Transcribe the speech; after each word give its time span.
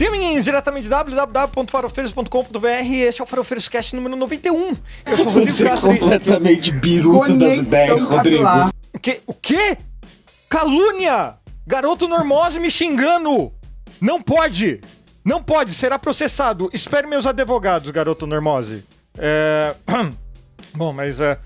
Siemens, 0.00 0.46
diretamente 0.46 0.84
de 0.84 0.88
www.farofeiros.com.br. 0.88 2.66
Este 2.90 3.20
é 3.20 3.24
o 3.24 3.26
Farofeiros 3.26 3.68
Cast 3.68 3.94
número 3.94 4.16
91. 4.16 4.74
Eu 5.04 5.18
sou 5.18 5.26
o 5.26 5.28
Rodrigo 5.28 5.52
Você 5.52 5.66
é 5.66 5.68
Castro. 5.68 5.90
completamente 5.90 6.72
biruta 6.72 7.34
das 7.34 7.58
ideias, 7.58 8.02
Rodrigo. 8.06 8.46
O 8.94 8.98
quê? 8.98 9.20
O 9.26 9.34
quê? 9.34 9.76
Calúnia! 10.48 11.34
Garoto 11.66 12.08
Normose 12.08 12.58
me 12.58 12.70
xingando! 12.70 13.52
Não 14.00 14.22
pode! 14.22 14.80
Não 15.22 15.42
pode, 15.42 15.74
será 15.74 15.98
processado. 15.98 16.70
Espere 16.72 17.06
meus 17.06 17.26
advogados, 17.26 17.90
garoto 17.90 18.26
Normose. 18.26 18.86
É... 19.18 19.74
Bom, 20.72 20.94
mas 20.94 21.20
é, 21.20 21.38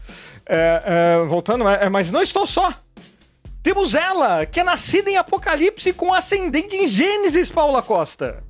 é, 0.46 0.82
é, 0.84 1.27
voltando, 1.27 1.68
é, 1.68 1.86
é, 1.86 1.89
mas 1.89 2.12
não 2.12 2.23
estou 2.23 2.47
só. 2.47 2.73
Temos 3.64 3.95
ela, 3.95 4.45
que 4.45 4.61
é 4.61 4.62
nascida 4.62 5.11
em 5.11 5.16
Apocalipse 5.16 5.92
com 5.95 6.12
ascendente 6.12 6.77
em 6.77 6.86
Gênesis, 6.86 7.50
Paula 7.50 7.80
Costa. 7.83 8.45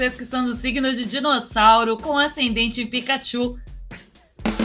Vocês 0.00 0.16
que 0.16 0.24
são 0.24 0.46
do 0.46 0.54
signo 0.54 0.90
de 0.94 1.04
dinossauro 1.04 1.94
com 1.94 2.16
ascendente 2.16 2.80
em 2.80 2.86
Pikachu. 2.86 3.58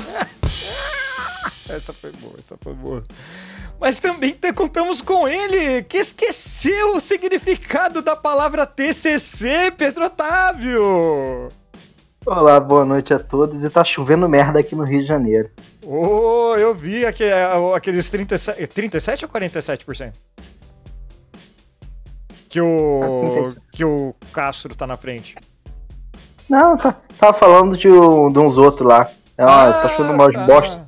Essa 1.67 1.91
foi 1.91 2.13
boa, 2.13 2.35
essa 2.39 2.55
foi 2.61 2.73
boa. 2.73 3.03
Mas 3.77 3.99
também 3.99 4.31
te- 4.31 4.53
contamos 4.53 5.01
com 5.01 5.27
ele, 5.27 5.83
que 5.83 5.97
esqueceu 5.97 6.95
o 6.95 7.01
significado 7.01 8.01
da 8.01 8.15
palavra 8.15 8.65
TCC, 8.65 9.71
Pedro 9.77 10.05
Otávio. 10.05 11.49
Olá, 12.25 12.57
boa 12.57 12.85
noite 12.85 13.13
a 13.13 13.19
todos. 13.19 13.61
E 13.61 13.69
tá 13.69 13.83
chovendo 13.83 14.29
merda 14.29 14.59
aqui 14.61 14.73
no 14.73 14.85
Rio 14.85 15.01
de 15.01 15.07
Janeiro. 15.07 15.49
Oh, 15.83 16.55
eu 16.57 16.73
vi 16.73 17.05
aque- 17.05 17.29
aqueles 17.75 18.09
37, 18.09 18.67
37 18.67 19.25
ou 19.25 19.31
47%? 19.31 20.13
Que 22.55 22.61
o, 22.61 23.53
que 23.69 23.83
o 23.83 24.15
Castro 24.31 24.73
tá 24.73 24.87
na 24.87 24.95
frente. 24.95 25.35
Não, 26.49 26.77
tá, 26.77 26.95
tava 27.19 27.37
falando 27.37 27.75
de, 27.75 27.89
um- 27.89 28.31
de 28.31 28.39
uns 28.39 28.57
outros 28.57 28.87
lá. 28.87 29.11
É, 29.37 29.43
ó, 29.43 29.73
tá 29.73 29.89
chovendo 29.89 30.15
mal 30.17 30.29
de 30.29 30.37
tá. 30.37 30.45
bosta. 30.45 30.87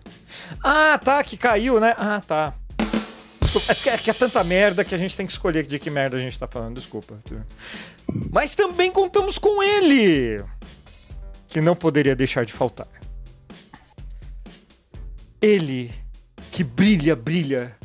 Ah, 0.64 0.98
tá, 0.98 1.22
que 1.26 1.36
caiu, 1.36 1.78
né? 1.82 1.94
Ah, 1.98 2.22
tá. 2.26 2.54
É 3.68 3.76
que, 3.76 3.90
é 3.90 3.98
que 3.98 4.10
é 4.10 4.14
tanta 4.14 4.42
merda 4.46 4.86
que 4.86 4.96
a 4.96 4.98
gente 4.98 5.18
tem 5.18 5.26
que 5.26 5.32
escolher 5.34 5.66
de 5.68 5.78
que 5.78 5.90
merda 5.90 6.16
a 6.16 6.20
gente 6.22 6.40
tá 6.40 6.48
falando, 6.48 6.76
desculpa. 6.76 7.16
Mas 8.32 8.56
também 8.56 8.90
contamos 8.90 9.38
com 9.38 9.62
ele, 9.62 10.42
que 11.50 11.60
não 11.60 11.76
poderia 11.76 12.16
deixar 12.16 12.46
de 12.46 12.54
faltar. 12.54 12.88
Ele, 15.42 15.92
que 16.50 16.64
brilha, 16.64 17.14
brilha, 17.14 17.76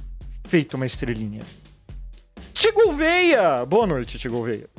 feito 0.47 0.75
uma 0.75 0.87
estrelinha. 0.87 1.41
Tigo 2.63 2.93
Veia! 2.93 3.67
Boa 3.67 3.89
noite, 3.89 4.17
Tigo 4.21 4.41
Veia. 4.45 4.71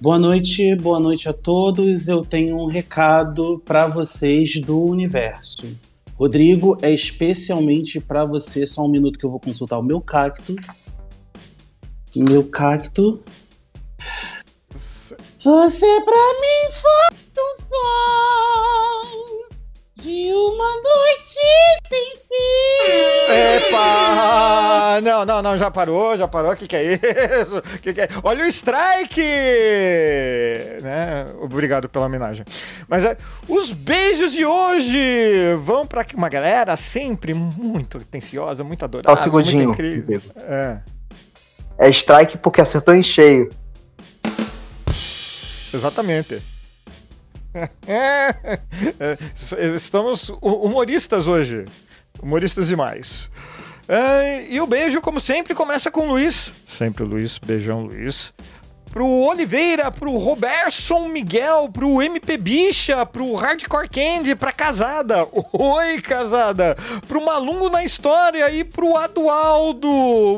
Boa 0.00 0.18
noite, 0.18 0.74
boa 0.76 0.98
noite 0.98 1.28
a 1.28 1.34
todos. 1.34 2.08
Eu 2.08 2.24
tenho 2.24 2.56
um 2.56 2.64
recado 2.64 3.58
para 3.62 3.86
vocês 3.86 4.58
do 4.62 4.82
universo. 4.82 5.66
Rodrigo, 6.14 6.78
é 6.80 6.90
especialmente 6.90 8.00
para 8.00 8.24
você. 8.24 8.66
Só 8.66 8.86
um 8.86 8.88
minuto 8.88 9.18
que 9.18 9.26
eu 9.26 9.30
vou 9.30 9.38
consultar 9.38 9.78
o 9.78 9.82
meu 9.82 10.00
cacto. 10.00 10.56
Meu 12.16 12.42
cacto. 12.44 13.22
Você 14.72 16.00
pra 16.00 16.40
mim 16.40 16.72
foi 16.72 17.18
um 17.38 17.54
sol 17.60 19.39
de 20.00 20.32
uma 20.32 20.74
noite 20.82 21.38
sem 21.86 22.14
fim. 22.16 23.32
Epa! 23.68 25.00
Não, 25.02 25.24
não, 25.26 25.42
não, 25.42 25.58
já 25.58 25.70
parou, 25.70 26.16
já 26.16 26.26
parou. 26.26 26.52
O 26.52 26.56
que, 26.56 26.66
que 26.66 26.76
é 26.76 26.94
isso? 26.94 27.62
Que 27.82 27.92
que 27.92 28.00
é? 28.00 28.08
Olha 28.22 28.44
o 28.44 28.48
strike! 28.48 29.20
Né? 30.82 31.26
Obrigado 31.40 31.88
pela 31.88 32.06
homenagem. 32.06 32.44
Mas 32.88 33.04
é, 33.04 33.16
os 33.48 33.70
beijos 33.72 34.32
de 34.32 34.44
hoje 34.46 35.54
vão 35.58 35.86
pra 35.86 36.04
uma 36.14 36.28
galera 36.28 36.74
sempre 36.76 37.34
muito 37.34 37.98
atenciosa, 37.98 38.64
muito 38.64 38.84
adorável. 38.84 39.16
Só 39.16 39.20
um 39.22 39.24
segundinho, 39.24 39.64
muito 39.68 39.74
incrível. 39.82 40.22
É, 40.38 40.78
É 41.78 41.88
strike 41.90 42.38
porque 42.38 42.60
acertou 42.60 42.94
em 42.94 43.02
cheio. 43.02 43.50
exatamente. 45.74 46.42
É, 47.86 48.34
estamos 49.74 50.28
hu- 50.28 50.38
humoristas 50.64 51.26
hoje. 51.26 51.64
Humoristas 52.22 52.68
demais. 52.68 53.30
É, 53.88 54.46
e 54.48 54.60
o 54.60 54.66
beijo, 54.66 55.00
como 55.00 55.18
sempre, 55.18 55.54
começa 55.54 55.90
com 55.90 56.02
o 56.02 56.08
Luiz. 56.10 56.52
Sempre 56.68 57.02
o 57.02 57.06
Luiz. 57.06 57.38
Beijão, 57.38 57.82
Luiz. 57.82 58.32
Pro 58.92 59.06
Oliveira, 59.06 59.88
pro 59.92 60.16
Robertson 60.16 61.06
Miguel, 61.08 61.68
pro 61.72 62.02
MP 62.02 62.36
Bicha, 62.36 63.06
pro 63.06 63.34
Hardcore 63.36 63.88
Candy, 63.88 64.34
pra 64.34 64.50
Casada. 64.50 65.28
Oi, 65.52 66.00
Casada. 66.02 66.76
Pro 67.06 67.24
Malungo 67.24 67.70
na 67.70 67.84
História 67.84 68.50
e 68.50 68.64
pro 68.64 68.96
Adualdo. 68.96 69.88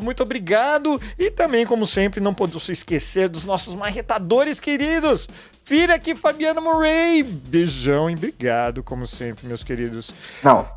Muito 0.02 0.22
obrigado. 0.22 1.00
E 1.18 1.30
também, 1.30 1.64
como 1.64 1.86
sempre, 1.86 2.20
não 2.20 2.34
podemos 2.34 2.68
esquecer 2.68 3.26
dos 3.30 3.44
nossos 3.46 3.74
marretadores 3.74 4.60
queridos. 4.60 5.26
Filha 5.64 5.94
aqui, 5.94 6.14
Fabiana 6.14 6.60
Murray. 6.60 7.22
Beijão 7.22 8.10
e 8.10 8.14
obrigado, 8.14 8.82
como 8.82 9.06
sempre, 9.06 9.46
meus 9.46 9.62
queridos. 9.62 10.12
Não, 10.42 10.68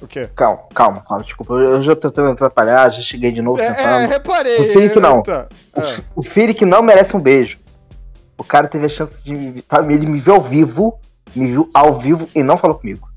O 0.00 0.06
quê? 0.06 0.28
calma, 0.34 0.62
calma, 0.74 1.00
calma. 1.06 1.22
Desculpa, 1.24 1.54
eu 1.54 1.82
já 1.82 1.94
tô 1.94 2.10
tentando 2.10 2.32
atrapalhar, 2.32 2.90
já 2.90 3.02
cheguei 3.02 3.30
de 3.30 3.42
novo 3.42 3.60
É, 3.60 3.66
é, 3.66 4.06
reparei. 4.06 4.58
O 4.58 4.72
Fiuk 4.72 5.00
não. 5.00 5.22
É. 5.28 5.46
O 6.16 6.22
Firik 6.22 6.64
não 6.64 6.82
merece 6.82 7.14
um 7.16 7.20
beijo. 7.20 7.58
O 8.38 8.44
cara 8.44 8.66
teve 8.66 8.86
a 8.86 8.88
chance 8.88 9.22
de 9.22 9.62
tá, 9.62 9.80
ele 9.88 10.06
me 10.06 10.18
viu 10.18 10.34
ao 10.34 10.40
vivo, 10.40 10.98
me 11.36 11.46
viu 11.48 11.70
ao 11.72 11.98
vivo 11.98 12.28
e 12.34 12.42
não 12.42 12.56
falou 12.56 12.78
comigo. 12.78 13.08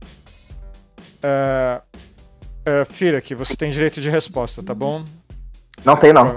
Fira, 2.89 3.17
aqui 3.17 3.33
você 3.33 3.55
tem 3.55 3.71
direito 3.71 3.99
de 4.01 4.09
resposta, 4.09 4.61
tá 4.61 4.73
bom? 4.73 5.03
Não 5.83 5.95
tem, 5.95 6.11
não. 6.13 6.33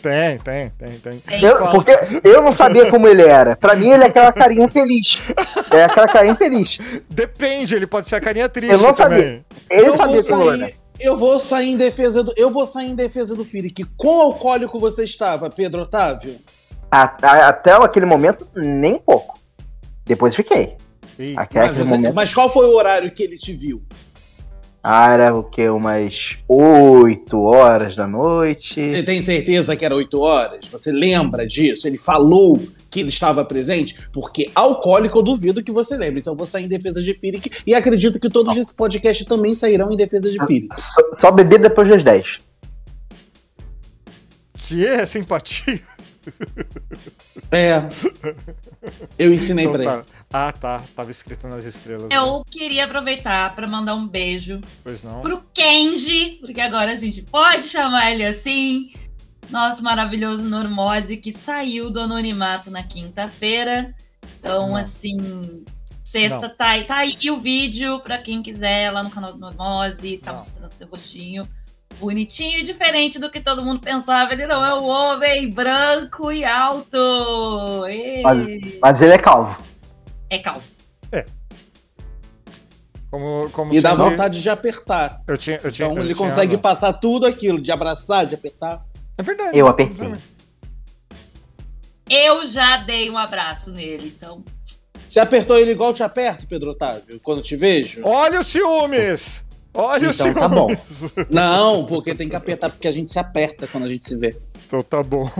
Tem, 0.00 0.38
tem, 0.38 0.70
tem, 0.78 0.98
tem. 0.98 1.18
Tem 1.18 1.42
Eu, 1.44 1.68
porque 1.70 1.90
eu 2.22 2.42
não 2.42 2.52
sabia 2.52 2.88
como 2.90 3.08
ele 3.08 3.22
era. 3.22 3.56
Pra 3.56 3.74
mim, 3.74 3.90
ele 3.90 4.04
é 4.04 4.06
aquela 4.06 4.32
carinha 4.32 4.68
feliz. 4.68 5.18
É 5.72 5.84
aquela 5.84 6.06
carinha 6.06 6.36
feliz. 6.36 6.78
Depende, 7.10 7.74
ele 7.74 7.86
pode 7.86 8.08
ser 8.08 8.16
a 8.16 8.20
carinha 8.20 8.48
triste 8.48 8.72
Eu 8.72 8.78
não 8.78 8.94
também. 8.94 9.18
sabia. 9.18 9.44
Ele 9.70 9.88
eu 9.88 9.96
sabia 9.96 10.22
vou 10.22 10.38
como 10.38 10.50
era. 10.52 10.58
sair, 10.66 10.74
eu 11.00 11.16
vou 11.16 11.38
sair 11.40 11.68
em 11.70 11.76
defesa 11.76 12.22
do, 12.22 12.32
eu 12.36 12.50
vou 12.50 12.66
sair 12.66 12.90
em 12.90 12.94
defesa 12.94 13.34
do 13.34 13.44
Firik. 13.44 13.84
Quão 13.96 14.20
alcoólico 14.20 14.78
você 14.78 15.02
estava, 15.04 15.50
Pedro 15.50 15.82
Otávio? 15.82 16.36
Até 16.90 17.72
aquele 17.72 18.06
momento, 18.06 18.46
nem 18.54 18.98
pouco. 18.98 19.38
Depois 20.04 20.34
fiquei. 20.36 20.76
Mas, 21.18 21.36
aquele 21.38 21.72
você- 21.72 21.90
momento. 21.94 22.14
mas 22.14 22.32
qual 22.34 22.48
foi 22.52 22.66
o 22.66 22.74
horário 22.76 23.10
que 23.10 23.22
ele 23.22 23.36
te 23.36 23.52
viu? 23.52 23.82
Ah, 24.84 25.12
era 25.12 25.32
o 25.32 25.44
quê? 25.44 25.68
Umas 25.68 26.38
8 26.48 27.40
horas 27.40 27.94
da 27.94 28.08
noite. 28.08 28.90
Você 28.90 29.02
tem 29.04 29.20
certeza 29.20 29.76
que 29.76 29.84
era 29.84 29.94
8 29.94 30.20
horas? 30.20 30.66
Você 30.68 30.90
lembra 30.90 31.46
disso? 31.46 31.86
Ele 31.86 31.96
falou 31.96 32.60
que 32.90 32.98
ele 32.98 33.10
estava 33.10 33.44
presente? 33.44 33.96
Porque 34.12 34.50
alcoólico 34.54 35.18
eu 35.18 35.22
duvido 35.22 35.62
que 35.62 35.70
você 35.70 35.96
lembre. 35.96 36.18
Então 36.18 36.32
eu 36.32 36.36
vou 36.36 36.48
sair 36.48 36.64
em 36.64 36.68
defesa 36.68 37.00
de 37.00 37.14
Firik 37.14 37.48
e 37.64 37.74
acredito 37.76 38.18
que 38.18 38.28
todos 38.28 38.56
esse 38.56 38.74
podcast 38.74 39.24
também 39.24 39.54
sairão 39.54 39.92
em 39.92 39.96
defesa 39.96 40.28
de 40.28 40.44
Firik. 40.44 40.74
Só, 40.74 41.00
só 41.14 41.30
bebi 41.30 41.58
depois 41.58 41.88
das 41.88 42.02
10. 42.02 42.38
Que 44.54 44.84
é 44.84 45.06
simpatia. 45.06 45.80
É. 47.50 47.76
Eu 49.18 49.32
ensinei 49.32 49.64
Então 49.66 49.78
pra 49.80 49.94
ele. 49.96 50.02
tá. 50.04 50.08
Ah, 50.32 50.52
tá. 50.52 50.82
Tava 50.96 51.10
escrito 51.10 51.46
nas 51.48 51.64
estrelas. 51.64 52.04
né? 52.08 52.16
Eu 52.16 52.42
queria 52.50 52.84
aproveitar 52.86 53.54
para 53.54 53.66
mandar 53.66 53.94
um 53.94 54.06
beijo 54.08 54.60
Pois 54.82 55.02
não. 55.02 55.20
pro 55.20 55.42
Kenji, 55.52 56.38
porque 56.40 56.60
agora 56.60 56.92
a 56.92 56.96
gente 56.96 57.22
pode 57.22 57.64
chamar 57.64 58.10
ele 58.12 58.24
assim. 58.24 58.90
Nosso 59.50 59.82
maravilhoso 59.82 60.48
Normose 60.48 61.16
que 61.18 61.32
saiu 61.32 61.90
do 61.90 62.00
anonimato 62.00 62.70
na 62.70 62.82
quinta-feira. 62.82 63.94
Então, 64.38 64.68
Não. 64.70 64.76
assim, 64.76 65.64
sexta 66.04 66.48
Não. 66.48 66.56
tá 66.56 66.68
aí, 66.70 66.84
tá 66.86 66.96
aí 66.96 67.30
o 67.30 67.36
vídeo 67.36 68.00
pra 68.00 68.16
quem 68.18 68.42
quiser 68.42 68.90
lá 68.90 69.02
no 69.02 69.10
canal 69.10 69.32
do 69.34 69.38
Normose, 69.38 70.18
tá 70.18 70.30
Não. 70.32 70.38
mostrando 70.38 70.70
seu 70.72 70.88
rostinho. 70.88 71.46
Bonitinho 71.98 72.58
e 72.58 72.62
diferente 72.64 73.18
do 73.18 73.30
que 73.30 73.40
todo 73.40 73.64
mundo 73.64 73.80
pensava. 73.80 74.32
Ele 74.32 74.46
não 74.46 74.64
é 74.64 74.74
um 74.74 74.84
homem 74.86 75.48
branco 75.50 76.32
e 76.32 76.44
alto. 76.44 77.86
Ê! 77.88 78.22
Mas- 78.22 78.78
Mas 78.80 79.02
ele 79.02 79.12
é 79.12 79.18
calvo. 79.18 79.56
É 80.30 80.38
calvo. 80.38 80.62
Como, 83.10 83.50
como 83.50 83.74
E 83.74 83.80
dá 83.80 83.94
vontade 83.94 84.40
de 84.40 84.48
apertar. 84.48 85.20
Eu 85.28 85.36
tinha, 85.36 85.60
eu 85.62 85.70
tinha, 85.70 85.86
Então 85.86 85.98
eu 85.98 86.02
ele 86.04 86.14
tinha 86.14 86.26
consegue 86.26 86.52
razão. 86.56 86.62
passar 86.62 86.92
tudo 86.94 87.26
aquilo, 87.26 87.60
de 87.60 87.70
abraçar, 87.70 88.24
de 88.24 88.34
apertar. 88.34 88.82
É 89.18 89.22
verdade. 89.22 89.56
Eu 89.58 89.66
apertei. 89.68 90.14
Eu 92.08 92.46
já 92.48 92.78
dei 92.78 93.10
um 93.10 93.18
abraço 93.18 93.70
nele, 93.70 94.14
então. 94.16 94.42
Você 95.06 95.20
apertou 95.20 95.58
ele 95.58 95.72
igual 95.72 95.90
eu 95.90 95.94
te 95.94 96.02
aperto, 96.02 96.46
Pedro 96.46 96.70
Otávio, 96.70 97.20
quando 97.22 97.42
te 97.42 97.54
vejo? 97.54 98.00
Olha 98.02 98.40
os 98.40 98.46
ciúmes! 98.46 99.44
Olha 99.74 100.10
Então 100.10 100.12
ciúmes! 100.12 100.34
tá 100.34 100.48
bom. 100.48 100.68
Não, 101.30 101.84
porque 101.86 102.14
tem 102.14 102.28
que 102.28 102.36
apertar, 102.36 102.70
porque 102.70 102.88
a 102.88 102.92
gente 102.92 103.10
se 103.10 103.18
aperta 103.18 103.66
quando 103.66 103.84
a 103.84 103.88
gente 103.88 104.06
se 104.06 104.18
vê. 104.18 104.36
Então 104.66 104.82
tá 104.82 105.02
bom. 105.02 105.30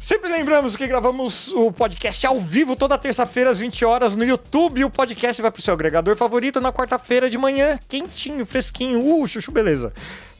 Sempre 0.00 0.30
lembramos 0.30 0.76
que 0.76 0.86
gravamos 0.86 1.48
o 1.52 1.70
podcast 1.70 2.26
ao 2.26 2.40
vivo 2.40 2.76
toda 2.76 2.98
terça-feira 2.98 3.50
às 3.50 3.58
20 3.58 3.84
horas 3.84 4.16
no 4.16 4.24
YouTube. 4.24 4.84
O 4.84 4.90
podcast 4.90 5.40
vai 5.40 5.50
pro 5.50 5.62
seu 5.62 5.74
agregador 5.74 6.16
favorito 6.16 6.60
na 6.60 6.72
quarta-feira 6.72 7.30
de 7.30 7.38
manhã, 7.38 7.78
quentinho, 7.88 8.44
fresquinho. 8.44 9.00
Uh, 9.00 9.26
chuchu, 9.26 9.52
beleza. 9.52 9.92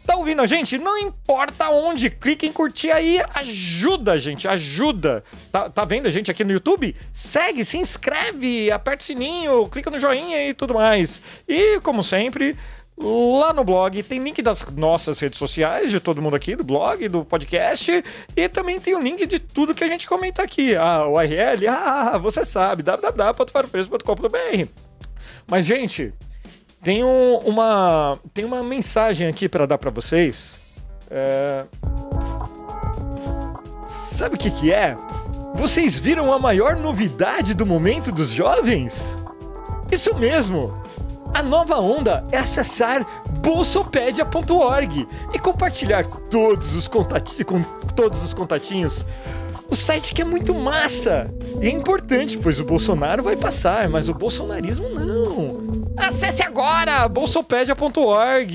Tá 0.05 0.17
ouvindo 0.17 0.43
a 0.43 0.47
gente? 0.49 0.79
Não 0.79 0.99
importa 0.99 1.69
onde, 1.71 2.11
clique 2.11 2.45
em 2.45 2.53
curtir 2.53 2.91
aí, 2.91 3.21
ajuda, 3.35 4.19
gente, 4.19 4.49
ajuda. 4.49 5.23
Tá, 5.53 5.71
tá 5.71 5.85
vendo 5.85 6.09
a 6.09 6.11
gente 6.11 6.29
aqui 6.29 6.43
no 6.43 6.51
YouTube? 6.51 6.95
Segue, 7.13 7.65
se 7.65 7.79
inscreve, 7.79 8.69
aperta 8.73 9.03
o 9.03 9.07
sininho, 9.07 9.69
clica 9.69 9.91
no 9.91 10.01
joinha 10.01 10.49
e 10.49 10.55
tudo 10.55 10.75
mais. 10.75 11.21
E, 11.49 11.79
como 11.81 12.03
sempre, 12.03 12.57
lá 12.99 13.53
no 13.53 13.65
blog 13.65 14.03
tem 14.03 14.19
link 14.23 14.41
das 14.43 14.71
nossas 14.71 15.19
redes 15.21 15.39
sociais, 15.39 15.91
de 15.91 15.99
todo 16.01 16.21
mundo 16.23 16.37
aqui, 16.37 16.55
do 16.55 16.63
blog, 16.65 17.09
do 17.09 17.25
podcast, 17.25 18.05
e 18.37 18.49
também 18.49 18.79
tem 18.81 18.95
o 18.95 19.01
link 19.01 19.27
de 19.27 19.39
tudo 19.39 19.75
que 19.75 19.83
a 19.85 19.89
gente 19.89 20.07
comenta 20.07 20.43
aqui. 20.43 20.77
Ah, 20.77 21.07
o 21.07 21.15
URL, 21.15 21.67
ah, 21.69 22.19
você 22.19 22.45
sabe, 22.45 22.83
www.faropreso.com.br. 22.83 24.67
Mas, 25.47 25.65
gente, 25.65 26.13
tem 26.83 27.03
um- 27.05 27.39
uma, 27.39 28.19
tem 28.35 28.45
uma 28.45 28.63
mensagem 28.63 29.27
aqui 29.27 29.49
para 29.49 29.67
dar 29.67 29.79
para 29.79 29.91
vocês. 29.91 30.55
É... 31.11 31.65
Sabe 33.89 34.37
o 34.37 34.39
que, 34.39 34.51
que 34.51 34.73
é? 34.73 34.95
Vocês 35.55 35.99
viram 35.99 36.33
a 36.33 36.39
maior 36.39 36.77
novidade 36.77 37.55
do 37.55 37.67
momento 37.67 38.11
dos 38.13 38.31
jovens? 38.31 39.17
Isso 39.91 40.15
mesmo! 40.19 40.73
A 41.35 41.43
nova 41.43 41.79
onda 41.81 42.23
é 42.31 42.37
acessar 42.39 43.05
bolsopedia.org 43.41 45.09
e 45.35 45.39
compartilhar 45.39 46.05
todos 46.07 46.75
os, 46.75 46.87
contati 46.87 47.43
com 47.45 47.63
todos 47.97 48.23
os 48.23 48.35
contatinhos. 48.35 49.05
O 49.71 49.75
site 49.77 50.13
que 50.15 50.21
é 50.21 50.25
muito 50.25 50.55
massa 50.55 51.25
e 51.61 51.67
é 51.67 51.71
importante, 51.71 52.37
pois 52.37 52.61
o 52.61 52.65
Bolsonaro 52.65 53.23
vai 53.23 53.37
passar, 53.37 53.89
mas 53.89 54.09
o 54.09 54.15
bolsonarismo 54.15 54.91
não. 54.91 55.63
Acesse 55.97 56.43
agora 56.43 57.09
bolsopedia.org. 57.09 58.55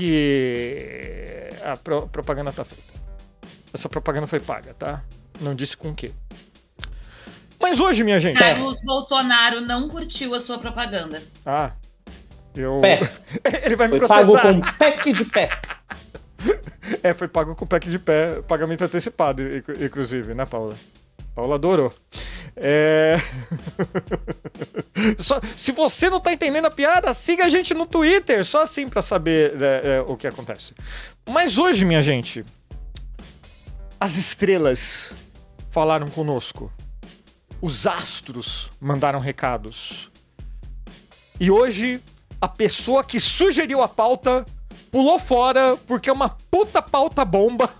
A 1.64 1.76
pro- 1.76 2.06
propaganda 2.08 2.52
tá 2.52 2.64
feita. 2.64 2.84
Essa 3.74 3.88
propaganda 3.88 4.26
foi 4.28 4.38
paga, 4.40 4.72
tá? 4.74 5.02
Não 5.40 5.54
disse 5.54 5.76
com 5.76 5.90
o 5.90 5.94
quê. 5.94 6.12
Mas 7.60 7.80
hoje, 7.80 8.04
minha 8.04 8.20
gente. 8.20 8.38
Carlos 8.38 8.80
Bolsonaro 8.82 9.60
não 9.60 9.88
curtiu 9.88 10.32
a 10.34 10.40
sua 10.40 10.58
propaganda. 10.58 11.20
Ah. 11.44 11.72
Eu. 12.58 12.78
Pé. 12.80 13.00
Ele 13.64 13.76
vai 13.76 13.88
me 13.88 13.98
Foi 13.98 14.08
pago 14.08 14.32
processar. 14.32 14.54
com 14.54 14.78
pack 14.78 15.12
de 15.12 15.24
pé. 15.24 15.48
É, 17.02 17.12
foi 17.14 17.28
pago 17.28 17.54
com 17.54 17.66
pack 17.66 17.88
de 17.88 17.98
pé, 17.98 18.40
pagamento 18.42 18.82
antecipado, 18.84 19.42
inclu- 19.56 19.84
inclusive, 19.84 20.34
né, 20.34 20.46
Paula? 20.46 20.74
Paula 21.34 21.54
adorou. 21.56 21.92
É... 22.56 23.16
Só- 25.18 25.40
se 25.56 25.72
você 25.72 26.08
não 26.10 26.20
tá 26.20 26.32
entendendo 26.32 26.64
a 26.66 26.70
piada, 26.70 27.12
siga 27.14 27.44
a 27.44 27.48
gente 27.48 27.74
no 27.74 27.86
Twitter, 27.86 28.44
só 28.44 28.62
assim 28.62 28.88
pra 28.88 29.02
saber 29.02 29.52
é, 29.60 29.96
é, 29.96 30.00
o 30.06 30.16
que 30.16 30.26
acontece. 30.26 30.72
Mas 31.28 31.58
hoje, 31.58 31.84
minha 31.84 32.02
gente, 32.02 32.44
as 34.00 34.16
estrelas 34.16 35.10
falaram 35.70 36.08
conosco. 36.08 36.72
Os 37.60 37.86
astros 37.86 38.70
mandaram 38.80 39.18
recados. 39.18 40.10
E 41.40 41.50
hoje, 41.50 42.00
a 42.40 42.48
pessoa 42.48 43.04
que 43.04 43.18
sugeriu 43.18 43.82
a 43.82 43.88
pauta 43.88 44.44
pulou 44.90 45.18
fora 45.18 45.76
porque 45.86 46.10
é 46.10 46.12
uma 46.12 46.30
puta 46.50 46.80
pauta 46.80 47.24
bomba. 47.24 47.70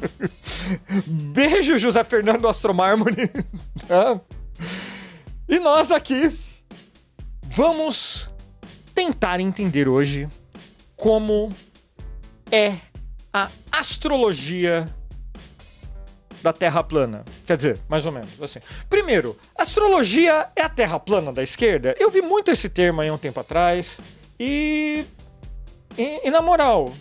Beijo, 1.06 1.78
José 1.78 2.02
Fernando 2.04 2.48
Astromármore. 2.48 3.30
Tá? 3.86 4.20
E 5.48 5.58
nós 5.58 5.90
aqui 5.90 6.38
vamos 7.42 8.30
tentar 8.94 9.40
entender 9.40 9.88
hoje 9.88 10.28
como 10.94 11.50
é 12.50 12.76
a 13.32 13.48
astrologia 13.72 14.86
da 16.42 16.52
Terra 16.52 16.82
plana. 16.82 17.24
Quer 17.46 17.56
dizer, 17.56 17.78
mais 17.88 18.04
ou 18.04 18.12
menos 18.12 18.40
assim. 18.42 18.60
Primeiro, 18.88 19.38
astrologia 19.56 20.48
é 20.56 20.62
a 20.62 20.68
Terra 20.68 20.98
plana 20.98 21.32
da 21.32 21.42
esquerda? 21.42 21.94
Eu 21.98 22.10
vi 22.10 22.20
muito 22.20 22.50
esse 22.50 22.68
termo 22.68 23.00
aí 23.00 23.10
um 23.10 23.18
tempo 23.18 23.38
atrás 23.40 23.98
e 24.38 25.04
e, 25.96 26.26
e 26.26 26.30
na 26.30 26.40
moral, 26.40 26.92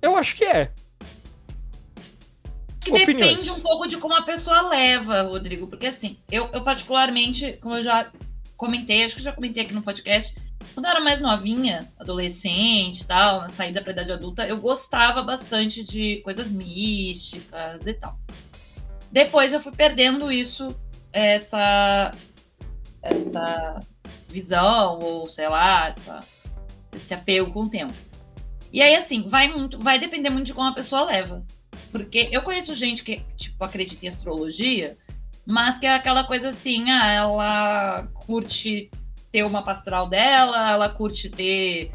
eu 0.00 0.16
acho 0.16 0.36
que 0.36 0.44
é. 0.44 0.70
Que 2.80 2.90
Opiniões. 2.90 3.30
depende 3.30 3.50
um 3.50 3.60
pouco 3.60 3.86
de 3.86 3.96
como 3.96 4.14
a 4.14 4.22
pessoa 4.22 4.68
leva, 4.68 5.22
Rodrigo. 5.22 5.66
Porque 5.66 5.86
assim, 5.86 6.18
eu, 6.30 6.48
eu 6.52 6.62
particularmente, 6.62 7.54
como 7.54 7.76
eu 7.76 7.82
já 7.82 8.10
comentei, 8.56 9.04
acho 9.04 9.16
que 9.16 9.22
já 9.22 9.32
comentei 9.32 9.62
aqui 9.62 9.72
no 9.72 9.82
podcast, 9.82 10.36
quando 10.74 10.86
eu 10.86 10.90
era 10.90 11.00
mais 11.00 11.20
novinha, 11.20 11.90
adolescente 11.98 13.00
e 13.00 13.04
tal, 13.06 13.40
na 13.40 13.48
saída 13.48 13.80
pra 13.80 13.92
idade 13.92 14.12
adulta, 14.12 14.46
eu 14.46 14.58
gostava 14.58 15.22
bastante 15.22 15.82
de 15.82 16.16
coisas 16.16 16.50
místicas 16.50 17.86
e 17.86 17.94
tal. 17.94 18.18
Depois 19.14 19.52
eu 19.52 19.60
fui 19.60 19.70
perdendo 19.70 20.32
isso, 20.32 20.74
essa, 21.12 22.12
essa 23.00 23.78
visão, 24.26 24.98
ou 24.98 25.30
sei 25.30 25.48
lá, 25.48 25.86
essa, 25.86 26.18
esse 26.92 27.14
apego 27.14 27.52
com 27.52 27.62
o 27.62 27.70
tempo. 27.70 27.94
E 28.72 28.82
aí, 28.82 28.96
assim, 28.96 29.28
vai 29.28 29.46
muito, 29.46 29.78
vai 29.78 30.00
depender 30.00 30.30
muito 30.30 30.48
de 30.48 30.52
como 30.52 30.68
a 30.68 30.74
pessoa 30.74 31.04
leva. 31.04 31.46
Porque 31.92 32.28
eu 32.32 32.42
conheço 32.42 32.74
gente 32.74 33.04
que, 33.04 33.22
tipo, 33.36 33.62
acredita 33.62 34.04
em 34.04 34.08
astrologia, 34.08 34.98
mas 35.46 35.78
que 35.78 35.86
é 35.86 35.94
aquela 35.94 36.24
coisa 36.24 36.48
assim, 36.48 36.90
ah, 36.90 37.12
ela 37.12 38.08
curte 38.26 38.90
ter 39.30 39.44
uma 39.44 39.62
pastral 39.62 40.08
dela, 40.08 40.72
ela 40.72 40.88
curte 40.88 41.30
ter. 41.30 41.92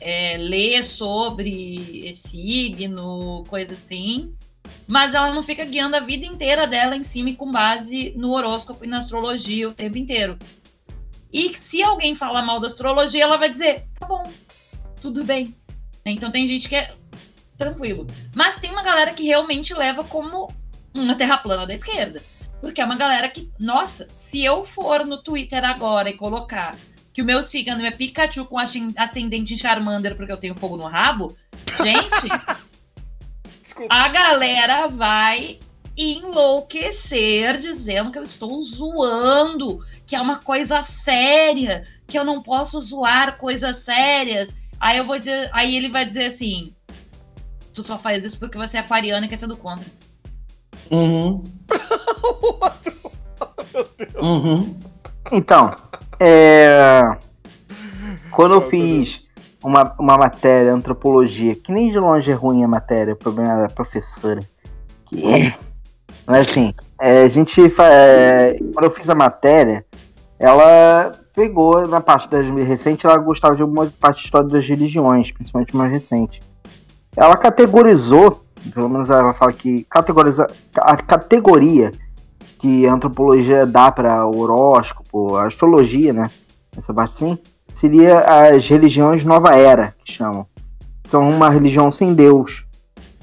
é, 0.00 0.36
ler 0.36 0.84
sobre 0.84 2.06
esse 2.06 2.28
signo, 2.28 3.42
coisa 3.48 3.74
assim. 3.74 4.32
Mas 4.86 5.14
ela 5.14 5.32
não 5.32 5.42
fica 5.42 5.64
guiando 5.64 5.96
a 5.96 6.00
vida 6.00 6.26
inteira 6.26 6.66
dela 6.66 6.96
em 6.96 7.04
cima 7.04 7.30
e 7.30 7.36
com 7.36 7.50
base 7.50 8.12
no 8.16 8.30
horóscopo 8.32 8.84
e 8.84 8.88
na 8.88 8.98
astrologia 8.98 9.68
o 9.68 9.72
tempo 9.72 9.96
inteiro. 9.98 10.38
E 11.32 11.56
se 11.56 11.82
alguém 11.82 12.14
falar 12.14 12.42
mal 12.42 12.58
da 12.58 12.66
astrologia, 12.66 13.22
ela 13.22 13.36
vai 13.36 13.48
dizer, 13.48 13.86
tá 13.98 14.06
bom, 14.06 14.28
tudo 15.00 15.24
bem. 15.24 15.54
Então 16.04 16.30
tem 16.30 16.46
gente 16.48 16.68
que 16.68 16.74
é 16.74 16.92
tranquilo. 17.56 18.06
Mas 18.34 18.58
tem 18.58 18.70
uma 18.70 18.82
galera 18.82 19.12
que 19.12 19.24
realmente 19.24 19.72
leva 19.72 20.02
como 20.02 20.52
uma 20.94 21.14
terra 21.14 21.38
plana 21.38 21.66
da 21.66 21.74
esquerda. 21.74 22.20
Porque 22.60 22.80
é 22.80 22.84
uma 22.84 22.96
galera 22.96 23.28
que, 23.28 23.50
nossa, 23.58 24.06
se 24.08 24.44
eu 24.44 24.64
for 24.64 25.06
no 25.06 25.22
Twitter 25.22 25.64
agora 25.64 26.10
e 26.10 26.16
colocar 26.16 26.76
que 27.12 27.22
o 27.22 27.24
meu 27.24 27.42
signo 27.42 27.84
é 27.84 27.90
Pikachu 27.90 28.44
com 28.44 28.58
ascen- 28.58 28.92
ascendente 28.96 29.54
em 29.54 29.56
Charmander 29.56 30.16
porque 30.16 30.32
eu 30.32 30.36
tenho 30.36 30.54
fogo 30.54 30.76
no 30.76 30.84
rabo, 30.86 31.36
gente, 31.82 32.28
Desculpa. 33.80 33.94
a 33.94 34.08
galera 34.08 34.88
vai 34.88 35.58
enlouquecer 35.96 37.58
dizendo 37.58 38.12
que 38.12 38.18
eu 38.18 38.22
estou 38.22 38.62
zoando, 38.62 39.80
que 40.06 40.14
é 40.14 40.20
uma 40.20 40.36
coisa 40.36 40.82
séria, 40.82 41.82
que 42.06 42.18
eu 42.18 42.24
não 42.24 42.42
posso 42.42 42.78
zoar 42.80 43.38
coisas 43.38 43.78
sérias. 43.78 44.52
Aí 44.78 44.98
eu 44.98 45.04
vou 45.04 45.18
dizer, 45.18 45.48
aí 45.54 45.76
ele 45.76 45.88
vai 45.88 46.04
dizer 46.04 46.26
assim: 46.26 46.74
tu 47.72 47.82
só 47.82 47.98
faz 47.98 48.22
isso 48.24 48.38
porque 48.38 48.58
você 48.58 48.76
é 48.76 48.80
aquariano 48.80 49.24
e 49.24 49.28
quer 49.28 49.36
ser 49.36 49.46
do 49.46 49.56
contra. 49.56 49.86
Uhum. 50.90 51.42
Uhum. 54.20 54.76
Então, 55.30 55.74
é... 56.18 57.16
quando 58.30 58.54
eu 58.54 58.68
fiz 58.68 59.22
uma, 59.62 59.94
uma 59.98 60.16
matéria, 60.16 60.72
antropologia, 60.72 61.54
que 61.54 61.72
nem 61.72 61.90
de 61.90 61.98
longe 61.98 62.30
é 62.30 62.34
ruim 62.34 62.64
a 62.64 62.68
matéria, 62.68 63.14
o 63.14 63.16
problema 63.16 63.52
era 63.52 63.66
a 63.66 63.70
professora. 63.70 64.40
Que 65.06 65.26
é. 65.26 65.54
Mas 66.26 66.48
assim, 66.48 66.74
é, 67.00 67.22
a 67.22 67.28
gente. 67.28 67.60
é, 67.80 68.58
quando 68.72 68.84
eu 68.84 68.90
fiz 68.90 69.08
a 69.08 69.14
matéria, 69.14 69.84
ela 70.38 71.12
pegou 71.34 71.86
na 71.86 72.00
parte 72.00 72.28
das 72.28 72.48
recente, 72.48 73.06
ela 73.06 73.16
gostava 73.18 73.54
de 73.54 73.62
alguma 73.62 73.86
parte 73.98 74.18
de 74.18 74.24
história 74.24 74.48
das 74.48 74.66
religiões, 74.66 75.30
principalmente 75.30 75.76
mais 75.76 75.90
recente. 75.90 76.40
Ela 77.16 77.36
categorizou, 77.36 78.44
pelo 78.72 78.88
menos 78.88 79.10
ela 79.10 79.34
fala 79.34 79.52
que 79.52 79.84
categoriza, 79.84 80.46
a 80.76 80.96
categoria 80.96 81.92
que 82.58 82.86
a 82.86 82.92
antropologia 82.92 83.66
dá 83.66 83.90
para 83.90 84.26
horóscopo, 84.26 85.36
a 85.36 85.46
astrologia, 85.46 86.12
né? 86.12 86.30
Essa 86.76 86.92
parte 86.92 87.16
sim, 87.16 87.38
seria 87.74 88.20
as 88.20 88.66
religiões 88.68 89.24
nova 89.24 89.54
era, 89.56 89.94
que 90.04 90.12
chamam. 90.12 90.46
São 91.04 91.28
uma 91.28 91.50
religião 91.50 91.90
sem 91.90 92.14
Deus. 92.14 92.64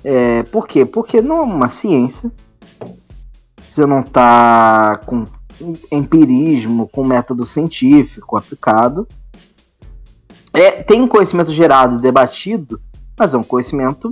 É, 0.04 0.44
por 0.44 0.68
quê? 0.68 0.86
Porque 0.86 1.22
não 1.22 1.38
é 1.38 1.42
uma 1.42 1.70
ciência. 1.70 2.32
Você 3.62 3.86
não 3.86 4.02
tá 4.02 5.00
com 5.06 5.26
empirismo, 5.92 6.88
com 6.88 7.04
método 7.04 7.46
científico 7.46 8.38
aplicado. 8.38 9.08
É, 10.54 10.84
tem 10.84 11.08
conhecimento 11.08 11.52
gerado, 11.52 12.00
debatido, 12.00 12.82
mas 13.18 13.34
é 13.34 13.38
um 13.38 13.44
conhecimento 13.44 14.12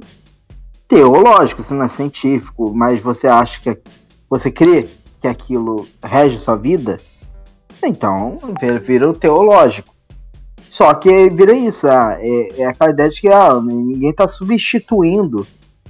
teológico, 0.87 1.61
isso 1.61 1.73
não 1.73 1.85
é 1.85 1.87
científico, 1.87 2.71
mas 2.75 3.01
você 3.01 3.27
acha 3.27 3.59
que 3.59 3.81
você 4.29 4.51
crê 4.51 4.87
que 5.19 5.27
aquilo 5.27 5.87
rege 6.03 6.37
sua 6.37 6.55
vida, 6.55 6.97
então 7.83 8.37
vira 8.83 9.09
o 9.09 9.13
teológico. 9.13 9.94
Só 10.75 10.93
que 10.93 11.29
vira 11.29 11.53
isso, 11.53 11.87
ah, 11.87 12.17
é, 12.19 12.61
é, 12.61 12.65
aquela 12.65 12.91
ideia 12.91 13.09
de 13.09 13.21
que 13.21 13.29
ah, 13.29 13.61
ninguém 13.63 14.09
está 14.09 14.27
substituindo, 14.27 15.47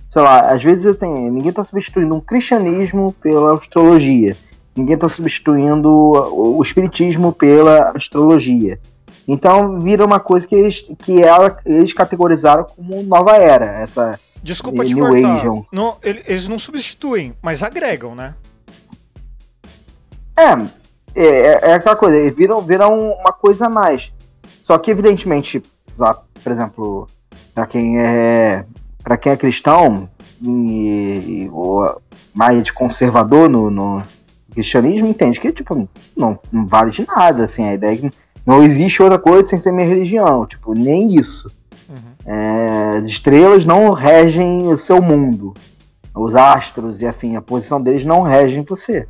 sei 0.07 0.21
lá, 0.21 0.41
às 0.41 0.63
vezes 0.63 0.95
tem, 0.97 1.31
ninguém 1.31 1.49
está 1.49 1.63
substituindo 1.63 2.13
um 2.13 2.19
cristianismo 2.19 3.11
pela 3.13 3.55
astrologia, 3.55 4.37
ninguém 4.75 4.93
está 4.93 5.09
substituindo 5.09 5.89
o, 5.89 6.59
o 6.59 6.61
espiritismo 6.61 7.33
pela 7.33 7.97
astrologia. 7.97 8.79
Então 9.27 9.79
vira 9.79 10.05
uma 10.05 10.19
coisa 10.19 10.45
que 10.45 10.53
eles, 10.53 10.87
que 10.99 11.19
ela, 11.19 11.57
eles 11.65 11.91
categorizaram 11.91 12.65
como 12.65 13.01
nova 13.01 13.37
era, 13.37 13.81
essa 13.81 14.19
Desculpa 14.43 14.85
te 14.85 14.93
New 14.93 15.07
cortar. 15.07 15.45
Não, 15.71 15.97
eles 16.03 16.47
não 16.47 16.59
substituem, 16.59 17.33
mas 17.41 17.63
agregam, 17.63 18.13
né? 18.13 18.35
É, 20.37 20.51
é, 21.15 21.71
é 21.71 21.73
aquela 21.73 21.95
coisa, 21.95 22.31
viram, 22.31 22.61
viram 22.61 22.95
uma 23.13 23.33
coisa 23.33 23.65
a 23.65 23.69
mais. 23.69 24.13
Só 24.65 24.79
que, 24.79 24.89
evidentemente, 24.89 25.61
por 26.43 26.51
exemplo, 26.51 27.07
para 27.53 27.67
quem 27.67 27.99
é 27.99 28.65
para 29.03 29.15
quem 29.15 29.31
é 29.31 29.37
cristão 29.37 30.09
e, 30.43 31.47
ou 31.53 32.01
mais 32.33 32.71
conservador 32.71 33.47
no, 33.47 33.69
no, 33.69 34.01
cristianismo, 34.51 35.07
entende 35.07 35.39
que 35.39 35.51
tipo 35.51 35.87
não, 36.17 36.39
não 36.51 36.65
vale 36.65 36.89
de 36.89 37.05
nada, 37.05 37.43
assim, 37.43 37.63
a 37.63 37.75
ideia 37.75 37.93
é 37.93 37.97
que 37.97 38.11
não 38.43 38.63
existe 38.63 39.03
outra 39.03 39.19
coisa 39.19 39.47
sem 39.47 39.59
ser 39.59 39.71
minha 39.71 39.87
religião, 39.87 40.47
tipo, 40.47 40.73
nem 40.73 41.15
isso. 41.15 41.47
Uhum. 41.87 42.33
É, 42.33 42.97
as 42.97 43.05
estrelas 43.05 43.65
não 43.65 43.91
regem 43.91 44.67
o 44.67 44.77
seu 44.79 44.99
mundo. 44.99 45.53
Os 46.15 46.33
astros 46.33 47.01
e 47.01 47.05
afim, 47.05 47.35
a 47.35 47.41
posição 47.41 47.79
deles 47.79 48.03
não 48.03 48.21
regem 48.21 48.63
você. 48.63 49.07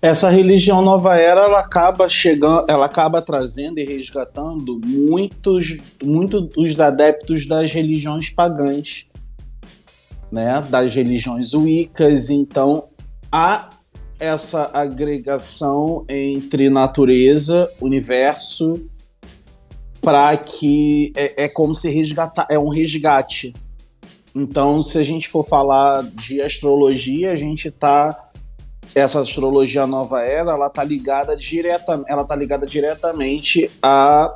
Essa 0.00 0.28
religião 0.28 0.82
nova 0.82 1.16
era, 1.16 1.42
ela 1.44 1.60
acaba 1.60 2.08
chegando, 2.08 2.64
ela 2.68 2.86
acaba 2.86 3.22
trazendo 3.22 3.78
e 3.78 3.84
resgatando 3.84 4.80
muitos, 4.84 5.78
muitos 6.02 6.48
dos 6.48 6.80
adeptos 6.80 7.46
das 7.46 7.72
religiões 7.72 8.30
pagãs, 8.30 9.06
né? 10.30 10.64
Das 10.68 10.94
religiões 10.94 11.54
wiccas. 11.54 12.30
Então, 12.30 12.88
há 13.30 13.68
essa 14.18 14.70
agregação 14.72 16.04
entre 16.08 16.70
natureza, 16.70 17.70
universo, 17.80 18.88
para 20.00 20.36
que 20.36 21.12
é, 21.16 21.44
é 21.44 21.48
como 21.48 21.74
se 21.74 21.88
resgatar, 21.88 22.46
é 22.50 22.58
um 22.58 22.68
resgate. 22.68 23.52
Então, 24.34 24.82
se 24.82 24.98
a 24.98 25.02
gente 25.02 25.28
for 25.28 25.46
falar 25.46 26.02
de 26.02 26.40
astrologia, 26.40 27.30
a 27.30 27.34
gente 27.34 27.68
está 27.68 28.31
essa 28.94 29.20
astrologia 29.20 29.86
nova 29.86 30.22
era, 30.22 30.52
ela 30.52 30.68
tá 30.68 30.84
ligada 30.84 31.36
direta, 31.36 32.02
ela 32.06 32.24
tá 32.24 32.36
ligada 32.36 32.66
diretamente 32.66 33.70
a 33.82 34.32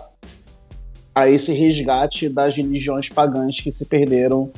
a 1.17 1.31
esse 1.31 1.51
resgate 1.51 2.29
das 2.29 2.59
religiões 2.59 3.09
pagãs 3.09 3.59
que 3.59 3.71
se 3.71 3.87
perderam 3.87 4.53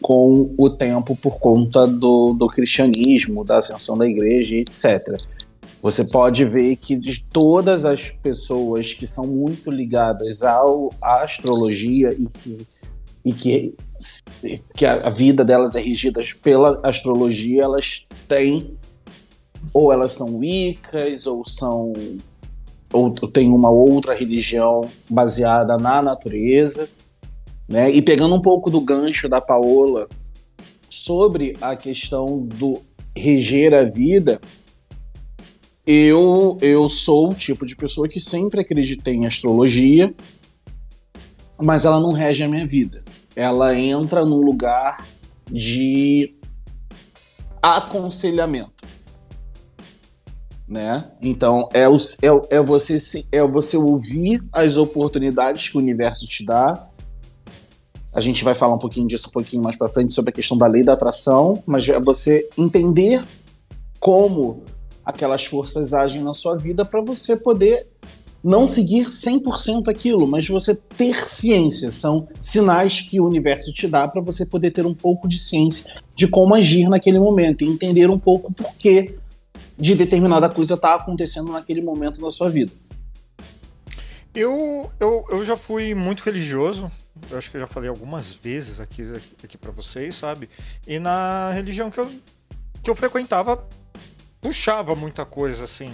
com 0.00 0.54
o 0.56 0.70
tempo 0.70 1.14
por 1.14 1.38
conta 1.38 1.86
do, 1.86 2.32
do 2.32 2.46
cristianismo, 2.46 3.44
da 3.44 3.58
ascensão 3.58 3.98
da 3.98 4.08
igreja, 4.08 4.56
etc. 4.56 5.20
Você 5.82 6.02
pode 6.04 6.42
ver 6.46 6.76
que 6.76 6.96
de 6.96 7.22
todas 7.22 7.84
as 7.84 8.08
pessoas 8.08 8.94
que 8.94 9.06
são 9.06 9.26
muito 9.26 9.70
ligadas 9.70 10.42
ao, 10.42 10.88
à 11.02 11.22
astrologia 11.22 12.14
e 12.14 12.26
que, 12.26 12.66
e 13.22 13.32
que, 13.34 13.74
que 14.74 14.86
a 14.86 15.10
vida 15.10 15.44
delas 15.44 15.76
é 15.76 15.80
regida 15.82 16.22
pela 16.42 16.80
astrologia, 16.82 17.64
elas 17.64 18.08
têm 18.26 18.74
ou 19.72 19.92
elas 19.92 20.12
são 20.12 20.36
wiccas, 20.36 21.26
ou 21.26 21.44
são 21.46 21.92
ou 22.92 23.10
tem 23.12 23.52
uma 23.52 23.70
outra 23.70 24.14
religião 24.14 24.80
baseada 25.08 25.76
na 25.76 26.02
natureza, 26.02 26.88
né? 27.68 27.90
E 27.90 28.02
pegando 28.02 28.34
um 28.34 28.40
pouco 28.40 28.68
do 28.68 28.80
gancho 28.80 29.28
da 29.28 29.40
Paola 29.40 30.08
sobre 30.88 31.56
a 31.60 31.76
questão 31.76 32.40
do 32.40 32.82
reger 33.16 33.74
a 33.74 33.84
vida, 33.84 34.40
eu 35.86 36.56
eu 36.60 36.88
sou 36.88 37.30
o 37.30 37.34
tipo 37.34 37.64
de 37.64 37.76
pessoa 37.76 38.08
que 38.08 38.18
sempre 38.18 38.60
acreditei 38.60 39.14
em 39.14 39.26
astrologia, 39.26 40.12
mas 41.60 41.84
ela 41.84 42.00
não 42.00 42.10
rege 42.10 42.42
a 42.42 42.48
minha 42.48 42.66
vida. 42.66 42.98
Ela 43.36 43.78
entra 43.78 44.24
num 44.24 44.40
lugar 44.40 45.06
de 45.48 46.34
aconselhamento 47.62 48.99
né? 50.70 51.04
Então 51.20 51.68
é, 51.74 51.88
o, 51.88 51.96
é, 51.96 52.56
é, 52.56 52.62
você, 52.62 53.26
é 53.32 53.42
você 53.42 53.76
ouvir 53.76 54.40
as 54.52 54.76
oportunidades 54.76 55.68
que 55.68 55.76
o 55.76 55.80
universo 55.80 56.28
te 56.28 56.46
dá. 56.46 56.88
A 58.12 58.20
gente 58.20 58.44
vai 58.44 58.54
falar 58.54 58.76
um 58.76 58.78
pouquinho 58.78 59.08
disso 59.08 59.28
um 59.28 59.32
pouquinho 59.32 59.62
mais 59.62 59.76
para 59.76 59.88
frente 59.88 60.14
sobre 60.14 60.30
a 60.30 60.32
questão 60.32 60.56
da 60.56 60.68
lei 60.68 60.84
da 60.84 60.92
atração, 60.92 61.60
mas 61.66 61.88
é 61.88 61.98
você 61.98 62.48
entender 62.56 63.24
como 63.98 64.62
aquelas 65.04 65.44
forças 65.44 65.92
agem 65.92 66.22
na 66.22 66.32
sua 66.32 66.56
vida 66.56 66.84
para 66.84 67.00
você 67.00 67.36
poder 67.36 67.88
não 68.42 68.66
seguir 68.66 69.08
100% 69.08 69.88
aquilo, 69.88 70.26
mas 70.26 70.48
você 70.48 70.74
ter 70.74 71.28
ciência. 71.28 71.90
São 71.90 72.26
sinais 72.40 73.00
que 73.00 73.20
o 73.20 73.26
universo 73.26 73.72
te 73.72 73.86
dá 73.86 74.08
para 74.08 74.22
você 74.22 74.46
poder 74.46 74.70
ter 74.70 74.86
um 74.86 74.94
pouco 74.94 75.28
de 75.28 75.38
ciência 75.38 75.92
de 76.14 76.26
como 76.26 76.54
agir 76.54 76.88
naquele 76.88 77.18
momento 77.18 77.62
e 77.62 77.68
entender 77.68 78.08
um 78.08 78.18
pouco 78.18 78.52
por 78.54 78.72
que 78.74 79.18
de 79.80 79.94
determinada 79.94 80.48
coisa 80.48 80.76
tá 80.76 80.94
acontecendo 80.94 81.52
naquele 81.52 81.80
momento 81.80 82.20
da 82.20 82.30
sua 82.30 82.50
vida. 82.50 82.70
Eu, 84.34 84.90
eu, 85.00 85.24
eu 85.30 85.44
já 85.44 85.56
fui 85.56 85.94
muito 85.94 86.22
religioso, 86.22 86.90
eu 87.30 87.38
acho 87.38 87.50
que 87.50 87.56
eu 87.56 87.60
já 87.60 87.66
falei 87.66 87.88
algumas 87.88 88.32
vezes 88.32 88.78
aqui, 88.78 89.02
aqui, 89.42 89.58
para 89.58 89.72
vocês, 89.72 90.14
sabe? 90.14 90.48
E 90.86 90.98
na 90.98 91.50
religião 91.50 91.90
que 91.90 91.98
eu, 91.98 92.08
que 92.82 92.88
eu 92.88 92.94
frequentava, 92.94 93.66
puxava 94.40 94.94
muita 94.94 95.24
coisa, 95.24 95.64
assim. 95.64 95.92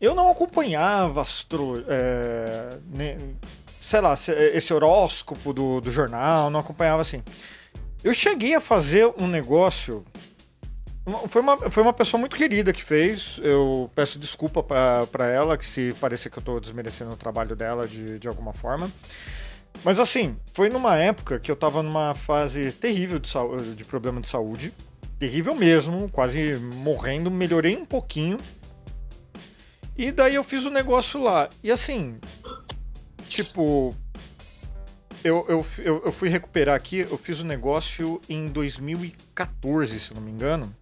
Eu 0.00 0.14
não 0.14 0.30
acompanhava 0.30 1.22
astro. 1.22 1.84
É, 1.88 2.78
sei 3.80 4.00
lá, 4.00 4.14
esse 4.14 4.74
horóscopo 4.74 5.52
do, 5.52 5.80
do 5.80 5.90
jornal, 5.92 6.50
não 6.50 6.60
acompanhava 6.60 7.02
assim. 7.02 7.22
Eu 8.02 8.12
cheguei 8.12 8.54
a 8.54 8.60
fazer 8.60 9.12
um 9.16 9.28
negócio 9.28 10.04
foi 11.28 11.40
uma, 11.40 11.70
foi 11.70 11.82
uma 11.82 11.92
pessoa 11.92 12.18
muito 12.18 12.36
querida 12.36 12.72
que 12.72 12.82
fez. 12.82 13.38
Eu 13.42 13.90
peço 13.94 14.18
desculpa 14.18 14.62
para 14.62 15.26
ela, 15.26 15.56
que 15.56 15.64
se 15.64 15.94
parecer 16.00 16.30
que 16.30 16.38
eu 16.38 16.42
tô 16.42 16.58
desmerecendo 16.58 17.12
o 17.12 17.16
trabalho 17.16 17.54
dela 17.54 17.86
de, 17.86 18.18
de 18.18 18.26
alguma 18.26 18.52
forma. 18.52 18.90
Mas 19.84 20.00
assim, 20.00 20.36
foi 20.52 20.68
numa 20.68 20.96
época 20.96 21.38
que 21.38 21.50
eu 21.50 21.54
tava 21.54 21.82
numa 21.82 22.14
fase 22.14 22.72
terrível 22.72 23.20
de, 23.20 23.30
de 23.76 23.84
problema 23.84 24.20
de 24.20 24.26
saúde. 24.26 24.72
Terrível 25.18 25.54
mesmo, 25.54 26.08
quase 26.08 26.56
morrendo. 26.74 27.30
Melhorei 27.30 27.76
um 27.76 27.84
pouquinho. 27.84 28.38
E 29.96 30.10
daí 30.10 30.34
eu 30.34 30.42
fiz 30.44 30.64
o 30.64 30.68
um 30.68 30.72
negócio 30.72 31.22
lá. 31.22 31.48
E 31.62 31.70
assim, 31.70 32.18
tipo, 33.28 33.94
eu, 35.26 35.44
eu, 35.48 35.66
eu, 35.78 36.02
eu, 36.06 36.12
fui 36.12 36.28
recuperar 36.28 36.74
aqui, 36.74 37.00
eu 37.00 37.18
fiz 37.18 37.40
o 37.40 37.44
um 37.44 37.46
negócio 37.46 38.20
em 38.28 38.46
2014, 38.46 39.98
se 39.98 40.14
não 40.14 40.22
me 40.22 40.30
engano. 40.30 40.74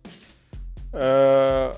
Uh, 0.93 1.77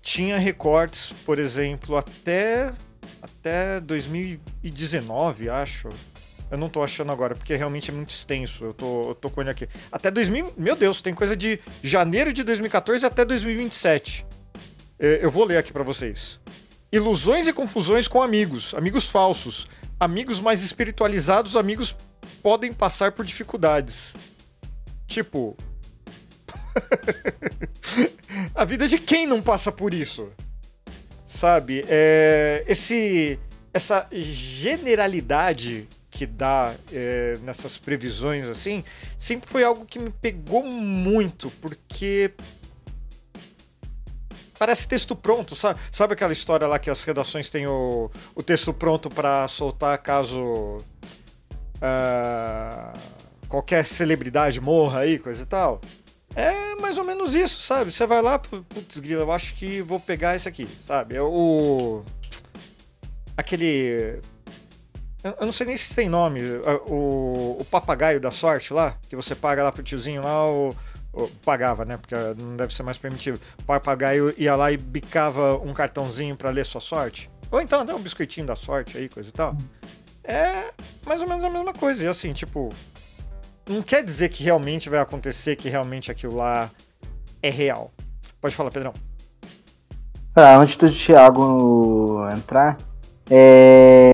tinha 0.00 0.38
recortes, 0.38 1.12
por 1.24 1.38
exemplo, 1.38 1.96
até, 1.96 2.72
até 3.20 3.80
2019, 3.80 5.48
acho. 5.50 5.88
Eu 6.48 6.56
não 6.56 6.68
tô 6.68 6.82
achando 6.82 7.10
agora, 7.10 7.34
porque 7.34 7.56
realmente 7.56 7.90
é 7.90 7.94
muito 7.94 8.10
extenso. 8.10 8.66
Eu 8.66 8.74
tô, 8.74 9.08
eu 9.08 9.14
tô 9.16 9.28
com 9.28 9.40
ele 9.40 9.50
aqui. 9.50 9.68
Até 9.90 10.10
2000. 10.10 10.54
Meu 10.56 10.76
Deus, 10.76 11.02
tem 11.02 11.12
coisa 11.12 11.36
de 11.36 11.58
janeiro 11.82 12.32
de 12.32 12.44
2014 12.44 13.04
até 13.04 13.24
2027. 13.24 14.24
Eu 14.98 15.30
vou 15.30 15.44
ler 15.44 15.58
aqui 15.58 15.72
para 15.72 15.82
vocês. 15.82 16.38
Ilusões 16.90 17.46
e 17.46 17.52
confusões 17.52 18.06
com 18.06 18.22
amigos, 18.22 18.72
amigos 18.74 19.08
falsos, 19.08 19.68
amigos 19.98 20.40
mais 20.40 20.62
espiritualizados, 20.62 21.56
amigos 21.56 21.96
podem 22.42 22.72
passar 22.72 23.12
por 23.12 23.24
dificuldades. 23.24 24.12
Tipo. 25.06 25.56
a 28.54 28.64
vida 28.64 28.86
de 28.86 28.98
quem 28.98 29.26
não 29.26 29.42
passa 29.42 29.72
por 29.72 29.92
isso? 29.92 30.30
Sabe? 31.26 31.84
É, 31.88 32.64
esse, 32.68 33.38
essa 33.72 34.06
generalidade 34.12 35.88
que 36.16 36.24
dá 36.24 36.74
é, 36.92 37.36
nessas 37.42 37.76
previsões 37.76 38.48
assim 38.48 38.82
sempre 39.18 39.50
foi 39.50 39.62
algo 39.62 39.84
que 39.84 39.98
me 39.98 40.08
pegou 40.08 40.64
muito, 40.64 41.50
porque 41.60 42.32
Parece 44.58 44.88
texto 44.88 45.14
pronto, 45.14 45.54
sabe? 45.54 45.78
Sabe 45.92 46.14
aquela 46.14 46.32
história 46.32 46.66
lá 46.66 46.78
que 46.78 46.90
as 46.90 47.02
redações 47.04 47.50
têm 47.50 47.66
o, 47.66 48.10
o 48.34 48.42
texto 48.42 48.72
pronto 48.72 49.08
para 49.08 49.46
soltar 49.48 49.98
caso. 49.98 50.78
Uh, 51.76 52.98
qualquer 53.48 53.84
celebridade 53.84 54.60
morra 54.60 55.00
aí, 55.00 55.18
coisa 55.18 55.42
e 55.42 55.46
tal. 55.46 55.80
É 56.34 56.74
mais 56.76 56.98
ou 56.98 57.04
menos 57.04 57.34
isso, 57.34 57.62
sabe? 57.62 57.90
Você 57.90 58.06
vai 58.06 58.20
lá, 58.20 58.38
putz, 58.38 58.98
grila, 58.98 59.22
eu 59.22 59.32
acho 59.32 59.54
que 59.54 59.80
vou 59.80 59.98
pegar 59.98 60.36
esse 60.36 60.46
aqui, 60.46 60.68
sabe? 60.86 61.16
É 61.16 61.22
o. 61.22 62.02
Aquele. 63.34 64.20
Eu 65.24 65.46
não 65.46 65.52
sei 65.52 65.66
nem 65.66 65.76
se 65.76 65.94
tem 65.94 66.10
nome. 66.10 66.40
O, 66.86 67.56
o 67.58 67.64
papagaio 67.64 68.20
da 68.20 68.30
sorte 68.30 68.72
lá, 68.72 68.96
que 69.08 69.16
você 69.16 69.34
paga 69.34 69.62
lá 69.62 69.72
pro 69.72 69.82
tiozinho 69.82 70.22
lá, 70.22 70.46
o, 70.46 70.74
pagava, 71.44 71.84
né? 71.84 71.96
Porque 71.96 72.14
não 72.40 72.56
deve 72.56 72.74
ser 72.74 72.82
mais 72.82 72.98
permitido. 72.98 73.40
O 73.60 73.64
papagaio 73.64 74.34
ia 74.36 74.54
lá 74.54 74.70
e 74.70 74.76
bicava 74.76 75.56
um 75.58 75.72
cartãozinho 75.72 76.36
para 76.36 76.50
ler 76.50 76.66
sua 76.66 76.80
sorte. 76.80 77.30
Ou 77.50 77.60
então 77.60 77.84
dá 77.84 77.94
um 77.94 78.00
biscoitinho 78.00 78.46
da 78.46 78.56
sorte 78.56 78.98
aí, 78.98 79.08
coisa 79.08 79.28
e 79.28 79.32
tal. 79.32 79.56
É 80.24 80.70
mais 81.06 81.20
ou 81.20 81.28
menos 81.28 81.44
a 81.44 81.50
mesma 81.50 81.72
coisa. 81.72 82.04
E 82.04 82.08
assim, 82.08 82.32
tipo, 82.32 82.68
não 83.68 83.82
quer 83.82 84.02
dizer 84.02 84.28
que 84.28 84.42
realmente 84.42 84.88
vai 84.88 85.00
acontecer, 85.00 85.56
que 85.56 85.68
realmente 85.68 86.10
aquilo 86.10 86.36
lá 86.36 86.70
é 87.42 87.50
real. 87.50 87.92
Pode 88.40 88.54
falar, 88.54 88.70
Pedrão. 88.70 88.92
Ah, 90.34 90.56
antes 90.58 90.76
do 90.76 90.92
Thiago 90.92 92.28
entrar, 92.30 92.76
é... 93.30 94.12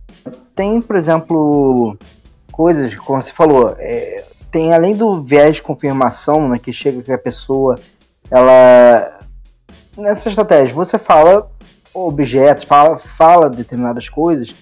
tem, 0.55 0.81
por 0.81 0.95
exemplo, 0.95 1.99
coisas, 2.53 2.95
como 2.95 3.21
você 3.21 3.33
falou, 3.33 3.75
é... 3.79 4.25
tem 4.53 4.75
além 4.75 4.95
do 4.95 5.23
viés 5.23 5.57
de 5.57 5.63
confirmação, 5.63 6.49
né, 6.49 6.59
que 6.59 6.73
chega 6.73 7.03
que 7.03 7.11
a 7.11 7.19
pessoa, 7.19 7.77
ela. 8.31 9.19
Nessa 9.97 10.29
estratégia, 10.29 10.75
você 10.75 10.99
fala 10.99 11.51
objetos, 11.93 12.65
fala, 12.65 12.99
fala 12.99 13.51
determinadas 13.51 14.09
coisas 14.09 14.55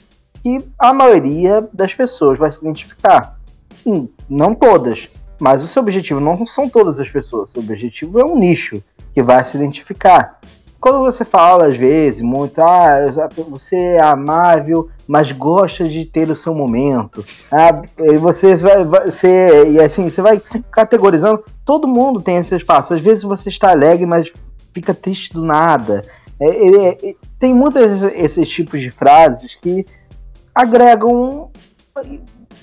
que 0.43 0.65
a 0.79 0.93
maioria 0.93 1.69
das 1.73 1.93
pessoas 1.93 2.39
vai 2.39 2.51
se 2.51 2.59
identificar. 2.61 3.39
Sim, 3.83 4.09
não 4.29 4.55
todas, 4.55 5.09
mas 5.39 5.63
o 5.63 5.69
seu 5.69 5.83
objetivo 5.83 6.19
não 6.19 6.45
são 6.47 6.69
todas 6.69 6.99
as 6.99 7.09
pessoas. 7.09 7.51
O 7.51 7.53
seu 7.53 7.63
objetivo 7.63 8.19
é 8.19 8.25
um 8.25 8.37
nicho 8.37 8.83
que 9.15 9.23
vai 9.23 9.45
se 9.45 9.57
identificar. 9.57 10.40
Quando 10.81 11.01
você 11.01 11.25
fala, 11.25 11.67
às 11.67 11.77
vezes, 11.77 12.23
muito, 12.23 12.59
ah, 12.61 13.29
você 13.49 13.77
é 13.77 14.03
amável, 14.03 14.89
mas 15.07 15.31
gosta 15.31 15.87
de 15.87 16.07
ter 16.07 16.31
o 16.31 16.37
seu 16.37 16.55
momento. 16.55 17.25
Ah, 17.53 17.83
e 17.99 18.17
você 18.17 18.57
vai, 18.57 19.11
ser, 19.11 19.71
e 19.71 19.81
assim, 19.81 20.09
você 20.09 20.23
vai 20.23 20.41
categorizando. 20.71 21.45
Todo 21.65 21.87
mundo 21.87 22.23
tem 22.23 22.39
esse 22.39 22.57
espaço. 22.57 22.95
Às 22.95 23.01
vezes 23.01 23.23
você 23.23 23.51
está 23.51 23.71
alegre, 23.71 24.07
mas 24.07 24.33
fica 24.73 24.95
triste 24.95 25.35
do 25.35 25.45
nada. 25.45 26.01
É, 26.41 26.49
é, 26.49 27.11
é, 27.11 27.15
tem 27.39 27.53
muitos 27.53 28.03
esses 28.15 28.49
tipos 28.49 28.81
de 28.81 28.91
frases 28.91 29.57
que 29.57 29.85
agregam 30.55 31.51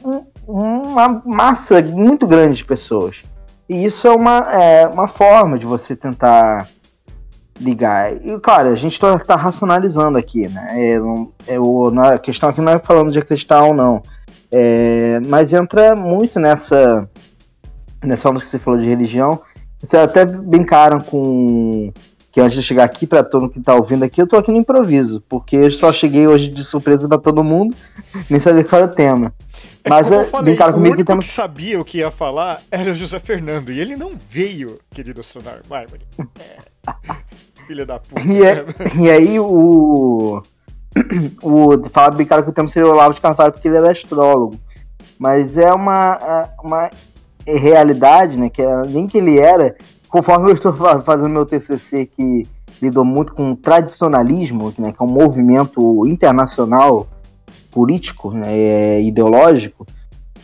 um, 0.03 0.25
uma 0.47 1.21
massa 1.23 1.81
muito 1.83 2.25
grande 2.25 2.57
de 2.57 2.65
pessoas. 2.65 3.23
E 3.69 3.85
isso 3.85 4.07
é 4.07 4.11
uma, 4.11 4.37
é, 4.51 4.87
uma 4.87 5.07
forma 5.07 5.59
de 5.59 5.65
você 5.65 5.95
tentar 5.95 6.67
ligar. 7.59 8.13
E 8.15 8.39
claro, 8.39 8.69
a 8.69 8.75
gente 8.75 8.93
está 8.93 9.17
tá 9.19 9.35
racionalizando 9.35 10.17
aqui, 10.17 10.47
né? 10.47 10.67
É, 10.73 10.99
é, 11.47 11.59
o, 11.59 11.87
a 11.99 12.17
questão 12.17 12.49
aqui 12.49 12.61
não 12.61 12.71
é 12.71 12.79
falando 12.79 13.11
de 13.11 13.19
acreditar 13.19 13.63
ou 13.63 13.73
não. 13.73 14.01
É, 14.51 15.19
mas 15.27 15.51
entra 15.53 15.95
muito 15.95 16.39
nessa 16.39 17.07
nessa 18.03 18.29
onda 18.29 18.39
que 18.39 18.45
você 18.45 18.59
falou 18.59 18.79
de 18.79 18.87
religião. 18.87 19.41
Vocês 19.79 20.01
até 20.01 20.25
brincaram 20.25 20.99
com 20.99 21.91
que 22.31 22.41
antes 22.41 22.59
de 22.59 22.63
chegar 22.63 22.83
aqui 22.83 23.07
para 23.07 23.23
todo 23.23 23.41
mundo 23.41 23.53
que 23.53 23.59
está 23.59 23.73
ouvindo 23.73 24.03
aqui, 24.03 24.21
eu 24.21 24.27
tô 24.27 24.37
aqui 24.37 24.51
no 24.51 24.57
improviso, 24.57 25.23
porque 25.27 25.55
eu 25.55 25.71
só 25.71 25.91
cheguei 25.91 26.27
hoje 26.27 26.47
de 26.49 26.63
surpresa 26.63 27.07
para 27.07 27.17
todo 27.17 27.43
mundo, 27.43 27.75
nem 28.29 28.39
sabia 28.39 28.63
qual 28.63 28.83
era 28.83 28.91
o 28.91 28.93
tema. 28.93 29.33
É 29.83 29.89
Mas 29.89 30.11
é, 30.11 30.23
falei, 30.25 30.51
brincaram 30.51 30.73
comigo 30.73 30.93
o 30.93 30.97
único 30.97 31.05
que, 31.05 31.11
temos... 31.11 31.25
que 31.25 31.31
sabia 31.31 31.79
o 31.79 31.85
que 31.85 31.97
ia 31.97 32.11
falar 32.11 32.61
era 32.69 32.91
o 32.91 32.93
José 32.93 33.19
Fernando, 33.19 33.71
e 33.71 33.79
ele 33.79 33.95
não 33.95 34.15
veio, 34.15 34.75
querido 34.91 35.23
Sonar 35.23 35.61
Mármore. 35.67 36.05
É. 36.39 36.57
Filha 37.67 37.85
da 37.85 37.99
puta. 37.99 38.21
E, 38.21 38.43
é, 38.43 38.65
e 38.97 39.09
aí 39.11 39.39
o. 39.39 40.41
o 41.43 41.89
falar 41.89 42.11
brincaram 42.11 42.41
que 42.41 42.49
o 42.49 42.53
tema 42.53 42.67
seria 42.67 42.87
o 42.87 42.91
Olavo 42.91 43.13
de 43.13 43.21
Carvalho 43.21 43.51
porque 43.51 43.67
ele 43.67 43.77
era 43.77 43.91
astrólogo. 43.91 44.57
Mas 45.19 45.57
é 45.57 45.71
uma, 45.73 46.17
é, 46.21 46.49
uma 46.63 46.89
realidade, 47.45 48.39
né? 48.39 48.49
Que 48.49 48.63
nem 48.87 49.05
que 49.05 49.17
ele 49.17 49.37
era, 49.37 49.75
conforme 50.07 50.49
eu 50.49 50.55
estou 50.55 50.73
fazendo 50.73 51.29
meu 51.29 51.45
TCC 51.45 52.05
que 52.05 52.47
lidou 52.81 53.03
muito 53.03 53.33
com 53.33 53.51
o 53.51 53.55
tradicionalismo, 53.55 54.73
né, 54.77 54.91
que 54.91 55.01
é 55.01 55.05
um 55.05 55.09
movimento 55.09 56.05
internacional 56.05 57.07
político, 57.71 58.31
né, 58.31 58.55
é 58.55 59.01
ideológico, 59.01 59.85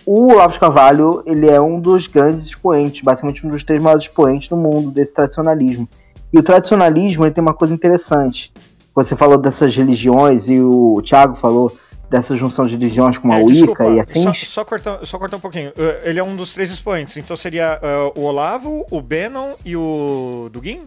o 0.06 0.34
Olavo 0.34 0.54
de 0.54 0.60
Carvalho 0.60 1.24
ele 1.26 1.48
é 1.48 1.62
um 1.62 1.80
dos 1.80 2.08
grandes 2.08 2.46
expoentes, 2.46 3.02
basicamente 3.02 3.46
um 3.46 3.50
dos 3.50 3.64
três 3.64 3.82
maiores 3.82 4.06
expoentes 4.06 4.50
do 4.50 4.58
mundo 4.58 4.92
desse 4.92 5.14
tradicionalismo. 5.14 5.88
E 6.34 6.40
o 6.40 6.44
tradicionalismo 6.44 7.24
ele 7.24 7.32
tem 7.32 7.42
uma 7.42 7.54
coisa 7.54 7.74
interessante. 7.74 8.52
Você 8.96 9.16
falou 9.16 9.38
dessas 9.38 9.76
religiões 9.76 10.50
e 10.50 10.60
o 10.60 11.00
Thiago 11.04 11.36
falou 11.36 11.72
dessa 12.10 12.36
junção 12.36 12.66
de 12.66 12.74
religiões 12.74 13.18
com 13.18 13.32
a 13.32 13.40
é, 13.40 13.44
Wicca 13.44 13.88
e 13.88 14.00
afins. 14.00 14.24
Só, 14.24 14.34
só, 14.34 14.66
cortar, 14.66 15.00
só 15.06 15.18
cortar 15.18 15.38
um 15.38 15.40
pouquinho. 15.40 15.70
Uh, 15.70 16.02
ele 16.04 16.20
é 16.20 16.24
um 16.24 16.36
dos 16.36 16.54
três 16.54 16.72
expoentes, 16.72 17.18
então 17.18 17.36
seria 17.38 17.80
uh, 17.82 18.20
o 18.20 18.24
Olavo, 18.24 18.86
o 18.92 19.02
Bannon 19.02 19.54
e 19.64 19.76
o 19.76 20.50
Dugin? 20.52 20.82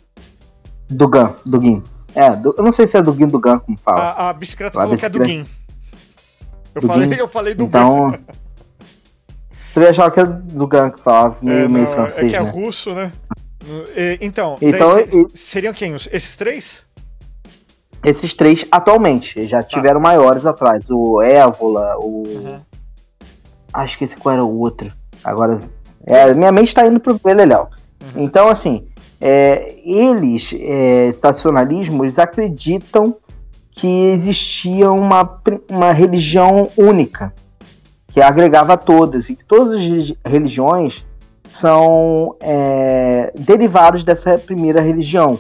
Dugan, 0.89 1.35
Dugin. 1.45 1.83
É, 2.15 2.29
eu 2.29 2.63
não 2.63 2.73
sei 2.73 2.87
se 2.87 2.97
é 2.97 3.03
Dugin 3.03 3.27
Dugan, 3.27 3.59
como 3.59 3.77
fala. 3.77 4.01
A, 4.01 4.31
a 4.31 4.33
bicicleta 4.33 4.79
a 4.79 4.83
falou 4.83 4.95
bicicleta... 4.95 5.19
que 5.25 5.33
é 5.33 5.39
Dugin. 5.39 5.47
Eu 6.75 6.83
falei, 6.83 7.21
eu 7.21 7.29
falei 7.29 7.55
do 7.55 7.65
Então. 7.65 8.13
Eu 9.75 9.91
achava 9.91 10.11
que 10.11 10.21
era 10.21 10.29
do 10.29 10.67
Gan 10.67 10.91
que 10.91 11.01
falava, 11.01 11.37
meio, 11.43 11.65
é, 11.65 11.69
meio 11.69 11.87
francês. 11.89 12.27
É 12.27 12.29
que 12.31 12.37
é 12.37 12.43
né? 12.43 12.51
russo, 12.51 12.95
né? 12.95 13.13
Então, 14.21 14.57
então 14.61 14.95
daí, 14.95 15.27
seriam 15.35 15.73
quem? 15.73 15.95
Esses 15.95 16.37
três? 16.37 16.85
Esses 18.05 18.33
três 18.35 18.65
atualmente. 18.71 19.47
Já 19.47 19.63
tá. 19.63 19.69
tiveram 19.69 20.01
maiores 20.01 20.47
atrás. 20.47 20.89
O 20.91 21.21
Évola, 21.21 21.97
o. 21.99 22.23
Uhum. 22.27 22.61
Acho 23.73 23.99
que 23.99 24.05
esse 24.05 24.17
qual 24.17 24.35
era 24.35 24.45
o 24.45 24.59
outro. 24.59 24.93
Agora. 25.25 25.61
É, 26.05 26.33
minha 26.33 26.53
mente 26.53 26.69
está 26.69 26.87
indo 26.87 27.01
pro 27.01 27.19
Beleléu. 27.19 27.69
Uhum. 28.15 28.23
Então, 28.23 28.49
assim, 28.49 28.87
é, 29.21 29.75
eles, 29.85 30.55
é, 30.55 31.09
estacionalismo, 31.09 32.05
eles 32.05 32.19
acreditam 32.19 33.17
que 33.73 34.11
existia 34.11 34.91
uma, 34.91 35.41
uma 35.69 35.93
religião 35.93 36.71
única, 36.77 37.33
que 38.09 38.23
agregava 38.23 38.77
todas, 38.77 39.29
e 39.29 39.37
que 39.37 39.45
todas 39.45 39.75
as 39.75 40.15
religiões 40.25 41.05
são 41.53 42.37
é, 42.41 43.33
derivados 43.39 44.05
dessa 44.05 44.39
primeira 44.39 44.81
religião. 44.81 45.39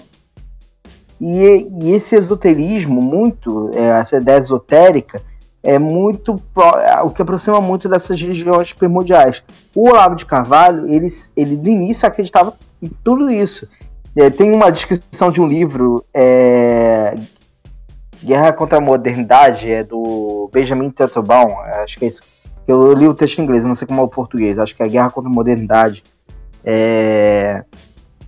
E, 1.20 1.68
e 1.80 1.92
esse 1.92 2.16
esoterismo, 2.16 3.00
muito, 3.00 3.70
é, 3.74 4.00
essa 4.00 4.16
ideia 4.16 4.38
esotérica, 4.38 5.22
é 5.62 5.78
muito 5.78 6.40
é, 6.84 7.00
o 7.02 7.10
que 7.10 7.22
aproxima 7.22 7.60
muito 7.60 7.88
dessas 7.88 8.20
religiões 8.20 8.72
primordiais. 8.72 9.42
O 9.74 9.88
Olavo 9.88 10.14
de 10.14 10.24
Carvalho, 10.24 10.88
ele, 10.88 11.08
ele 11.36 11.56
no 11.56 11.68
início 11.68 12.06
acreditava 12.06 12.54
em 12.80 12.88
tudo 13.02 13.30
isso. 13.30 13.68
É, 14.16 14.30
tem 14.30 14.52
uma 14.52 14.70
descrição 14.70 15.30
de 15.30 15.40
um 15.40 15.46
livro, 15.46 16.04
é, 16.14 17.14
Guerra 18.22 18.52
contra 18.52 18.78
a 18.78 18.80
Modernidade 18.80 19.70
é 19.70 19.82
do 19.82 20.48
Benjamin 20.52 20.90
Teitelbaum, 20.90 21.60
acho 21.82 21.98
que 21.98 22.04
é 22.04 22.08
isso. 22.08 22.22
Eu 22.66 22.92
li 22.92 23.06
o 23.06 23.14
texto 23.14 23.38
em 23.38 23.42
inglês, 23.42 23.64
não 23.64 23.74
sei 23.74 23.86
como 23.86 24.00
é 24.00 24.04
o 24.04 24.08
português, 24.08 24.58
acho 24.58 24.74
que 24.74 24.82
é 24.82 24.88
Guerra 24.88 25.10
contra 25.10 25.30
a 25.30 25.32
Modernidade. 25.32 26.02
É... 26.64 27.64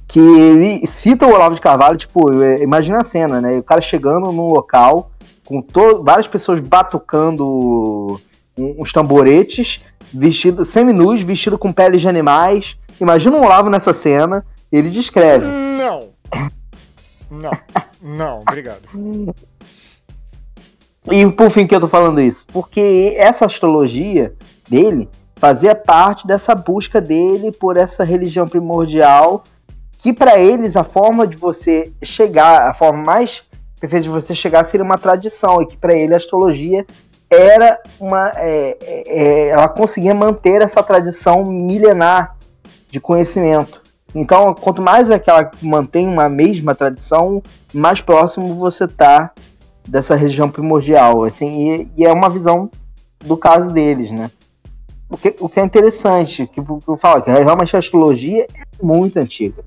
Que 0.06 0.20
ele 0.20 0.86
cita 0.86 1.26
o 1.26 1.32
Olavo 1.32 1.54
de 1.54 1.60
Carvalho, 1.60 1.96
tipo, 1.96 2.32
imagina 2.62 3.00
a 3.00 3.04
cena, 3.04 3.40
né? 3.40 3.58
O 3.58 3.62
cara 3.62 3.80
chegando 3.80 4.32
num 4.32 4.46
local 4.46 5.10
com 5.44 5.60
to... 5.60 6.02
várias 6.02 6.26
pessoas 6.26 6.60
batucando 6.60 8.18
uns 8.56 8.92
tamboretes, 8.92 9.82
vestido 10.12 10.64
semi-nus, 10.64 11.22
vestido 11.22 11.58
com 11.58 11.72
peles 11.72 12.00
de 12.00 12.08
animais. 12.08 12.76
Imagina 13.00 13.36
um 13.36 13.44
Olavo 13.44 13.68
nessa 13.68 13.92
cena, 13.92 14.44
ele 14.70 14.88
descreve. 14.88 15.46
Não. 15.46 16.08
Não, 17.30 17.50
não, 18.00 18.38
obrigado. 18.40 18.82
E 21.10 21.30
por 21.32 21.50
fim 21.50 21.66
que 21.66 21.74
eu 21.74 21.80
tô 21.80 21.88
falando 21.88 22.20
isso? 22.20 22.46
Porque 22.48 23.14
essa 23.16 23.46
astrologia 23.46 24.34
dele 24.68 25.08
fazia 25.36 25.74
parte 25.74 26.26
dessa 26.26 26.54
busca 26.54 27.00
dele 27.00 27.52
por 27.52 27.76
essa 27.76 28.04
religião 28.04 28.48
primordial, 28.48 29.42
que 29.98 30.12
para 30.12 30.38
eles 30.38 30.76
a 30.76 30.84
forma 30.84 31.26
de 31.26 31.36
você 31.36 31.92
chegar, 32.02 32.68
a 32.68 32.74
forma 32.74 33.02
mais 33.02 33.42
perfeita 33.80 34.02
de 34.02 34.08
você 34.08 34.34
chegar 34.34 34.64
seria 34.64 34.84
uma 34.84 34.98
tradição, 34.98 35.62
e 35.62 35.66
que 35.66 35.76
para 35.76 35.94
ele 35.94 36.14
a 36.14 36.16
astrologia 36.16 36.84
era 37.30 37.80
uma. 38.00 38.32
É, 38.36 38.76
é, 38.80 39.04
é, 39.06 39.48
ela 39.48 39.68
conseguia 39.68 40.14
manter 40.14 40.62
essa 40.62 40.82
tradição 40.82 41.44
milenar 41.44 42.36
de 42.90 43.00
conhecimento. 43.00 43.82
Então, 44.14 44.54
quanto 44.54 44.82
mais 44.82 45.10
aquela 45.10 45.50
mantém 45.60 46.08
uma 46.08 46.28
mesma 46.28 46.74
tradição, 46.74 47.42
mais 47.72 48.00
próximo 48.00 48.54
você 48.54 48.84
está 48.84 49.32
dessa 49.88 50.14
região 50.14 50.50
primordial, 50.50 51.24
assim, 51.24 51.50
e, 51.50 51.90
e, 51.96 52.06
é 52.06 52.12
uma 52.12 52.28
visão 52.28 52.70
do 53.24 53.36
caso 53.36 53.70
deles, 53.70 54.10
né? 54.10 54.30
o 55.08 55.16
que, 55.16 55.34
o 55.40 55.48
que 55.48 55.58
é 55.58 55.64
interessante, 55.64 56.46
que, 56.46 56.60
eu 56.60 56.96
falo 56.98 57.22
que 57.22 57.30
realmente 57.30 57.74
a 57.74 57.78
astrologia 57.78 58.44
é 58.44 58.84
muito 58.84 59.18
antiga. 59.18 59.64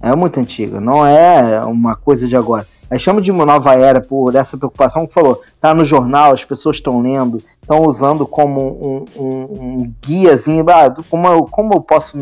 É 0.00 0.14
muito 0.14 0.38
antiga, 0.38 0.80
não 0.80 1.04
é 1.06 1.64
uma 1.64 1.94
coisa 1.94 2.26
de 2.26 2.36
agora. 2.36 2.66
A 2.90 2.98
chama 2.98 3.22
de 3.22 3.30
uma 3.30 3.46
nova 3.46 3.74
era 3.74 4.00
por 4.00 4.34
essa 4.34 4.56
preocupação 4.56 5.06
que 5.06 5.14
falou, 5.14 5.40
tá 5.60 5.72
no 5.72 5.84
jornal, 5.84 6.32
as 6.32 6.44
pessoas 6.44 6.76
estão 6.76 7.00
lendo, 7.00 7.42
estão 7.60 7.82
usando 7.82 8.26
como 8.26 8.60
um, 8.60 9.04
um, 9.16 9.26
um 9.26 9.94
guiazinho, 10.04 10.64
ah, 10.68 10.94
como, 11.08 11.26
eu, 11.28 11.44
como 11.44 11.74
eu 11.74 11.80
posso 11.80 12.16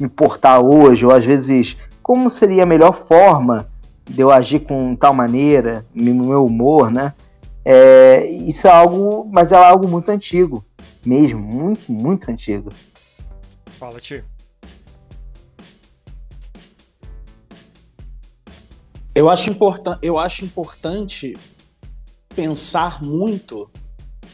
me 0.00 0.08
portar 0.08 0.60
hoje, 0.60 1.04
ou 1.04 1.12
às 1.12 1.24
vezes, 1.24 1.76
como 2.02 2.30
seria 2.30 2.62
a 2.62 2.66
melhor 2.66 2.92
forma 2.92 3.68
de 4.08 4.20
eu 4.20 4.30
agir 4.30 4.60
com 4.60 4.94
tal 4.94 5.14
maneira, 5.14 5.86
no 5.94 6.14
meu 6.14 6.44
humor, 6.44 6.90
né? 6.90 7.14
É, 7.64 8.26
isso 8.26 8.66
é 8.66 8.70
algo, 8.70 9.28
mas 9.32 9.50
é 9.50 9.56
algo 9.56 9.88
muito 9.88 10.10
antigo, 10.10 10.64
mesmo, 11.04 11.40
muito, 11.40 11.90
muito 11.90 12.30
antigo. 12.30 12.70
Fala, 13.66 13.98
tio. 13.98 14.24
Eu 19.14 19.30
acho, 19.30 19.50
importan 19.50 19.98
eu 20.02 20.18
acho 20.18 20.44
importante 20.44 21.34
pensar 22.34 23.02
muito, 23.02 23.70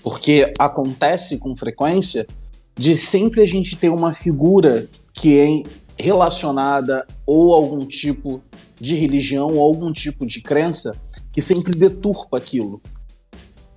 porque 0.02 0.52
acontece 0.58 1.36
com 1.36 1.54
frequência, 1.54 2.26
de 2.74 2.96
sempre 2.96 3.42
a 3.42 3.46
gente 3.46 3.76
ter 3.76 3.90
uma 3.90 4.14
figura 4.14 4.88
que 5.12 5.38
é 5.38 6.02
relacionada 6.02 7.06
ou 7.26 7.52
algum 7.52 7.80
tipo 7.80 8.42
de 8.80 8.96
religião 8.96 9.48
ou 9.48 9.60
algum 9.60 9.92
tipo 9.92 10.26
de 10.26 10.40
crença 10.40 10.96
que 11.32 11.40
sempre 11.40 11.72
deturpa 11.72 12.38
aquilo. 12.38 12.80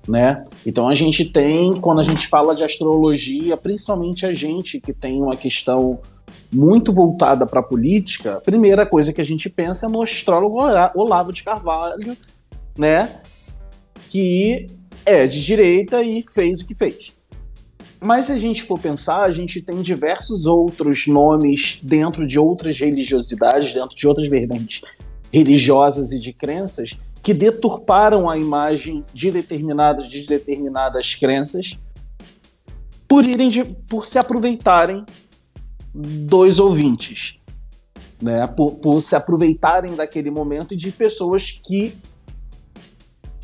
Né? 0.07 0.43
Então 0.65 0.87
a 0.89 0.93
gente 0.93 1.25
tem, 1.25 1.79
quando 1.79 1.99
a 1.99 2.03
gente 2.03 2.27
fala 2.27 2.55
de 2.55 2.63
astrologia, 2.63 3.55
principalmente 3.55 4.25
a 4.25 4.33
gente 4.33 4.79
que 4.79 4.93
tem 4.93 5.21
uma 5.21 5.37
questão 5.37 5.99
muito 6.53 6.93
voltada 6.93 7.45
para 7.45 7.61
a 7.61 7.63
política, 7.63 8.35
a 8.35 8.41
primeira 8.41 8.85
coisa 8.85 9.13
que 9.13 9.21
a 9.21 9.25
gente 9.25 9.49
pensa 9.49 9.85
é 9.85 9.89
no 9.89 10.01
astrólogo 10.01 10.59
Olavo 10.95 11.31
de 11.31 11.43
Carvalho, 11.43 12.17
né? 12.77 13.21
Que 14.09 14.67
é 15.05 15.25
de 15.25 15.43
direita 15.43 16.01
e 16.03 16.21
fez 16.33 16.61
o 16.61 16.65
que 16.65 16.75
fez. 16.75 17.13
Mas 18.03 18.25
se 18.25 18.33
a 18.33 18.37
gente 18.37 18.63
for 18.63 18.77
pensar, 18.77 19.23
a 19.23 19.31
gente 19.31 19.61
tem 19.61 19.81
diversos 19.81 20.45
outros 20.45 21.07
nomes 21.07 21.79
dentro 21.81 22.27
de 22.27 22.37
outras 22.37 22.77
religiosidades, 22.77 23.73
dentro 23.73 23.95
de 23.95 24.05
outras 24.05 24.27
vertentes 24.27 24.81
religiosas 25.31 26.11
e 26.11 26.19
de 26.19 26.33
crenças 26.33 26.97
que 27.23 27.33
deturparam 27.33 28.29
a 28.29 28.37
imagem 28.37 29.01
de 29.13 29.31
determinadas 29.31 30.07
de 30.07 30.27
determinadas 30.27 31.15
crenças 31.15 31.79
por 33.07 33.23
irem 33.23 33.47
de, 33.47 33.63
por 33.63 34.05
se 34.05 34.19
aproveitarem 34.19 35.05
dos 35.93 36.59
ouvintes, 36.59 37.39
né? 38.21 38.45
Por, 38.47 38.71
por 38.75 39.01
se 39.01 39.15
aproveitarem 39.15 39.95
daquele 39.95 40.29
momento 40.29 40.73
e 40.73 40.77
de 40.77 40.91
pessoas 40.91 41.51
que 41.51 41.95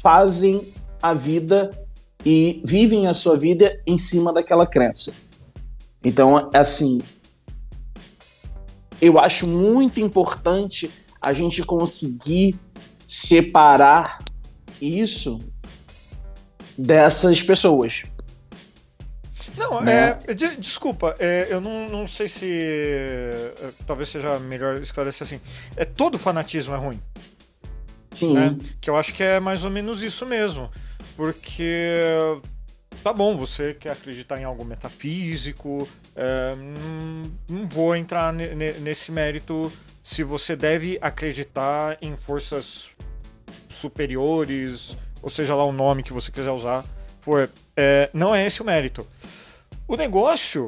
fazem 0.02 0.68
a 1.02 1.14
vida 1.14 1.70
e 2.26 2.62
vivem 2.66 3.08
a 3.08 3.14
sua 3.14 3.38
vida 3.38 3.82
em 3.86 3.98
cima 3.98 4.34
daquela 4.34 4.68
crença. 4.68 5.14
Então, 6.04 6.50
assim, 6.54 7.00
eu 9.02 9.20
acho 9.20 9.48
muito 9.50 10.00
importante 10.00 10.90
a 11.22 11.34
gente 11.34 11.64
conseguir 11.64 12.56
separar 13.08 14.20
isso 14.82 15.40
dessas 16.78 17.42
pessoas. 17.44 18.04
Não, 19.58 19.82
né? 19.82 20.18
é, 20.26 20.34
de, 20.34 20.56
desculpa, 20.56 21.16
é, 21.20 21.48
eu 21.50 21.60
não, 21.60 21.90
não 21.90 22.08
sei 22.08 22.30
se. 22.30 22.50
É, 22.50 23.72
talvez 23.86 24.08
seja 24.08 24.40
melhor 24.40 24.78
esclarecer 24.78 25.28
assim. 25.28 25.42
É, 25.76 25.84
todo 25.84 26.18
fanatismo 26.18 26.74
é 26.74 26.78
ruim. 26.78 27.00
Sim. 28.12 28.34
Né? 28.34 28.58
Que 28.80 28.90
eu 28.90 28.96
acho 28.96 29.14
que 29.14 29.22
é 29.22 29.40
mais 29.40 29.66
ou 29.66 29.70
menos 29.70 30.02
isso 30.02 30.26
mesmo. 30.26 30.70
Porque. 31.20 32.40
Tá 33.04 33.12
bom, 33.12 33.36
você 33.36 33.74
quer 33.74 33.92
acreditar 33.92 34.40
em 34.40 34.44
algo 34.46 34.64
metafísico, 34.66 35.88
é, 36.16 36.52
não, 37.50 37.68
vou 37.68 37.96
entrar 37.96 38.34
nesse 38.34 39.10
mérito 39.10 39.72
se 40.04 40.22
você 40.22 40.54
deve 40.54 40.98
acreditar 41.02 41.98
em 42.02 42.18
forças 42.18 42.92
superiores, 43.70 44.98
ou 45.22 45.30
seja 45.30 45.56
lá 45.56 45.64
o 45.64 45.72
nome 45.72 46.04
que 46.04 46.12
você 46.12 46.30
quiser 46.30 46.52
usar, 46.52 46.84
for, 47.22 47.50
é, 47.76 48.10
não 48.14 48.36
é 48.36 48.46
esse 48.46 48.62
o 48.62 48.66
mérito. 48.66 49.08
O 49.88 49.96
negócio, 49.96 50.68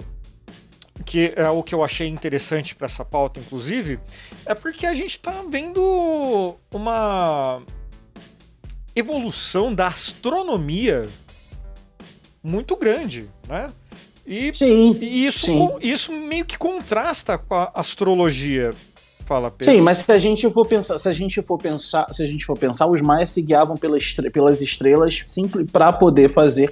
que 1.05 1.33
é 1.35 1.49
o 1.49 1.63
que 1.63 1.75
eu 1.75 1.83
achei 1.83 2.07
interessante 2.07 2.75
para 2.75 2.85
essa 2.85 3.03
pauta, 3.03 3.41
inclusive, 3.41 3.99
é 4.45 4.55
porque 4.55 4.85
a 4.85 4.93
gente 4.93 5.11
está 5.11 5.43
vendo 5.49 6.57
uma 6.71 7.61
evolução 8.95 9.73
da 9.73 9.87
astronomia 9.87 11.07
muito 12.43 12.75
grande, 12.75 13.29
né? 13.47 13.69
E, 14.25 14.53
sim, 14.53 14.97
e 15.01 15.25
isso, 15.25 15.45
sim. 15.45 15.69
isso 15.81 16.11
meio 16.13 16.45
que 16.45 16.57
contrasta 16.57 17.37
com 17.37 17.55
a 17.55 17.71
astrologia. 17.75 18.71
Fala, 19.25 19.49
Pedro. 19.49 19.73
Sim, 19.73 19.81
mas 19.81 19.99
se 19.99 20.11
a 20.11 20.19
gente 20.19 20.49
for 20.51 20.65
pensar, 20.65 20.97
se 20.97 21.07
a 21.07 21.13
gente 21.13 21.41
for 21.41 21.57
pensar, 21.57 22.11
se 22.13 22.21
a 22.21 22.25
gente 22.25 22.45
for 22.45 22.57
pensar, 22.57 22.87
os 22.87 23.01
maias 23.01 23.29
se 23.29 23.41
guiavam 23.41 23.77
pelas, 23.77 24.13
pelas 24.33 24.61
estrelas 24.61 25.23
simples 25.27 25.69
para 25.71 25.93
poder 25.93 26.29
fazer 26.29 26.71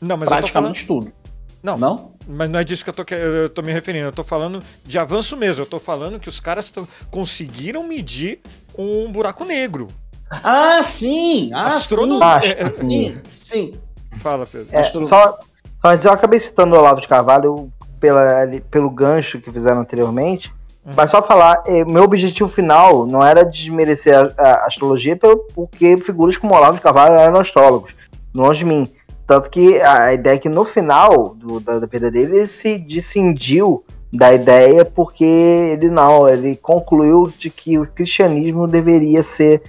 não, 0.00 0.18
praticamente 0.18 0.84
falando... 0.84 1.04
tudo. 1.04 1.26
Não, 1.62 1.76
não? 1.76 2.12
Mas 2.28 2.50
não 2.50 2.58
é 2.58 2.64
disso 2.64 2.84
que 2.84 2.90
eu 2.90 2.94
tô, 2.94 3.04
eu 3.14 3.50
tô 3.50 3.62
me 3.62 3.72
referindo. 3.72 4.06
Eu 4.06 4.12
tô 4.12 4.24
falando 4.24 4.62
de 4.84 4.98
avanço 4.98 5.36
mesmo. 5.36 5.62
Eu 5.62 5.66
tô 5.66 5.78
falando 5.78 6.18
que 6.18 6.28
os 6.28 6.40
caras 6.40 6.72
conseguiram 7.10 7.86
medir 7.86 8.40
um 8.76 9.10
buraco 9.10 9.44
negro. 9.44 9.88
Ah, 10.30 10.82
sim! 10.82 11.50
Ah, 11.54 11.70
sim. 11.70 12.18
Ah, 12.20 12.40
sim! 12.74 13.18
Sim. 13.36 13.72
Fala, 14.18 14.46
Pedro. 14.46 14.68
É, 14.72 14.82
só, 14.82 15.38
só 15.80 15.92
eu 15.92 16.12
acabei 16.12 16.40
citando 16.40 16.74
o 16.74 16.78
Olavo 16.78 17.00
de 17.00 17.08
Carvalho 17.08 17.70
pela, 18.00 18.46
pelo 18.70 18.90
gancho 18.90 19.40
que 19.40 19.50
fizeram 19.50 19.80
anteriormente. 19.80 20.52
Uhum. 20.84 20.92
Mas 20.96 21.10
só 21.10 21.22
falar, 21.22 21.62
é, 21.66 21.84
meu 21.84 22.04
objetivo 22.04 22.48
final 22.48 23.06
não 23.06 23.24
era 23.24 23.44
desmerecer 23.44 24.14
a, 24.16 24.42
a 24.42 24.66
astrologia 24.66 25.18
porque 25.54 25.96
figuras 25.96 26.36
como 26.36 26.54
Olavo 26.54 26.76
de 26.76 26.82
Carvalho 26.82 27.14
eram 27.14 27.38
astrólogos. 27.38 27.94
Longe 28.34 28.60
de 28.60 28.64
mim. 28.64 28.88
Tanto 29.26 29.50
que 29.50 29.80
a 29.82 30.12
ideia 30.12 30.36
é 30.36 30.38
que 30.38 30.48
no 30.48 30.64
final 30.64 31.34
do, 31.34 31.58
da, 31.58 31.80
da 31.80 31.88
perda 31.88 32.10
dele, 32.10 32.36
ele 32.36 32.46
se 32.46 32.78
discindiu 32.78 33.84
da 34.12 34.32
ideia 34.32 34.84
porque 34.84 35.24
ele 35.24 35.90
não, 35.90 36.28
ele 36.28 36.54
concluiu 36.56 37.32
de 37.36 37.50
que 37.50 37.76
o 37.76 37.86
cristianismo 37.86 38.68
deveria 38.68 39.22
ser 39.22 39.62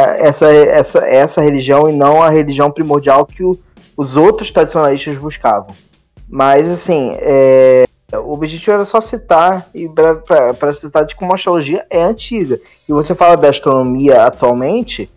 essa, 0.00 0.52
essa, 0.52 0.98
essa 1.06 1.40
religião 1.40 1.88
e 1.88 1.92
não 1.92 2.22
a 2.22 2.30
religião 2.30 2.70
primordial 2.70 3.24
que 3.24 3.42
o, 3.42 3.58
os 3.96 4.16
outros 4.16 4.50
tradicionalistas 4.50 5.16
buscavam. 5.18 5.74
Mas 6.28 6.68
assim, 6.68 7.12
é, 7.18 7.84
o 8.12 8.32
objetivo 8.32 8.72
era 8.72 8.84
só 8.84 9.00
citar 9.00 9.68
e 9.74 9.88
para 9.88 10.72
citar 10.72 11.04
de 11.04 11.16
como 11.16 11.32
a 11.32 11.34
astrologia 11.34 11.86
é 11.90 12.02
antiga. 12.02 12.60
E 12.88 12.92
você 12.92 13.14
fala 13.14 13.36
da 13.36 13.48
astronomia 13.48 14.24
atualmente, 14.24 15.08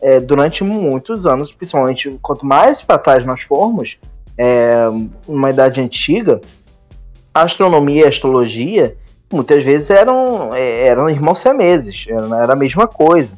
é, 0.00 0.20
durante 0.20 0.62
muitos 0.62 1.26
anos, 1.26 1.52
principalmente 1.52 2.18
quanto 2.22 2.46
mais 2.46 2.80
para 2.80 2.98
trás 2.98 3.24
nós 3.24 3.42
formos, 3.42 3.98
é, 4.36 4.88
uma 5.26 5.50
idade 5.50 5.80
antiga, 5.80 6.40
a 7.34 7.42
astronomia 7.42 8.02
e 8.02 8.04
a 8.04 8.08
astrologia 8.08 8.96
muitas 9.30 9.62
vezes 9.62 9.90
eram, 9.90 10.54
é, 10.54 10.86
eram 10.86 11.10
irmãos 11.10 11.38
siameses, 11.38 12.06
era 12.08 12.52
a 12.52 12.56
mesma 12.56 12.86
coisa. 12.86 13.36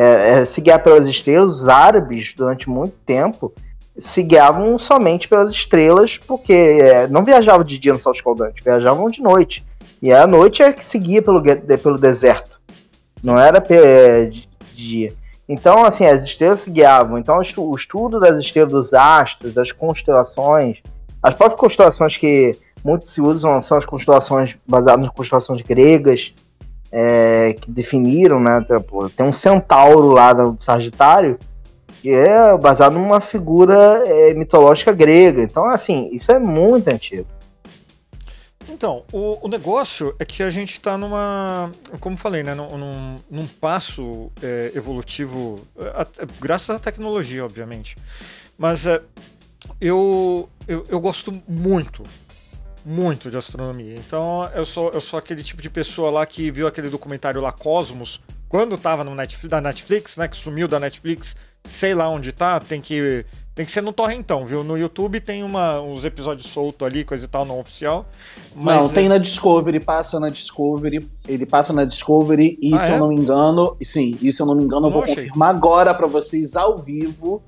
É, 0.00 0.30
é, 0.30 0.44
se 0.44 0.60
guiar 0.60 0.80
pelas 0.80 1.08
estrelas, 1.08 1.62
os 1.62 1.68
árabes, 1.68 2.32
durante 2.32 2.70
muito 2.70 2.96
tempo, 3.04 3.52
se 3.98 4.22
guiavam 4.22 4.78
somente 4.78 5.26
pelas 5.26 5.50
estrelas, 5.50 6.16
porque 6.16 6.52
é, 6.52 7.08
não 7.08 7.24
viajavam 7.24 7.64
de 7.64 7.76
dia 7.80 7.92
no 7.92 7.98
sol 7.98 8.12
escaldante, 8.12 8.62
viajavam 8.62 9.10
de 9.10 9.20
noite. 9.20 9.66
E 10.00 10.12
a 10.12 10.24
noite 10.24 10.62
é 10.62 10.72
que 10.72 10.84
seguia 10.84 11.20
pelo, 11.20 11.42
pelo 11.42 11.98
deserto, 11.98 12.60
não 13.24 13.36
era 13.36 13.58
de 13.58 14.48
dia. 14.72 15.12
Então, 15.48 15.84
assim, 15.84 16.06
as 16.06 16.22
estrelas 16.22 16.60
se 16.60 16.70
guiavam. 16.70 17.18
Então, 17.18 17.40
o 17.56 17.74
estudo 17.74 18.20
das 18.20 18.38
estrelas, 18.38 18.70
dos 18.70 18.94
astros, 18.94 19.52
das 19.52 19.72
constelações, 19.72 20.78
as 21.20 21.34
próprias 21.34 21.60
constelações 21.60 22.16
que 22.16 22.56
muito 22.84 23.10
se 23.10 23.20
usam 23.20 23.60
são 23.60 23.76
as 23.76 23.84
constelações 23.84 24.56
baseadas 24.64 25.06
nas 25.06 25.10
constelações 25.10 25.60
gregas, 25.62 26.32
é, 26.92 27.54
que 27.60 27.70
definiram, 27.70 28.40
né? 28.40 28.64
Tem 29.16 29.26
um 29.26 29.32
centauro 29.32 30.10
lá 30.10 30.32
do 30.32 30.56
Sagitário, 30.58 31.38
que 32.00 32.10
é 32.10 32.56
baseado 32.56 32.94
numa 32.94 33.20
figura 33.20 34.02
é, 34.06 34.34
mitológica 34.34 34.92
grega. 34.92 35.42
Então, 35.42 35.66
assim, 35.66 36.08
isso 36.12 36.30
é 36.32 36.38
muito 36.38 36.88
antigo. 36.88 37.26
Então, 38.68 39.02
o, 39.12 39.46
o 39.46 39.48
negócio 39.48 40.14
é 40.18 40.24
que 40.24 40.42
a 40.42 40.50
gente 40.50 40.72
está 40.72 40.96
numa, 40.98 41.70
como 42.00 42.16
falei, 42.16 42.42
né, 42.42 42.54
num, 42.54 42.76
num, 42.76 43.14
num 43.30 43.46
passo 43.46 44.30
é, 44.42 44.72
evolutivo, 44.74 45.56
a, 45.94 46.02
a, 46.02 46.06
graças 46.38 46.70
à 46.70 46.78
tecnologia, 46.78 47.44
obviamente. 47.44 47.96
Mas 48.58 48.86
é, 48.86 49.00
eu, 49.80 50.48
eu, 50.66 50.84
eu, 50.88 51.00
gosto 51.00 51.32
muito 51.48 52.02
muito 52.88 53.30
de 53.30 53.36
astronomia. 53.36 53.94
Então 53.98 54.48
eu 54.54 54.64
sou, 54.64 54.90
eu 54.90 55.00
sou 55.00 55.18
aquele 55.18 55.42
tipo 55.42 55.60
de 55.60 55.68
pessoa 55.68 56.10
lá 56.10 56.24
que 56.24 56.50
viu 56.50 56.66
aquele 56.66 56.88
documentário 56.88 57.38
lá, 57.38 57.52
Cosmos, 57.52 58.18
quando 58.48 58.78
tava 58.78 59.04
no 59.04 59.14
Netflix, 59.14 59.50
da 59.50 59.60
Netflix, 59.60 60.16
né? 60.16 60.26
Que 60.26 60.36
sumiu 60.36 60.66
da 60.66 60.80
Netflix, 60.80 61.36
sei 61.64 61.94
lá 61.94 62.08
onde 62.08 62.32
tá, 62.32 62.58
tem 62.58 62.80
que. 62.80 63.26
Tem 63.54 63.66
que 63.66 63.72
ser 63.72 63.82
no 63.82 63.92
Torrentão, 63.92 64.46
viu? 64.46 64.62
No 64.62 64.78
YouTube 64.78 65.18
tem 65.20 65.42
uma, 65.42 65.80
uns 65.80 66.04
episódios 66.04 66.48
soltos 66.48 66.86
ali, 66.86 67.04
coisa 67.04 67.24
e 67.24 67.28
tal, 67.28 67.44
não 67.44 67.58
oficial. 67.58 68.06
Mas 68.54 68.80
não, 68.82 68.88
tem 68.88 69.08
na 69.08 69.18
Discovery, 69.18 69.80
passa 69.80 70.20
na 70.20 70.28
Discovery. 70.30 71.10
Ele 71.26 71.44
passa 71.44 71.72
na 71.72 71.84
Discovery, 71.84 72.56
e 72.62 72.72
Ah, 72.72 72.78
se 72.78 72.92
é? 72.92 72.94
eu 72.94 72.98
não 73.00 73.08
me 73.08 73.16
engano. 73.16 73.76
Sim, 73.82 74.16
e 74.22 74.32
se 74.32 74.40
eu 74.40 74.46
não 74.46 74.54
me 74.54 74.62
engano, 74.62 74.86
eu 74.86 74.92
vou 74.92 75.02
achei. 75.02 75.16
confirmar 75.16 75.50
agora 75.50 75.92
pra 75.92 76.06
vocês 76.06 76.54
ao 76.54 76.78
vivo 76.78 77.42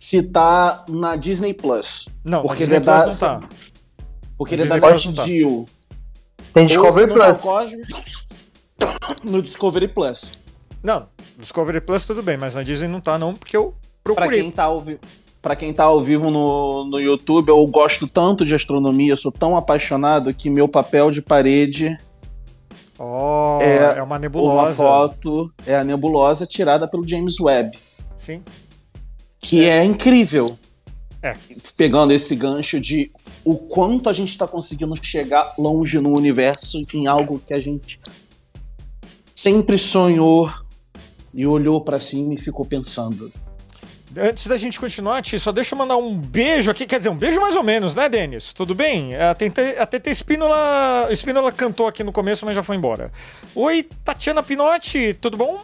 se 0.00 0.22
tá 0.22 0.84
na 0.88 1.14
Disney 1.14 1.52
Plus. 1.52 2.08
Não, 2.24 2.40
porque 2.42 2.64
Disney 2.64 2.76
ele 2.76 2.88
é 2.88 3.02
Plus 3.02 3.20
não 3.20 3.40
tá. 3.40 3.48
Porque 4.38 4.56
Na 4.56 4.62
ele 4.62 4.72
é 4.72 4.80
da. 4.80 4.90
NetGeo. 4.90 5.66
Tem 6.54 6.66
Discovery 6.66 7.12
Plus. 7.12 7.42
No 9.24 9.42
Discovery 9.42 9.88
Plus. 9.88 10.30
Não, 10.82 11.08
Discovery 11.38 11.80
Plus 11.80 12.06
tudo 12.06 12.22
bem, 12.22 12.36
mas 12.36 12.54
na 12.54 12.62
Disney 12.62 12.86
não 12.88 13.00
tá 13.00 13.18
não, 13.18 13.34
porque 13.34 13.56
eu 13.56 13.74
Pra 14.04 14.14
procurei. 14.14 14.42
quem 14.42 14.50
tá 14.50 14.64
ao 14.64 14.80
vivo. 14.80 15.00
Pra 15.42 15.54
quem 15.56 15.72
tá 15.72 15.84
ao 15.84 16.00
vivo 16.00 16.30
no, 16.30 16.84
no 16.84 17.00
YouTube, 17.00 17.48
eu 17.48 17.64
gosto 17.66 18.06
tanto 18.08 18.44
de 18.44 18.54
astronomia, 18.54 19.12
eu 19.12 19.16
sou 19.16 19.30
tão 19.32 19.56
apaixonado 19.56 20.32
que 20.34 20.48
meu 20.50 20.68
papel 20.68 21.10
de 21.10 21.20
parede 21.22 21.96
Oh, 23.00 23.58
É 23.60 23.76
é, 23.98 24.02
uma 24.02 24.04
uma 24.04 24.18
nebulosa. 24.18 24.74
foto 24.74 25.52
é 25.64 25.76
a 25.76 25.84
nebulosa 25.84 26.44
tirada 26.46 26.88
pelo 26.88 27.06
James 27.06 27.38
Webb. 27.38 27.78
Sim. 28.16 28.42
que 29.38 29.64
é, 29.68 29.84
incrível. 29.84 30.46
É. 31.22 31.34
Pegando 31.76 32.12
esse 32.12 32.36
gancho 32.36 32.80
de 32.80 33.10
o 33.44 33.56
quanto 33.56 34.08
a 34.08 34.12
gente 34.12 34.28
está 34.28 34.46
conseguindo 34.46 34.94
chegar 35.02 35.54
longe 35.58 35.98
no 35.98 36.16
universo 36.16 36.78
em 36.94 37.06
algo 37.06 37.40
que 37.44 37.52
a 37.52 37.58
gente 37.58 38.00
sempre 39.34 39.78
sonhou 39.78 40.52
e 41.34 41.46
olhou 41.46 41.80
para 41.80 41.98
cima 41.98 42.34
e 42.34 42.38
ficou 42.38 42.64
pensando. 42.64 43.32
Antes 44.16 44.46
da 44.46 44.56
gente 44.56 44.80
continuar, 44.80 45.20
Ti, 45.22 45.38
só 45.38 45.52
deixa 45.52 45.74
eu 45.74 45.78
mandar 45.78 45.96
um 45.96 46.16
beijo 46.16 46.70
aqui. 46.70 46.86
Quer 46.86 46.98
dizer, 46.98 47.10
um 47.10 47.16
beijo 47.16 47.40
mais 47.40 47.54
ou 47.54 47.62
menos, 47.62 47.94
né, 47.94 48.08
Denis? 48.08 48.52
Tudo 48.52 48.74
bem? 48.74 49.14
A 49.14 49.34
TT, 49.34 50.10
Espínola, 50.10 51.08
Espínola 51.10 51.52
cantou 51.52 51.86
aqui 51.86 52.02
no 52.02 52.12
começo, 52.12 52.46
mas 52.46 52.54
já 52.54 52.62
foi 52.62 52.76
embora. 52.76 53.12
Oi, 53.54 53.86
Tatiana 54.04 54.42
Pinotti, 54.42 55.14
tudo 55.14 55.36
bom? 55.36 55.60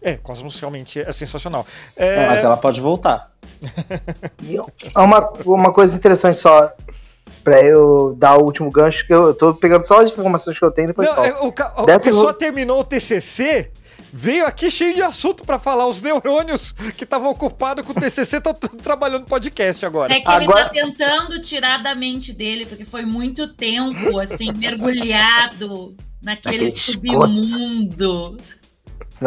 É, 0.00 0.16
Cosmos 0.16 0.58
realmente 0.60 1.00
é 1.00 1.12
sensacional. 1.12 1.66
É, 1.96 2.28
Mas 2.28 2.44
ela 2.44 2.56
pode 2.56 2.80
voltar. 2.80 3.32
E 4.42 4.56
é 4.56 4.98
uma, 5.00 5.30
uma 5.44 5.72
coisa 5.72 5.96
interessante 5.96 6.38
só, 6.40 6.72
pra 7.44 7.62
eu 7.62 8.14
dar 8.18 8.36
o 8.38 8.44
último 8.44 8.70
gancho, 8.70 9.06
que 9.06 9.12
eu, 9.14 9.34
tô 9.34 9.54
pegando 9.54 9.86
só 9.86 10.00
as 10.00 10.10
informações 10.12 10.58
que 10.58 10.64
eu 10.64 10.70
tenho 10.70 10.88
depois 10.88 11.08
não, 11.08 11.14
só. 11.14 11.24
é, 11.24 11.32
o, 11.40 11.54
a 11.58 11.84
Dessa 11.84 12.10
pessoa 12.10 12.30
eu- 12.30 12.34
terminou 12.34 12.80
o 12.80 12.84
TCC, 12.84 13.70
veio 14.12 14.46
aqui 14.46 14.70
cheio 14.70 14.94
de 14.94 15.02
assunto 15.02 15.44
pra 15.44 15.58
falar. 15.58 15.86
Os 15.86 16.00
neurônios 16.00 16.72
que 16.96 17.04
estavam 17.04 17.30
ocupados 17.30 17.84
com 17.84 17.92
o 17.92 17.94
TCC 17.94 18.38
estão 18.38 18.52
trabalhando 18.54 19.24
podcast 19.26 19.84
agora. 19.84 20.12
É 20.12 20.20
que 20.20 20.28
Agora- 20.28 20.60
ele 20.60 20.68
tá 20.68 20.70
tentando 20.70 21.40
tirar 21.40 21.82
da 21.82 21.94
mente 21.94 22.32
dele, 22.32 22.66
porque 22.66 22.84
foi 22.84 23.04
muito 23.04 23.54
tempo, 23.54 24.18
assim, 24.18 24.52
mergulhado 24.52 25.94
naquele 26.22 26.64
Naquele 26.64 26.70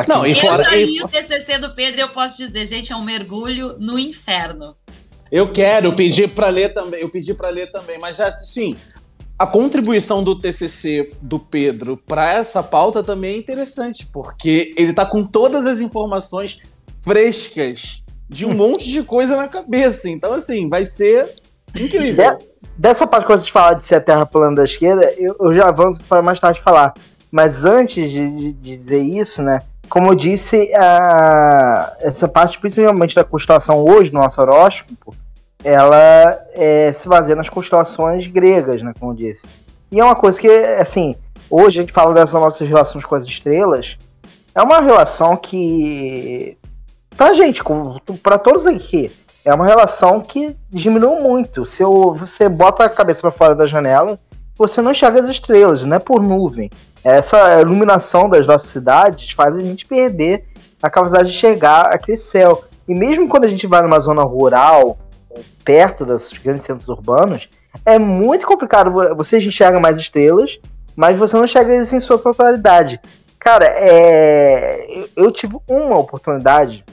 Não, 0.08 0.26
e 0.26 0.32
Eu 0.32 0.36
fora- 0.36 0.58
já 0.64 0.76
e- 0.78 0.86
li 0.86 1.02
o 1.04 1.08
TCC 1.08 1.58
do 1.58 1.74
Pedro 1.74 2.00
e 2.00 2.04
eu 2.04 2.10
posso 2.10 2.38
dizer, 2.38 2.68
gente, 2.68 2.92
é 2.94 2.96
um 2.96 3.04
mergulho 3.04 3.76
no 3.80 3.98
inferno. 3.98 4.76
Eu 5.32 5.52
quero, 5.52 5.88
eu 5.88 5.94
pedi 5.94 6.28
para 6.28 6.50
ler 6.50 6.74
também, 6.74 7.02
eu 7.02 7.10
pedi 7.10 7.34
para 7.34 7.50
ler 7.50 7.72
também, 7.72 7.98
mas 8.00 8.18
já 8.18 8.36
sim, 8.38 8.76
a 9.38 9.46
contribuição 9.48 10.24
do 10.24 10.36
TCC 10.40 11.12
do 11.22 11.40
Pedro 11.40 11.96
para 11.98 12.34
essa 12.34 12.62
pauta 12.64 13.04
também 13.04 13.36
é 13.36 13.38
interessante, 13.38 14.06
porque 14.08 14.74
ele 14.78 14.92
tá 14.94 15.06
com 15.06 15.24
todas 15.24 15.66
as 15.66 15.82
informações 15.82 16.58
frescas 17.02 18.04
de 18.28 18.46
um 18.46 18.54
monte 18.56 18.90
de 18.90 19.02
coisa 19.04 19.36
na 19.38 19.48
cabeça. 19.48 20.10
Então 20.10 20.34
assim, 20.34 20.70
vai 20.70 20.86
ser 20.86 21.30
incrível. 21.76 22.38
Dessa 22.78 23.06
parte 23.06 23.28
que 23.28 23.32
você 23.38 23.50
falar 23.52 23.74
de 23.74 23.84
ser 23.84 23.96
a 23.96 24.02
terra 24.02 24.26
plana 24.26 24.56
da 24.56 24.64
esquerda, 24.66 25.14
eu, 25.18 25.36
eu 25.40 25.54
já 25.54 25.68
avanço 25.68 26.02
para 26.08 26.22
mais 26.22 26.40
tarde 26.40 26.62
falar. 26.62 26.94
Mas 27.32 27.66
antes 27.66 28.10
de, 28.10 28.30
de 28.32 28.54
dizer 28.54 29.02
isso, 29.04 29.44
né? 29.44 29.60
Como 29.90 30.12
eu 30.12 30.16
disse, 30.16 30.72
a, 30.76 31.96
essa 32.02 32.28
parte, 32.28 32.60
principalmente 32.60 33.16
da 33.16 33.24
constelação 33.24 33.84
hoje, 33.84 34.14
no 34.14 34.20
nosso 34.20 34.40
horóscopo, 34.40 35.16
ela 35.64 36.40
é, 36.54 36.92
se 36.94 37.08
baseia 37.08 37.36
nas 37.36 37.50
constelações 37.50 38.28
gregas, 38.28 38.82
né? 38.82 38.94
Como 39.00 39.12
eu 39.12 39.16
disse. 39.16 39.46
E 39.92 40.00
é 40.00 40.04
uma 40.04 40.16
coisa 40.16 40.40
que, 40.40 40.48
assim, 40.48 41.16
hoje 41.50 41.80
a 41.80 41.82
gente 41.82 41.92
fala 41.94 42.14
dessas 42.14 42.34
nossas 42.34 42.68
relações 42.68 43.04
com 43.04 43.16
as 43.16 43.26
estrelas, 43.26 43.98
é 44.54 44.62
uma 44.62 44.80
relação 44.80 45.36
que, 45.36 46.58
pra 47.18 47.34
gente, 47.34 47.62
para 48.22 48.38
todos 48.38 48.66
aqui, 48.68 49.12
é 49.44 49.54
uma 49.54 49.66
relação 49.66 50.22
que 50.22 50.56
diminuiu 50.70 51.22
muito. 51.22 51.66
Se 51.66 51.82
eu- 51.82 52.14
você 52.14 52.48
bota 52.48 52.84
a 52.86 52.90
cabeça 52.90 53.22
para 53.22 53.32
fora 53.32 53.56
da 53.56 53.66
janela, 53.66 54.20
você 54.60 54.82
não 54.82 54.92
enxerga 54.92 55.22
as 55.22 55.30
estrelas, 55.30 55.84
não 55.84 55.96
é 55.96 56.00
por 56.00 56.22
nuvem. 56.22 56.70
Essa 57.04 57.62
iluminação 57.62 58.30
das 58.30 58.46
nossas 58.46 58.70
cidades 58.70 59.32
faz 59.32 59.56
a 59.56 59.62
gente 59.62 59.86
perder 59.86 60.46
a 60.84 60.90
capacidade 60.90 61.30
de 61.32 61.36
enxergar 61.36 61.84
aquele 61.94 62.18
céu. 62.18 62.64
E 62.88 62.94
mesmo 62.94 63.28
quando 63.28 63.46
a 63.46 63.48
gente 63.48 63.66
vai 63.66 63.82
numa 63.82 64.00
zona 64.00 64.22
rural, 64.24 65.00
perto 65.64 66.06
dos 66.06 66.34
grandes 66.34 66.64
centros 66.64 66.90
urbanos, 66.90 67.48
é 67.86 67.98
muito 67.98 68.46
complicado. 68.46 68.92
Você 69.16 69.38
enxerga 69.38 69.80
mais 69.80 69.98
estrelas, 69.98 70.60
mas 70.96 71.18
você 71.18 71.38
não 71.38 71.46
enxerga 71.46 71.74
eles 71.74 71.94
em 71.94 72.00
sua 72.00 72.18
totalidade. 72.18 73.00
Cara, 73.40 73.66
é... 73.66 74.86
eu- 74.90 75.26
eu 75.26 75.32
tive 75.32 75.58
uma 75.68 75.98
oportunidade 75.98 76.84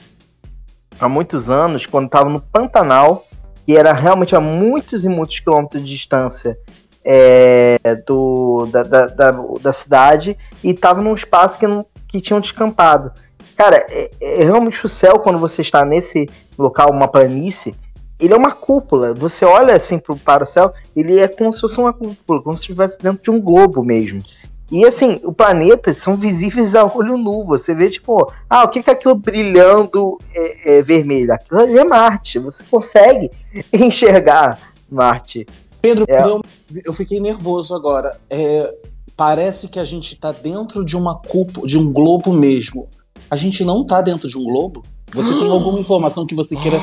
há 0.99 1.09
muitos 1.09 1.49
anos, 1.49 1.85
quando 1.85 2.05
estava 2.05 2.29
no 2.29 2.39
Pantanal, 2.39 3.25
e 3.67 3.75
era 3.75 3.91
realmente 3.91 4.33
a 4.35 4.39
muitos 4.39 5.03
e 5.03 5.09
muitos 5.09 5.39
quilômetros 5.41 5.83
de 5.83 5.89
distância 5.89 6.57
é, 7.03 7.77
do, 8.05 8.67
da, 8.71 8.83
da, 8.83 9.07
da, 9.07 9.31
da 9.61 9.73
cidade, 9.73 10.37
e 10.63 10.71
estava 10.71 11.01
num 11.01 11.15
espaço 11.15 11.57
que, 11.57 11.67
não, 11.67 11.85
que 12.07 12.21
tinham 12.21 12.39
descampado. 12.39 13.11
Cara, 13.55 13.85
é, 13.89 14.11
é 14.21 14.43
realmente 14.43 14.85
o 14.85 14.89
céu, 14.89 15.19
quando 15.19 15.39
você 15.39 15.61
está 15.61 15.83
nesse 15.83 16.29
local, 16.57 16.91
uma 16.91 17.07
planície, 17.07 17.75
ele 18.19 18.33
é 18.33 18.37
uma 18.37 18.51
cúpula. 18.51 19.13
Você 19.13 19.45
olha 19.45 19.75
assim 19.75 19.99
pro, 19.99 20.15
para 20.15 20.43
o 20.43 20.47
céu, 20.47 20.73
ele 20.95 21.19
é 21.19 21.27
como 21.27 21.51
se 21.53 21.61
fosse 21.61 21.79
uma 21.79 21.93
cúpula, 21.93 22.41
como 22.41 22.55
se 22.55 22.63
estivesse 22.63 22.99
dentro 22.99 23.23
de 23.23 23.31
um 23.31 23.41
globo 23.41 23.83
mesmo. 23.83 24.21
E 24.69 24.85
assim, 24.85 25.19
os 25.23 25.33
planetas 25.33 25.97
são 25.97 26.15
visíveis 26.15 26.75
a 26.75 26.83
olho 26.83 27.17
nu. 27.17 27.45
Você 27.45 27.73
vê, 27.73 27.89
tipo, 27.89 28.31
ah, 28.49 28.63
o 28.63 28.67
que 28.67 28.83
é 28.85 28.93
aquilo 28.93 29.15
brilhando 29.15 30.17
é, 30.35 30.77
é, 30.77 30.81
vermelho? 30.81 31.33
Aquilo 31.33 31.61
é 31.61 31.83
Marte. 31.85 32.37
Você 32.39 32.63
consegue 32.69 33.31
enxergar 33.71 34.59
Marte. 34.89 35.47
Pedro, 35.81 36.05
É. 36.07 36.21
eu, 36.23 36.41
eu 36.85 36.93
fiquei 36.93 37.19
nervoso 37.19 37.73
agora. 37.75 38.17
É, 38.29 38.73
parece 39.15 39.67
que 39.67 39.79
a 39.79 39.85
gente 39.85 40.15
tá 40.19 40.31
dentro 40.31 40.83
de 40.85 40.95
uma 40.97 41.15
cúpula, 41.19 41.67
de 41.67 41.77
um 41.77 41.91
globo 41.91 42.33
mesmo. 42.33 42.87
A 43.29 43.35
gente 43.35 43.63
não 43.63 43.85
tá 43.85 44.01
dentro 44.01 44.27
de 44.29 44.37
um 44.37 44.43
globo? 44.43 44.83
Você 45.13 45.33
tem 45.39 45.49
alguma 45.49 45.79
informação 45.79 46.25
que 46.25 46.35
você 46.35 46.55
queira 46.57 46.79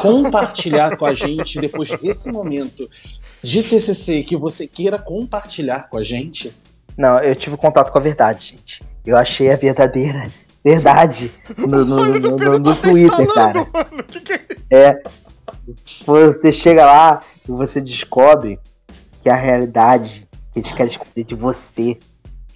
compartilhar 0.00 0.96
com 0.96 1.04
a 1.06 1.12
gente 1.14 1.60
depois 1.60 1.90
desse 1.98 2.30
momento 2.32 2.88
de 3.42 3.62
TCC 3.62 4.22
que 4.22 4.36
você 4.36 4.66
queira 4.66 4.98
compartilhar 4.98 5.88
com 5.90 5.98
a 5.98 6.02
gente? 6.02 6.52
Não, 6.96 7.18
eu 7.18 7.34
tive 7.36 7.56
contato 7.56 7.92
com 7.92 7.98
a 7.98 8.00
verdade, 8.00 8.54
gente. 8.56 8.82
Eu 9.04 9.16
achei 9.16 9.50
a 9.52 9.56
verdadeira 9.56 10.26
verdade 10.64 11.30
no, 11.58 11.84
no, 11.84 11.84
no, 11.84 12.18
no- 12.36 12.58
no 12.58 12.74
tá 12.74 12.80
Twitter, 12.80 13.32
cara. 13.34 13.66
É. 14.70 15.00
Você 16.06 16.52
chega 16.52 16.84
lá 16.84 17.20
e 17.48 17.52
você 17.52 17.80
descobre 17.80 18.58
que 19.22 19.28
a 19.28 19.34
realidade 19.36 20.26
que 20.52 20.60
eles 20.60 20.72
querem 20.72 20.90
esconder 20.92 21.24
de 21.24 21.34
você, 21.34 21.98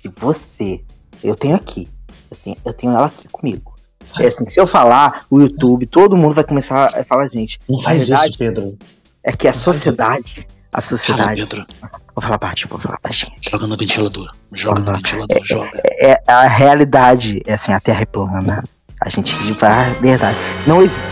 de 0.02 0.10
você, 0.18 0.80
eu 1.22 1.34
tenho 1.34 1.54
aqui. 1.56 1.88
Eu 2.30 2.36
tenho, 2.42 2.56
eu 2.64 2.72
tenho 2.72 2.92
ela 2.92 3.06
aqui 3.06 3.28
comigo. 3.28 3.74
É 4.18 4.26
assim, 4.26 4.46
se 4.46 4.58
eu 4.60 4.66
falar, 4.66 5.24
o 5.30 5.40
YouTube, 5.40 5.86
todo 5.86 6.16
mundo 6.16 6.34
vai 6.34 6.44
começar 6.44 6.86
a 6.98 7.04
falar, 7.04 7.28
gente, 7.28 7.58
Não 7.68 7.80
faz 7.80 8.08
isso, 8.08 8.38
Pedro. 8.38 8.76
é 9.22 9.32
que 9.32 9.46
a 9.46 9.52
sociedade, 9.52 10.46
a 10.72 10.80
Fala, 10.80 10.82
sociedade, 10.98 11.40
Pedro. 11.46 11.66
vou 12.14 12.22
falar 12.22 12.38
baixo, 12.38 12.66
vou 12.68 12.78
falar 12.80 12.98
baixinho. 13.02 13.32
Joga 13.40 13.66
no 13.66 13.76
ventilador. 13.76 14.30
Joga 14.52 14.80
no 14.80 14.92
ventilador, 14.94 15.38
joga. 15.44 15.70
é 15.84 16.20
a 16.26 16.46
realidade, 16.46 17.42
é 17.46 17.54
assim, 17.54 17.72
a 17.72 17.80
Terra 17.80 18.02
é 18.02 18.06
plana. 18.06 18.62
A 19.00 19.08
gente 19.08 19.34
vai 19.54 19.94
verdade. 19.94 20.36
Não 20.66 20.82
existe. 20.82 21.02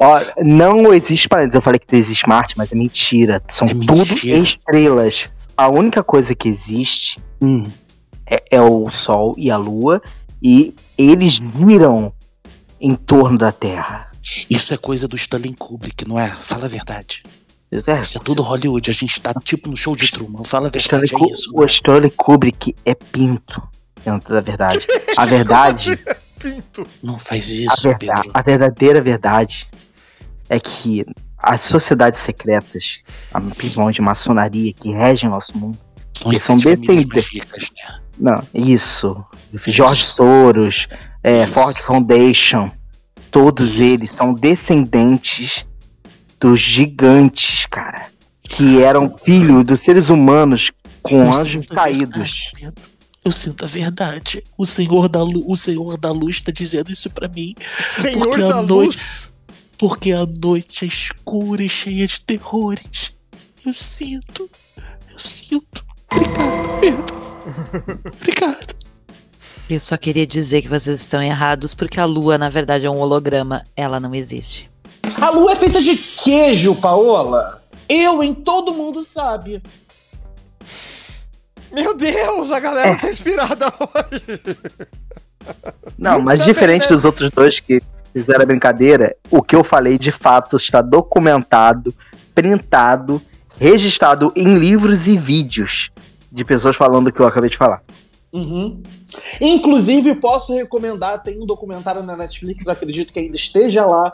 Ó, 0.00 0.20
não 0.44 0.92
existe 0.92 1.28
planetas. 1.28 1.54
Eu 1.54 1.60
falei 1.62 1.78
que 1.78 1.94
existe 1.96 2.28
Marte, 2.28 2.56
mas 2.56 2.72
é 2.72 2.74
mentira. 2.74 3.42
São 3.48 3.68
É 3.68 3.72
tudo 3.74 3.96
mentira. 4.06 4.38
estrelas. 4.38 5.28
A 5.56 5.68
única 5.68 6.02
coisa 6.02 6.34
que 6.34 6.48
existe 6.48 7.18
Hum. 7.40 7.70
é, 8.26 8.42
é 8.52 8.60
o 8.62 8.90
Sol 8.90 9.34
e 9.38 9.50
a 9.50 9.56
Lua. 9.56 10.00
E 10.42 10.74
eles 10.98 11.34
giram 11.34 12.12
em 12.80 12.94
torno 12.96 13.38
da 13.38 13.52
Terra. 13.52 14.10
Isso 14.50 14.72
é 14.74 14.76
coisa 14.76 15.06
do 15.06 15.14
Stanley 15.16 15.54
Kubrick, 15.56 16.08
não 16.08 16.18
é? 16.18 16.28
Fala 16.28 16.66
a 16.66 16.68
verdade. 16.68 17.22
É, 17.70 18.00
Isso 18.02 18.18
é 18.18 18.20
tudo 18.20 18.42
Hollywood, 18.42 18.90
a 18.90 18.94
gente 18.94 19.20
tá 19.20 19.32
tipo 19.42 19.68
no 19.70 19.76
show 19.76 19.96
de 19.96 20.10
Truman. 20.10 20.44
Fala 20.44 20.70
a 20.72 20.76
Stanley 20.78 21.06
verdade, 21.08 21.14
é 21.14 21.18
Ku- 21.28 21.32
isso. 21.34 21.50
o 21.54 21.64
Stanley 21.64 22.10
Kubrick 22.10 22.74
é 22.84 22.94
pinto 22.94 23.62
dentro 24.04 24.34
da 24.34 24.40
verdade. 24.40 24.86
A 25.16 25.24
verdade, 25.24 25.98
Pinto. 26.42 26.86
Não 27.02 27.18
faz 27.18 27.48
a, 27.48 27.52
isso, 27.52 27.82
verda- 27.82 27.98
Pedro. 27.98 28.30
a 28.34 28.42
verdadeira 28.42 29.00
verdade 29.00 29.66
é 30.48 30.58
que 30.60 31.04
as 31.38 31.60
sociedades 31.62 32.20
secretas, 32.20 33.02
a- 33.32 33.40
principalmente 33.40 34.00
a 34.00 34.04
maçonaria 34.04 34.72
que 34.72 34.92
regem 34.92 35.30
nosso 35.30 35.56
mundo, 35.56 35.78
São 36.14 36.30
que 36.30 36.38
são 36.38 36.56
ricas, 36.56 37.26
né? 37.30 37.98
não, 38.18 38.42
isso, 38.54 39.24
George 39.66 40.04
Soros, 40.04 40.86
é, 41.22 41.42
Isso. 41.44 41.52
Ford 41.52 41.76
Foundation, 41.78 42.70
todos 43.30 43.74
Isso. 43.74 43.82
eles 43.82 44.10
são 44.12 44.32
descendentes 44.34 45.64
dos 46.38 46.60
gigantes, 46.60 47.66
cara, 47.66 48.06
que 48.42 48.82
eram 48.82 49.16
filhos 49.24 49.64
dos 49.64 49.80
seres 49.80 50.10
humanos 50.10 50.70
com 51.02 51.20
anjos 51.32 51.66
a 51.70 51.74
caídos. 51.74 52.50
verdade, 52.54 52.74
Pedro. 52.74 52.91
Eu 53.24 53.30
sinto 53.32 53.64
a 53.64 53.68
verdade. 53.68 54.42
O 54.58 54.66
Senhor 54.66 55.08
da, 55.08 55.22
Lu- 55.22 55.44
o 55.50 55.56
Senhor 55.56 55.96
da 55.96 56.10
Luz 56.10 56.40
tá 56.40 56.50
dizendo 56.50 56.90
isso 56.92 57.08
pra 57.10 57.28
mim. 57.28 57.54
Senhor 58.00 58.24
Porque 58.28 58.42
a 58.42 58.48
da 58.48 58.62
noite- 58.62 58.96
luz. 58.96 59.28
Porque 59.78 60.12
a 60.12 60.26
noite 60.26 60.84
é 60.84 60.88
escura 60.88 61.62
e 61.62 61.68
cheia 61.68 62.06
de 62.06 62.20
terrores. 62.22 63.12
Eu 63.64 63.74
sinto. 63.74 64.48
Eu 65.12 65.18
sinto. 65.20 65.84
Obrigado, 66.10 66.80
Pedro. 66.80 67.16
Obrigado. 68.20 68.74
Eu 69.70 69.80
só 69.80 69.96
queria 69.96 70.26
dizer 70.26 70.62
que 70.62 70.68
vocês 70.68 71.00
estão 71.00 71.22
errados 71.22 71.74
porque 71.74 71.98
a 71.98 72.04
lua, 72.04 72.36
na 72.36 72.48
verdade, 72.48 72.86
é 72.86 72.90
um 72.90 72.98
holograma. 72.98 73.64
Ela 73.76 73.98
não 74.00 74.14
existe. 74.14 74.70
A 75.20 75.30
lua 75.30 75.52
é 75.52 75.56
feita 75.56 75.80
de 75.80 75.96
queijo, 75.96 76.74
Paola. 76.76 77.62
Eu, 77.88 78.22
em 78.22 78.32
todo 78.34 78.72
mundo 78.74 79.02
sabe. 79.02 79.62
Meu 81.72 81.96
Deus, 81.96 82.50
a 82.50 82.60
galera 82.60 82.98
tá 82.98 83.10
inspirada 83.10 83.66
hoje. 83.80 84.48
Não, 85.98 86.20
mas 86.20 86.40
Tá 86.40 86.44
diferente 86.44 86.88
dos 86.88 87.04
outros 87.04 87.30
dois 87.30 87.58
que 87.60 87.80
fizeram 88.12 88.42
a 88.42 88.46
brincadeira, 88.46 89.16
o 89.30 89.42
que 89.42 89.56
eu 89.56 89.64
falei 89.64 89.98
de 89.98 90.12
fato 90.12 90.56
está 90.56 90.82
documentado, 90.82 91.94
printado, 92.34 93.20
registrado 93.58 94.32
em 94.36 94.54
livros 94.58 95.06
e 95.06 95.16
vídeos 95.16 95.90
de 96.30 96.44
pessoas 96.44 96.76
falando 96.76 97.08
o 97.08 97.12
que 97.12 97.20
eu 97.20 97.26
acabei 97.26 97.48
de 97.48 97.56
falar. 97.56 97.82
Uhum. 98.32 98.82
Inclusive, 99.40 100.14
posso 100.16 100.54
recomendar, 100.54 101.22
tem 101.22 101.40
um 101.40 101.46
documentário 101.46 102.02
na 102.02 102.16
Netflix, 102.16 102.66
eu 102.66 102.72
acredito 102.72 103.12
que 103.12 103.18
ainda 103.20 103.36
esteja 103.36 103.84
lá, 103.84 104.10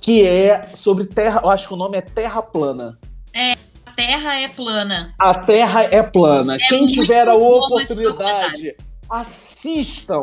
que 0.00 0.26
é 0.26 0.68
sobre 0.74 1.06
terra, 1.06 1.40
eu 1.44 1.50
acho 1.50 1.68
que 1.68 1.74
o 1.74 1.76
nome 1.76 1.96
é 1.96 2.00
Terra 2.00 2.42
Plana. 2.42 2.98
A 3.34 3.56
Terra 3.98 4.36
é 4.36 4.46
plana. 4.46 5.12
A 5.18 5.34
Terra 5.34 5.82
é 5.82 6.00
plana. 6.04 6.56
Quem 6.68 6.82
muito 6.82 6.94
tiver 6.94 7.26
a 7.26 7.34
oportunidade, 7.34 8.76
assistam. 9.10 10.20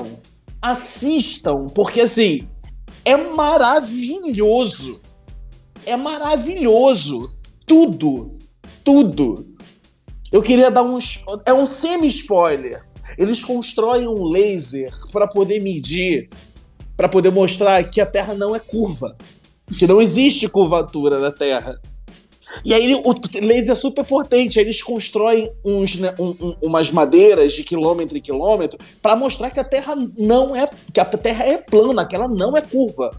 Assistam, 0.61 1.65
porque 1.65 1.99
assim, 1.99 2.47
é 3.03 3.17
maravilhoso. 3.17 5.01
É 5.85 5.97
maravilhoso. 5.97 7.29
Tudo. 7.65 8.31
Tudo. 8.81 9.45
Eu 10.31 10.41
queria 10.41 10.71
dar 10.71 10.83
um. 10.83 10.97
É 11.45 11.53
um 11.53 11.65
semi-spoiler. 11.65 12.81
Eles 13.17 13.43
constroem 13.43 14.07
um 14.07 14.23
laser 14.23 14.93
para 15.11 15.27
poder 15.27 15.61
medir, 15.61 16.29
para 16.95 17.09
poder 17.09 17.29
mostrar 17.29 17.83
que 17.89 17.99
a 17.99 18.05
Terra 18.05 18.33
não 18.33 18.55
é 18.55 18.59
curva. 18.59 19.17
Que 19.77 19.85
não 19.85 20.01
existe 20.01 20.47
curvatura 20.47 21.19
da 21.19 21.29
Terra. 21.29 21.77
E 22.63 22.73
aí 22.73 22.93
o 22.95 23.15
laser 23.45 23.71
é 23.71 23.75
super 23.75 24.05
potente. 24.05 24.59
Eles 24.59 24.81
constroem 24.81 25.51
uns, 25.63 25.95
né, 25.95 26.13
um- 26.19 26.35
um- 26.39 26.55
umas 26.63 26.91
madeiras 26.91 27.53
de 27.53 27.63
quilômetro 27.63 28.17
em 28.17 28.21
quilômetro 28.21 28.77
para 29.01 29.15
mostrar 29.15 29.49
que 29.49 29.59
a 29.59 29.63
Terra 29.63 29.95
não 30.17 30.55
é. 30.55 30.69
que 30.93 30.99
a 30.99 31.05
Terra 31.05 31.45
é 31.45 31.57
plana, 31.57 32.07
que 32.07 32.15
ela 32.15 32.27
não 32.27 32.55
é 32.55 32.61
curva. 32.61 33.09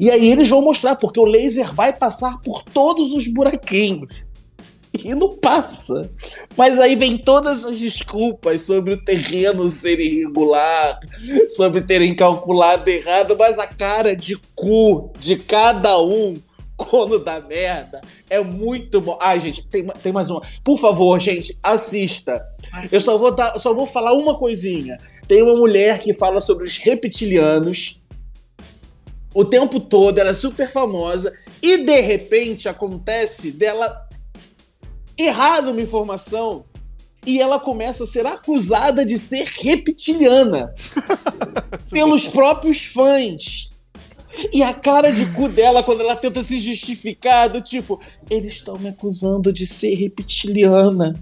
E 0.00 0.10
aí 0.10 0.30
eles 0.30 0.48
vão 0.48 0.60
mostrar, 0.60 0.96
porque 0.96 1.20
o 1.20 1.24
laser 1.24 1.72
vai 1.72 1.96
passar 1.96 2.40
por 2.40 2.62
todos 2.64 3.12
os 3.12 3.28
buraquinhos. 3.28 4.08
E 5.02 5.12
não 5.14 5.36
passa. 5.36 6.08
Mas 6.56 6.78
aí 6.78 6.94
vem 6.94 7.18
todas 7.18 7.64
as 7.64 7.78
desculpas 7.80 8.60
sobre 8.62 8.94
o 8.94 9.04
terreno 9.04 9.68
ser 9.68 9.98
irregular, 9.98 11.00
sobre 11.56 11.80
terem 11.80 12.14
calculado 12.14 12.88
errado, 12.88 13.36
mas 13.36 13.58
a 13.58 13.66
cara 13.66 14.14
de 14.14 14.36
cu 14.54 15.10
de 15.18 15.34
cada 15.36 16.00
um 16.00 16.36
quando 16.76 17.18
dá 17.18 17.40
merda 17.40 18.00
é 18.28 18.40
muito 18.40 19.00
bom. 19.00 19.18
Ai, 19.20 19.40
gente, 19.40 19.66
tem, 19.66 19.86
tem 19.86 20.12
mais 20.12 20.30
uma. 20.30 20.42
Por 20.62 20.78
favor, 20.78 21.18
gente, 21.18 21.56
assista. 21.62 22.44
Eu 22.90 23.00
só 23.00 23.16
vou, 23.18 23.30
dar, 23.30 23.58
só 23.58 23.72
vou 23.74 23.86
falar 23.86 24.12
uma 24.12 24.38
coisinha. 24.38 24.96
Tem 25.26 25.42
uma 25.42 25.56
mulher 25.56 26.00
que 26.00 26.12
fala 26.12 26.40
sobre 26.40 26.64
os 26.64 26.78
reptilianos 26.78 28.00
o 29.34 29.44
tempo 29.44 29.80
todo, 29.80 30.18
ela 30.18 30.30
é 30.30 30.34
super 30.34 30.70
famosa, 30.70 31.36
e 31.60 31.78
de 31.78 32.00
repente 32.00 32.68
acontece 32.68 33.50
dela 33.50 34.08
errar 35.18 35.68
uma 35.68 35.80
informação 35.80 36.64
e 37.26 37.40
ela 37.40 37.58
começa 37.58 38.04
a 38.04 38.06
ser 38.06 38.26
acusada 38.26 39.04
de 39.04 39.18
ser 39.18 39.44
reptiliana 39.60 40.72
pelos 41.90 42.28
próprios 42.28 42.84
fãs. 42.84 43.70
E 44.52 44.62
a 44.62 44.72
cara 44.74 45.12
de 45.12 45.24
cu 45.32 45.48
dela 45.48 45.82
quando 45.82 46.00
ela 46.00 46.16
tenta 46.16 46.42
se 46.42 46.60
justificar, 46.60 47.48
do 47.48 47.60
tipo, 47.60 48.00
eles 48.30 48.54
estão 48.54 48.76
me 48.78 48.88
acusando 48.88 49.52
de 49.52 49.66
ser 49.66 49.94
reptiliana. 49.94 51.14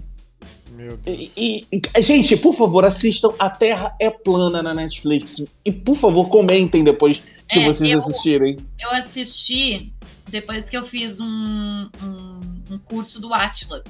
Meu 0.71 0.97
Deus. 0.97 1.31
E, 1.37 1.67
e- 1.71 2.01
gente, 2.01 2.35
por 2.37 2.53
favor, 2.53 2.83
assistam 2.85 3.31
A 3.37 3.49
Terra 3.49 3.95
é 3.99 4.09
Plana 4.09 4.63
na 4.63 4.73
Netflix. 4.73 5.43
E 5.63 5.71
por 5.71 5.95
favor, 5.95 6.27
comentem 6.29 6.83
depois 6.83 7.21
que 7.47 7.59
É, 7.59 7.65
vocês 7.65 7.91
eu- 7.91 7.97
assistirem. 7.99 8.57
Eu 8.79 8.91
assisti 8.91 9.93
depois 10.29 10.67
que 10.67 10.75
eu 10.75 10.85
fiz 10.85 11.19
um, 11.19 11.25
um, 12.03 12.39
um 12.73 12.77
curso 12.79 13.19
do 13.21 13.31
Atila. 13.33 13.83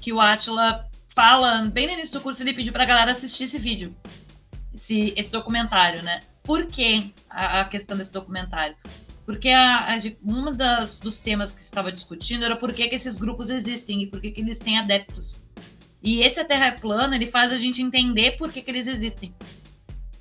Que 0.00 0.12
o 0.12 0.20
Atila 0.20 0.84
fala, 1.08 1.70
bem 1.72 1.86
no 1.86 1.94
início 1.94 2.12
do 2.12 2.20
curso, 2.20 2.42
ele 2.42 2.52
pediu 2.52 2.72
pra 2.72 2.84
galera 2.84 3.12
assistir 3.12 3.44
esse 3.44 3.58
vídeo. 3.58 3.94
Esse, 4.74 5.14
esse 5.16 5.32
documentário, 5.32 6.02
né? 6.02 6.20
Por 6.42 6.66
que 6.66 7.12
a, 7.30 7.60
a 7.60 7.64
questão 7.64 7.96
desse 7.96 8.12
documentário? 8.12 8.76
Porque 9.24 9.48
a, 9.50 9.94
a, 9.94 9.98
uma 10.22 10.52
das, 10.52 10.98
dos 10.98 11.20
temas 11.20 11.52
que 11.52 11.60
se 11.60 11.66
estava 11.66 11.92
discutindo 11.92 12.44
era 12.44 12.56
por 12.56 12.72
que, 12.72 12.88
que 12.88 12.94
esses 12.94 13.16
grupos 13.16 13.50
existem 13.50 14.02
e 14.02 14.06
por 14.06 14.20
que, 14.20 14.32
que 14.32 14.40
eles 14.40 14.58
têm 14.58 14.78
adeptos. 14.78 15.42
E 16.02 16.20
esse 16.20 16.40
A 16.40 16.44
Terra 16.44 16.66
é 16.66 16.72
Plana, 16.72 17.14
ele 17.14 17.26
faz 17.26 17.52
a 17.52 17.56
gente 17.58 17.80
entender 17.80 18.32
por 18.32 18.50
que, 18.52 18.60
que 18.60 18.70
eles 18.70 18.88
existem. 18.88 19.32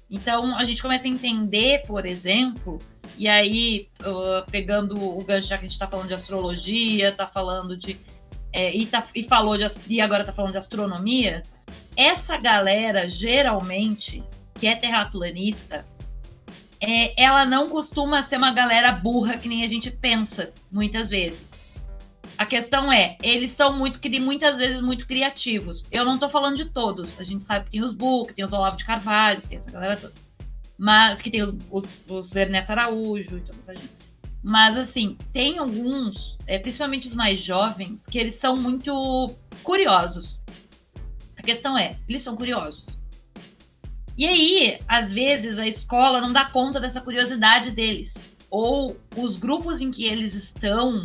Então, 0.10 0.55
a 0.55 0.63
gente 0.63 0.81
começa 0.81 1.07
a 1.07 1.10
entender, 1.10 1.81
por 1.88 2.05
exemplo, 2.05 2.77
e 3.17 3.27
aí, 3.27 3.88
uh, 4.01 4.49
pegando 4.51 5.01
o 5.01 5.23
gancho, 5.23 5.47
já 5.47 5.57
que 5.57 5.65
a 5.65 5.67
gente 5.67 5.79
tá 5.79 5.88
falando 5.88 6.10
de 6.10 6.13
astrologia, 6.13 7.13
tá 7.13 7.25
falando 7.25 7.75
de. 7.75 7.97
é, 8.53 8.75
e, 8.75 8.86
tá- 8.86 9.07
e 9.15 9.23
falou 9.23 9.57
de, 9.57 9.65
e 9.88 10.01
agora 10.01 10.25
tá 10.25 10.34
falando 10.34 10.51
de 10.51 10.57
astronomia, 10.57 11.41
essa 11.95 12.38
galera, 12.38 13.07
geralmente, 13.07 14.21
que 14.55 14.67
é 14.67 14.75
terraplanista, 14.75 15.86
é, 16.82 17.22
ela 17.22 17.46
não 17.46 17.70
costuma 17.70 18.24
ser 18.24 18.38
uma 18.38 18.52
galera 18.52 18.91
burra 18.91 19.38
que 19.38 19.48
nem 19.48 19.63
a 19.63 19.67
gente 19.67 19.91
pensa, 19.91 20.52
muitas 20.72 21.10
vezes. 21.10 21.60
A 22.38 22.46
questão 22.46 22.91
é, 22.91 23.17
eles 23.22 23.52
são 23.52 23.78
muito, 23.78 24.00
muitas 24.20 24.58
vezes 24.58 24.82
muito 24.82 25.06
criativos. 25.06 25.86
Eu 25.91 26.04
não 26.04 26.17
tô 26.17 26.28
falando 26.28 26.56
de 26.58 26.65
todos. 26.65 27.20
A 27.20 27.24
gente 27.24 27.46
sabe 27.46 27.65
que 27.65 27.72
tem 27.72 27.84
os 27.84 27.94
que 27.94 28.34
tem 28.34 28.44
os 28.44 28.52
Olavo 28.52 28.78
de 28.78 28.84
Carvalho, 28.84 29.39
tem 29.41 29.60
essa 29.60 29.70
galera 29.70 29.96
toda. 29.96 30.13
Mas 30.76 31.22
que 31.22 31.30
tem 31.30 31.43
os, 31.43 31.55
os, 31.70 32.01
os 32.10 32.36
Ernesto 32.36 32.72
Araújo 32.72 33.38
e 33.38 33.41
toda 33.41 33.60
essa 33.60 33.76
gente. 33.76 33.93
Mas 34.43 34.76
assim, 34.76 35.16
tem 35.32 35.60
alguns, 35.60 36.36
é, 36.47 36.58
principalmente 36.58 37.08
os 37.08 37.14
mais 37.14 37.39
jovens, 37.39 38.08
que 38.08 38.18
eles 38.18 38.34
são 38.34 38.58
muito 38.58 39.36
curiosos. 39.62 40.41
A 41.38 41.43
questão 41.43 41.78
é, 41.78 41.99
eles 42.10 42.24
são 42.24 42.36
curiosos. 42.36 42.97
E 44.18 44.28
aí, 44.28 44.80
às 44.88 45.12
vezes, 45.12 45.57
a 45.57 45.68
escola 45.68 46.22
não 46.22 46.34
dá 46.34 46.49
conta 46.49 46.80
dessa 46.80 47.01
curiosidade 47.01 47.72
deles. 47.72 48.14
Ou 48.49 48.99
os 49.16 49.38
grupos 49.38 49.80
em 49.80 49.91
que 49.91 50.05
eles 50.05 50.34
estão, 50.34 51.01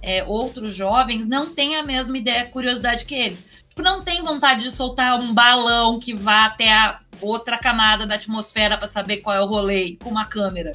é, 0.00 0.22
outros 0.24 0.74
jovens, 0.74 1.26
não 1.26 1.54
têm 1.54 1.76
a 1.76 1.82
mesma 1.82 2.18
ideia, 2.18 2.46
curiosidade 2.46 3.04
que 3.04 3.14
eles. 3.14 3.46
Tipo, 3.68 3.82
não 3.82 4.02
tem 4.02 4.22
vontade 4.22 4.64
de 4.64 4.70
soltar 4.70 5.18
um 5.18 5.32
balão 5.32 5.98
que 5.98 6.12
vá 6.12 6.44
até 6.44 6.70
a 6.70 7.00
outra 7.22 7.56
camada 7.56 8.06
da 8.06 8.16
atmosfera 8.16 8.76
para 8.76 8.86
saber 8.86 9.18
qual 9.18 9.34
é 9.34 9.40
o 9.40 9.46
rolê 9.46 9.96
com 10.02 10.10
uma 10.10 10.26
câmera, 10.26 10.72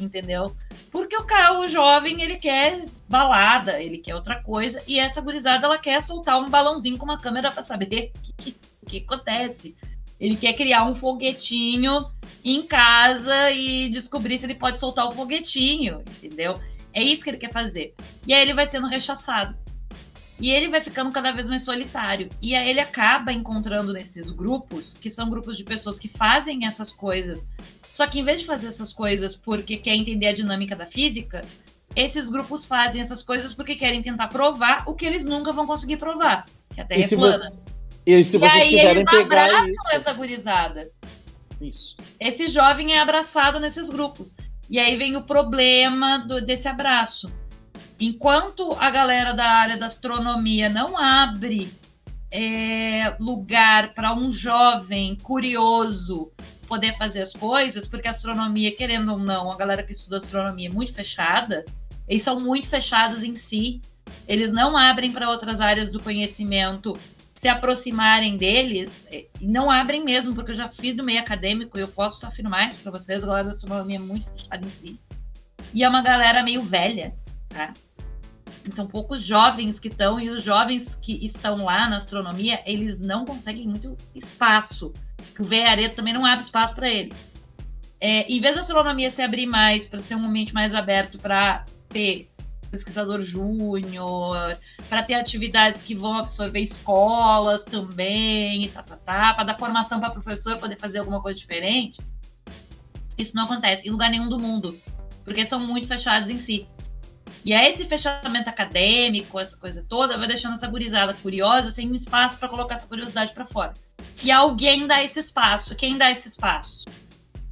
entendeu? 0.00 0.56
Porque 0.90 1.16
o 1.16 1.24
cara, 1.24 1.60
o 1.60 1.68
jovem, 1.68 2.20
ele 2.20 2.36
quer 2.36 2.82
balada, 3.08 3.80
ele 3.80 3.98
quer 3.98 4.16
outra 4.16 4.42
coisa, 4.42 4.82
e 4.88 4.98
essa 4.98 5.20
gurizada, 5.20 5.66
ela 5.66 5.78
quer 5.78 6.02
soltar 6.02 6.40
um 6.40 6.50
balãozinho 6.50 6.98
com 6.98 7.04
uma 7.04 7.20
câmera 7.20 7.52
para 7.52 7.62
saber 7.62 7.86
o 7.86 7.90
que, 8.20 8.32
que, 8.36 8.56
que 8.86 8.98
acontece. 8.98 9.76
Ele 10.20 10.36
quer 10.36 10.52
criar 10.52 10.84
um 10.84 10.94
foguetinho 10.94 12.06
em 12.44 12.62
casa 12.62 13.50
e 13.50 13.88
descobrir 13.88 14.38
se 14.38 14.46
ele 14.46 14.54
pode 14.54 14.78
soltar 14.78 15.06
o 15.08 15.12
foguetinho, 15.12 16.02
entendeu? 16.22 16.60
É 16.92 17.02
isso 17.02 17.24
que 17.24 17.30
ele 17.30 17.38
quer 17.38 17.52
fazer. 17.52 17.94
E 18.26 18.34
aí 18.34 18.42
ele 18.42 18.52
vai 18.54 18.66
sendo 18.66 18.86
rechaçado. 18.86 19.56
E 20.38 20.50
ele 20.50 20.68
vai 20.68 20.80
ficando 20.80 21.12
cada 21.12 21.32
vez 21.32 21.48
mais 21.48 21.64
solitário. 21.64 22.28
E 22.40 22.54
aí 22.54 22.68
ele 22.68 22.80
acaba 22.80 23.30
encontrando 23.32 23.92
nesses 23.92 24.30
grupos, 24.30 24.94
que 25.00 25.10
são 25.10 25.28
grupos 25.28 25.56
de 25.56 25.64
pessoas 25.64 25.98
que 25.98 26.08
fazem 26.08 26.64
essas 26.66 26.92
coisas. 26.92 27.46
Só 27.90 28.06
que 28.06 28.20
em 28.20 28.24
vez 28.24 28.40
de 28.40 28.46
fazer 28.46 28.68
essas 28.68 28.92
coisas 28.92 29.36
porque 29.36 29.76
quer 29.76 29.94
entender 29.94 30.28
a 30.28 30.32
dinâmica 30.32 30.74
da 30.74 30.86
física, 30.86 31.42
esses 31.94 32.28
grupos 32.28 32.64
fazem 32.64 33.00
essas 33.00 33.22
coisas 33.22 33.52
porque 33.52 33.74
querem 33.74 34.00
tentar 34.00 34.28
provar 34.28 34.84
o 34.88 34.94
que 34.94 35.04
eles 35.04 35.24
nunca 35.24 35.52
vão 35.52 35.66
conseguir 35.66 35.96
provar. 35.98 36.46
Que 36.74 36.80
a 36.80 36.84
Terra 36.86 37.00
E 37.00 37.04
é 37.04 37.08
plana. 37.08 37.36
você- 37.36 37.56
E 38.06 38.22
se 38.24 38.36
E 38.36 38.40
vocês 38.40 38.62
aí 38.64 38.68
quiserem 38.68 39.02
eles 39.02 39.10
pegar 39.10 39.44
abraçam 39.46 39.66
isso. 39.68 39.90
essa 39.92 40.12
gurizada. 40.12 40.90
Isso. 41.60 41.96
Esse 42.18 42.48
jovem 42.48 42.94
é 42.94 43.00
abraçado 43.00 43.60
nesses 43.60 43.88
grupos. 43.88 44.34
E 44.68 44.78
aí 44.78 44.96
vem 44.96 45.16
o 45.16 45.24
problema 45.24 46.18
do- 46.18 46.40
desse 46.40 46.66
abraço. 46.68 47.30
Enquanto 47.98 48.72
a 48.80 48.88
galera 48.90 49.32
da 49.34 49.44
área 49.44 49.76
da 49.76 49.86
astronomia 49.86 50.68
não 50.70 50.96
abre 50.96 51.70
é, 52.32 53.14
lugar 53.18 53.92
para 53.92 54.14
um 54.14 54.30
jovem 54.30 55.16
curioso 55.22 56.30
poder 56.68 56.96
fazer 56.96 57.20
as 57.22 57.32
coisas, 57.32 57.88
porque 57.88 58.06
a 58.06 58.12
astronomia, 58.12 58.70
querendo 58.74 59.10
ou 59.12 59.18
não, 59.18 59.50
a 59.50 59.56
galera 59.56 59.82
que 59.82 59.92
estuda 59.92 60.18
astronomia 60.18 60.68
é 60.68 60.72
muito 60.72 60.94
fechada, 60.94 61.64
eles 62.08 62.22
são 62.22 62.38
muito 62.38 62.68
fechados 62.68 63.24
em 63.24 63.34
si. 63.34 63.80
Eles 64.28 64.52
não 64.52 64.76
abrem 64.76 65.10
para 65.12 65.28
outras 65.28 65.60
áreas 65.60 65.90
do 65.90 66.00
conhecimento 66.00 66.96
se 67.40 67.48
aproximarem 67.48 68.36
deles, 68.36 69.06
e 69.10 69.26
não 69.40 69.70
abrem 69.70 70.04
mesmo, 70.04 70.34
porque 70.34 70.50
eu 70.50 70.54
já 70.54 70.68
fiz 70.68 70.94
do 70.94 71.02
meio 71.02 71.20
acadêmico 71.20 71.78
e 71.78 71.80
eu 71.80 71.88
posso 71.88 72.26
afirmar 72.26 72.68
isso 72.68 72.80
para 72.80 72.92
vocês, 72.92 73.24
a 73.24 73.26
galera 73.26 73.44
da 73.44 73.50
astronomia 73.52 73.96
é 73.96 73.98
muito 73.98 74.30
fechada 74.30 74.66
em 74.66 74.68
si. 74.68 75.00
E 75.72 75.82
é 75.82 75.88
uma 75.88 76.02
galera 76.02 76.42
meio 76.42 76.60
velha, 76.60 77.14
tá? 77.48 77.72
Então, 78.68 78.86
poucos 78.86 79.24
jovens 79.24 79.80
que 79.80 79.88
estão, 79.88 80.20
e 80.20 80.28
os 80.28 80.42
jovens 80.42 80.94
que 80.94 81.24
estão 81.24 81.64
lá 81.64 81.88
na 81.88 81.96
astronomia, 81.96 82.60
eles 82.66 83.00
não 83.00 83.24
conseguem 83.24 83.66
muito 83.66 83.96
espaço. 84.14 84.92
Que 85.34 85.40
o 85.40 85.44
VEARETO 85.44 85.96
também 85.96 86.12
não 86.12 86.26
abre 86.26 86.44
espaço 86.44 86.74
para 86.74 86.90
eles. 86.90 87.30
É, 87.98 88.30
em 88.30 88.38
vez 88.38 88.54
da 88.54 88.60
astronomia 88.60 89.10
se 89.10 89.22
abrir 89.22 89.46
mais, 89.46 89.86
para 89.86 90.00
ser 90.00 90.14
um 90.14 90.26
ambiente 90.26 90.52
mais 90.52 90.74
aberto 90.74 91.16
para 91.16 91.64
ter 91.88 92.29
pesquisador 92.70 93.20
júnior, 93.20 94.58
para 94.88 95.02
ter 95.02 95.14
atividades 95.14 95.82
que 95.82 95.94
vão 95.94 96.16
absorver 96.16 96.60
escolas 96.60 97.64
também, 97.64 98.68
tá, 98.68 98.82
tá, 98.82 98.96
tá, 98.96 99.34
para 99.34 99.44
dar 99.44 99.58
formação 99.58 100.00
para 100.00 100.10
professor 100.10 100.56
poder 100.58 100.78
fazer 100.78 101.00
alguma 101.00 101.20
coisa 101.20 101.38
diferente. 101.38 101.98
Isso 103.18 103.34
não 103.34 103.44
acontece 103.44 103.88
em 103.88 103.90
lugar 103.90 104.10
nenhum 104.10 104.28
do 104.28 104.38
mundo, 104.38 104.78
porque 105.24 105.44
são 105.44 105.60
muito 105.60 105.86
fechados 105.86 106.30
em 106.30 106.38
si. 106.38 106.66
E 107.44 107.54
aí 107.54 107.70
esse 107.70 107.84
fechamento 107.86 108.50
acadêmico, 108.50 109.38
essa 109.38 109.56
coisa 109.56 109.84
toda, 109.88 110.18
vai 110.18 110.28
deixando 110.28 110.54
essa 110.54 110.66
gurizada 110.66 111.14
curiosa 111.14 111.70
sem 111.70 111.90
um 111.90 111.94
espaço 111.94 112.38
para 112.38 112.48
colocar 112.48 112.74
essa 112.74 112.86
curiosidade 112.86 113.32
para 113.32 113.46
fora. 113.46 113.72
E 114.22 114.30
alguém 114.30 114.86
dá 114.86 115.02
esse 115.02 115.18
espaço. 115.18 115.74
Quem 115.74 115.96
dá 115.96 116.10
esse 116.10 116.28
espaço? 116.28 116.84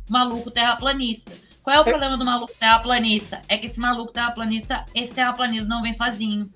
Maluco 0.08 0.50
terraplanista. 0.50 1.32
Qual 1.68 1.76
é 1.76 1.80
o 1.82 1.84
problema 1.84 2.16
do 2.16 2.24
maluco 2.24 2.54
terraplanista? 2.58 3.42
É 3.46 3.58
que 3.58 3.66
esse 3.66 3.78
maluco 3.78 4.10
terraplanista, 4.10 4.86
esse 4.94 5.12
terraplanismo 5.12 5.68
não 5.68 5.82
vem 5.82 5.92
sozinho. 5.92 6.50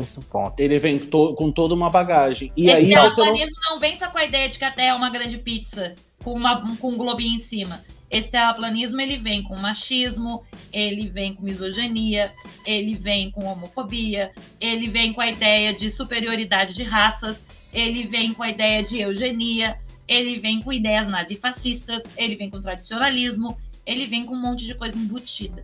Esse 0.00 0.20
ponto. 0.20 0.54
Ele 0.60 0.78
vem 0.78 1.00
to- 1.00 1.34
com 1.34 1.50
toda 1.50 1.74
uma 1.74 1.90
bagagem. 1.90 2.52
E 2.56 2.70
esse 2.70 2.76
aí 2.76 2.84
você 2.84 2.94
não. 2.94 3.10
terraplanismo 3.10 3.56
não... 3.68 3.80
vem 3.80 3.98
só 3.98 4.08
com 4.08 4.18
a 4.18 4.24
ideia 4.24 4.48
de 4.48 4.56
que 4.56 4.64
a 4.64 4.70
Terra 4.70 4.90
é 4.90 4.94
uma 4.94 5.10
grande 5.10 5.38
pizza 5.38 5.96
com, 6.22 6.34
uma, 6.34 6.76
com 6.76 6.90
um 6.90 6.96
globinho 6.96 7.34
em 7.34 7.40
cima. 7.40 7.84
Esse 8.08 8.30
terraplanismo 8.30 9.00
ele 9.00 9.16
vem 9.16 9.42
com 9.42 9.56
machismo, 9.56 10.44
ele 10.72 11.08
vem 11.08 11.34
com 11.34 11.42
misoginia, 11.42 12.30
ele 12.64 12.94
vem 12.94 13.32
com 13.32 13.46
homofobia, 13.46 14.30
ele 14.60 14.88
vem 14.88 15.12
com 15.12 15.20
a 15.20 15.26
ideia 15.26 15.74
de 15.74 15.90
superioridade 15.90 16.72
de 16.72 16.84
raças, 16.84 17.44
ele 17.72 18.04
vem 18.04 18.32
com 18.32 18.44
a 18.44 18.48
ideia 18.48 18.80
de 18.84 19.00
eugenia, 19.00 19.76
ele 20.08 20.38
vem 20.38 20.62
com 20.62 20.72
ideias 20.72 21.10
nazifascistas, 21.10 22.12
ele 22.16 22.36
vem 22.36 22.50
com 22.50 22.60
tradicionalismo, 22.60 23.56
ele 23.84 24.06
vem 24.06 24.24
com 24.24 24.34
um 24.34 24.40
monte 24.40 24.64
de 24.64 24.74
coisa 24.74 24.98
embutida. 24.98 25.62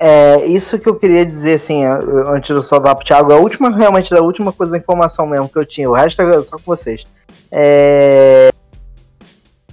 É, 0.00 0.46
isso 0.46 0.78
que 0.78 0.88
eu 0.88 0.94
queria 0.94 1.26
dizer, 1.26 1.54
assim, 1.54 1.84
antes 1.84 2.54
do 2.54 2.62
só 2.62 2.78
pro 2.78 3.04
Thiago, 3.04 3.32
a 3.32 3.36
última, 3.36 3.68
realmente, 3.68 4.14
a 4.14 4.20
última 4.20 4.52
coisa 4.52 4.72
da 4.72 4.78
informação 4.78 5.26
mesmo 5.26 5.48
que 5.48 5.58
eu 5.58 5.66
tinha, 5.66 5.90
o 5.90 5.94
resto 5.94 6.22
é 6.22 6.42
só 6.42 6.56
com 6.56 6.64
vocês. 6.64 7.04
É, 7.50 8.50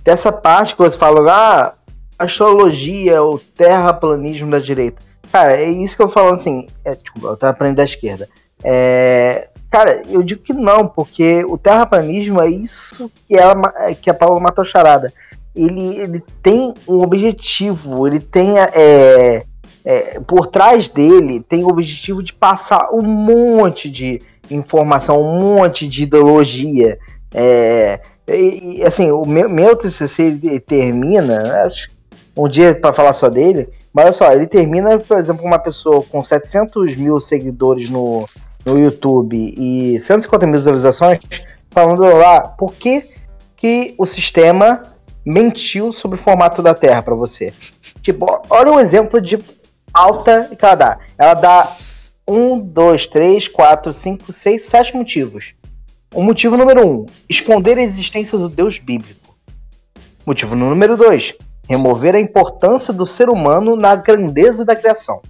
dessa 0.03 0.31
parte 0.31 0.75
que 0.75 0.81
você 0.81 0.97
falou, 0.97 1.29
ah, 1.29 1.75
astrologia, 2.17 3.21
o 3.21 3.37
terraplanismo 3.37 4.49
da 4.49 4.59
direita. 4.59 5.01
Cara, 5.31 5.61
é 5.61 5.69
isso 5.69 5.95
que 5.95 6.01
eu 6.01 6.09
falo 6.09 6.33
assim, 6.33 6.67
é, 6.83 6.95
desculpa, 6.95 7.27
eu 7.27 7.37
tava 7.37 7.51
aprendendo 7.51 7.77
da 7.77 7.83
esquerda. 7.83 8.27
É, 8.63 9.49
cara, 9.75 10.03
eu 10.09 10.23
digo 10.23 10.41
que 10.41 10.53
não, 10.53 10.87
porque 10.87 11.43
o 11.49 11.57
terraplanismo 11.57 12.39
é 12.39 12.47
isso 12.47 13.11
que, 13.27 13.35
ela, 13.35 13.53
ma- 13.53 13.73
que 14.01 14.09
a 14.09 14.13
Paula 14.13 14.39
matou 14.39 14.63
charada. 14.63 15.11
Ele, 15.53 15.97
ele 15.97 16.23
tem 16.41 16.73
um 16.87 17.01
objetivo, 17.01 18.07
ele 18.07 18.21
tem 18.21 18.57
é, 18.57 19.43
é, 19.83 20.19
por 20.21 20.47
trás 20.47 20.87
dele 20.87 21.41
tem 21.41 21.65
o 21.65 21.67
objetivo 21.67 22.23
de 22.23 22.31
passar 22.31 22.87
um 22.93 23.01
monte 23.01 23.89
de 23.89 24.21
informação, 24.49 25.21
um 25.21 25.57
monte 25.57 25.85
de 25.89 26.03
ideologia. 26.03 26.97
É, 27.33 27.99
e, 28.29 28.81
assim, 28.81 29.11
o 29.11 29.25
meu, 29.25 29.49
meu 29.49 29.75
TCC 29.75 30.39
termina, 30.65 31.65
acho 31.65 31.89
um 32.37 32.47
dia 32.47 32.73
para 32.73 32.93
falar 32.93 33.11
só 33.11 33.29
dele, 33.29 33.67
mas 33.93 34.05
olha 34.05 34.13
só, 34.13 34.31
ele 34.31 34.47
termina, 34.47 34.97
por 34.97 35.17
exemplo, 35.17 35.45
uma 35.45 35.59
pessoa 35.59 36.01
com 36.01 36.23
700 36.23 36.95
mil 36.95 37.19
seguidores 37.19 37.89
no, 37.89 38.25
no 38.65 38.77
YouTube 38.77 39.53
e 39.57 39.99
150 39.99 40.45
mil 40.47 40.55
visualizações, 40.55 41.19
falando 41.69 42.01
lá 42.01 42.41
por 42.41 42.73
que, 42.73 43.05
que 43.55 43.93
o 43.97 44.05
sistema 44.05 44.81
mentiu 45.25 45.91
sobre 45.91 46.19
o 46.19 46.21
formato 46.21 46.61
da 46.61 46.73
Terra 46.73 47.01
para 47.01 47.15
você. 47.15 47.53
Tipo, 48.01 48.41
olha 48.49 48.71
o 48.71 48.79
exemplo 48.79 49.21
de 49.21 49.39
alta 49.93 50.51
que 50.57 50.65
ela 50.65 50.75
dá. 50.75 50.99
Ela 51.17 51.33
dá 51.33 51.75
um, 52.27 52.59
dois, 52.59 53.07
três, 53.07 53.47
quatro, 53.47 53.93
cinco, 53.93 54.31
seis, 54.31 54.63
sete 54.63 54.95
motivos. 54.95 55.53
O 56.13 56.21
motivo 56.23 56.57
número 56.57 56.87
um, 56.87 57.05
esconder 57.29 57.77
a 57.77 57.83
existência 57.83 58.37
do 58.37 58.49
Deus 58.49 58.79
bíblico. 58.79 59.35
Motivo 60.25 60.55
número 60.55 60.97
dois, 60.97 61.35
remover 61.67 62.15
a 62.15 62.19
importância 62.19 62.93
do 62.93 63.05
ser 63.05 63.29
humano 63.29 63.75
na 63.75 63.95
grandeza 63.95 64.63
da 64.63 64.75
criação. 64.75 65.21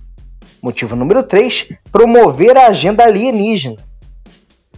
Motivo 0.66 0.96
número 0.96 1.22
três, 1.22 1.68
promover 1.92 2.58
a 2.58 2.66
agenda 2.70 3.04
alienígena. 3.04 3.76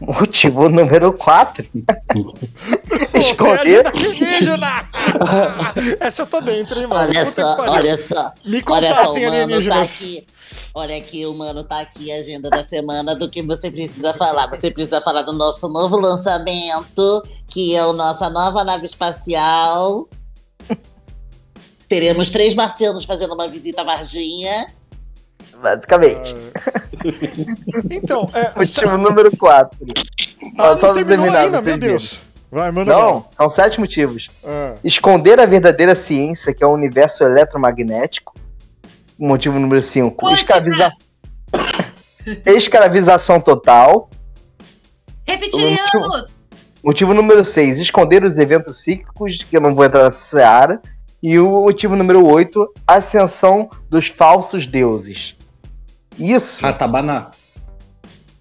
Motivo 0.01 0.67
número 0.67 1.13
quatro, 1.13 1.65
esconder 3.15 3.89
Pô, 3.89 3.97
alienígena! 3.97 4.89
Essa 6.01 6.23
eu 6.23 6.27
tô 6.27 6.41
dentro, 6.41 6.77
hein, 6.77 6.87
mano? 6.87 7.07
Olha 7.09 7.25
só, 7.25 7.55
olha 7.61 7.97
só. 7.97 8.33
Me 8.43 8.61
Olha 8.69 8.93
só, 8.93 9.13
o 9.13 9.21
mano 9.21 9.63
tá 9.69 9.81
aqui. 9.81 10.27
Olha 10.73 10.97
aqui, 10.97 11.25
o 11.25 11.33
mano 11.33 11.63
tá 11.63 11.79
aqui, 11.79 12.11
a 12.11 12.17
agenda 12.17 12.49
da 12.49 12.65
semana 12.65 13.15
do 13.15 13.29
que 13.29 13.41
você 13.41 13.71
precisa 13.71 14.13
falar. 14.13 14.47
Você 14.49 14.69
precisa 14.69 14.99
falar 14.99 15.21
do 15.21 15.31
nosso 15.31 15.69
novo 15.69 15.95
lançamento, 15.95 17.25
que 17.47 17.77
é 17.77 17.79
a 17.79 17.93
nossa 17.93 18.29
nova 18.29 18.61
nave 18.65 18.85
espacial. 18.85 20.05
Teremos 21.87 22.29
três 22.29 22.53
marcianos 22.53 23.05
fazendo 23.05 23.35
uma 23.35 23.47
visita 23.47 23.83
à 23.83 23.85
Varginha. 23.85 24.67
Basicamente. 25.61 26.35
Então, 27.89 28.25
é, 28.33 28.51
Motivo 28.57 28.97
número 28.97 29.35
quatro. 29.37 29.77
ah, 30.57 30.77
Só 30.77 30.87
não 30.87 30.95
terminou 30.95 31.25
terminar, 31.25 31.41
ainda, 31.41 31.61
meu. 31.61 31.77
Deus. 31.77 32.19
Vai, 32.49 32.71
manda 32.71 32.93
Não, 32.93 33.25
são 33.31 33.49
sete 33.49 33.79
motivos. 33.79 34.29
Ah, 34.45 34.73
Esconder 34.83 35.39
a 35.39 35.45
verdadeira 35.45 35.95
ciência, 35.95 36.53
que 36.53 36.63
é 36.63 36.67
o 36.67 36.71
universo 36.71 37.23
eletromagnético. 37.23 38.33
Motivo 39.19 39.59
número 39.59 39.81
5. 39.81 40.15
Quântica. 40.15 40.41
Escraviza... 40.57 40.91
Escravização 42.45 43.39
total. 43.39 44.09
Reptilianos! 45.25 46.35
Motivo 46.83 47.13
número 47.13 47.43
6. 47.43 47.79
Esconder 47.79 48.23
os 48.23 48.37
eventos 48.37 48.81
cíclicos, 48.81 49.43
que 49.43 49.57
eu 49.57 49.61
não 49.61 49.73
vou 49.73 49.83
entrar 49.83 50.03
nessa 50.03 50.23
seara. 50.23 50.81
E 51.21 51.39
o 51.39 51.63
motivo 51.63 51.95
número 51.95 52.25
8. 52.25 52.65
Ascensão 52.85 53.69
dos 53.89 54.07
falsos 54.07 54.67
deuses. 54.67 55.35
Isso. 56.17 56.63
Ratabaná. 56.63 57.31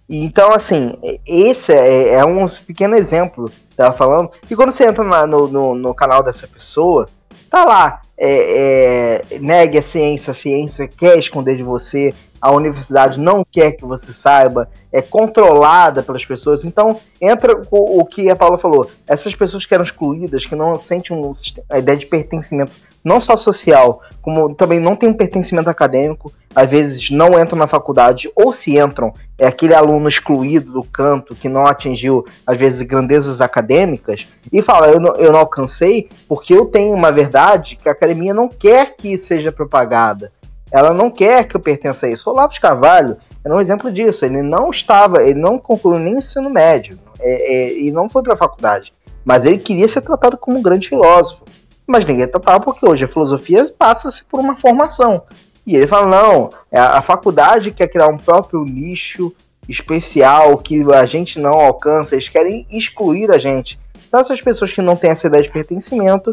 Então, 0.08 0.52
assim, 0.52 0.94
esse 1.26 1.72
é, 1.72 2.14
é 2.14 2.24
um 2.24 2.46
pequeno 2.64 2.94
exemplo 2.94 3.50
que 3.50 3.76
tava 3.76 3.96
falando. 3.96 4.30
E 4.48 4.54
quando 4.54 4.70
você 4.70 4.86
entra 4.86 5.02
na- 5.02 5.26
no, 5.26 5.48
no, 5.48 5.74
no 5.74 5.94
canal 5.94 6.22
dessa 6.22 6.46
pessoa, 6.46 7.08
tá 7.50 7.64
lá. 7.64 8.00
é, 8.18 9.22
é, 9.32 9.38
negue 9.40 9.76
a 9.78 9.82
ciência, 9.82 10.30
a 10.30 10.34
ciência 10.34 10.88
quer 10.88 11.18
esconder 11.18 11.56
de 11.56 11.62
você 11.62 12.14
a 12.40 12.52
universidade 12.52 13.18
não 13.18 13.44
quer 13.44 13.72
que 13.72 13.84
você 13.84 14.12
saiba, 14.12 14.68
é 14.92 15.00
controlada 15.02 16.02
pelas 16.02 16.24
pessoas. 16.24 16.64
Então, 16.64 16.98
entra 17.20 17.60
o, 17.70 18.00
o 18.00 18.04
que 18.04 18.30
a 18.30 18.36
Paula 18.36 18.58
falou: 18.58 18.88
essas 19.08 19.34
pessoas 19.34 19.64
que 19.66 19.74
eram 19.74 19.84
excluídas, 19.84 20.46
que 20.46 20.54
não 20.54 20.76
sentem 20.78 21.16
um, 21.16 21.32
a 21.70 21.78
ideia 21.78 21.98
de 21.98 22.06
pertencimento, 22.06 22.72
não 23.06 23.20
só 23.20 23.36
social, 23.36 24.02
como 24.20 24.52
também 24.52 24.80
não 24.80 24.96
tem 24.96 25.08
um 25.08 25.14
pertencimento 25.14 25.70
acadêmico, 25.70 26.32
às 26.52 26.68
vezes 26.68 27.08
não 27.08 27.38
entram 27.38 27.56
na 27.56 27.68
faculdade, 27.68 28.28
ou 28.34 28.50
se 28.50 28.76
entram, 28.76 29.12
é 29.38 29.46
aquele 29.46 29.74
aluno 29.74 30.08
excluído 30.08 30.72
do 30.72 30.82
canto 30.82 31.32
que 31.32 31.48
não 31.48 31.68
atingiu, 31.68 32.24
às 32.44 32.58
vezes, 32.58 32.82
grandezas 32.82 33.40
acadêmicas, 33.40 34.26
e 34.52 34.60
fala: 34.60 34.88
eu 34.88 34.98
não, 34.98 35.14
eu 35.14 35.30
não 35.30 35.38
alcancei 35.38 36.08
porque 36.28 36.52
eu 36.52 36.66
tenho 36.66 36.92
uma 36.94 37.12
verdade 37.12 37.76
que 37.76 37.88
a 37.88 37.92
academia 37.92 38.34
não 38.34 38.48
quer 38.48 38.96
que 38.96 39.16
seja 39.16 39.52
propagada. 39.52 40.32
Ela 40.72 40.92
não 40.92 41.08
quer 41.08 41.46
que 41.46 41.54
eu 41.54 41.60
pertença 41.60 42.06
a 42.06 42.10
isso. 42.10 42.28
O 42.28 42.32
Olavo 42.32 42.54
de 42.54 42.60
Carvalho 42.60 43.16
era 43.44 43.54
um 43.54 43.60
exemplo 43.60 43.92
disso. 43.92 44.24
Ele 44.24 44.42
não 44.42 44.68
estava, 44.70 45.22
ele 45.22 45.38
não 45.38 45.60
concluiu 45.60 46.00
nem 46.00 46.16
o 46.16 46.18
ensino 46.18 46.50
médio 46.50 46.98
é, 47.20 47.54
é, 47.54 47.78
e 47.82 47.92
não 47.92 48.10
foi 48.10 48.24
para 48.24 48.34
a 48.34 48.36
faculdade. 48.36 48.92
Mas 49.24 49.44
ele 49.44 49.58
queria 49.58 49.86
ser 49.86 50.00
tratado 50.00 50.36
como 50.36 50.58
um 50.58 50.62
grande 50.62 50.88
filósofo. 50.88 51.44
Mas 51.86 52.04
ninguém 52.04 52.26
tratava 52.26 52.60
porque 52.60 52.86
hoje 52.86 53.04
a 53.04 53.08
filosofia 53.08 53.72
passa-se 53.78 54.24
por 54.24 54.40
uma 54.40 54.56
formação. 54.56 55.22
E 55.66 55.76
ele 55.76 55.86
fala: 55.86 56.06
não, 56.06 56.50
é 56.70 56.78
a 56.78 57.02
faculdade 57.02 57.70
quer 57.72 57.88
criar 57.88 58.08
um 58.08 58.18
próprio 58.18 58.64
nicho 58.64 59.32
especial 59.68 60.58
que 60.58 60.82
a 60.92 61.04
gente 61.04 61.40
não 61.40 61.54
alcança, 61.54 62.14
eles 62.14 62.28
querem 62.28 62.66
excluir 62.70 63.30
a 63.30 63.38
gente. 63.38 63.78
Então, 64.06 64.20
essas 64.20 64.40
pessoas 64.40 64.72
que 64.72 64.80
não 64.80 64.96
têm 64.96 65.10
essa 65.10 65.26
ideia 65.26 65.42
de 65.42 65.50
pertencimento 65.50 66.32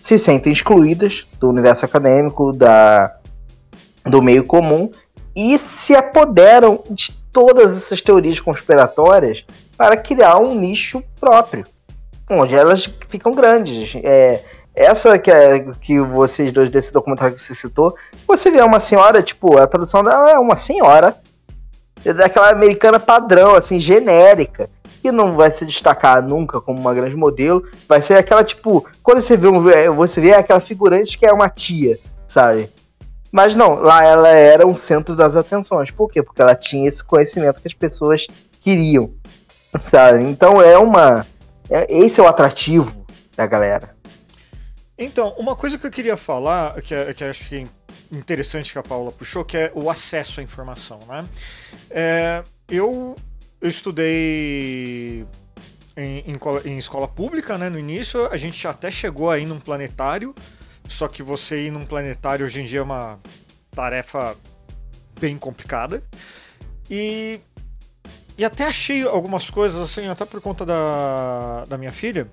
se 0.00 0.18
sentem 0.18 0.52
excluídas 0.52 1.26
do 1.38 1.48
universo 1.48 1.84
acadêmico, 1.84 2.52
da, 2.52 3.14
do 4.04 4.22
meio 4.22 4.44
comum, 4.44 4.90
e 5.36 5.56
se 5.58 5.94
apoderam 5.94 6.82
de 6.90 7.12
todas 7.30 7.76
essas 7.76 8.00
teorias 8.00 8.40
conspiratórias 8.40 9.44
para 9.76 9.96
criar 9.96 10.38
um 10.38 10.58
nicho 10.58 11.02
próprio, 11.20 11.64
onde 12.30 12.54
elas 12.54 12.90
ficam 13.08 13.32
grandes. 13.32 13.94
É, 14.02 14.42
essa 14.74 15.18
que, 15.18 15.30
é, 15.30 15.60
que 15.80 16.00
vocês 16.00 16.52
dois 16.52 16.70
desse 16.70 16.92
documentário 16.92 17.34
que 17.34 17.42
você 17.42 17.54
citou, 17.54 17.94
você 18.26 18.50
vê 18.50 18.62
uma 18.62 18.80
senhora, 18.80 19.22
tipo, 19.22 19.58
a 19.58 19.66
tradução 19.66 20.02
dela 20.02 20.30
é 20.30 20.38
uma 20.38 20.56
senhora, 20.56 21.14
daquela 22.16 22.50
americana 22.50 22.98
padrão, 22.98 23.54
assim, 23.54 23.78
genérica, 23.78 24.68
que 25.02 25.12
não 25.12 25.34
vai 25.34 25.50
se 25.50 25.66
destacar 25.66 26.22
nunca 26.22 26.60
como 26.60 26.80
uma 26.80 26.94
grande 26.94 27.16
modelo, 27.16 27.62
vai 27.88 28.00
ser 28.00 28.14
aquela, 28.14 28.42
tipo, 28.42 28.86
quando 29.02 29.20
você 29.20 29.36
vê, 29.36 29.48
um, 29.48 29.60
você 29.94 30.20
vê 30.20 30.32
aquela 30.32 30.60
figurante 30.60 31.18
que 31.18 31.26
é 31.26 31.32
uma 31.32 31.50
tia, 31.50 31.98
sabe? 32.26 32.70
Mas 33.30 33.54
não, 33.54 33.80
lá 33.80 34.04
ela 34.04 34.28
era 34.28 34.66
um 34.66 34.76
centro 34.76 35.16
das 35.16 35.36
atenções. 35.36 35.90
Por 35.90 36.10
quê? 36.10 36.22
Porque 36.22 36.42
ela 36.42 36.54
tinha 36.54 36.86
esse 36.86 37.02
conhecimento 37.02 37.62
que 37.62 37.68
as 37.68 37.74
pessoas 37.74 38.26
queriam, 38.60 39.10
sabe? 39.90 40.22
Então 40.24 40.60
é 40.60 40.78
uma... 40.78 41.26
É, 41.70 41.86
esse 41.88 42.20
é 42.20 42.22
o 42.22 42.26
atrativo 42.28 43.04
da 43.34 43.46
galera. 43.46 43.96
Então, 44.96 45.30
uma 45.38 45.56
coisa 45.56 45.78
que 45.78 45.86
eu 45.86 45.90
queria 45.90 46.16
falar, 46.16 46.80
que, 46.82 46.94
é, 46.94 47.12
que 47.14 47.24
acho 47.24 47.48
que 47.48 47.56
é 47.56 48.16
interessante 48.16 48.72
que 48.72 48.78
a 48.78 48.82
Paula 48.82 49.10
puxou, 49.10 49.44
que 49.44 49.56
é 49.56 49.72
o 49.74 49.90
acesso 49.90 50.40
à 50.40 50.42
informação, 50.42 50.98
né? 51.08 51.24
É, 51.90 52.42
eu, 52.68 53.16
eu 53.60 53.68
estudei 53.68 55.26
em, 55.96 56.18
em, 56.26 56.38
em, 56.66 56.76
escola 56.76 57.08
pública, 57.08 57.56
né? 57.56 57.70
No 57.70 57.78
início, 57.78 58.26
a 58.26 58.36
gente 58.36 58.66
até 58.68 58.90
chegou 58.90 59.30
aí 59.30 59.46
num 59.46 59.58
planetário, 59.58 60.34
só 60.88 61.08
que 61.08 61.22
você 61.22 61.66
ir 61.66 61.70
num 61.70 61.86
planetário 61.86 62.44
hoje 62.44 62.60
em 62.60 62.66
dia 62.66 62.80
é 62.80 62.82
uma 62.82 63.18
tarefa 63.70 64.36
bem 65.18 65.38
complicada. 65.38 66.02
E, 66.90 67.40
e 68.36 68.44
até 68.44 68.66
achei 68.66 69.02
algumas 69.04 69.48
coisas, 69.48 69.80
assim, 69.80 70.06
até 70.08 70.26
por 70.26 70.40
conta 70.42 70.66
da, 70.66 71.64
da 71.66 71.78
minha 71.78 71.92
filha, 71.92 72.30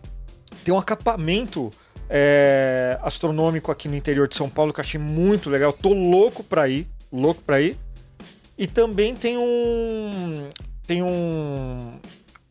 tem 0.66 0.74
um 0.74 0.78
acampamento 0.78 1.70
é, 2.10 2.98
astronômico 3.02 3.72
aqui 3.72 3.88
no 3.88 3.96
interior 3.96 4.28
de 4.28 4.36
São 4.36 4.50
Paulo 4.50 4.74
que 4.74 4.80
eu 4.80 4.84
achei 4.84 5.00
muito 5.00 5.50
legal. 5.50 5.72
Tô 5.72 5.94
louco 5.94 6.44
pra 6.44 6.68
ir, 6.68 6.88
louco 7.12 7.42
pra 7.44 7.62
ir. 7.62 7.78
E 8.58 8.68
também 8.68 9.16
tem 9.16 9.38
um 9.38 10.50
tem 10.86 11.04
um 11.04 12.00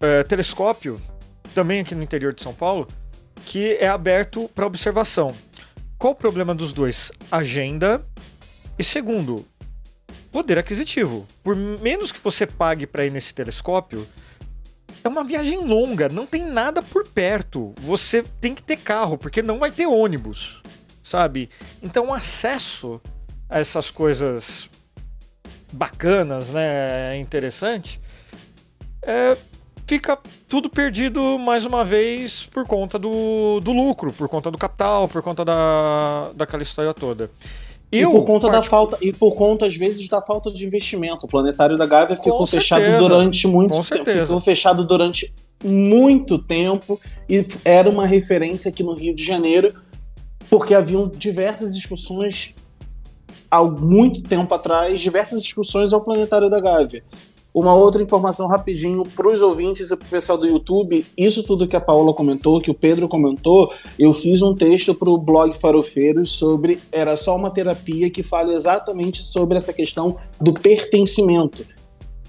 é, 0.00 0.22
telescópio 0.22 1.00
também 1.54 1.80
aqui 1.80 1.94
no 1.94 2.02
interior 2.02 2.32
de 2.32 2.40
São 2.40 2.54
Paulo 2.54 2.86
que 3.44 3.76
é 3.80 3.88
aberto 3.88 4.48
para 4.54 4.66
observação. 4.66 5.34
Qual 5.98 6.12
o 6.12 6.16
problema 6.16 6.54
dos 6.54 6.72
dois? 6.72 7.11
Agenda 7.30 8.06
e 8.78 8.84
segundo, 8.84 9.44
poder 10.30 10.59
aquisitivo. 10.59 11.26
Por 11.42 11.56
menos 11.56 12.12
que 12.12 12.20
você 12.20 12.46
pague 12.46 12.86
para 12.86 13.04
ir 13.04 13.11
nesse 13.11 13.34
telescópio, 13.34 14.06
é 15.09 15.11
uma 15.11 15.24
viagem 15.24 15.64
longa, 15.64 16.09
não 16.09 16.26
tem 16.26 16.44
nada 16.44 16.82
por 16.82 17.09
perto. 17.09 17.74
Você 17.80 18.22
tem 18.22 18.54
que 18.54 18.62
ter 18.62 18.76
carro, 18.76 19.16
porque 19.16 19.42
não 19.42 19.59
vai 19.59 19.70
ter 19.70 19.86
ônibus, 19.86 20.62
sabe? 21.02 21.48
Então, 21.82 22.12
acesso 22.12 23.00
a 23.48 23.59
essas 23.59 23.90
coisas 23.90 24.68
bacanas, 25.72 26.50
né, 26.50 27.16
interessante, 27.18 28.00
é, 29.02 29.36
fica 29.86 30.18
tudo 30.46 30.68
perdido 30.68 31.38
mais 31.38 31.64
uma 31.64 31.84
vez 31.84 32.44
por 32.44 32.66
conta 32.66 32.98
do, 32.98 33.61
do 33.61 33.72
lucro, 33.72 34.12
por 34.12 34.28
conta 34.28 34.50
do 34.50 34.59
capital, 34.59 35.09
por 35.09 35.22
conta 35.22 35.44
da, 35.44 36.30
daquela 36.34 36.62
história 36.62 36.92
toda. 36.92 37.30
Eu, 37.91 38.11
e 38.11 38.12
por 38.12 38.24
conta 38.26 38.51
da 38.51 38.62
falta 38.62 38.99
e 39.01 39.12
por 39.12 39.34
conta 39.34 39.66
às 39.66 39.74
vezes 39.74 40.07
da 40.09 40.20
falta 40.20 40.51
de 40.51 40.66
investimento. 40.66 41.24
O 41.24 41.28
planetário 41.28 41.76
da 41.76 41.86
Gávea 41.86 42.16
ficou 42.16 42.47
fechado 42.47 42.99
durante 42.99 43.47
muito 43.47 43.82
tempo, 43.82 44.11
ficou 44.11 44.41
fechado 44.41 44.84
durante 44.84 45.34
muito 45.64 46.39
tempo 46.39 47.01
e 47.28 47.45
era 47.64 47.89
uma 47.89 48.07
referência 48.07 48.70
aqui 48.70 48.82
no 48.82 48.95
Rio 48.95 49.14
de 49.14 49.24
Janeiro 49.24 49.72
porque 50.51 50.74
haviam 50.74 51.09
diversas 51.09 51.74
discussões 51.74 52.55
há 53.51 53.62
muito 53.64 54.22
tempo 54.22 54.55
atrás, 54.55 55.01
diversas 55.01 55.43
discussões 55.43 55.93
ao 55.93 56.03
planetário 56.03 56.51
da 56.51 56.61
Gávea. 56.61 57.03
Uma 57.59 57.74
outra 57.74 58.00
informação 58.00 58.46
rapidinho 58.46 59.04
para 59.16 59.26
os 59.26 59.42
ouvintes 59.42 59.90
e 59.90 59.96
para 59.96 60.06
o 60.06 60.09
pessoal 60.09 60.38
do 60.38 60.46
YouTube. 60.46 61.04
Isso 61.16 61.42
tudo 61.42 61.66
que 61.66 61.74
a 61.74 61.80
Paula 61.80 62.14
comentou, 62.14 62.61
que 62.61 62.70
o 62.70 62.74
Pedro 62.74 63.09
comentou, 63.09 63.72
eu 63.98 64.12
fiz 64.12 64.42
um 64.42 64.54
texto 64.54 64.94
para 64.94 65.11
o 65.11 65.18
blog 65.18 65.52
Farofeiros 65.59 66.30
sobre 66.30 66.78
Era 66.92 67.16
Só 67.16 67.34
Uma 67.34 67.50
Terapia 67.50 68.11
que 68.11 68.22
fala 68.22 68.52
exatamente 68.52 69.24
sobre 69.24 69.56
essa 69.56 69.72
questão 69.72 70.16
do 70.40 70.52
pertencimento. 70.52 71.66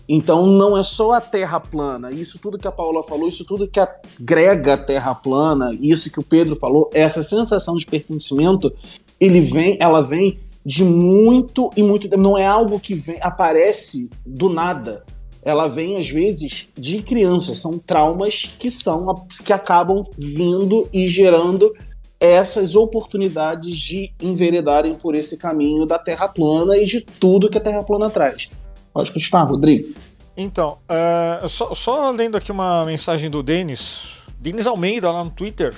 Então 0.07 0.47
não 0.47 0.75
é 0.75 0.81
só 0.81 1.11
a 1.11 1.21
Terra 1.21 1.59
plana, 1.59 2.11
isso 2.11 2.39
tudo 2.39 2.57
que 2.57 2.67
a 2.67 2.71
Paula 2.71 3.03
falou, 3.03 3.27
isso 3.27 3.45
tudo 3.45 3.67
que 3.67 3.79
agrega 3.79 4.73
a 4.73 4.77
Terra 4.79 5.13
plana, 5.13 5.69
isso 5.79 6.11
que 6.11 6.19
o 6.19 6.23
Pedro 6.23 6.55
falou, 6.55 6.89
essa 6.91 7.21
sensação 7.21 7.75
de 7.75 7.85
pertencimento, 7.85 8.73
ele 9.19 9.39
vem, 9.39 9.77
ela 9.79 10.01
vem 10.01 10.39
de 10.65 10.83
muito 10.83 11.69
e 11.77 11.83
muito, 11.83 12.09
não 12.17 12.35
é 12.35 12.47
algo 12.47 12.79
que 12.79 12.95
vem, 12.95 13.19
aparece 13.21 14.09
do 14.25 14.49
nada 14.49 15.05
ela 15.43 15.67
vem 15.67 15.97
às 15.97 16.09
vezes 16.09 16.67
de 16.77 17.01
criança, 17.01 17.55
são 17.55 17.77
traumas 17.79 18.45
que 18.59 18.69
são 18.69 19.25
que 19.45 19.53
acabam 19.53 20.03
vindo 20.17 20.87
e 20.91 21.07
gerando 21.07 21.73
essas 22.19 22.75
oportunidades 22.75 23.77
de 23.77 24.11
enveredarem 24.21 24.93
por 24.93 25.15
esse 25.15 25.37
caminho 25.37 25.85
da 25.85 25.97
Terra 25.97 26.27
plana 26.27 26.77
e 26.77 26.85
de 26.85 27.01
tudo 27.01 27.49
que 27.49 27.57
a 27.57 27.61
Terra 27.61 27.83
plana 27.83 28.09
traz. 28.09 28.49
Pode 28.93 29.11
continuar, 29.11 29.43
Rodrigo. 29.43 29.93
Então, 30.35 30.77
uh, 30.89 31.47
só, 31.47 31.73
só, 31.73 32.11
lendo 32.11 32.35
aqui 32.35 32.51
uma 32.51 32.83
mensagem 32.85 33.29
do 33.29 33.41
Denis, 33.41 34.09
Denis 34.37 34.65
Almeida 34.65 35.11
lá 35.11 35.23
no 35.23 35.29
Twitter. 35.29 35.73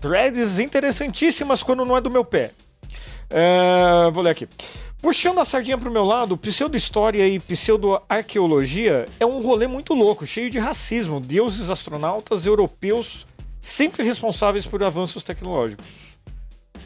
Threads 0.00 0.58
interessantíssimas 0.58 1.62
quando 1.62 1.84
não 1.84 1.96
é 1.96 2.00
do 2.00 2.10
meu 2.10 2.24
pé. 2.24 2.52
Uh, 3.30 4.10
vou 4.12 4.22
ler 4.22 4.30
aqui. 4.30 4.48
Puxando 5.04 5.38
a 5.38 5.44
sardinha 5.44 5.76
pro 5.76 5.90
meu 5.90 6.02
lado, 6.02 6.34
pseudo-história 6.34 7.28
e 7.28 7.38
pseudo-arqueologia 7.38 9.04
é 9.20 9.26
um 9.26 9.42
rolê 9.42 9.66
muito 9.66 9.92
louco, 9.92 10.26
cheio 10.26 10.48
de 10.48 10.58
racismo, 10.58 11.20
deuses 11.20 11.68
astronautas 11.68 12.46
europeus 12.46 13.26
sempre 13.60 14.02
responsáveis 14.02 14.64
por 14.64 14.82
avanços 14.82 15.22
tecnológicos. 15.22 15.84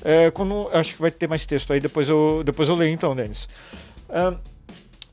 É, 0.02 0.32
quando, 0.32 0.68
acho 0.72 0.96
que 0.96 1.00
vai 1.00 1.12
ter 1.12 1.28
mais 1.28 1.46
texto 1.46 1.72
aí, 1.72 1.78
depois 1.78 2.08
eu, 2.08 2.42
depois 2.44 2.68
eu 2.68 2.74
leio 2.74 2.92
então, 2.92 3.14
Denis. 3.14 3.44
Uh, 4.08 4.36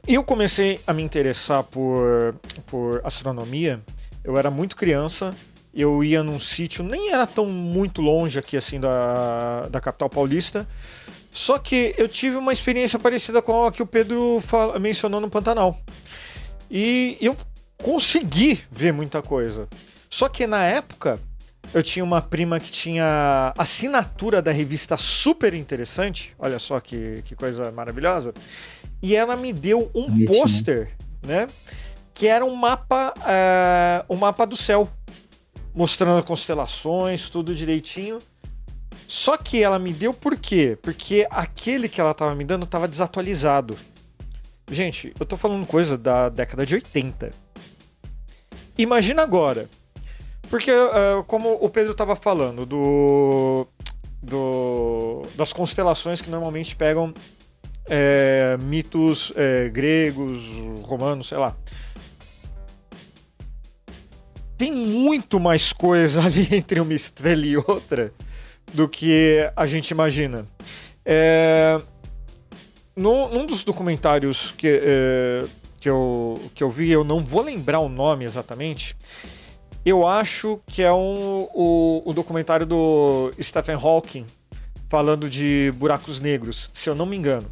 eu 0.08 0.24
comecei 0.24 0.80
a 0.88 0.92
me 0.92 1.04
interessar 1.04 1.62
por, 1.64 2.34
por 2.66 3.02
astronomia, 3.04 3.84
eu 4.24 4.36
era 4.36 4.50
muito 4.50 4.76
criança, 4.76 5.32
eu 5.76 6.04
ia 6.04 6.24
num 6.24 6.40
sítio, 6.40 6.84
nem 6.84 7.12
era 7.12 7.28
tão 7.28 7.46
muito 7.46 8.02
longe 8.02 8.40
aqui 8.40 8.58
assim 8.58 8.80
da, 8.80 9.68
da 9.70 9.80
capital 9.80 10.10
paulista, 10.10 10.68
só 11.36 11.60
que 11.60 11.94
eu 11.98 12.08
tive 12.08 12.38
uma 12.38 12.54
experiência 12.54 12.98
parecida 12.98 13.42
com 13.42 13.66
a 13.66 13.72
que 13.72 13.84
o 13.84 13.86
Pedro 13.86 14.40
fala, 14.40 14.80
mencionou 14.80 15.20
no 15.20 15.30
Pantanal. 15.30 15.78
E 16.72 17.18
eu 17.20 17.36
consegui 17.78 18.62
ver 18.72 18.94
muita 18.94 19.22
coisa. 19.22 19.68
Só 20.10 20.30
que 20.30 20.48
na 20.48 20.64
época 20.64 21.20
eu 21.74 21.84
tinha 21.84 22.06
uma 22.06 22.22
prima 22.22 22.58
que 22.58 22.72
tinha 22.72 23.54
assinatura 23.58 24.42
da 24.42 24.54
revista 24.54 24.96
super 24.96 25.54
interessante. 25.54 26.34
Olha 26.40 26.58
só 26.58 26.80
que, 26.80 27.22
que 27.26 27.36
coisa 27.36 27.70
maravilhosa. 27.70 28.34
E 29.02 29.14
ela 29.14 29.36
me 29.36 29.52
deu 29.52 29.92
um 29.94 30.04
Bonitinho. 30.04 30.28
pôster, 30.28 30.96
né? 31.22 31.48
Que 32.14 32.28
era 32.28 32.46
um 32.46 32.56
mapa, 32.56 33.14
é, 33.28 34.06
um 34.10 34.16
mapa 34.16 34.48
do 34.48 34.56
céu, 34.56 34.90
mostrando 35.74 36.24
constelações, 36.24 37.28
tudo 37.28 37.54
direitinho. 37.54 38.20
Só 39.08 39.38
que 39.38 39.62
ela 39.62 39.78
me 39.78 39.94
deu 39.94 40.14
por 40.14 40.38
quê? 40.38 40.78
Porque 40.82 41.28
aquele 41.30 41.88
que 41.88 42.02
ela 42.02 42.14
tava 42.14 42.34
me 42.36 42.44
dando 42.44 42.66
tava 42.66 42.88
desatualizado. 42.88 43.78
Gente, 44.70 45.14
eu 45.20 45.26
tô 45.26 45.38
falando 45.38 45.66
coisa 45.68 45.98
da 45.98 46.30
década 46.30 46.66
de 46.66 46.76
80. 46.76 47.30
Imagina 48.78 49.22
agora. 49.22 49.70
Porque, 50.50 50.72
eh, 50.72 51.24
como 51.28 51.54
o 51.54 51.70
Pedro 51.70 51.94
tava 51.94 52.16
falando, 52.16 52.66
do, 52.66 53.68
do 54.22 55.22
das 55.36 55.54
constelações 55.54 56.22
que 56.22 56.30
normalmente 56.30 56.76
pegam 56.76 57.14
eh, 57.88 58.58
mitos 58.62 59.32
eh, 59.36 59.70
gregos, 59.70 60.44
romanos, 60.84 61.28
sei 61.28 61.38
lá. 61.38 61.56
Tem 64.58 64.72
muito 64.72 65.40
mais 65.40 65.74
coisa 65.74 66.22
ali 66.26 66.48
entre 66.52 66.80
uma 66.80 66.94
estrela 66.94 67.46
e 67.46 67.58
outra 67.58 68.12
do 68.74 68.88
que 68.88 69.50
a 69.56 69.66
gente 69.66 69.92
imagina. 69.92 70.48
É, 71.06 71.78
no, 72.96 73.30
num 73.30 73.46
dos 73.46 73.64
documentários 73.64 74.52
que, 74.52 74.68
é, 74.68 75.46
que, 75.80 75.90
eu, 75.90 76.40
que 76.54 76.64
eu 76.64 76.70
vi, 76.70 76.90
eu 76.90 77.04
não 77.04 77.24
vou 77.24 77.42
lembrar 77.44 77.80
o 77.80 77.90
nome 77.90 78.26
exatamente. 78.26 78.96
Eu 79.86 80.08
acho 80.08 80.60
que 80.66 80.82
é 80.82 80.92
um, 80.92 81.48
o, 81.54 82.02
o 82.06 82.14
documentário 82.14 82.66
do 82.66 83.32
Stephen 83.42 83.76
Hawking 83.76 84.26
falando 84.90 85.30
de 85.30 85.72
buracos 85.76 86.20
negros, 86.20 86.70
se 86.74 86.90
eu 86.90 86.96
não 86.96 87.06
me 87.06 87.16
engano. 87.16 87.52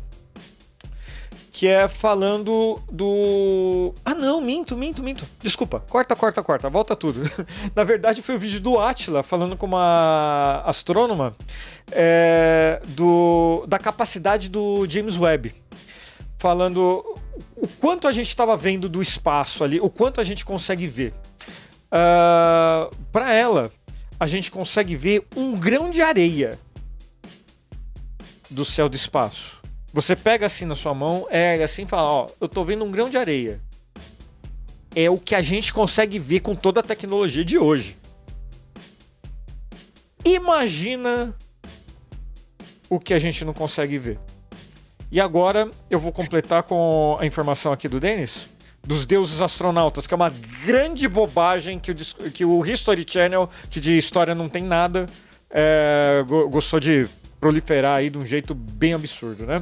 Que 1.54 1.68
é 1.68 1.88
falando 1.88 2.82
do. 2.91 3.93
Ah, 4.04 4.16
não, 4.16 4.41
minto, 4.41 4.76
minto, 4.76 5.04
minto. 5.04 5.24
Desculpa, 5.39 5.82
corta, 5.88 6.16
corta, 6.16 6.41
corta, 6.41 6.68
volta 6.68 6.95
tudo. 6.95 7.22
Na 7.76 7.84
verdade, 7.84 8.24
foi 8.24 8.36
o 8.36 8.39
vídeo 8.39 8.60
do 8.60 8.80
Atila 8.80 9.22
falando 9.22 9.56
com 9.56 9.68
uma 9.68 10.64
astrônoma 10.66 11.36
é, 11.91 12.82
do, 12.89 13.66
da 13.68 13.78
capacidade 13.78 14.49
do 14.49 14.88
James 14.89 15.16
Webb. 15.16 15.54
Falando 16.39 17.06
o 17.56 17.68
quanto 17.80 18.08
a 18.08 18.12
gente 18.12 18.30
estava 18.30 18.58
vendo 18.58 18.89
do 18.89 18.99
espaço 18.99 19.64
ali, 19.64 19.80
o 19.80 19.91
quanto 19.91 20.20
a 20.20 20.24
gente 20.24 20.43
consegue 20.43 20.88
ver. 20.88 21.14
Uh, 21.88 22.93
Para 23.12 23.32
ela, 23.32 23.72
a 24.20 24.26
gente 24.26 24.49
consegue 24.49 24.95
ver 24.95 25.28
um 25.36 25.54
grão 25.54 25.91
de 25.91 26.01
areia 26.01 26.58
do 28.49 28.66
céu 28.66 28.89
do 28.89 28.95
espaço. 28.95 29.62
Você 29.94 30.16
pega 30.16 30.48
assim 30.48 30.66
na 30.66 30.74
sua 30.76 30.94
mão, 30.94 31.28
é 31.30 31.64
assim 31.64 31.84
e 31.84 31.86
fala: 31.88 32.08
Ó, 32.10 32.28
eu 32.41 32.50
tô 32.50 32.66
vendo 32.66 32.84
um 32.84 32.89
grão 32.89 33.10
de 33.10 33.18
areia. 33.18 33.62
É 34.96 35.08
o 35.10 35.18
que 35.18 35.36
a 35.36 35.41
gente 35.41 35.72
consegue 35.72 36.18
ver 36.18 36.39
com 36.39 36.56
toda 36.56 36.80
a 36.80 36.84
tecnologia 36.84 37.46
de 37.46 37.58
hoje. 37.60 37.98
Imagina 40.26 41.36
o 42.89 43.00
que 43.00 43.14
a 43.14 43.20
gente 43.20 43.44
não 43.44 43.54
consegue 43.54 43.98
ver. 43.98 44.20
E 45.12 45.20
agora 45.22 45.70
eu 45.89 46.00
vou 46.00 46.12
completar 46.12 46.64
com 46.64 47.16
a 47.20 47.26
informação 47.26 47.72
aqui 47.72 47.88
do 47.88 48.00
Denis 48.00 48.50
dos 48.86 49.06
deuses 49.06 49.39
astronautas, 49.39 50.06
que 50.06 50.14
é 50.14 50.18
uma 50.18 50.30
grande 50.66 51.08
bobagem 51.08 51.80
que 51.80 51.91
o, 51.91 51.96
que 52.32 52.44
o 52.44 52.66
History 52.66 53.06
Channel, 53.08 53.50
que 53.70 53.80
de 53.80 53.98
história 53.98 54.36
não 54.36 54.50
tem 54.50 54.62
nada, 54.62 55.06
é, 55.50 56.22
go- 56.28 56.50
gostou 56.50 56.82
de 56.82 57.08
proliferar 57.44 57.98
aí 57.98 58.10
de 58.10 58.18
um 58.18 58.26
jeito 58.26 58.56
bem 58.56 58.94
absurdo, 58.94 59.46
né? 59.46 59.62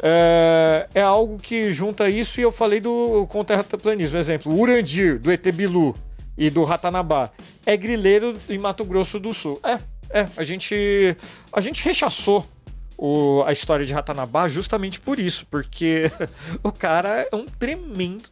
É, 0.00 0.86
é 0.94 1.00
algo 1.02 1.38
que 1.38 1.72
junta 1.72 2.08
isso 2.08 2.38
e 2.38 2.42
eu 2.44 2.52
falei 2.52 2.78
do 2.78 3.26
com 3.28 3.40
o 3.40 3.44
terraplanismo. 3.44 4.16
Exemplo, 4.16 4.52
o 4.52 4.60
Urandir, 4.60 5.18
do 5.18 5.32
ET 5.32 5.44
Bilu 5.52 5.92
e 6.38 6.48
do 6.50 6.62
Ratanabá, 6.62 7.30
é 7.64 7.76
grileiro 7.76 8.34
em 8.48 8.58
Mato 8.58 8.84
Grosso 8.84 9.18
do 9.18 9.34
Sul. 9.34 9.58
É, 9.64 9.78
é, 10.20 10.28
a 10.36 10.44
gente, 10.44 11.16
a 11.52 11.60
gente 11.60 11.82
rechaçou 11.84 12.44
o- 12.96 13.42
a 13.44 13.52
história 13.52 13.84
de 13.84 13.92
Ratanabá 13.92 14.48
justamente 14.48 15.00
por 15.00 15.18
isso, 15.18 15.44
porque 15.50 16.08
o 16.62 16.70
cara 16.70 17.26
é 17.30 17.34
um 17.34 17.44
tremendo 17.44 18.28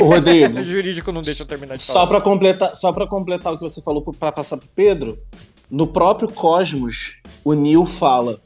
Ô, 0.00 0.04
Rodrigo, 0.04 0.60
jurídico, 0.64 1.10
não 1.12 1.20
deixa 1.20 1.42
eu 1.42 1.46
terminar 1.46 1.76
de 1.76 1.82
só 1.82 1.92
falar. 1.94 2.06
pra 2.06 2.20
completar, 2.20 2.76
só 2.76 2.92
para 2.92 3.06
completar 3.06 3.52
o 3.52 3.58
que 3.58 3.64
você 3.64 3.80
falou 3.82 4.02
para 4.18 4.32
passar 4.32 4.56
pro 4.58 4.68
Pedro, 4.74 5.18
no 5.70 5.86
próprio 5.86 6.28
Cosmos, 6.28 7.16
o 7.44 7.52
Neil 7.52 7.84
fala: 7.86 8.40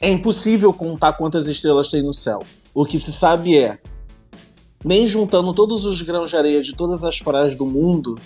é 0.00 0.08
impossível 0.10 0.72
contar 0.72 1.12
quantas 1.14 1.46
estrelas 1.46 1.90
tem 1.90 2.02
no 2.02 2.12
céu. 2.12 2.42
O 2.74 2.84
que 2.84 2.98
se 2.98 3.12
sabe 3.12 3.56
é, 3.56 3.78
nem 4.84 5.06
juntando 5.06 5.52
todos 5.52 5.84
os 5.84 6.02
grãos 6.02 6.30
de 6.30 6.36
areia 6.36 6.60
de 6.60 6.74
todas 6.74 7.04
as 7.04 7.20
praias 7.20 7.54
do 7.54 7.64
mundo, 7.66 8.18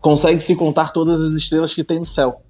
consegue 0.00 0.40
se 0.40 0.56
contar 0.56 0.92
todas 0.92 1.20
as 1.20 1.34
estrelas 1.34 1.72
que 1.74 1.84
tem 1.84 1.98
no 1.98 2.06
céu. 2.06 2.42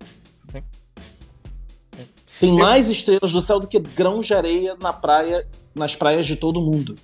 Tem 2.41 2.53
mais 2.53 2.91
estrelas 2.91 3.33
no 3.33 3.41
céu 3.41 3.61
do 3.61 3.69
que 3.69 3.79
grãos 3.79 4.27
de 4.27 4.35
areia 4.35 4.77
na 4.81 4.93
praia, 4.93 5.47
nas 5.73 5.95
praias 5.95 6.27
de 6.27 6.35
todo 6.35 6.61
mundo. 6.61 6.97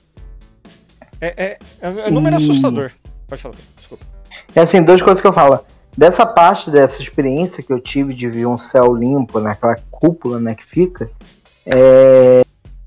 É, 1.21 1.27
é, 1.27 1.59
é, 1.81 1.89
é 2.07 2.09
um 2.09 2.13
número 2.13 2.35
Hum. 2.37 2.41
assustador. 2.41 2.91
Pode 3.29 3.43
falar, 3.43 3.55
desculpa. 3.77 4.05
É 4.53 4.61
assim, 4.61 4.83
duas 4.83 5.01
coisas 5.01 5.21
que 5.21 5.27
eu 5.29 5.33
falo. 5.33 5.61
Dessa 5.99 6.25
parte 6.25 6.71
dessa 6.71 7.03
experiência 7.03 7.61
que 7.61 7.73
eu 7.73 7.81
tive 7.81 8.15
de 8.15 8.31
ver 8.31 8.47
um 8.47 8.57
céu 8.57 8.95
limpo, 8.95 9.41
naquela 9.41 9.75
cúpula 9.91 10.39
né, 10.39 10.55
que 10.55 10.65
fica, 10.65 11.11
é... 11.67 12.43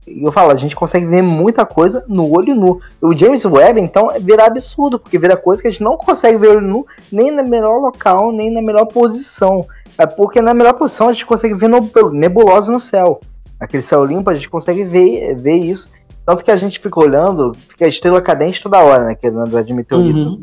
eu 0.07 0.32
falo, 0.32 0.51
a 0.51 0.55
gente 0.55 0.78
consegue 0.78 1.05
ver 1.05 1.22
muita 1.22 1.66
coisa 1.66 2.05
no 2.07 2.34
olho 2.34 2.55
nu. 2.55 2.80
O 3.01 3.14
James 3.14 3.43
Webb, 3.43 3.82
então, 3.82 4.14
vira 4.22 4.45
absurdo, 4.45 4.97
porque 4.97 5.18
vira 5.18 5.36
coisa 5.36 5.62
que 5.62 5.68
a 5.68 5.72
gente 5.72 5.84
não 5.84 5.97
consegue 5.97 6.38
ver 6.38 6.51
olho 6.51 6.66
nu, 6.66 6.88
nem 7.12 7.32
no 7.32 7.43
melhor 7.43 7.82
local, 7.82 8.32
nem 8.32 8.49
na 8.49 8.62
melhor 8.62 8.86
posição. 8.86 9.68
É 9.97 10.05
porque 10.05 10.41
na 10.41 10.53
melhor 10.53 10.76
posição 10.76 11.09
a 11.09 11.14
gente 11.14 11.26
consegue 11.26 11.53
ver 11.53 11.70
nebulosa 12.14 12.72
no 12.72 12.80
céu. 12.80 13.20
Aquele 13.59 13.84
céu 13.84 14.05
limpo, 14.05 14.30
a 14.30 14.36
gente 14.36 14.49
consegue 14.49 14.86
ver, 14.86 15.36
ver 15.36 15.57
isso. 15.57 15.89
Tanto 16.26 16.45
que 16.45 16.51
a 16.51 16.55
gente 16.55 16.80
fica 16.80 16.97
olhando, 16.97 17.53
fica 17.53 17.84
a 17.84 17.89
estrela 17.89 18.22
cadente 18.22 18.64
toda 18.64 18.80
hora, 18.80 19.03
né? 19.03 19.16
Que 19.16 19.28
é 19.28 19.32
na 19.32 19.43
verdade 19.43 19.74
meteorito. 19.74 20.18
Uhum. 20.18 20.39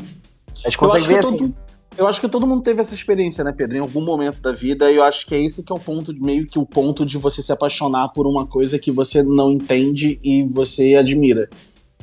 A 0.63 0.69
gente 0.69 0.77
consegue 0.77 1.07
ver 1.07 1.17
assim. 1.17 1.37
todo, 1.37 1.55
eu 1.97 2.07
acho 2.07 2.21
que 2.21 2.29
todo 2.29 2.47
mundo 2.47 2.63
teve 2.63 2.81
essa 2.81 2.93
experiência, 2.93 3.43
né, 3.43 3.51
Pedro? 3.51 3.77
Em 3.77 3.81
algum 3.81 4.01
momento 4.01 4.41
da 4.41 4.51
vida, 4.51 4.91
e 4.91 4.95
eu 4.95 5.03
acho 5.03 5.25
que 5.25 5.35
é 5.35 5.43
esse 5.43 5.63
que 5.63 5.71
é 5.71 5.75
o 5.75 5.79
ponto, 5.79 6.13
meio 6.15 6.45
que 6.45 6.59
o 6.59 6.65
ponto 6.65 7.05
de 7.05 7.17
você 7.17 7.41
se 7.41 7.51
apaixonar 7.51 8.09
por 8.09 8.25
uma 8.25 8.45
coisa 8.45 8.79
que 8.79 8.91
você 8.91 9.21
não 9.23 9.51
entende 9.51 10.19
e 10.23 10.43
você 10.43 10.95
admira. 10.95 11.49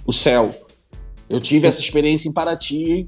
O 0.04 0.12
céu. 0.12 0.54
Eu 1.28 1.40
tive 1.40 1.66
essa 1.66 1.80
experiência 1.80 2.28
em 2.28 2.32
Paraty 2.32 3.06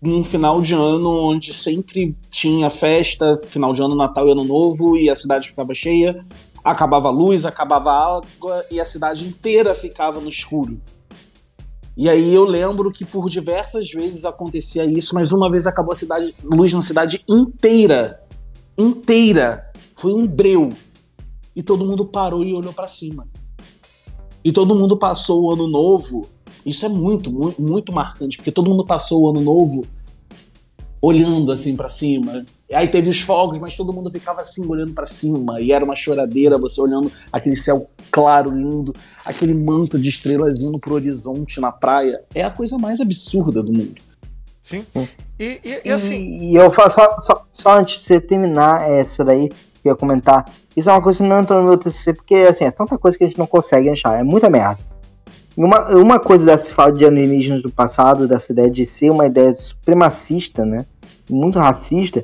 num 0.00 0.24
final 0.24 0.60
de 0.60 0.74
ano 0.74 1.10
onde 1.10 1.54
sempre 1.54 2.16
tinha 2.28 2.68
festa, 2.68 3.36
final 3.46 3.72
de 3.72 3.80
ano, 3.80 3.94
Natal 3.94 4.26
e 4.26 4.32
Ano 4.32 4.42
Novo, 4.42 4.96
e 4.96 5.08
a 5.08 5.14
cidade 5.14 5.48
ficava 5.48 5.72
cheia, 5.72 6.26
acabava 6.64 7.08
a 7.08 7.12
luz, 7.12 7.44
acabava 7.44 7.92
a 7.92 8.16
água 8.16 8.64
e 8.68 8.80
a 8.80 8.84
cidade 8.84 9.24
inteira 9.24 9.74
ficava 9.74 10.20
no 10.20 10.28
escuro. 10.28 10.80
E 11.96 12.08
aí 12.08 12.34
eu 12.34 12.44
lembro 12.44 12.90
que 12.90 13.04
por 13.04 13.28
diversas 13.28 13.90
vezes 13.90 14.24
acontecia 14.24 14.84
isso, 14.84 15.14
mas 15.14 15.32
uma 15.32 15.50
vez 15.50 15.66
acabou 15.66 15.92
a 15.92 15.96
cidade, 15.96 16.34
luz 16.42 16.72
na 16.72 16.80
cidade 16.80 17.22
inteira. 17.28 18.22
Inteira. 18.78 19.70
Foi 19.94 20.12
um 20.12 20.26
breu. 20.26 20.72
E 21.54 21.62
todo 21.62 21.86
mundo 21.86 22.06
parou 22.06 22.42
e 22.42 22.54
olhou 22.54 22.72
pra 22.72 22.88
cima. 22.88 23.28
E 24.44 24.50
todo 24.50 24.74
mundo 24.74 24.96
passou 24.96 25.44
o 25.44 25.52
ano 25.52 25.68
novo. 25.68 26.26
Isso 26.64 26.86
é 26.86 26.88
muito, 26.88 27.30
muito, 27.30 27.60
muito 27.60 27.92
marcante, 27.92 28.38
porque 28.38 28.50
todo 28.50 28.70
mundo 28.70 28.84
passou 28.84 29.22
o 29.22 29.30
ano 29.30 29.40
novo 29.40 29.84
olhando 31.00 31.52
assim 31.52 31.76
pra 31.76 31.88
cima. 31.88 32.44
E 32.72 32.74
aí 32.74 32.88
teve 32.88 33.10
os 33.10 33.20
fogos, 33.20 33.58
mas 33.58 33.76
todo 33.76 33.92
mundo 33.92 34.10
ficava 34.10 34.40
assim 34.40 34.66
olhando 34.66 34.94
pra 34.94 35.04
cima. 35.04 35.60
E 35.60 35.72
era 35.72 35.84
uma 35.84 35.94
choradeira, 35.94 36.56
você 36.56 36.80
olhando 36.80 37.12
aquele 37.30 37.54
céu 37.54 37.86
claro, 38.10 38.48
lindo, 38.50 38.94
aquele 39.26 39.52
manto 39.52 39.98
de 39.98 40.08
estrelas 40.08 40.62
indo 40.62 40.78
pro 40.78 40.94
horizonte 40.94 41.60
na 41.60 41.70
praia. 41.70 42.22
É 42.34 42.42
a 42.42 42.50
coisa 42.50 42.78
mais 42.78 42.98
absurda 42.98 43.62
do 43.62 43.70
mundo. 43.70 44.00
Sim. 44.62 44.86
E, 45.38 45.60
e- 45.62 45.82
e 45.84 45.90
assim, 45.90 46.14
E, 46.18 46.52
e 46.52 46.56
eu 46.56 46.70
falo 46.70 46.88
só, 46.90 47.20
só, 47.20 47.44
só 47.52 47.78
antes 47.78 47.98
de 47.98 48.04
você 48.04 48.18
terminar 48.18 48.88
essa 48.90 49.22
daí, 49.22 49.50
que 49.50 49.88
eu 49.88 49.92
ia 49.92 49.96
comentar. 49.96 50.50
Isso 50.74 50.88
é 50.88 50.92
uma 50.94 51.02
coisa 51.02 51.22
que 51.22 51.28
não 51.28 51.40
entra 51.40 51.60
no 51.60 51.64
meu 51.64 51.76
TCC, 51.76 52.14
porque 52.14 52.36
assim, 52.36 52.64
é 52.64 52.70
tanta 52.70 52.96
coisa 52.96 53.18
que 53.18 53.24
a 53.24 53.26
gente 53.28 53.38
não 53.38 53.46
consegue 53.46 53.90
achar, 53.90 54.18
é 54.18 54.22
muita 54.22 54.48
merda. 54.48 54.78
Uma, 55.54 55.90
uma 55.94 56.18
coisa 56.18 56.46
dessa 56.46 56.72
fala 56.74 56.90
de 56.90 57.04
alienígenas 57.04 57.60
do 57.62 57.70
passado, 57.70 58.26
dessa 58.26 58.50
ideia 58.50 58.70
de 58.70 58.86
ser 58.86 59.10
uma 59.10 59.26
ideia 59.26 59.52
supremacista, 59.52 60.64
né? 60.64 60.86
Muito 61.28 61.58
racista, 61.58 62.22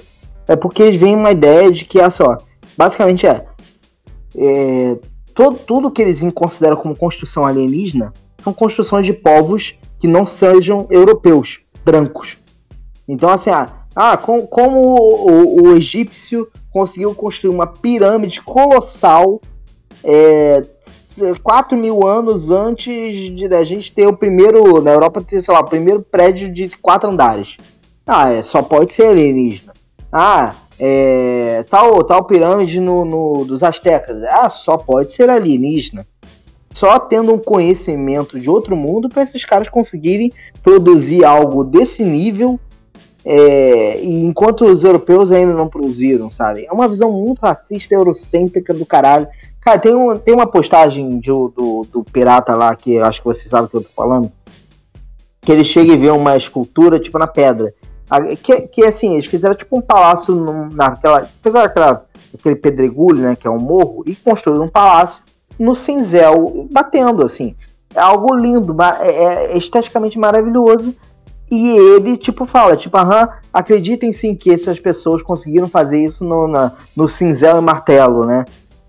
é 0.48 0.56
porque 0.56 0.90
veem 0.92 1.14
uma 1.14 1.30
ideia 1.30 1.70
de 1.70 1.84
que, 1.84 1.98
olha 1.98 2.10
só, 2.10 2.38
basicamente 2.76 3.26
é, 3.26 3.44
é 4.36 4.98
todo, 5.34 5.58
tudo 5.58 5.90
que 5.90 6.02
eles 6.02 6.20
consideram 6.34 6.76
como 6.76 6.96
construção 6.96 7.44
alienígena 7.44 8.12
são 8.38 8.52
construções 8.52 9.04
de 9.04 9.12
povos 9.12 9.78
que 9.98 10.08
não 10.08 10.24
sejam 10.24 10.86
europeus, 10.90 11.60
brancos. 11.84 12.38
Então, 13.06 13.30
assim, 13.30 13.50
ah, 13.50 13.68
ah 13.94 14.16
com, 14.16 14.46
como 14.46 14.78
o, 14.78 15.62
o, 15.62 15.76
egípcio 15.76 16.48
conseguiu 16.70 17.14
construir 17.14 17.54
uma 17.54 17.66
pirâmide 17.66 18.40
colossal 18.40 19.40
é, 20.04 20.62
4 21.42 21.76
mil 21.76 22.06
anos 22.06 22.50
antes 22.50 23.30
de 23.30 23.46
a 23.52 23.64
gente 23.64 23.92
ter 23.92 24.06
o 24.06 24.16
primeiro, 24.16 24.80
na 24.80 24.92
Europa 24.92 25.20
ter, 25.20 25.42
sei 25.42 25.52
lá, 25.52 25.60
o 25.60 25.64
primeiro 25.64 26.00
prédio 26.00 26.48
de 26.48 26.68
quatro 26.68 27.10
andares. 27.10 27.56
Ah, 28.06 28.30
é, 28.30 28.40
só 28.40 28.62
pode 28.62 28.92
ser 28.92 29.06
alienígena. 29.06 29.72
Ah, 30.12 30.54
é, 30.78 31.64
tal, 31.68 32.02
tal 32.04 32.24
pirâmide 32.24 32.80
no, 32.80 33.04
no, 33.04 33.44
dos 33.44 33.62
astecas. 33.62 34.22
Ah, 34.24 34.48
só 34.50 34.76
pode 34.76 35.10
ser 35.12 35.28
alienígena. 35.28 36.06
Só 36.72 36.98
tendo 36.98 37.32
um 37.32 37.38
conhecimento 37.38 38.38
de 38.38 38.48
outro 38.48 38.76
mundo 38.76 39.08
para 39.08 39.22
esses 39.22 39.44
caras 39.44 39.68
conseguirem 39.68 40.32
produzir 40.62 41.24
algo 41.24 41.64
desse 41.64 42.04
nível 42.04 42.58
é, 43.24 44.00
e 44.00 44.24
enquanto 44.24 44.64
os 44.64 44.84
europeus 44.84 45.32
ainda 45.32 45.52
não 45.52 45.68
produziram, 45.68 46.30
sabe? 46.30 46.64
É 46.64 46.72
uma 46.72 46.88
visão 46.88 47.12
muito 47.12 47.40
racista, 47.40 47.94
eurocêntrica 47.94 48.72
do 48.72 48.86
caralho. 48.86 49.28
Cara, 49.60 49.78
tem, 49.78 49.94
um, 49.94 50.16
tem 50.18 50.34
uma 50.34 50.46
postagem 50.46 51.18
de, 51.18 51.30
do, 51.30 51.86
do 51.92 52.04
pirata 52.04 52.54
lá, 52.54 52.74
que 52.74 52.98
acho 52.98 53.20
que 53.20 53.26
você 53.26 53.48
sabe 53.48 53.66
o 53.66 53.70
que 53.70 53.76
eu 53.76 53.82
tô 53.82 53.90
falando, 53.90 54.32
que 55.42 55.52
ele 55.52 55.64
chega 55.64 55.92
e 55.92 55.96
vê 55.96 56.10
uma 56.10 56.36
escultura, 56.36 56.98
tipo, 56.98 57.18
na 57.18 57.26
pedra. 57.26 57.74
Que, 58.42 58.62
que 58.62 58.84
assim, 58.84 59.14
eles 59.14 59.26
fizeram 59.26 59.54
tipo 59.54 59.76
um 59.76 59.80
palácio 59.80 60.34
naquela. 60.72 61.28
Pegaram 61.42 61.66
aquela, 61.66 62.06
aquele 62.38 62.56
pedregulho, 62.56 63.22
né? 63.22 63.36
Que 63.36 63.46
é 63.46 63.50
um 63.50 63.58
morro, 63.58 64.02
e 64.06 64.14
construíram 64.14 64.64
um 64.64 64.70
palácio 64.70 65.22
no 65.58 65.74
cinzel, 65.74 66.68
batendo, 66.70 67.24
assim. 67.24 67.54
É 67.94 68.00
algo 68.00 68.34
lindo, 68.34 68.76
é, 69.00 69.52
é 69.52 69.58
esteticamente 69.58 70.18
maravilhoso. 70.18 70.94
E 71.50 71.70
ele, 71.70 72.16
tipo, 72.16 72.44
fala, 72.44 72.76
tipo, 72.76 72.96
aham, 72.96 73.28
acreditem 73.52 74.12
sim 74.12 74.34
que 74.34 74.52
essas 74.52 74.78
pessoas 74.78 75.22
conseguiram 75.22 75.66
fazer 75.66 75.98
isso 76.04 76.22
no, 76.22 76.46
na, 76.46 76.72
no 76.94 77.08
cinzel 77.08 77.58
e 77.58 77.62
martelo, 77.62 78.26
né? 78.26 78.44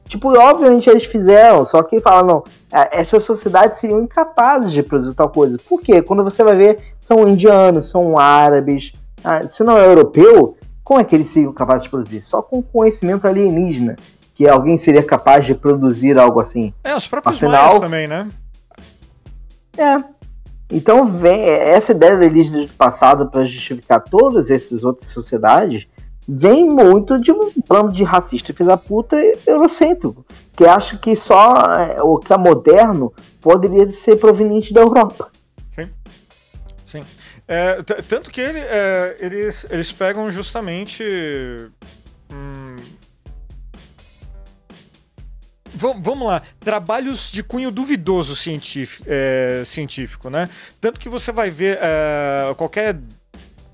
Tipo, 0.10 0.36
obviamente 0.38 0.90
eles 0.90 1.06
fizeram, 1.06 1.64
só 1.64 1.84
que 1.84 2.02
fala, 2.02 2.24
não, 2.24 2.44
é, 2.74 3.00
essas 3.00 3.24
sociedades 3.24 3.78
seriam 3.78 4.02
incapazes 4.02 4.72
de 4.72 4.84
produzir 4.84 5.14
tal 5.14 5.30
coisa. 5.30 5.58
Por 5.70 5.82
quê? 5.82 6.02
Quando 6.02 6.24
você 6.24 6.44
vai 6.44 6.56
ver, 6.56 6.80
são 7.00 7.28
indianos, 7.28 7.90
são 7.90 8.18
árabes, 8.18 8.92
ah, 9.24 9.46
se 9.46 9.64
não 9.64 9.78
é 9.78 9.86
europeu, 9.86 10.58
como 10.84 11.00
é 11.00 11.04
que 11.04 11.16
eles 11.16 11.30
seriam 11.30 11.54
capazes 11.54 11.84
de 11.84 11.90
produzir? 11.90 12.22
Só 12.22 12.42
com 12.42 12.62
conhecimento 12.62 13.28
alienígena, 13.28 13.96
que 14.34 14.48
alguém 14.48 14.78
seria 14.78 15.04
capaz 15.04 15.46
de 15.46 15.54
produzir 15.54 16.18
algo 16.18 16.40
assim. 16.40 16.74
É, 16.84 16.96
os 16.96 17.08
próprios 17.08 17.36
Afinal, 17.36 17.80
também, 17.80 18.08
né? 18.08 18.28
É. 19.78 19.98
Então, 20.72 21.06
vem 21.06 21.42
essa 21.42 21.92
ideia 21.92 22.18
do 22.18 22.24
alienígena 22.24 22.66
do 22.66 22.74
passado 22.74 23.30
para 23.30 23.44
justificar 23.44 24.02
todas 24.02 24.50
essas 24.50 24.84
outras 24.84 25.10
sociedades 25.10 25.88
vem 26.32 26.70
muito 26.70 27.20
de 27.20 27.32
um 27.32 27.50
plano 27.68 27.92
de 27.92 28.04
racista 28.04 28.54
filho 28.54 28.68
da 28.68 28.78
puta 28.78 29.16
eurocêntrico, 29.48 30.24
que 30.56 30.64
acha 30.64 30.96
que 30.96 31.16
só 31.16 31.56
é, 31.74 32.04
o 32.04 32.20
que 32.20 32.32
é 32.32 32.38
moderno 32.38 33.12
poderia 33.42 33.88
ser 33.88 34.18
proveniente 34.18 34.72
da 34.72 34.82
Europa. 34.82 35.32
É, 37.52 37.82
tanto 38.04 38.30
que 38.30 38.40
ele, 38.40 38.60
é, 38.60 39.18
eles, 39.20 39.66
eles 39.72 39.92
pegam 39.92 40.30
justamente. 40.30 41.04
Hum, 42.32 42.76
vamos 46.00 46.28
lá, 46.28 46.44
trabalhos 46.60 47.32
de 47.32 47.42
cunho 47.42 47.72
duvidoso 47.72 48.36
científico, 48.36 49.04
é, 49.10 49.64
científico, 49.66 50.30
né? 50.30 50.48
Tanto 50.80 51.00
que 51.00 51.10
você 51.10 51.32
vai 51.32 51.50
ver 51.50 51.80
é, 51.82 52.54
qualquer. 52.56 53.00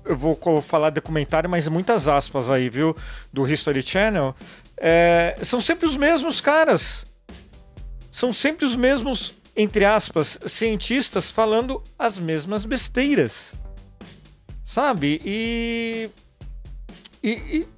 Eu 0.06 0.16
vou 0.16 0.62
falar 0.62 0.88
documentário, 0.88 1.50
mas 1.50 1.68
muitas 1.68 2.08
aspas 2.08 2.48
aí, 2.48 2.70
viu? 2.70 2.96
Do 3.30 3.46
History 3.46 3.82
Channel. 3.82 4.34
É, 4.78 5.36
são 5.42 5.60
sempre 5.60 5.84
os 5.86 5.98
mesmos 5.98 6.40
caras. 6.40 7.04
São 8.10 8.32
sempre 8.32 8.64
os 8.64 8.74
mesmos, 8.74 9.34
entre 9.54 9.84
aspas, 9.84 10.38
cientistas 10.46 11.30
falando 11.30 11.82
as 11.98 12.18
mesmas 12.18 12.64
besteiras 12.64 13.52
sabe? 14.66 15.20
E, 15.24 16.10
e, 17.22 17.30
e 17.30 17.68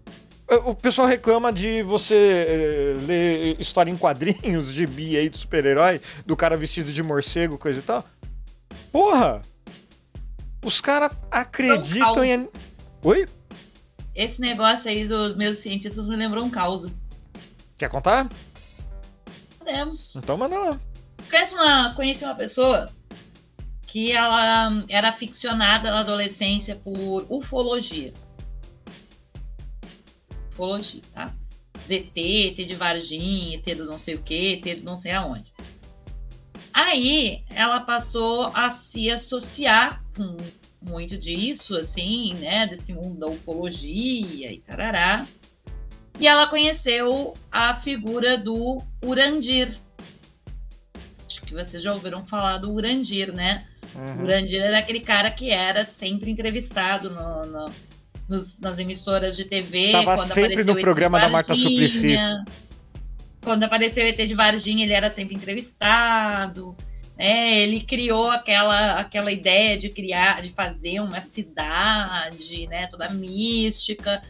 o 0.64 0.74
pessoal 0.74 1.07
reclama 1.07 1.53
de 1.53 1.82
você 1.82 2.47
eh, 2.49 2.93
ler 3.07 3.61
história 3.61 3.91
em 3.91 3.97
quadrinhos 3.97 4.72
de 4.72 4.86
bi 4.86 5.16
aí 5.16 5.28
de 5.28 5.36
super-herói, 5.36 6.01
do 6.24 6.34
cara 6.34 6.57
vestido 6.57 6.91
de 6.91 7.03
morcego, 7.03 7.59
coisa 7.59 7.78
e 7.78 7.82
tal. 7.82 8.05
Porra! 8.91 9.43
Os 10.64 10.80
caras 10.80 11.12
acreditam 11.30 12.24
em. 12.24 12.49
Oi? 13.05 13.28
Esse 14.14 14.41
negócio 14.41 14.91
aí 14.91 15.07
dos 15.07 15.36
meus 15.36 15.59
cientistas 15.59 16.09
me 16.09 16.16
lembrou 16.16 16.43
um 16.45 16.51
caos. 16.51 16.91
Quer 17.76 17.89
contar? 17.89 18.28
Podemos. 19.59 20.16
Então 20.16 20.36
manda 20.36 20.59
lá. 20.59 20.80
Conhece 21.30 21.55
uma, 21.55 21.95
conheci 21.95 22.24
uma 22.24 22.34
pessoa 22.34 22.91
que 23.89 24.12
ela 24.12 24.84
era 24.91 25.09
aficionada 25.09 25.91
na 25.91 26.01
adolescência 26.01 26.76
por 26.76 27.26
ufologia. 27.30 28.12
Ufologia, 30.53 31.01
tá? 31.14 31.34
ZT, 31.82 32.12
ET 32.14 32.68
de 32.68 32.74
Varginha, 32.74 33.57
ET 33.57 33.76
do 33.76 33.86
não 33.86 33.99
sei 33.99 34.16
o 34.16 34.22
que, 34.22 34.61
ET 34.62 34.80
do 34.80 34.84
não 34.84 34.99
sei 34.99 35.12
aonde. 35.12 35.51
Aí 36.70 37.43
ela 37.49 37.80
passou 37.80 38.49
a 38.55 38.70
se 38.70 39.11
associar 39.11 40.05
com 40.14 40.36
muito 40.82 41.16
disso, 41.16 41.74
assim, 41.74 42.34
né? 42.34 42.66
Desse 42.66 42.93
mundo 42.93 43.18
da 43.18 43.26
ufologia 43.26 44.53
e 44.53 44.61
tarará. 44.61 45.26
E 46.20 46.28
ela 46.28 46.47
conheceu 46.47 47.32
a 47.51 47.72
figura 47.74 48.36
do 48.36 48.82
Urandir. 49.03 49.74
Acho 51.26 51.41
que 51.41 51.55
vocês 51.55 51.82
já 51.82 51.95
ouviram 51.95 52.26
falar 52.26 52.59
do 52.59 52.70
Urandir, 52.70 53.32
né? 53.32 53.66
Uhum. 53.95 54.20
O 54.20 54.24
Urandir 54.24 54.61
era 54.61 54.78
aquele 54.78 55.01
cara 55.01 55.30
que 55.30 55.51
era 55.51 55.84
sempre 55.84 56.30
entrevistado 56.30 57.11
no, 57.11 57.47
no, 57.47 57.70
nos, 58.28 58.61
nas 58.61 58.78
emissoras 58.78 59.36
de 59.36 59.45
TV. 59.45 59.86
Estava 59.86 60.16
sempre 60.16 60.64
no 60.64 60.76
programa 60.76 61.18
da 61.18 61.28
Marta 61.28 61.55
Suplicy. 61.55 62.16
Quando 63.43 63.62
apareceu 63.64 64.05
o 64.05 64.09
ET 64.09 64.16
de 64.16 64.34
Varginha, 64.34 64.84
ele 64.84 64.93
era 64.93 65.09
sempre 65.09 65.34
entrevistado. 65.34 66.76
É, 67.16 67.62
ele 67.62 67.80
criou 67.80 68.30
aquela, 68.30 69.01
aquela 69.01 69.32
ideia 69.32 69.76
de 69.76 69.89
criar, 69.89 70.41
de 70.41 70.51
fazer 70.51 71.01
uma 71.01 71.20
cidade, 71.20 72.68
né, 72.68 72.86
toda 72.86 73.11
mística, 73.11 74.20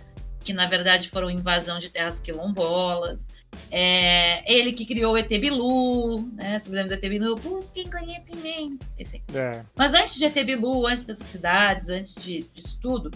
que 0.48 0.52
na 0.54 0.66
verdade 0.66 1.10
foram 1.10 1.30
invasão 1.30 1.78
de 1.78 1.90
terras 1.90 2.22
quilombolas. 2.22 3.28
É, 3.70 4.50
ele 4.50 4.72
que 4.72 4.86
criou 4.86 5.12
o 5.12 5.16
ET 5.18 5.28
Bilu, 5.28 6.22
né? 6.32 6.58
Você 6.58 6.70
me 6.70 6.76
lembra 6.76 6.96
do 6.96 7.04
ET 7.04 7.10
Bilu? 7.10 7.36
Busquem 7.36 7.90
conhecimento. 7.90 8.86
É. 9.34 9.62
Mas 9.76 9.92
antes 9.92 10.16
de 10.16 10.24
ET 10.24 10.34
Bilu, 10.46 10.86
antes 10.86 11.04
dessas 11.04 11.26
cidades, 11.26 11.90
antes 11.90 12.14
de, 12.14 12.46
disso 12.54 12.78
tudo, 12.80 13.10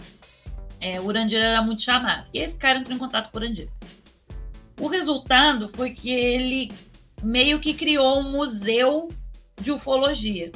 é, 0.79 1.01
o 1.01 1.05
Urandir 1.05 1.39
era 1.39 1.63
muito 1.63 1.81
chamado. 1.81 2.29
E 2.31 2.37
esse 2.37 2.55
cara 2.55 2.77
entrou 2.77 2.95
em 2.95 2.99
contato 2.99 3.31
com 3.31 3.39
o 3.39 3.41
Urandir. 3.41 3.67
O 4.79 4.87
resultado 4.87 5.69
foi 5.69 5.89
que 5.89 6.11
ele 6.11 6.71
meio 7.23 7.59
que 7.59 7.73
criou 7.73 8.19
um 8.19 8.29
museu 8.29 9.07
de 9.59 9.71
ufologia. 9.71 10.51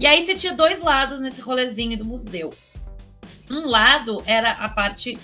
E 0.00 0.04
aí 0.04 0.24
você 0.24 0.34
tinha 0.34 0.52
dois 0.52 0.80
lados 0.80 1.20
nesse 1.20 1.40
rolezinho 1.40 1.96
do 1.96 2.04
museu. 2.04 2.52
Um 3.50 3.66
lado 3.66 4.22
era 4.26 4.52
a 4.52 4.68
parte 4.68 5.18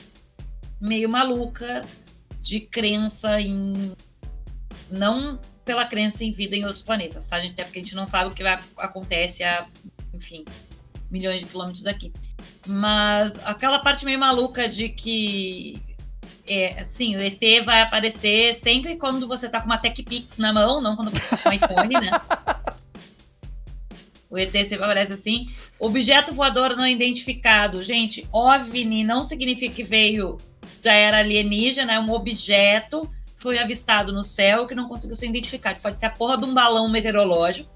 meio 0.80 1.08
maluca 1.08 1.82
de 2.40 2.60
crença 2.60 3.40
em. 3.40 3.94
Não 4.90 5.38
pela 5.64 5.86
crença 5.86 6.24
em 6.24 6.32
vida 6.32 6.56
em 6.56 6.64
outros 6.64 6.82
planetas, 6.82 7.28
tá? 7.28 7.36
Até 7.36 7.64
porque 7.64 7.78
a 7.78 7.82
gente 7.82 7.94
não 7.94 8.04
sabe 8.04 8.30
o 8.30 8.34
que 8.34 8.42
vai, 8.42 8.58
acontece 8.78 9.44
a, 9.44 9.66
enfim, 10.12 10.44
milhões 11.10 11.40
de 11.40 11.46
quilômetros 11.46 11.84
daqui. 11.84 12.12
Mas 12.66 13.38
aquela 13.46 13.78
parte 13.78 14.04
meio 14.04 14.18
maluca 14.18 14.68
de 14.68 14.88
que. 14.88 15.80
É, 16.48 16.80
assim, 16.80 17.14
o 17.16 17.22
ET 17.22 17.40
vai 17.64 17.82
aparecer 17.82 18.54
sempre 18.56 18.96
quando 18.96 19.28
você 19.28 19.48
tá 19.48 19.60
com 19.60 19.66
uma 19.66 19.78
Tech 19.78 20.02
Pix 20.02 20.38
na 20.38 20.52
mão, 20.52 20.80
não 20.80 20.96
quando 20.96 21.12
você 21.12 21.36
tá 21.36 21.42
com 21.42 21.48
um 21.48 21.52
iPhone, 21.52 21.94
né? 21.94 22.10
O 24.32 24.38
ET 24.38 24.50
sempre 24.50 24.84
aparece 24.84 25.12
assim. 25.12 25.48
Objeto 25.78 26.32
voador 26.32 26.74
não 26.74 26.86
identificado. 26.86 27.82
Gente, 27.82 28.26
OVNI 28.32 29.04
não 29.04 29.22
significa 29.22 29.74
que 29.74 29.82
veio 29.82 30.38
já 30.82 30.94
era 30.94 31.18
alienígena, 31.18 31.92
é 31.92 32.00
um 32.00 32.10
objeto 32.10 33.08
foi 33.42 33.58
avistado 33.58 34.12
no 34.12 34.22
céu 34.22 34.66
que 34.66 34.74
não 34.74 34.88
conseguiu 34.88 35.16
ser 35.16 35.26
identificado. 35.26 35.78
Pode 35.82 35.98
ser 35.98 36.06
a 36.06 36.10
porra 36.10 36.38
de 36.38 36.44
um 36.44 36.54
balão 36.54 36.88
meteorológico. 36.88 37.68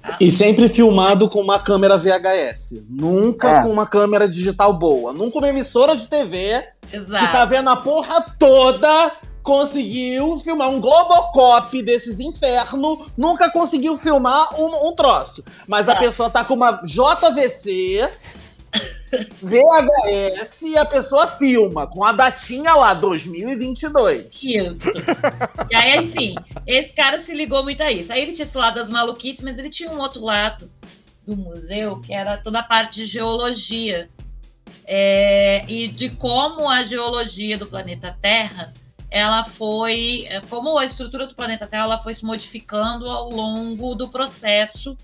Tá? 0.00 0.16
E 0.20 0.30
sempre 0.30 0.68
filmado 0.68 1.28
com 1.28 1.40
uma 1.40 1.60
câmera 1.60 1.96
VHS. 1.96 2.84
Nunca 2.88 3.58
é. 3.58 3.62
com 3.62 3.70
uma 3.70 3.86
câmera 3.86 4.28
digital 4.28 4.72
boa. 4.72 5.12
Nunca 5.12 5.38
uma 5.38 5.48
emissora 5.48 5.96
de 5.96 6.08
TV 6.08 6.66
Exato. 6.92 7.24
que 7.24 7.32
tá 7.32 7.44
vendo 7.44 7.70
a 7.70 7.76
porra 7.76 8.20
toda 8.38 9.12
conseguiu 9.42 10.38
filmar 10.38 10.70
um 10.70 10.80
Globocop 10.80 11.82
desses 11.82 12.20
infernos, 12.20 13.10
nunca 13.16 13.50
conseguiu 13.50 13.98
filmar 13.98 14.58
um, 14.58 14.88
um 14.88 14.92
troço. 14.94 15.44
Mas 15.66 15.88
é. 15.88 15.92
a 15.92 15.96
pessoa 15.96 16.30
tá 16.30 16.44
com 16.44 16.54
uma 16.54 16.80
JVC 16.84 18.08
VHS 19.42 20.62
e 20.62 20.78
a 20.78 20.86
pessoa 20.86 21.26
filma 21.26 21.86
com 21.86 22.02
a 22.02 22.12
datinha 22.12 22.74
lá, 22.74 22.94
2022. 22.94 24.42
Isso. 24.42 24.90
e 25.70 25.74
aí, 25.74 26.04
enfim, 26.04 26.34
esse 26.66 26.94
cara 26.94 27.22
se 27.22 27.34
ligou 27.34 27.62
muito 27.62 27.82
a 27.82 27.92
isso. 27.92 28.12
Aí 28.12 28.22
ele 28.22 28.32
tinha 28.32 28.46
esse 28.46 28.56
lado 28.56 28.76
das 28.76 28.88
maluquices, 28.88 29.42
mas 29.42 29.58
ele 29.58 29.68
tinha 29.68 29.90
um 29.90 29.98
outro 29.98 30.22
lado 30.24 30.70
do 31.26 31.36
museu, 31.36 32.00
que 32.00 32.12
era 32.12 32.38
toda 32.38 32.60
a 32.60 32.62
parte 32.62 33.00
de 33.00 33.06
geologia. 33.06 34.08
É, 34.84 35.64
e 35.68 35.86
de 35.86 36.10
como 36.10 36.68
a 36.68 36.82
geologia 36.82 37.58
do 37.58 37.66
planeta 37.66 38.16
Terra 38.20 38.72
ela 39.12 39.44
foi 39.44 40.26
como 40.48 40.78
a 40.78 40.84
estrutura 40.86 41.26
do 41.26 41.34
planeta 41.34 41.66
Terra 41.66 41.84
ela 41.84 41.98
foi 41.98 42.14
se 42.14 42.24
modificando 42.24 43.06
ao 43.08 43.30
longo 43.30 43.94
do 43.94 44.08
processo 44.08 44.96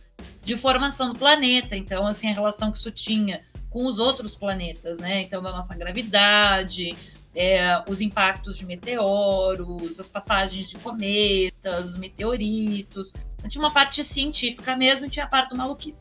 de 0.43 0.57
formação 0.57 1.13
do 1.13 1.19
planeta. 1.19 1.77
Então 1.77 2.07
assim 2.07 2.31
a 2.31 2.35
relação 2.35 2.73
que 2.73 2.79
isso 2.79 2.91
tinha 2.91 3.43
com 3.69 3.85
os 3.85 3.99
outros 3.99 4.35
planetas 4.35 4.99
né? 4.99 5.21
Então 5.23 5.43
da 5.43 5.53
nossa 5.53 5.75
gravidade 5.75 6.97
é, 7.35 7.85
os 7.87 8.01
impactos 8.01 8.57
de 8.57 8.65
meteoros 8.65 10.01
as 10.01 10.09
passagens 10.09 10.71
de 10.71 10.79
cometas 10.79 11.93
os 11.93 11.99
meteoritos. 11.99 13.13
Então, 13.37 13.51
tinha 13.51 13.63
uma 13.63 13.71
parte 13.71 14.03
científica 14.03 14.75
mesmo 14.75 15.07
e 15.07 15.11
tinha 15.11 15.27
a 15.27 15.29
parte 15.29 15.51
do 15.51 15.57
maluquice. 15.57 16.01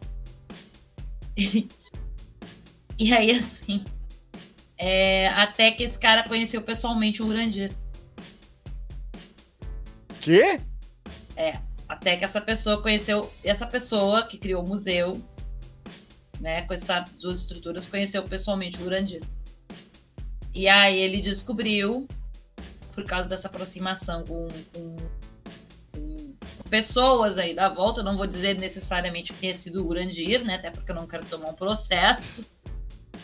E 2.99 3.13
aí, 3.13 3.29
assim, 3.29 3.83
é, 4.75 5.27
até 5.29 5.69
que 5.69 5.83
esse 5.83 5.99
cara 5.99 6.23
conheceu 6.23 6.61
pessoalmente 6.63 7.21
o 7.21 7.27
Urandir. 7.27 7.71
Quê? 10.27 10.59
É, 11.37 11.57
até 11.87 12.17
que 12.17 12.25
essa 12.25 12.41
pessoa 12.41 12.81
conheceu, 12.81 13.31
essa 13.45 13.65
pessoa 13.65 14.23
que 14.23 14.37
criou 14.37 14.61
o 14.61 14.67
museu, 14.67 15.13
né, 16.41 16.63
com 16.63 16.73
essas 16.73 17.15
duas 17.15 17.39
estruturas, 17.39 17.85
conheceu 17.85 18.21
pessoalmente 18.23 18.77
o 18.81 18.85
Urandir. 18.85 19.21
E 20.53 20.67
aí 20.67 20.97
ele 20.97 21.21
descobriu, 21.21 22.05
por 22.93 23.05
causa 23.05 23.29
dessa 23.29 23.47
aproximação 23.47 24.25
com, 24.25 24.49
com, 24.73 24.95
com 25.93 26.35
pessoas 26.69 27.37
aí 27.37 27.55
da 27.55 27.69
volta, 27.69 28.03
não 28.03 28.17
vou 28.17 28.27
dizer 28.27 28.59
necessariamente 28.59 29.33
sido 29.55 29.81
o 29.81 29.87
Urandir, 29.87 30.43
né, 30.43 30.55
até 30.55 30.69
porque 30.69 30.91
eu 30.91 30.95
não 30.95 31.07
quero 31.07 31.25
tomar 31.25 31.51
um 31.51 31.53
processo, 31.53 32.45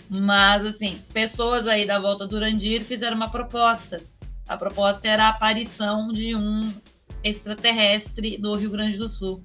mas, 0.09 0.65
assim, 0.65 1.03
pessoas 1.11 1.67
aí 1.67 1.85
da 1.85 1.99
volta 1.99 2.25
do 2.25 2.37
Urandir 2.37 2.81
fizeram 2.85 3.17
uma 3.17 3.29
proposta. 3.29 4.01
A 4.47 4.55
proposta 4.55 5.05
era 5.05 5.25
a 5.25 5.29
aparição 5.29 6.07
de 6.07 6.33
um 6.33 6.73
extraterrestre 7.23 8.37
do 8.37 8.55
Rio 8.55 8.69
Grande 8.69 8.97
do 8.97 9.07
Sul. 9.07 9.43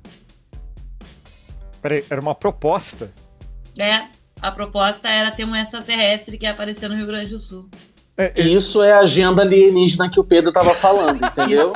Peraí, 1.81 2.05
era 2.11 2.21
uma 2.21 2.35
proposta? 2.35 3.13
É, 3.79 4.07
a 4.41 4.51
proposta 4.51 5.09
era 5.09 5.31
ter 5.31 5.45
um 5.45 5.55
extraterrestre 5.55 6.37
que 6.37 6.45
ia 6.45 6.51
aparecer 6.51 6.89
no 6.89 6.97
Rio 6.97 7.07
Grande 7.07 7.31
do 7.31 7.41
Sul. 7.41 7.69
É, 8.17 8.33
é... 8.35 8.43
Isso 8.43 8.83
é 8.83 8.93
a 8.93 9.01
agenda 9.01 9.43
alienígena 9.43 10.11
que 10.11 10.19
o 10.19 10.25
Pedro 10.25 10.53
tava 10.53 10.75
falando, 10.75 11.25
entendeu? 11.25 11.73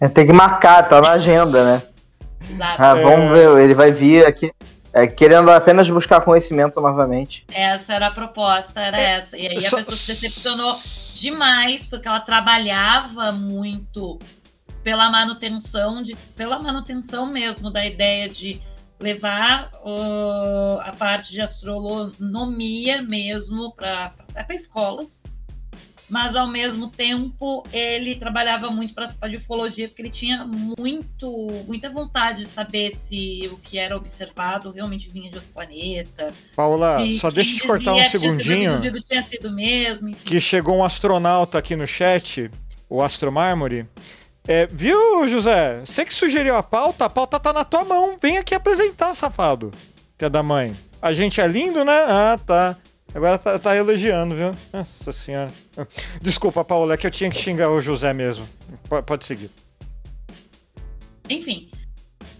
É, 0.00 0.08
tem 0.08 0.26
que 0.26 0.32
marcar, 0.32 0.88
tá 0.88 1.00
na 1.00 1.12
agenda, 1.12 1.62
né? 1.62 1.82
Exato. 2.50 2.82
Ah, 2.82 2.94
vamos 2.94 3.30
ver, 3.32 3.62
ele 3.62 3.74
vai 3.74 3.92
vir 3.92 4.26
aqui. 4.26 4.50
É, 4.92 5.06
querendo 5.06 5.50
apenas 5.50 5.88
buscar 5.88 6.20
conhecimento 6.22 6.80
novamente. 6.80 7.44
Essa 7.52 7.94
era 7.94 8.08
a 8.08 8.10
proposta, 8.10 8.80
era 8.80 9.00
é, 9.00 9.18
essa. 9.18 9.36
E 9.36 9.46
aí 9.46 9.58
a 9.58 9.70
pessoa 9.70 9.84
se 9.84 10.06
decepcionou 10.08 10.76
demais, 11.14 11.86
porque 11.86 12.08
ela 12.08 12.20
trabalhava 12.20 13.32
muito 13.32 14.18
pela 14.82 15.10
manutenção 15.10 16.02
de 16.02 16.16
pela 16.34 16.60
manutenção 16.60 17.26
mesmo 17.26 17.70
da 17.70 17.84
ideia 17.84 18.28
de 18.28 18.60
levar 18.98 19.70
uh, 19.82 20.80
a 20.80 20.92
parte 20.92 21.32
de 21.32 21.40
astronomia 21.40 23.02
mesmo 23.02 23.72
para 23.72 24.14
escolas 24.50 25.22
mas 26.10 26.36
ao 26.36 26.46
mesmo 26.46 26.90
tempo 26.90 27.64
ele 27.72 28.16
trabalhava 28.16 28.70
muito 28.70 28.92
para 28.92 29.12
a 29.20 29.28
de 29.28 29.36
ufologia, 29.36 29.88
porque 29.88 30.02
ele 30.02 30.10
tinha 30.10 30.44
muito, 30.44 31.48
muita 31.66 31.88
vontade 31.88 32.40
de 32.40 32.48
saber 32.48 32.94
se 32.94 33.48
o 33.52 33.56
que 33.56 33.78
era 33.78 33.96
observado 33.96 34.70
realmente 34.70 35.08
vinha 35.08 35.30
de 35.30 35.36
outro 35.36 35.50
planeta. 35.52 36.32
Paula, 36.56 36.90
só 37.18 37.30
deixa 37.30 37.52
eu 37.52 37.56
te 37.60 37.66
cortar 37.66 37.94
um 37.94 38.04
segundinho. 38.04 38.78
Sido, 38.80 39.00
tinha 39.00 39.22
sido 39.22 39.52
mesmo. 39.52 40.08
Enfim. 40.08 40.24
Que 40.24 40.40
chegou 40.40 40.76
um 40.76 40.84
astronauta 40.84 41.58
aqui 41.58 41.76
no 41.76 41.86
chat, 41.86 42.50
o 42.88 43.00
Astro 43.00 43.30
Mármore. 43.30 43.86
É, 44.48 44.66
viu, 44.66 45.28
José? 45.28 45.80
Você 45.84 46.04
que 46.04 46.12
sugeriu 46.12 46.56
a 46.56 46.62
pauta, 46.62 47.04
a 47.04 47.10
pauta 47.10 47.38
tá 47.38 47.52
na 47.52 47.64
tua 47.64 47.84
mão. 47.84 48.16
Vem 48.20 48.38
aqui 48.38 48.54
apresentar, 48.54 49.14
safado. 49.14 49.70
Que 50.18 50.24
é 50.24 50.30
da 50.30 50.42
mãe. 50.42 50.74
A 51.00 51.12
gente 51.12 51.40
é 51.40 51.46
lindo, 51.46 51.84
né? 51.84 52.04
Ah, 52.06 52.38
tá. 52.44 52.76
Agora 53.14 53.38
tá, 53.38 53.58
tá, 53.58 53.76
elogiando, 53.76 54.34
viu? 54.34 54.54
Nossa 54.72 55.12
senhora. 55.12 55.50
Desculpa, 56.22 56.64
Paula, 56.64 56.94
é 56.94 56.96
que 56.96 57.06
eu 57.06 57.10
tinha 57.10 57.30
que 57.30 57.36
xingar 57.36 57.70
o 57.70 57.80
José 57.80 58.12
mesmo. 58.12 58.48
P 58.88 59.02
pode 59.02 59.24
seguir. 59.24 59.50
Enfim. 61.28 61.70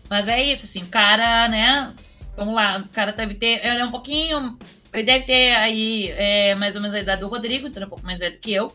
Mas 0.08 0.28
é 0.28 0.42
isso, 0.42 0.64
assim, 0.64 0.82
o 0.82 0.86
cara, 0.86 1.48
né? 1.48 1.92
Vamos 2.36 2.54
lá, 2.54 2.78
o 2.78 2.88
cara 2.88 3.12
deve 3.12 3.34
ter. 3.34 3.64
Ele 3.64 3.80
é 3.80 3.84
um 3.84 3.90
pouquinho. 3.90 4.58
Ele 4.92 5.02
deve 5.02 5.24
ter 5.24 5.54
aí 5.56 6.08
é, 6.10 6.54
mais 6.54 6.74
ou 6.74 6.82
menos 6.82 6.96
a 6.96 7.00
idade 7.00 7.20
do 7.20 7.28
Rodrigo, 7.28 7.68
então 7.68 7.82
é 7.82 7.86
um 7.86 7.88
pouco 7.88 8.04
mais 8.04 8.18
velho 8.18 8.38
que 8.40 8.52
eu. 8.52 8.72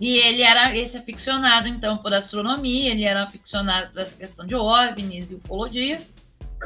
E 0.00 0.16
ele 0.16 0.42
era 0.42 0.74
esse 0.76 0.96
aficionado, 0.96 1.68
então, 1.68 1.98
por 1.98 2.14
astronomia, 2.14 2.90
ele 2.90 3.04
era 3.04 3.24
aficionado 3.24 3.92
por 3.92 4.00
essa 4.00 4.16
questão 4.16 4.46
de 4.46 4.54
OVNIs 4.54 5.30
e 5.30 5.34
ufologia. 5.34 6.00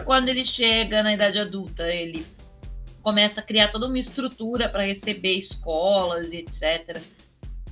Quando 0.05 0.29
ele 0.29 0.45
chega 0.45 1.03
na 1.03 1.15
idade 1.15 1.39
adulta, 1.39 1.91
ele 1.93 2.25
começa 3.05 3.41
a 3.41 3.45
criar 3.45 3.69
toda 3.69 3.87
uma 3.87 3.99
estrutura 3.99 4.67
para 4.69 4.83
receber 4.83 5.37
escolas 5.37 6.33
e 6.33 6.39
etc. 6.39 7.01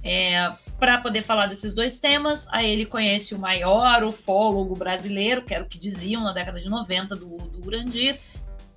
É, 0.05 0.53
para 0.79 0.99
poder 0.99 1.23
falar 1.23 1.47
desses 1.47 1.75
dois 1.75 1.99
temas, 1.99 2.47
aí 2.51 2.71
ele 2.71 2.85
conhece 2.85 3.35
o 3.35 3.39
maior 3.39 4.05
ufólogo 4.05 4.77
brasileiro, 4.77 5.43
que 5.43 5.55
era 5.55 5.65
o 5.65 5.69
que 5.69 5.79
diziam 5.79 6.23
na 6.23 6.33
década 6.33 6.61
de 6.61 6.69
90 6.69 7.17
do, 7.17 7.37
do 7.37 7.67
Urandir, 7.67 8.19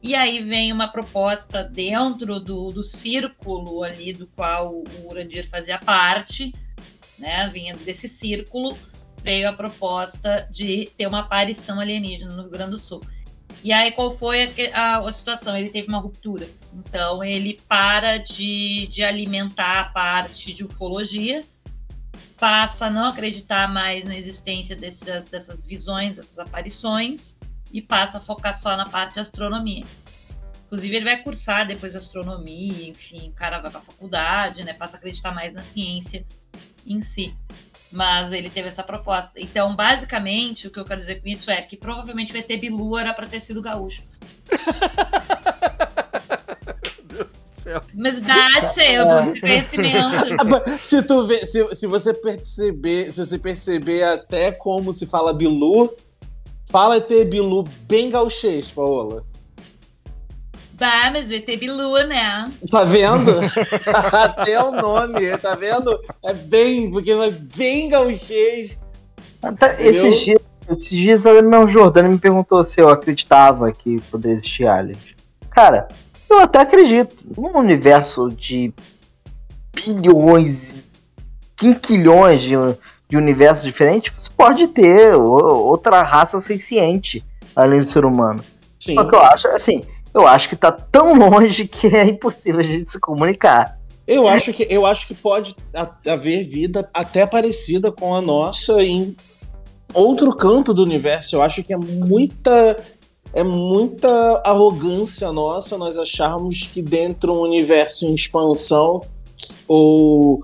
e 0.02 0.16
aí 0.16 0.42
vem 0.42 0.72
uma 0.72 0.88
proposta 0.88 1.64
dentro 1.64 2.40
do, 2.40 2.72
do 2.72 2.84
círculo 2.84 3.84
ali 3.84 4.14
do 4.14 4.28
qual 4.28 4.76
o 4.76 5.12
Urandir 5.12 5.50
fazia 5.50 5.80
parte, 5.80 6.54
né, 7.18 7.50
vinha 7.52 7.76
desse 7.76 8.08
círculo, 8.08 8.78
veio 9.24 9.50
a 9.50 9.54
proposta 9.54 10.48
de 10.52 10.92
ter 10.96 11.08
uma 11.08 11.22
aparição 11.22 11.80
alienígena 11.80 12.36
no 12.36 12.44
Rio 12.44 12.52
Grande 12.52 12.72
do 12.72 12.78
Sul. 12.78 13.02
E 13.66 13.74
aí, 13.74 13.94
qual 13.94 14.16
foi 14.16 14.44
a, 14.44 14.50
a, 14.76 15.10
a, 15.10 15.12
situação? 15.12 15.58
Ele 15.58 15.72
teve 15.72 15.88
uma 15.88 15.98
ruptura. 15.98 16.48
Então, 16.72 17.24
ele 17.24 17.60
para 17.68 18.20
de, 18.20 18.86
de 18.92 19.04
alimentar 19.04 19.80
a 19.80 19.86
parte 19.86 20.54
de 20.54 20.64
ufologia, 20.64 21.42
passa 22.38 22.86
a 22.86 22.90
não 22.92 23.06
acreditar 23.06 23.68
mais 23.68 24.06
na 24.06 24.16
existência 24.16 24.76
dessas, 24.76 25.30
dessas 25.30 25.66
visões, 25.66 26.18
dessas 26.18 26.38
aparições, 26.38 27.38
e 27.74 27.82
passa 27.82 28.20
a 28.20 28.22
focar 28.22 28.54
só 28.54 28.78
na 28.78 28.86
parte 28.86 29.16
de 29.16 29.22
astronomia. 29.22 29.84
Inclusive, 30.68 30.98
ele 30.98 31.06
vai 31.06 31.24
cursar 31.24 31.66
depois 31.66 31.96
astronomia, 31.96 32.90
enfim, 32.90 33.30
o 33.30 33.34
cara 33.34 33.58
vai 33.58 33.72
para 33.72 33.80
a 33.80 33.84
faculdade, 33.84 34.64
né? 34.64 34.74
Passa 34.74 34.96
a 34.96 35.00
acreditar 35.00 35.34
mais 35.34 35.56
na 35.56 35.64
ciência 35.64 36.24
em 36.86 37.02
si. 37.02 37.36
Mas 37.96 38.32
ele 38.34 38.50
teve 38.50 38.68
essa 38.68 38.84
proposta. 38.84 39.32
Então, 39.38 39.74
basicamente, 39.76 40.68
o 40.68 40.72
que 40.72 40.78
eu 40.80 40.84
quero 40.84 41.00
dizer 41.00 41.22
com 41.22 41.28
isso 41.30 41.50
é 41.50 41.62
que 41.62 41.78
provavelmente 41.78 42.34
o 42.34 42.38
ET 42.38 42.48
Bilu 42.60 42.98
era 42.98 43.14
pra 43.14 43.26
ter 43.26 43.42
sido 43.42 43.62
gaúcho. 43.62 44.04
Mas 47.96 48.22
dá, 48.22 48.48
eu 48.84 49.40
conhecimento. 49.40 49.96
Ah, 50.40 50.78
se 50.78 51.02
tu 51.02 51.26
vê, 51.26 51.46
se, 51.46 51.76
se 51.76 51.88
você 51.88 52.14
perceber, 52.14 53.12
se 53.12 53.26
você 53.26 53.40
perceber 53.40 54.04
até 54.04 54.52
como 54.52 54.94
se 54.94 55.08
fala 55.08 55.34
Bilu, 55.34 55.92
fala 56.68 56.98
ET 56.98 57.10
Bilu 57.28 57.64
bem 57.88 58.12
gauchês, 58.12 58.70
Paola. 58.70 59.26
Bah, 60.78 61.10
mas 61.10 61.32
ET 61.32 61.46
Bilu, 61.58 61.94
né? 62.06 62.52
Tá 62.70 62.84
vendo? 62.84 63.32
Até 64.12 64.62
o 64.62 64.72
nome, 64.72 65.38
tá 65.38 65.56
vendo? 65.56 65.98
É 66.22 66.34
bem, 66.34 66.92
porque 66.92 67.16
vai 67.16 67.32
bem 67.32 67.88
gauchês. 67.88 68.78
esses 69.80 70.20
dias, 70.20 70.42
esses 70.70 70.90
dias 70.90 71.26
a 71.26 71.42
meu 71.42 71.68
Jordano 71.70 72.10
me 72.10 72.20
perguntou 72.20 72.62
se 72.66 72.82
eu 72.82 72.90
acreditava 72.90 73.72
que 73.72 74.02
poderia 74.12 74.36
existir 74.36 74.68
aliens. 74.68 75.16
Cara, 75.50 75.88
eu 76.30 76.40
até 76.40 76.60
acredito. 76.60 77.16
Num 77.38 77.58
universo 77.58 78.28
de 78.30 78.74
bilhões, 79.74 80.60
quinquilhões 81.56 82.42
de, 82.42 82.56
de 83.08 83.16
universos 83.16 83.64
diferentes, 83.64 84.14
você 84.14 84.30
pode 84.36 84.68
ter 84.68 85.16
outra 85.16 86.04
raça 86.04 86.42
senciente 86.42 87.24
além 87.56 87.80
do 87.80 87.86
ser 87.86 88.04
humano. 88.04 88.44
Sim. 88.78 88.96
Só 88.96 89.06
que 89.06 89.16
eu 89.16 89.22
acho, 89.22 89.48
assim, 89.48 89.82
eu 90.16 90.26
acho 90.26 90.50
que 90.50 90.56
tá 90.56 90.72
tão 90.72 91.14
longe 91.18 91.68
que 91.70 91.88
é 91.88 92.06
impossível 92.06 92.62
a 92.62 92.64
gente 92.64 92.90
se 92.90 93.00
comunicar. 93.00 93.78
Eu 94.08 94.28
acho 94.28 94.54
que, 94.54 94.66
eu 94.70 94.86
acho 94.86 95.08
que 95.08 95.14
pode 95.16 95.56
haver 96.08 96.44
vida 96.44 96.90
até 96.94 97.26
parecida 97.28 97.92
com 97.92 98.14
a 98.16 98.22
nossa 98.22 98.82
em 98.84 99.16
outro 99.94 100.36
canto 100.36 100.74
do 100.74 100.84
universo. 100.84 101.36
Eu 101.36 101.42
acho 101.42 101.64
que 101.64 101.74
é 101.74 101.78
muita. 101.78 102.78
é 103.34 103.44
muita 103.44 104.42
arrogância 104.46 105.32
nossa 105.32 105.78
nós 105.78 105.98
acharmos 105.98 106.64
que 106.72 106.82
dentro 106.82 107.34
de 107.34 107.38
um 107.40 107.42
universo 107.42 108.06
em 108.06 108.14
expansão 108.14 109.02
ou 109.68 110.44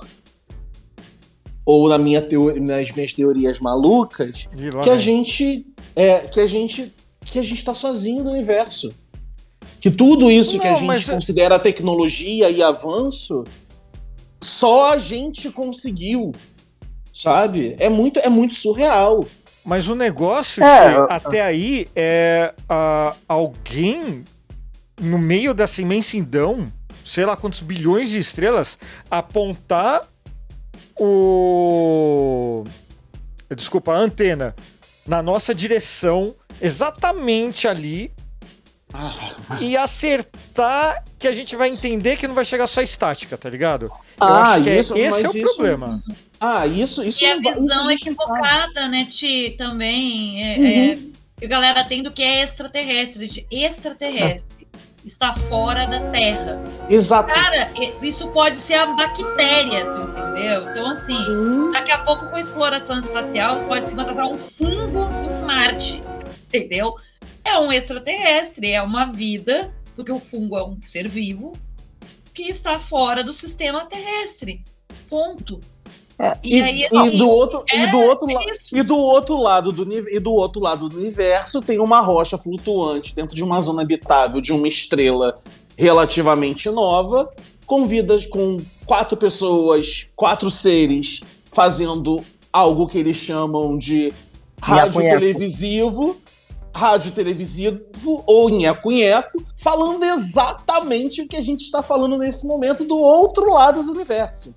ou 1.66 1.88
na 1.88 1.98
minha 1.98 2.22
teo- 2.22 2.60
nas 2.60 2.92
minhas 2.92 3.14
teorias 3.14 3.60
malucas 3.60 4.48
que 4.84 4.90
a 4.90 4.98
gente 4.98 5.66
é 5.96 6.20
que 6.28 6.40
a 6.40 6.48
gente 6.48 6.92
que 7.24 7.38
a 7.40 7.44
gente 7.44 7.64
tá 7.64 7.74
sozinho 7.74 8.24
no 8.24 8.32
universo 8.32 8.92
que 9.82 9.92
tudo 9.92 10.30
isso 10.32 10.58
que 10.60 10.68
a 10.68 10.70
Não, 10.72 10.76
gente 10.78 10.88
mas 10.88 11.10
é- 11.10 11.14
considera 11.14 11.60
tecnologia 11.60 12.50
e 12.50 12.62
avanço 12.64 13.44
só 14.42 14.94
a 14.94 14.98
gente 14.98 15.50
conseguiu 15.52 16.32
sabe 17.14 17.76
é 17.80 17.90
muito 17.90 18.20
é 18.20 18.30
muito 18.30 18.56
surreal 18.56 19.26
Mas 19.66 19.88
o 19.90 19.96
negócio 19.96 20.64
É, 20.64 20.90
que 20.94 20.96
eu- 20.98 21.08
até 21.10 21.42
aí 21.42 21.88
é 21.96 22.54
ah, 22.70 23.14
alguém 23.28 24.24
no 25.00 25.18
meio 25.20 25.54
dessa 25.54 25.82
imensidão, 25.82 26.72
sei 27.04 27.26
lá 27.26 27.36
quantos 27.36 27.60
bilhões 27.62 28.10
de 28.10 28.20
estrelas, 28.20 28.78
apontar 29.10 30.02
o. 31.00 32.64
Desculpa, 33.56 33.94
a 33.94 33.98
antena 33.98 34.56
na 35.08 35.22
nossa 35.22 35.54
direção, 35.54 36.36
exatamente 36.62 37.68
ali, 37.68 38.12
e 39.60 39.76
acertar 39.78 41.04
que 41.20 41.28
a 41.28 41.34
gente 41.34 41.56
vai 41.56 41.70
entender 41.70 42.18
que 42.18 42.28
não 42.28 42.36
vai 42.36 42.46
chegar 42.46 42.68
só 42.68 42.82
estática, 42.82 43.38
tá 43.38 43.50
ligado? 43.50 43.86
Eu 43.86 43.92
Ah, 44.20 44.54
acho 44.54 44.64
que 44.64 44.70
é- 44.70 44.80
isso, 44.80 44.98
esse 44.98 45.10
mas 45.12 45.24
é 45.24 45.28
o 45.28 45.38
isso- 45.46 45.56
problema. 45.56 46.04
ah, 46.40 46.68
isso 46.68 47.04
isso 47.04 47.24
E 47.24 47.28
a 47.28 47.40
vai- 47.42 47.54
visão 47.54 47.88
a 47.88 47.92
gente 47.92 48.10
não 48.10 48.16
sabe. 48.16 48.32
equivocada, 48.40 48.88
né, 48.88 49.06
Ti, 49.10 49.56
também. 49.58 50.44
É, 50.44 50.58
Uhum. 50.96 51.12
é, 51.42 51.46
a 51.46 51.48
galera 51.48 51.84
tem 51.84 52.02
do 52.04 52.12
que 52.12 52.22
é 52.24 52.44
extraterrestre. 52.44 53.28
De 53.28 53.46
extraterrestre. 53.52 54.62
Está 55.04 55.34
fora 55.34 55.88
da 55.88 56.00
Terra. 56.12 56.62
Exato. 56.88 57.34
Cara, 57.34 57.72
isso 58.04 58.28
pode 58.28 58.56
ser 58.56 58.76
a 58.76 58.86
bactéria, 58.94 59.84
tu 59.84 60.02
entendeu? 60.10 60.70
Então, 60.70 60.86
assim, 60.92 61.18
Sim. 61.18 61.72
daqui 61.72 61.92
a 61.92 61.98
pouco 62.00 62.28
com 62.28 62.36
a 62.36 62.40
exploração 62.40 63.00
espacial 63.00 63.62
pode 63.62 63.88
se 63.88 63.96
encontrar 63.96 64.28
um 64.28 64.38
fungo 64.38 65.10
em 65.26 65.44
Marte. 65.46 66.00
Entendeu? 66.54 66.94
É 67.52 67.60
um 67.60 67.72
extraterrestre, 67.72 68.72
é 68.72 68.82
uma 68.82 69.06
vida, 69.06 69.74
porque 69.96 70.12
o 70.12 70.20
fungo 70.20 70.58
é 70.58 70.64
um 70.64 70.82
ser 70.82 71.08
vivo 71.10 71.52
que 72.34 72.44
está 72.44 72.80
fora 72.80 73.24
do 73.24 73.34
sistema 73.34 73.86
terrestre. 73.86 74.64
Ponto. 75.10 75.60
É, 76.18 76.38
E, 76.42 76.60
E, 76.60 76.62
aí, 76.62 76.80
e 76.80 76.86
assim, 76.86 77.18
do 77.18 77.28
outro, 77.28 77.66
e 77.74 77.88
do 77.88 78.00
outro 78.00 78.30
é 78.30 78.52
isso. 78.52 78.78
e 78.78 78.84
do 78.84 78.98
outro 78.98 79.38
lado 79.38 79.72
do 79.72 80.10
e 80.10 80.20
do 80.20 80.32
outro 80.32 80.62
lado 80.62 80.88
do 80.88 80.98
universo 80.98 81.62
tem 81.62 81.80
uma 81.80 82.00
rocha 82.00 82.38
flutuante 82.38 83.14
dentro 83.14 83.36
de 83.36 83.44
uma 83.44 83.60
zona 83.60 83.82
habitável 83.82 84.40
de 84.40 84.54
uma 84.54 84.68
estrela 84.68 85.42
relativamente 85.78 86.70
nova, 86.70 87.30
com 87.66 87.86
vidas 87.86 88.26
com 88.26 88.62
quatro 88.86 89.18
pessoas, 89.18 90.10
quatro 90.16 90.50
seres 90.50 91.22
fazendo 91.44 92.24
algo 92.54 92.88
que 92.88 92.98
eles 92.98 93.18
chamam 93.18 93.78
de 93.78 94.14
rádio 94.62 95.02
televisivo, 95.02 96.18
rádio 96.74 97.12
televisivo 97.12 97.80
ou 98.26 98.50
nheco-nheco, 98.50 99.44
falando 99.58 100.04
exatamente 100.04 101.22
o 101.22 101.28
que 101.28 101.36
a 101.38 101.42
gente 101.42 101.62
está 101.62 101.82
falando 101.84 102.18
nesse 102.18 102.48
momento 102.48 102.84
do 102.86 102.98
outro 102.98 103.52
lado 103.54 103.84
do 103.84 103.92
universo. 103.92 104.54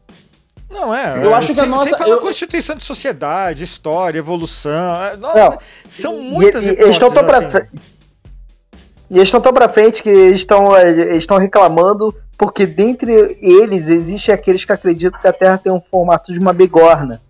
Não, 0.71 0.93
é. 0.95 1.25
Eu 1.25 1.31
é, 1.31 1.35
acho 1.35 1.55
que 1.55 1.61
a 1.61 1.63
sem- 1.65 1.71
nossa- 1.71 1.91
Sem 1.91 1.99
falar 1.99 2.11
eu- 2.11 2.19
constituição 2.21 2.75
de 2.77 2.83
sociedade, 2.83 3.63
história, 3.63 4.19
evolução. 4.19 5.05
é, 5.05 5.17
não, 5.17 5.35
Não. 5.35 5.59
São 5.89 6.19
E- 6.19 6.31
muitas 6.31 6.65
e, 6.65 6.71
eles 6.71 6.91
estão 6.91 7.11
tão 7.13 7.25
pra 7.25 7.39
assim. 7.39 7.51
frente. 7.51 7.71
E 9.11 9.15
eles 9.17 9.29
estão 9.29 9.41
tão 9.41 9.53
pra 9.53 9.69
frente 9.69 10.03
que 10.03 10.09
eles 10.09 10.39
estão 10.41 10.77
eles 10.77 11.19
estão 11.19 11.37
reclamando 11.39 12.13
porque 12.37 12.67
dentre 12.67 13.13
eles 13.41 13.87
existe 13.89 14.33
aqueles 14.33 14.65
que 14.65 14.73
acreditam 14.73 15.21
que 15.21 15.29
a 15.29 15.33
Terra 15.33 15.59
tem 15.63 15.73
um 15.73 15.81
formato 15.81 16.33
de 16.33 16.39
uma 16.39 16.53
bigorna. 16.53 17.21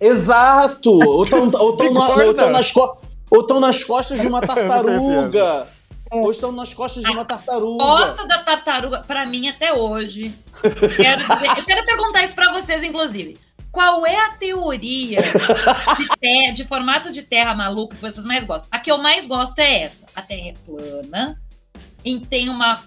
Exato! 0.00 0.90
Ou 0.90 1.24
estão 1.24 1.50
Bigorna. 1.76 2.48
nas, 2.50 2.70
co- 2.70 2.96
ou 3.34 3.46
tão 3.46 3.60
nas 3.60 3.82
costas 3.84 4.20
de 4.20 4.26
uma 4.26 4.40
tartaruga. 4.46 5.66
Ou 6.10 6.30
estão 6.30 6.52
nas 6.52 6.72
costas 6.72 7.02
de 7.02 7.10
uma 7.10 7.24
tartaruga. 7.24 7.82
Gosta 7.84 8.26
da 8.26 8.38
tartaruga, 8.38 9.00
pra 9.06 9.26
mim 9.26 9.48
até 9.48 9.72
hoje. 9.72 10.32
Quero 10.62 11.20
dizer- 11.34 11.48
eu 11.58 11.64
quero 11.64 11.84
perguntar 11.84 12.22
isso 12.22 12.34
pra 12.34 12.52
vocês, 12.52 12.84
inclusive. 12.84 13.36
Qual 13.72 14.06
é 14.06 14.14
a 14.26 14.28
teoria 14.34 15.20
de, 15.20 16.08
terra- 16.20 16.52
de 16.52 16.64
formato 16.64 17.10
de 17.10 17.22
terra 17.22 17.54
maluca 17.54 17.96
que 17.96 18.00
vocês 18.02 18.24
mais 18.24 18.44
gostam? 18.44 18.68
A 18.70 18.78
que 18.78 18.90
eu 18.90 18.98
mais 18.98 19.26
gosto 19.26 19.58
é 19.58 19.82
essa. 19.82 20.06
A 20.14 20.22
terra 20.22 20.48
é 20.50 20.54
plana, 20.64 21.40
e 22.04 22.20
tem 22.20 22.48
uma, 22.48 22.78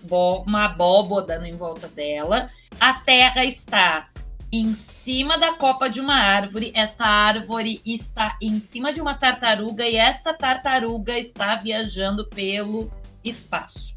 uma 0.45 0.65
abóboda 0.65 1.45
em 1.45 1.51
volta 1.57 1.89
dela. 1.89 2.47
A 2.79 2.93
terra 2.93 3.43
está 3.43 4.07
em 4.51 4.73
cima 4.73 5.37
da 5.37 5.53
copa 5.53 5.89
de 5.89 5.99
uma 5.99 6.15
árvore. 6.15 6.71
Esta 6.75 7.05
árvore 7.05 7.81
está 7.85 8.37
em 8.41 8.59
cima 8.59 8.93
de 8.93 9.01
uma 9.01 9.15
tartaruga 9.15 9.85
e 9.87 9.95
esta 9.95 10.33
tartaruga 10.33 11.17
está 11.17 11.55
viajando 11.55 12.27
pelo 12.27 12.91
espaço. 13.23 13.95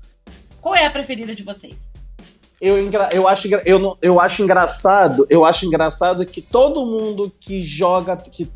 Qual 0.61 0.74
é 0.74 0.86
a 0.86 0.90
preferida 0.90 1.34
de 1.34 1.42
vocês? 1.42 1.92
Eu, 2.61 2.76
eu, 3.12 3.26
acho, 3.26 3.48
eu, 3.64 3.98
eu 4.03 4.20
acho 4.20 4.42
engraçado, 4.42 5.26
eu 5.30 5.46
acho 5.46 5.64
engraçado 5.64 6.26
que 6.26 6.42
todo 6.42 6.84
mundo 6.84 7.32
que 7.40 7.62
joga, 7.62 8.14
que 8.16 8.51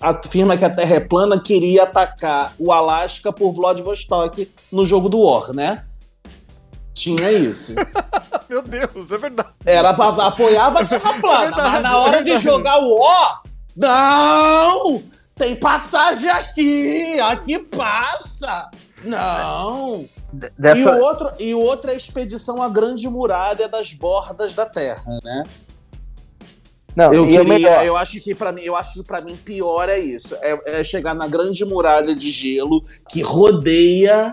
afirma 0.00 0.56
que 0.56 0.64
a 0.64 0.70
Terra 0.70 0.96
é 0.96 1.00
plana, 1.00 1.40
queria 1.40 1.84
atacar 1.84 2.52
o 2.58 2.72
Alasca 2.72 3.32
por 3.32 3.52
Vladivostok 3.52 4.50
no 4.72 4.84
jogo 4.84 5.08
do 5.08 5.20
War, 5.20 5.54
né? 5.54 5.84
Tinha 7.02 7.32
isso. 7.32 7.74
Meu 8.48 8.62
Deus, 8.62 9.10
é 9.10 9.18
verdade. 9.18 9.48
Era 9.66 9.92
pra, 9.92 10.26
apoiava 10.26 10.82
a 10.82 10.86
Terra 10.86 11.20
plana, 11.20 11.36
É 11.36 11.46
verdade, 11.46 11.70
mas 11.72 11.82
na 11.82 11.98
hora 11.98 12.18
é 12.18 12.22
de 12.22 12.38
jogar 12.38 12.78
o 12.78 13.00
Ó, 13.00 13.38
não! 13.76 15.02
Tem 15.34 15.56
passagem 15.56 16.30
aqui! 16.30 17.18
Aqui 17.18 17.58
passa! 17.58 18.70
Não! 19.02 20.06
E, 20.76 20.84
o 20.84 21.02
outro, 21.02 21.32
e 21.40 21.54
o 21.54 21.58
outro 21.58 21.90
é 21.90 21.94
a 21.94 21.96
expedição 21.96 22.62
à 22.62 22.68
Grande 22.68 23.08
Muralha 23.08 23.68
das 23.68 23.92
Bordas 23.92 24.54
da 24.54 24.64
Terra, 24.64 25.18
né? 25.24 25.42
não, 26.94 27.12
Eu, 27.12 27.26
queria, 27.26 27.84
eu 27.84 27.96
acho 27.96 28.20
que 28.20 28.32
para 28.32 28.52
mim, 28.52 28.62
eu 28.62 28.76
acho 28.76 28.94
que 28.94 29.02
para 29.02 29.20
mim 29.20 29.34
pior 29.34 29.88
é 29.88 29.98
isso, 29.98 30.36
é, 30.40 30.78
é 30.78 30.84
chegar 30.84 31.14
na 31.14 31.26
Grande 31.26 31.64
Muralha 31.64 32.14
de 32.14 32.30
gelo 32.30 32.84
que 33.08 33.22
rodeia 33.22 34.32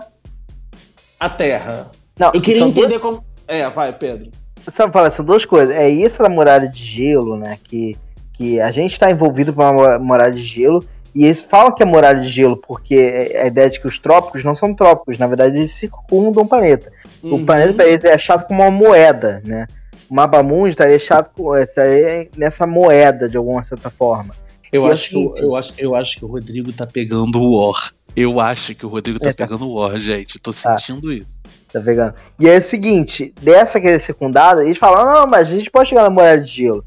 a 1.18 1.28
Terra. 1.28 1.90
Não, 2.20 2.30
Eu 2.34 2.40
queria 2.40 2.60
são 2.60 2.70
duas- 2.70 2.86
entender 2.86 3.00
como. 3.00 3.24
É, 3.48 3.68
vai, 3.68 3.92
Pedro. 3.92 4.30
Sabe 4.72 4.92
falar, 4.92 5.10
são 5.10 5.24
duas 5.24 5.44
coisas. 5.44 5.74
É 5.74 5.88
isso 5.88 6.22
da 6.22 6.28
muralha 6.28 6.68
de 6.68 6.84
gelo, 6.84 7.36
né? 7.36 7.58
Que, 7.64 7.96
que 8.34 8.60
a 8.60 8.70
gente 8.70 8.92
está 8.92 9.10
envolvido 9.10 9.52
com 9.52 9.62
uma 9.62 9.98
muralha 9.98 10.32
de 10.32 10.42
gelo. 10.42 10.84
E 11.14 11.24
eles 11.24 11.40
falam 11.40 11.74
que 11.74 11.82
é 11.82 11.86
muralha 11.86 12.20
de 12.20 12.28
gelo 12.28 12.56
porque 12.56 12.94
é 12.94 13.42
a 13.42 13.46
ideia 13.46 13.68
de 13.68 13.80
que 13.80 13.86
os 13.88 13.98
trópicos 13.98 14.44
não 14.44 14.54
são 14.54 14.72
trópicos, 14.72 15.18
na 15.18 15.26
verdade 15.26 15.58
eles 15.58 15.72
circundam 15.72 16.44
o 16.44 16.46
planeta. 16.48 16.92
O 17.20 17.34
Uhum. 17.34 17.44
planeta 17.46 17.74
para 17.74 17.88
eles 17.88 18.04
é 18.04 18.12
achado 18.14 18.46
como 18.46 18.62
uma 18.62 18.70
moeda, 18.70 19.42
né? 19.44 19.66
O 20.08 20.14
Mabamundi 20.14 20.70
estaria 20.70 20.94
achado 20.96 21.30
com- 21.34 21.56
estaria 21.56 22.28
nessa 22.36 22.64
moeda 22.64 23.28
de 23.28 23.36
alguma 23.36 23.64
certa 23.64 23.90
forma. 23.90 24.34
Eu 24.72 24.82
E 24.82 24.86
é 24.86 24.88
o 24.88 24.92
acho, 24.92 25.08
que, 25.08 25.14
seguinte- 25.16 25.42
eu, 25.42 25.56
acho, 25.56 25.72
eu 25.78 25.94
acho 25.96 26.16
que 26.16 26.24
o 26.24 26.28
Rodrigo 26.28 26.72
tá 26.72 26.86
pegando 26.86 27.42
o 27.42 27.58
War. 27.58 27.90
Eu 28.14 28.38
acho 28.38 28.72
que 28.76 28.86
o 28.86 28.88
Rodrigo 28.88 29.18
tá 29.18 29.30
É, 29.30 29.32
tá. 29.32 29.44
pegando 29.46 29.68
o 29.68 29.80
War, 29.80 29.98
gente. 30.00 30.38
Tô 30.38 30.52
Tá. 30.52 30.78
sentindo 30.78 31.12
isso. 31.12 31.40
Tá 31.72 31.80
pegando? 31.80 32.14
E 32.38 32.48
é 32.48 32.58
o 32.58 32.62
seguinte, 32.62 33.32
dessa 33.40 33.80
que 33.80 33.86
é 33.86 33.98
secundária, 33.98 34.62
eles 34.62 34.78
falam, 34.78 35.04
não, 35.04 35.26
mas 35.26 35.48
a 35.48 35.52
gente 35.52 35.70
pode 35.70 35.88
chegar 35.88 36.02
na 36.02 36.10
muralha 36.10 36.40
de 36.40 36.50
gelo. 36.50 36.84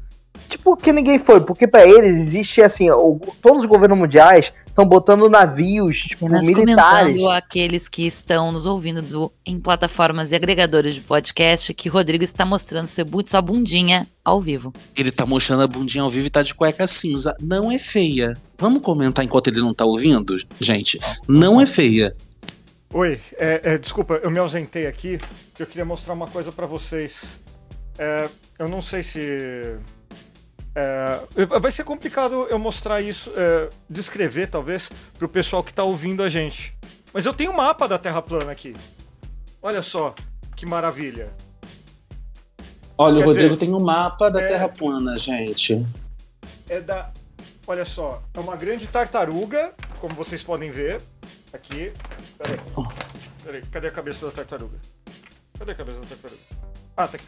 Tipo, 0.48 0.76
que 0.76 0.92
ninguém 0.92 1.18
foi, 1.18 1.40
porque 1.40 1.66
pra 1.66 1.86
eles 1.86 2.12
existe 2.12 2.60
assim, 2.62 2.90
o- 2.90 3.18
todos 3.40 3.62
os 3.62 3.66
governos 3.68 3.98
mundiais 3.98 4.52
estão 4.66 4.84
botando 4.84 5.28
navios, 5.30 5.98
tipo, 6.00 6.26
Apenas 6.26 6.46
militares. 6.46 7.14
comentando 7.16 7.30
aqueles 7.30 7.88
que 7.88 8.04
estão 8.06 8.52
nos 8.52 8.66
ouvindo 8.66 9.00
do- 9.00 9.32
em 9.46 9.58
plataformas 9.58 10.32
e 10.32 10.34
agregadores 10.34 10.96
de 10.96 11.00
podcast 11.00 11.72
que 11.72 11.88
Rodrigo 11.88 12.24
está 12.24 12.44
mostrando 12.44 12.88
seu, 12.88 13.04
bu- 13.04 13.26
sua 13.26 13.40
bundinha 13.40 14.06
ao 14.24 14.40
vivo. 14.42 14.72
Ele 14.96 15.10
tá 15.10 15.24
mostrando 15.24 15.62
a 15.62 15.66
bundinha 15.66 16.02
ao 16.02 16.10
vivo 16.10 16.26
e 16.26 16.30
tá 16.30 16.42
de 16.42 16.54
cueca 16.54 16.86
cinza. 16.86 17.34
Não 17.40 17.70
é 17.70 17.78
feia. 17.78 18.36
Vamos 18.58 18.82
comentar 18.82 19.24
enquanto 19.24 19.48
ele 19.48 19.60
não 19.60 19.72
tá 19.74 19.84
ouvindo? 19.84 20.36
Gente, 20.60 20.98
não 21.28 21.60
é 21.60 21.66
feia. 21.66 22.14
Oi, 22.94 23.20
é, 23.36 23.60
é, 23.64 23.76
desculpa, 23.76 24.20
eu 24.22 24.30
me 24.30 24.38
ausentei 24.38 24.86
aqui. 24.86 25.18
Eu 25.58 25.66
queria 25.66 25.84
mostrar 25.84 26.14
uma 26.14 26.28
coisa 26.28 26.52
pra 26.52 26.64
vocês. 26.64 27.24
É, 27.98 28.28
eu 28.56 28.68
não 28.68 28.80
sei 28.80 29.02
se. 29.02 29.80
é, 30.76 31.44
vai 31.60 31.72
ser 31.72 31.82
complicado 31.82 32.46
eu 32.48 32.56
mostrar 32.56 33.00
isso, 33.00 33.32
é, 33.36 33.68
descrever 33.90 34.46
talvez, 34.46 34.88
pro 35.18 35.28
pessoal 35.28 35.64
que 35.64 35.74
tá 35.74 35.82
ouvindo 35.82 36.22
a 36.22 36.28
gente. 36.28 36.78
Mas 37.12 37.26
eu 37.26 37.34
tenho 37.34 37.50
um 37.50 37.56
mapa 37.56 37.88
da 37.88 37.98
Terra 37.98 38.22
plana 38.22 38.52
aqui. 38.52 38.72
Olha 39.60 39.82
só 39.82 40.14
que 40.54 40.64
maravilha. 40.64 41.32
Olha, 42.96 43.16
Quer 43.16 43.24
o 43.24 43.26
Rodrigo 43.26 43.54
dizer, 43.54 43.66
tem 43.66 43.74
um 43.74 43.82
mapa 43.82 44.30
da 44.30 44.40
é- 44.40 44.46
Terra 44.46 44.68
plana, 44.68 45.18
gente. 45.18 45.84
É 46.68 46.80
da. 46.80 47.10
Olha 47.66 47.84
só, 47.84 48.22
é 48.34 48.38
uma 48.38 48.54
grande 48.54 48.86
tartaruga, 48.86 49.72
como 49.98 50.14
vocês 50.14 50.44
podem 50.44 50.70
ver. 50.70 51.02
Aqui. 51.52 51.92
Peraí. 52.44 52.60
Peraí, 53.44 53.62
cadê 53.70 53.88
a 53.88 53.90
cabeça 53.90 54.26
da 54.26 54.32
tartaruga? 54.32 54.78
Cadê 55.58 55.72
a 55.72 55.74
cabeça 55.74 56.00
da 56.00 56.06
tartaruga? 56.06 56.40
Ah, 56.96 57.08
tá 57.08 57.16
aqui. 57.16 57.26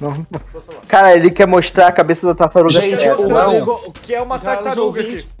Não. 0.00 0.26
Cara, 0.88 1.14
ele 1.16 1.30
quer 1.30 1.46
mostrar 1.46 1.86
a 1.88 1.92
cabeça 1.92 2.26
da 2.26 2.34
tartaruga. 2.34 2.72
Gente, 2.74 3.02
Quer 3.02 3.14
o 3.14 3.92
que 3.92 4.14
é 4.14 4.20
uma 4.20 4.38
Caros 4.38 4.62
tartaruga 4.64 5.00
ouvintes, 5.00 5.24
aqui. 5.24 5.36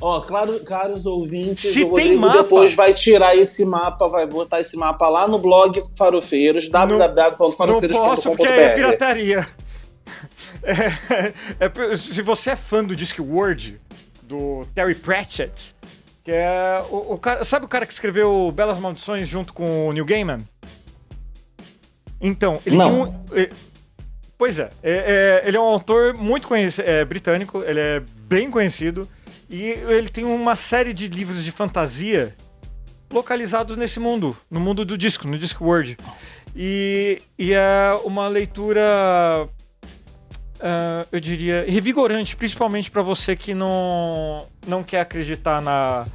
Ó, 0.00 0.20
claro, 0.20 0.58
caros 0.60 1.06
ouvintes, 1.06 1.72
Se 1.72 1.80
o 1.84 1.94
tem 1.94 2.08
Rodrigo 2.16 2.20
mapa- 2.20 2.42
depois 2.42 2.74
vai 2.74 2.92
tirar 2.92 3.36
esse 3.36 3.64
mapa, 3.64 4.06
vai 4.08 4.26
botar 4.26 4.60
esse 4.60 4.76
mapa 4.76 5.08
lá 5.08 5.26
no 5.28 5.38
blog 5.38 5.80
Farofeiros, 5.96 6.68
Não 6.68 6.80
posso, 6.88 7.02
porque 8.30 8.42
é 8.46 8.68
www.farofeiros.com.br. 8.68 8.74
pirataria. 8.74 9.46
É, 10.62 11.32
é 11.66 11.68
por- 11.68 11.96
se 11.96 12.22
você 12.22 12.50
é 12.50 12.56
fã 12.56 12.82
do 12.84 12.94
Discworld, 12.96 13.80
do 14.22 14.66
Terry 14.74 14.94
Pratchett, 14.94 15.73
que 16.24 16.32
é 16.32 16.82
o, 16.90 17.14
o 17.14 17.18
cara, 17.18 17.44
sabe 17.44 17.66
o 17.66 17.68
cara 17.68 17.86
que 17.86 17.92
escreveu 17.92 18.50
Belas 18.50 18.78
Maldições 18.78 19.28
junto 19.28 19.52
com 19.52 19.88
o 19.88 19.92
Neil 19.92 20.04
Gaiman? 20.06 20.40
Então, 22.20 22.58
ele 22.64 22.76
Não. 22.76 22.90
tem 22.90 23.14
um, 23.14 23.38
é, 23.38 23.50
Pois 24.36 24.58
é, 24.58 24.68
é, 24.82 25.42
é, 25.44 25.48
ele 25.48 25.56
é 25.56 25.60
um 25.60 25.64
autor 25.64 26.14
muito 26.14 26.48
conhecido, 26.48 26.86
é 26.86 27.04
britânico, 27.04 27.62
ele 27.62 27.80
é 27.80 28.02
bem 28.26 28.50
conhecido 28.50 29.08
e 29.48 29.62
ele 29.62 30.08
tem 30.08 30.24
uma 30.24 30.56
série 30.56 30.92
de 30.92 31.06
livros 31.06 31.44
de 31.44 31.52
fantasia 31.52 32.34
localizados 33.12 33.76
nesse 33.76 34.00
mundo, 34.00 34.36
no 34.50 34.58
mundo 34.58 34.84
do 34.84 34.98
disco, 34.98 35.28
no 35.28 35.38
Discworld. 35.38 35.96
E, 36.56 37.22
e 37.38 37.52
é 37.54 37.98
uma 38.04 38.26
leitura, 38.26 39.48
ah, 40.60 41.06
eu 41.10 41.20
diria, 41.20 41.64
revigorante, 41.68 42.36
principalmente 42.36 42.90
para 42.90 43.02
você 43.02 43.36
que 43.36 43.54
não, 43.54 44.46
não 44.66 44.82
quer 44.82 45.00
acreditar 45.00 45.60
na, 45.60 46.06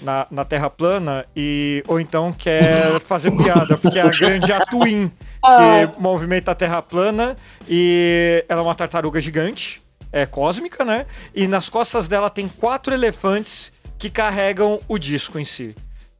na, 0.00 0.26
na 0.30 0.44
Terra 0.44 0.70
plana 0.70 1.24
e, 1.34 1.82
ou 1.86 2.00
então 2.00 2.32
quer 2.32 3.00
fazer 3.00 3.30
piada, 3.32 3.76
porque 3.76 3.98
é 3.98 4.02
a 4.02 4.10
grande 4.10 4.52
Atuin 4.52 5.08
que 5.42 6.00
movimenta 6.00 6.52
a 6.52 6.54
Terra 6.54 6.82
plana 6.82 7.36
e 7.68 8.44
ela 8.48 8.60
é 8.60 8.64
uma 8.64 8.74
tartaruga 8.74 9.20
gigante, 9.20 9.80
é 10.12 10.26
cósmica, 10.26 10.84
né? 10.84 11.06
E 11.34 11.46
nas 11.48 11.68
costas 11.68 12.06
dela 12.06 12.28
tem 12.28 12.46
quatro 12.46 12.92
elefantes 12.92 13.72
que 13.98 14.10
carregam 14.10 14.80
o 14.88 14.98
disco 14.98 15.38
em 15.38 15.44
si. 15.44 15.74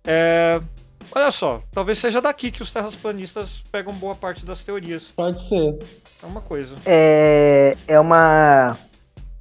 É, 0.05 0.61
Olha 1.15 1.31
só, 1.31 1.61
talvez 1.73 1.99
seja 1.99 2.21
daqui 2.21 2.51
que 2.51 2.63
os 2.63 2.71
terraplanistas 2.71 3.63
pegam 3.71 3.93
boa 3.95 4.15
parte 4.15 4.47
das 4.47 4.65
teorias. 4.65 5.05
Pode 5.15 5.41
ser. 5.43 5.79
É 6.23 6.27
uma 6.27 6.41
coisa. 6.41 6.75
é, 6.87 7.77
é 7.87 8.01
uma. 8.01 8.77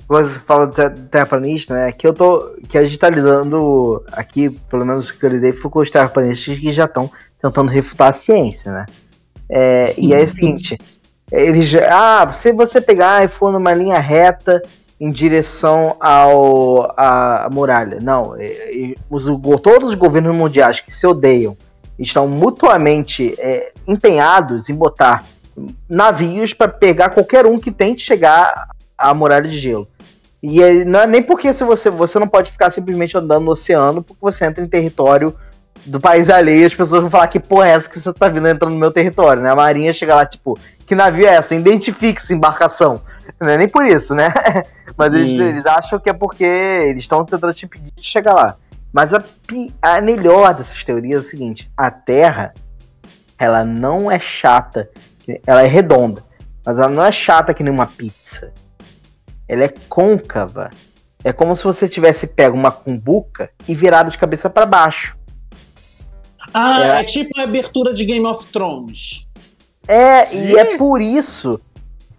Quando 0.07 0.29
você 0.29 0.39
fala 0.41 0.67
do 0.67 0.73
te- 0.75 1.01
terraplanista, 1.09 1.73
né? 1.73 1.91
Que 1.93 2.05
eu 2.05 2.13
tô. 2.13 2.55
Que 2.67 2.77
a 2.77 2.83
gente 2.83 2.97
tá 2.99 3.09
lidando 3.09 4.03
aqui, 4.11 4.49
pelo 4.69 4.85
menos 4.85 5.09
o 5.09 5.17
que 5.17 5.25
eu 5.25 5.29
lidei 5.29 5.53
foi 5.53 5.71
com 5.71 5.79
os 5.79 5.89
terraplanistas 5.89 6.59
que 6.59 6.71
já 6.71 6.83
estão 6.85 7.09
tentando 7.41 7.71
refutar 7.71 8.09
a 8.09 8.13
ciência, 8.13 8.71
né? 8.73 8.85
É, 9.49 9.93
e 9.97 10.13
é 10.13 10.21
o 10.21 10.27
seguinte: 10.27 10.77
eles 11.31 11.69
já. 11.69 11.87
Ah, 12.23 12.33
se 12.33 12.51
você 12.51 12.81
pegar 12.81 13.23
e 13.23 13.29
for 13.29 13.53
numa 13.53 13.73
linha 13.73 13.99
reta 13.99 14.61
em 15.01 15.09
direção 15.09 15.97
ao 15.99 16.93
à 16.95 17.49
muralha. 17.51 17.97
Não, 17.99 18.35
é, 18.37 18.93
os, 19.09 19.23
todos 19.63 19.89
os 19.89 19.95
governos 19.95 20.35
mundiais 20.35 20.79
que 20.79 20.93
se 20.93 21.07
odeiam 21.07 21.57
estão 21.97 22.27
mutuamente 22.27 23.33
é, 23.39 23.73
empenhados 23.87 24.69
em 24.69 24.75
botar 24.75 25.25
navios 25.89 26.53
para 26.53 26.67
pegar 26.67 27.09
qualquer 27.09 27.47
um 27.47 27.59
que 27.59 27.71
tente 27.71 28.03
chegar 28.03 28.69
à 28.95 29.11
muralha 29.11 29.49
de 29.49 29.57
gelo. 29.57 29.87
E 30.41 30.61
é- 30.61 30.85
não 30.85 31.01
é 31.01 31.07
nem 31.07 31.23
porque 31.23 31.51
se 31.51 31.63
você, 31.63 31.89
você 31.89 32.19
não 32.19 32.27
pode 32.27 32.51
ficar 32.51 32.69
simplesmente 32.69 33.17
andando 33.17 33.45
no 33.45 33.51
oceano 33.51 34.03
porque 34.03 34.21
você 34.21 34.45
entra 34.45 34.63
em 34.63 34.67
território 34.67 35.35
do 35.83 35.99
país 35.99 36.29
alheio, 36.29 36.67
as 36.67 36.75
pessoas 36.75 37.01
vão 37.01 37.09
falar 37.09 37.27
que 37.27 37.39
porra 37.39 37.69
é 37.69 37.71
essa 37.71 37.89
que 37.89 37.99
você 37.99 38.13
tá 38.13 38.29
vindo 38.29 38.47
entrando 38.47 38.73
no 38.73 38.79
meu 38.79 38.91
território, 38.91 39.41
né? 39.41 39.49
A 39.49 39.55
marinha 39.55 39.93
chega 39.93 40.13
lá, 40.13 40.25
tipo, 40.27 40.57
que 40.85 40.93
navio 40.93 41.25
é 41.25 41.33
essa? 41.33 41.55
Identifique-se, 41.55 42.35
embarcação. 42.35 43.01
Não 43.39 43.49
é 43.49 43.57
nem 43.57 43.67
por 43.67 43.85
isso, 43.87 44.13
né? 44.13 44.31
Mas 45.01 45.13
eles, 45.15 45.33
Hum. 45.33 45.41
eles 45.43 45.65
acham 45.65 45.99
que 45.99 46.09
é 46.09 46.13
porque 46.13 46.43
eles 46.43 47.03
estão 47.03 47.25
tentando 47.25 47.53
te 47.53 47.65
impedir 47.65 47.91
de 47.95 48.03
chegar 48.03 48.33
lá. 48.35 48.55
Mas 48.93 49.13
a, 49.13 49.19
pi- 49.19 49.73
a 49.81 49.99
melhor 50.01 50.53
dessas 50.53 50.83
teorias 50.83 51.23
é 51.23 51.25
o 51.25 51.29
seguinte: 51.29 51.71
a 51.75 51.89
Terra, 51.89 52.53
ela 53.39 53.65
não 53.65 54.11
é 54.11 54.19
chata, 54.19 54.89
ela 55.47 55.63
é 55.63 55.67
redonda, 55.67 56.21
mas 56.65 56.77
ela 56.77 56.89
não 56.89 57.03
é 57.03 57.11
chata 57.11 57.53
que 57.53 57.63
nem 57.63 57.73
uma 57.73 57.87
pizza. 57.87 58.51
Ela 59.47 59.63
é 59.63 59.73
côncava. 59.89 60.69
É 61.23 61.31
como 61.33 61.55
se 61.55 61.63
você 61.63 61.87
tivesse 61.89 62.27
pego 62.27 62.55
uma 62.55 62.71
cumbuca 62.71 63.49
e 63.67 63.73
virado 63.73 64.11
de 64.11 64.17
cabeça 64.17 64.49
para 64.49 64.65
baixo. 64.65 65.17
Ah, 66.53 66.97
É. 66.97 67.01
é. 67.01 67.03
tipo 67.03 67.39
a 67.39 67.43
abertura 67.43 67.93
de 67.93 68.05
Game 68.05 68.25
of 68.25 68.45
Thrones. 68.47 69.27
É, 69.87 70.33
e 70.35 70.57
é 70.57 70.77
por 70.77 71.01
isso. 71.01 71.59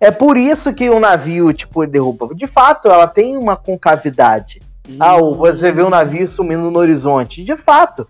É 0.03 0.11
por 0.11 0.37
isso 0.37 0.75
que 0.75 0.91
o 0.91 0.99
navio, 0.99 1.53
tipo, 1.53 1.87
derruba. 1.87 2.35
De 2.35 2.49
fato, 2.49 2.89
ela 2.89 3.07
tem 3.07 3.37
uma 3.37 3.57
concavidade. 3.57 4.61
Ah, 4.99 5.17
o- 5.17 5.33
você 5.35 5.71
vê 5.71 5.81
o 5.81 5.89
navio 5.89 6.27
sumindo 6.27 6.73
no 6.73 6.79
horizonte. 6.81 7.45
De 7.45 7.57
fato, 7.57 8.09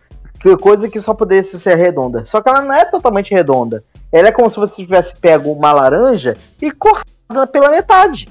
coisa 0.59 0.89
que 0.89 0.99
só 1.03 1.13
poderia 1.13 1.43
ser 1.45 1.77
redonda. 1.77 2.25
Só 2.25 2.41
que 2.41 2.49
ela 2.49 2.63
não 2.63 2.75
é 2.75 2.87
totalmente 2.87 3.35
redonda. 3.35 3.85
Ela 4.11 4.29
é 4.29 4.33
como 4.33 4.49
se 4.49 4.57
você 4.57 4.77
tivesse 4.83 5.15
pego 5.17 5.53
uma 5.53 5.71
laranja 5.71 6.35
e 6.63 6.71
cortado 6.71 7.47
pela 7.53 7.69
metade. 7.71 8.27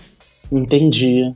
Entendi. 0.51 1.36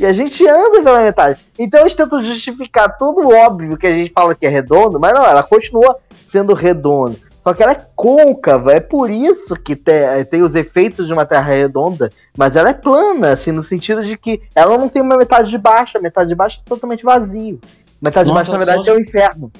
E 0.00 0.06
a 0.06 0.14
gente 0.14 0.48
anda 0.48 0.82
pela 0.82 1.02
metade. 1.02 1.40
Então 1.58 1.80
eles 1.80 1.92
tentam 1.92 2.22
justificar 2.22 2.96
tudo 2.96 3.28
óbvio 3.28 3.76
que 3.76 3.86
a 3.86 3.92
gente 3.92 4.10
fala 4.14 4.34
que 4.34 4.46
é 4.46 4.48
redondo, 4.48 4.98
mas 4.98 5.14
não, 5.14 5.26
ela 5.26 5.42
continua 5.42 5.94
sendo 6.24 6.54
redonda. 6.54 7.16
Só 7.42 7.52
que 7.52 7.62
ela 7.62 7.72
é 7.72 7.86
côncava, 7.96 8.72
é 8.72 8.78
por 8.80 9.10
isso 9.10 9.56
que 9.56 9.74
te- 9.74 10.24
tem 10.30 10.42
os 10.42 10.54
efeitos 10.54 11.06
de 11.06 11.12
uma 11.12 11.26
terra 11.26 11.52
redonda, 11.52 12.08
mas 12.38 12.54
ela 12.54 12.70
é 12.70 12.72
plana, 12.74 13.32
assim, 13.32 13.50
no 13.50 13.62
sentido 13.62 14.02
de 14.02 14.16
que 14.16 14.40
ela 14.54 14.78
não 14.78 14.88
tem 14.88 15.02
uma 15.02 15.16
metade 15.16 15.50
de 15.50 15.58
baixo, 15.58 15.98
a 15.98 16.00
metade 16.00 16.28
de 16.28 16.34
baixo 16.36 16.60
é 16.64 16.68
totalmente 16.68 17.02
vazio. 17.02 17.60
Metade 18.00 18.28
de 18.28 18.34
Nossa, 18.34 18.50
baixo, 18.50 18.52
na 18.52 18.58
verdade, 18.58 18.84
só- 18.84 18.92
é 18.92 18.94
o 18.96 19.00
inferno. 19.00 19.52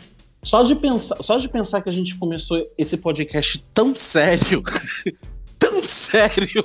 Só 0.44 0.62
de 0.62 0.74
pensar, 0.76 1.16
só 1.20 1.36
de 1.38 1.48
pensar 1.48 1.80
que 1.82 1.88
a 1.88 1.92
gente 1.92 2.18
começou 2.18 2.64
esse 2.76 2.96
podcast 2.96 3.64
tão 3.74 3.94
sério. 3.94 4.62
tão 5.58 5.82
sério. 5.82 6.64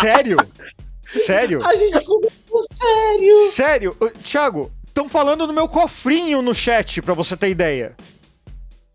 Sério? 0.00 0.36
Sério? 1.08 1.64
A 1.64 1.74
gente 1.74 2.04
começou 2.04 2.60
sério. 2.72 3.36
Sério? 3.50 3.96
Thiago, 4.22 4.70
estão 4.86 5.08
falando 5.08 5.46
no 5.46 5.52
meu 5.52 5.66
cofrinho 5.68 6.42
no 6.42 6.54
chat, 6.54 7.00
pra 7.02 7.14
você 7.14 7.36
ter 7.36 7.48
ideia. 7.50 7.96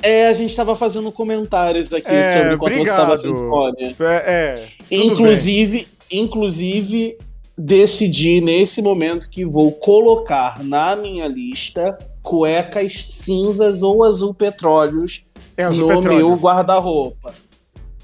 É, 0.04 0.28
a 0.28 0.34
gente 0.34 0.54
tava 0.56 0.76
fazendo 0.76 1.12
comentários 1.12 1.92
aqui 1.94 2.12
É, 2.12 2.34
sobre 2.34 2.54
enquanto 2.56 2.76
você 2.78 2.92
tava 2.92 3.16
sem 3.18 3.32
obrigado. 3.32 3.50
fone. 3.50 3.96
É, 4.00 4.14
é, 4.60 4.68
Inclusive, 4.92 5.88
inclusive, 6.12 7.18
decidi 7.58 8.42
nesse 8.42 8.82
momento 8.82 9.30
que 9.30 9.46
vou 9.46 9.72
colocar 9.72 10.62
na 10.64 10.96
minha 10.96 11.26
lista 11.28 11.98
cuecas 12.22 13.06
cinzas 13.10 13.82
ou 13.82 14.04
azul 14.04 14.34
petróleos 14.34 15.26
É 15.56 15.64
azul 15.64 15.88
no 15.88 15.96
petróleo. 16.02 16.28
meu 16.30 16.38
guarda-roupa. 16.38 17.34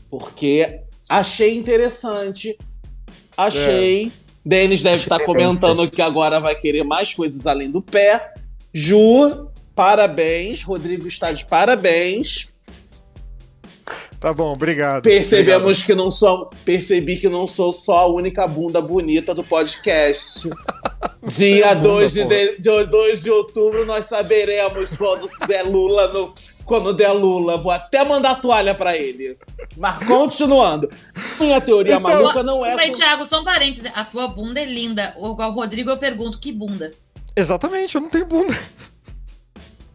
Porque 0.09 0.81
achei 1.09 1.57
interessante. 1.57 2.57
Achei. 3.37 4.07
É. 4.07 4.29
Denis 4.45 4.81
deve 4.81 5.03
estar 5.03 5.19
comentando 5.19 5.89
que 5.91 6.01
agora 6.01 6.39
vai 6.39 6.55
querer 6.55 6.83
mais 6.83 7.13
coisas 7.13 7.45
além 7.45 7.69
do 7.69 7.81
pé. 7.81 8.33
Ju, 8.73 9.47
parabéns. 9.79 10.61
Rodrigo 10.61 11.07
está 11.07 11.31
de 11.31 11.45
parabéns. 11.45 12.49
Tá 14.19 14.33
bom, 14.33 14.51
obrigado. 14.51 15.03
Percebemos 15.03 15.83
que 15.83 15.95
não 15.95 16.11
sou. 16.11 16.49
Percebi 16.65 17.15
que 17.15 17.29
não 17.29 17.47
sou 17.47 17.71
só 17.71 17.99
a 17.99 18.07
única 18.07 18.45
bunda 18.45 18.81
bonita 18.81 19.33
do 19.33 19.41
podcast. 19.41 20.49
Dia 21.23 21.73
2 21.73 22.11
de, 22.11 22.25
de, 22.25 22.57
de, 22.59 22.83
2 22.83 23.23
de 23.23 23.31
outubro 23.31 23.85
nós 23.85 24.05
saberemos 24.05 24.97
quando 24.97 25.29
der 25.47 25.63
Lula 25.63 26.11
no. 26.11 26.33
Quando 26.65 26.93
der 26.93 27.11
Lula, 27.13 27.57
vou 27.57 27.71
até 27.71 28.03
mandar 28.03 28.35
toalha 28.41 28.75
pra 28.75 28.95
ele. 28.97 29.37
Mas 29.77 30.05
continuando. 30.05 30.89
Minha 31.39 31.61
teoria 31.61 31.95
Então- 31.95 32.01
maluca 32.11 32.43
não 32.43 32.65
é. 32.65 32.75
Mas, 32.75 32.91
so- 32.91 32.97
Thiago, 32.97 33.25
só 33.25 33.39
um 33.39 33.45
parêntese. 33.45 33.87
A 33.95 34.03
tua 34.03 34.27
bunda 34.27 34.59
é 34.59 34.65
linda. 34.65 35.15
O 35.17 35.31
Rodrigo 35.31 35.89
eu 35.89 35.97
pergunto, 35.97 36.37
que 36.37 36.51
bunda? 36.51 36.91
Exatamente, 37.33 37.95
eu 37.95 38.01
não 38.01 38.09
tenho 38.09 38.25
bunda. 38.25 38.55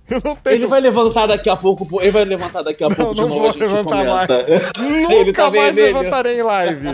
Eu 0.09 0.21
não 0.25 0.37
tenho. 0.37 0.57
Ele 0.57 0.67
vai 0.67 0.81
levantar 0.81 1.27
daqui 1.27 1.49
a 1.49 1.57
pouco. 1.57 2.01
Ele 2.01 2.11
vai 2.11 2.25
levantar 2.25 2.63
daqui 2.63 2.85
a 2.85 2.89
Não, 2.89 2.97
pouco 2.97 3.15
de 3.15 3.21
não 3.23 3.29
novo. 3.29 3.41
vou 3.41 3.49
a 3.49 3.53
gente 3.53 3.61
levantar 3.63 4.05
mais. 4.05 4.27
comenta. 4.77 4.83
Nunca 5.25 5.33
tá 5.33 5.51
mais 5.51 5.75
vermelho. 5.75 5.97
levantarei 5.99 6.39
em 6.39 6.43
live. 6.43 6.87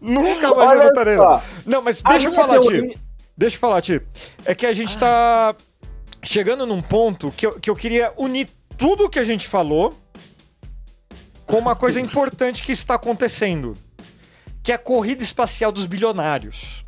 Nunca 0.00 0.54
mais 0.54 0.70
Olha 0.70 0.78
levantarei. 0.80 1.16
só. 1.16 1.42
Não, 1.64 1.80
mas 1.82 2.00
A 2.04 2.10
deixa 2.10 2.26
eu 2.26 2.30
minha 2.32 2.42
falar, 2.42 2.60
teoria- 2.60 2.88
Ti. 2.88 2.98
Deixa 3.36 3.56
eu 3.56 3.60
falar, 3.60 3.80
Ti. 3.82 4.00
É 4.44 4.54
que 4.54 4.66
a 4.66 4.72
gente 4.72 4.96
tá 4.98 5.54
chegando 6.22 6.66
num 6.66 6.80
ponto 6.80 7.30
que 7.30 7.46
eu, 7.46 7.52
que 7.60 7.70
eu 7.70 7.76
queria 7.76 8.12
unir 8.16 8.48
tudo 8.76 9.08
que 9.08 9.18
a 9.18 9.24
gente 9.24 9.46
falou 9.46 9.92
com 11.46 11.58
uma 11.58 11.76
coisa 11.76 12.00
importante 12.00 12.62
que 12.62 12.72
está 12.72 12.94
acontecendo. 12.94 13.74
Que 14.62 14.72
é 14.72 14.74
a 14.74 14.78
corrida 14.78 15.22
espacial 15.22 15.70
dos 15.70 15.86
bilionários. 15.86 16.82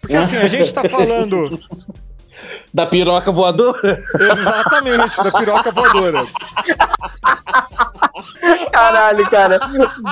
Porque 0.00 0.14
assim, 0.14 0.36
a 0.36 0.46
gente 0.48 0.72
tá 0.72 0.88
falando. 0.88 1.58
Da 2.74 2.86
piroca 2.86 3.30
voadora? 3.30 4.02
Exatamente, 4.18 5.16
da 5.22 5.32
piroca 5.38 5.70
voadora. 5.70 6.20
Caralho, 8.72 9.28
cara. 9.30 9.60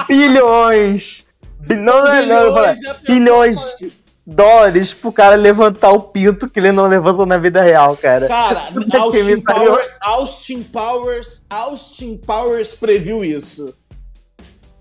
Bilhões. 0.06 1.24
Bi- 1.60 1.74
Não, 1.76 2.04
não 2.04 2.12
é 2.12 2.26
não, 2.26 2.38
Bilhões, 2.54 2.80
já 2.80 2.94
pensou, 2.94 3.14
bilhões 3.14 3.60
de 3.78 3.92
dólares 4.26 4.94
pro 4.94 5.12
cara 5.12 5.34
levantar 5.34 5.90
o 5.90 6.00
pinto 6.00 6.48
que 6.48 6.58
ele 6.58 6.72
não 6.72 6.86
levanta 6.86 7.26
na 7.26 7.36
vida 7.36 7.60
real, 7.62 7.96
cara. 7.96 8.26
Cara, 8.28 8.62
Austin. 8.98 9.40
Power, 9.40 9.96
Austin 10.00 10.62
Powers, 10.62 11.44
Austin 11.50 12.16
Powers 12.16 12.74
previu 12.74 13.24
isso. 13.24 13.74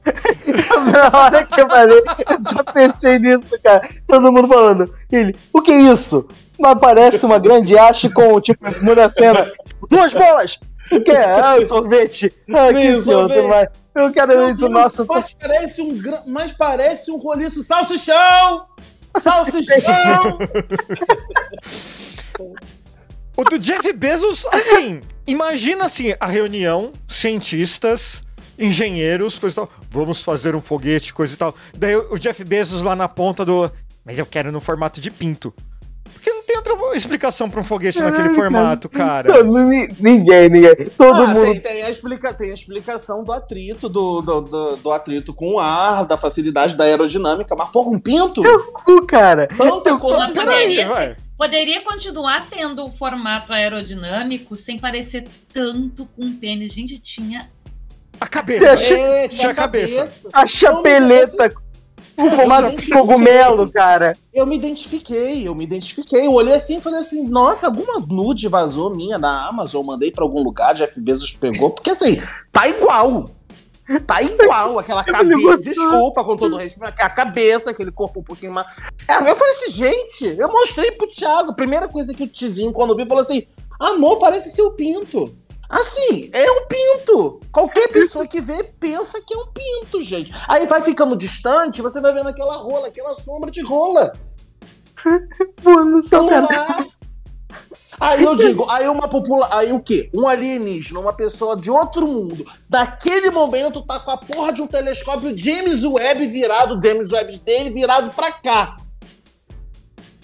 Na 0.91 1.19
hora 1.19 1.43
que 1.45 1.59
eu 1.59 1.67
falei, 1.69 1.97
eu 1.99 2.43
só 2.55 2.63
pensei 2.63 3.19
nisso, 3.19 3.59
cara. 3.63 3.81
Todo 4.07 4.31
mundo 4.31 4.47
falando. 4.47 4.93
Ele, 5.11 5.35
o 5.53 5.61
que 5.61 5.71
é 5.71 5.81
isso? 5.81 6.25
Mas 6.59 6.79
parece 6.79 7.25
uma 7.25 7.39
grande 7.39 7.77
haste 7.77 8.09
com, 8.09 8.39
tipo, 8.41 8.59
muda 8.83 9.05
a 9.05 9.09
cena. 9.09 9.49
Duas 9.89 10.13
bolas! 10.13 10.59
O 10.91 10.99
que 11.01 11.11
é? 11.11 11.23
Ah, 11.23 11.61
sorvete. 11.65 12.33
Ah, 12.53 12.67
Sim, 12.69 12.73
que 12.95 13.01
sorvete. 13.01 13.71
Eu 13.95 14.11
quero 14.11 14.49
isso, 14.49 14.67
nossa. 14.69 15.05
tô- 15.05 15.13
mas 15.13 15.33
parece 15.35 15.81
um 15.81 15.99
mas 16.27 16.51
parece 16.51 17.11
um 17.11 17.17
roliço 17.17 17.61
salsichão! 17.63 18.65
Salsichão! 19.21 20.37
O 23.35 23.43
do 23.43 23.57
Jeff 23.57 23.91
Bezos, 23.93 24.45
assim, 24.47 24.99
imagina 25.25 25.85
assim, 25.85 26.13
a 26.19 26.25
reunião, 26.27 26.91
cientistas, 27.07 28.21
engenheiros, 28.57 29.39
coisa 29.39 29.53
e 29.53 29.55
tal. 29.55 29.69
Vamos 29.89 30.21
fazer 30.23 30.55
um 30.55 30.61
foguete, 30.61 31.13
coisa 31.13 31.33
e 31.33 31.37
tal. 31.37 31.55
Daí 31.77 31.95
o 31.95 32.13
o 32.13 32.19
Jeff 32.19 32.43
Bezos 32.43 32.81
lá 32.81 32.95
na 32.95 33.07
ponta 33.07 33.45
do. 33.45 33.71
Mas 34.03 34.17
eu 34.17 34.25
quero 34.25 34.51
no 34.51 34.59
formato 34.59 34.99
de 34.99 35.09
pinto. 35.11 35.53
Outra 36.59 36.95
explicação 36.95 37.49
pra 37.49 37.61
um 37.61 37.63
foguete 37.63 38.01
naquele 38.01 38.29
formato, 38.33 38.89
cara. 38.89 39.43
Ninguém, 39.99 40.49
ninguém. 40.49 40.75
Todo 40.97 41.23
Ah, 41.23 41.27
mundo. 41.27 41.51
tem, 41.51 41.59
tem 41.61 41.83
a 41.83 41.89
explica, 41.89 42.33
tem 42.33 42.51
a 42.51 42.53
explicação 42.53 43.23
do 43.23 43.31
atrito, 43.31 43.87
do, 43.87 44.21
do, 44.21 44.41
do- 44.41 44.75
do 44.75 44.91
atrito 44.91 45.33
com 45.33 45.53
o 45.53 45.59
ar, 45.59 46.05
da 46.05 46.17
facilidade 46.17 46.75
da 46.75 46.83
aerodinâmica, 46.83 47.55
mas 47.57 47.69
porra, 47.69 47.89
um 47.91 47.99
pinto? 47.99 48.41
Cu, 48.83 49.05
cara. 49.05 49.47
Tanta 49.47 49.97
coisa. 49.97 50.27
Poderia, 50.33 50.87
vai. 50.87 51.15
poderia 51.37 51.81
continuar 51.81 52.45
tendo 52.49 52.83
o 52.85 52.91
formato 52.91 53.53
aerodinâmico 53.53 54.55
sem 54.55 54.77
parecer 54.77 55.25
tanto 55.53 56.05
com 56.15 56.25
um 56.25 56.33
tênis. 56.35 56.73
Gente, 56.73 56.99
tinha. 56.99 57.47
A 58.19 58.27
cabeça. 58.27 58.65
É, 58.93 59.27
Tinha 59.29 59.51
a 59.51 59.53
cabeça. 59.55 60.27
A 60.33 60.45
chapeleta 60.45 61.49
com 62.19 62.29
formato 62.35 62.75
de 62.75 62.89
cogumelo, 62.91 63.69
cara. 63.71 64.15
Eu 64.33 64.45
me 64.45 64.55
identifiquei, 64.55 65.47
eu 65.47 65.55
me 65.55 65.63
identifiquei. 65.63 66.27
Eu 66.27 66.33
olhei 66.33 66.53
assim 66.53 66.77
e 66.77 66.81
falei 66.81 66.99
assim: 66.99 67.27
nossa, 67.27 67.67
alguma 67.67 67.99
nude 67.99 68.47
vazou 68.47 68.93
minha 68.93 69.17
da 69.17 69.47
Amazon, 69.47 69.85
mandei 69.85 70.11
pra 70.11 70.23
algum 70.23 70.43
lugar, 70.43 70.75
Jeff 70.75 70.99
Bezos 70.99 71.35
pegou, 71.35 71.71
porque 71.71 71.91
assim, 71.91 72.21
tá 72.51 72.67
igual. 72.67 73.29
Tá 74.05 74.21
igual 74.21 74.77
aquela 74.77 75.03
cabeça. 75.05 75.57
Desculpa 75.57 76.23
com 76.23 76.37
todo 76.37 76.55
o 76.55 76.57
respeito, 76.59 76.93
a 76.99 77.09
cabeça, 77.09 77.71
aquele 77.71 77.91
corpo 77.91 78.19
um 78.19 78.23
pouquinho 78.23 78.53
mais. 78.53 78.67
Eu 79.07 79.35
falei 79.35 79.53
assim, 79.55 79.71
gente, 79.71 80.25
eu 80.37 80.51
mostrei 80.51 80.91
pro 80.91 81.07
Thiago. 81.07 81.55
Primeira 81.55 81.87
coisa 81.87 82.13
que 82.13 82.23
o 82.23 82.27
Tizinho, 82.27 82.71
quando 82.71 82.95
viu, 82.95 83.07
falou 83.07 83.23
assim: 83.23 83.47
amor, 83.79 84.19
parece 84.19 84.51
seu 84.51 84.71
pinto. 84.71 85.35
Assim, 85.69 86.31
é 86.33 86.51
um 86.51 86.65
pinto. 86.65 87.39
Qualquer 87.51 87.87
pessoa 87.89 88.25
que 88.25 88.41
vê 88.41 88.63
pensa 88.63 89.21
que 89.21 89.33
é 89.33 89.37
um 89.37 89.47
pinto, 89.47 90.01
gente. 90.01 90.33
Aí 90.47 90.65
vai 90.65 90.81
ficando 90.81 91.15
distante, 91.15 91.81
você 91.81 92.01
vai 92.01 92.11
vendo 92.11 92.27
aquela 92.27 92.57
rola, 92.57 92.87
aquela 92.87 93.13
sombra 93.13 93.51
de 93.51 93.61
rola. 93.61 94.11
Sei, 95.03 95.73
Então 96.05 96.25
lá. 96.25 96.87
Aí 97.99 98.23
eu 98.23 98.33
digo, 98.33 98.69
aí 98.69 98.87
uma 98.87 99.09
popula, 99.09 99.49
aí 99.51 99.73
o 99.73 99.79
quê? 99.81 100.09
Um 100.13 100.27
alienígena, 100.27 100.99
uma 100.99 101.11
pessoa 101.11 101.55
de 101.55 101.69
outro 101.69 102.07
mundo, 102.07 102.45
daquele 102.69 103.29
momento 103.29 103.81
tá 103.81 103.99
com 103.99 104.11
a 104.11 104.17
porra 104.17 104.53
de 104.53 104.61
um 104.61 104.67
telescópio 104.67 105.37
James 105.37 105.83
Webb 105.83 106.25
virado, 106.27 106.79
James 106.81 107.11
Webb 107.11 107.37
dele 107.39 107.69
virado 107.71 108.09
pra 108.11 108.31
cá. 108.31 108.77
Tá 108.77 108.85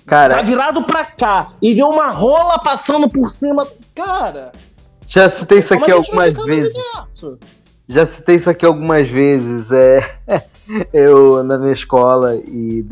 Cara, 0.05 0.41
virado 0.41 0.83
pra 0.83 1.03
cá 1.03 1.51
e 1.61 1.73
vê 1.73 1.83
uma 1.83 2.09
rola 2.11 2.59
passando 2.59 3.09
por 3.09 3.29
cima. 3.29 3.67
Cara, 3.93 4.53
já 5.15 5.29
citei 5.29 5.59
isso 5.59 5.73
aqui 5.73 5.89
algumas 5.91 6.33
vezes. 6.33 6.73
Já 7.87 8.05
citei 8.05 8.35
isso 8.35 8.49
aqui 8.49 8.65
algumas 8.65 9.07
vezes. 9.07 9.71
É, 9.71 10.03
eu, 10.91 11.41
na 11.41 11.57
minha 11.57 11.71
escola 11.71 12.35
e 12.35 12.85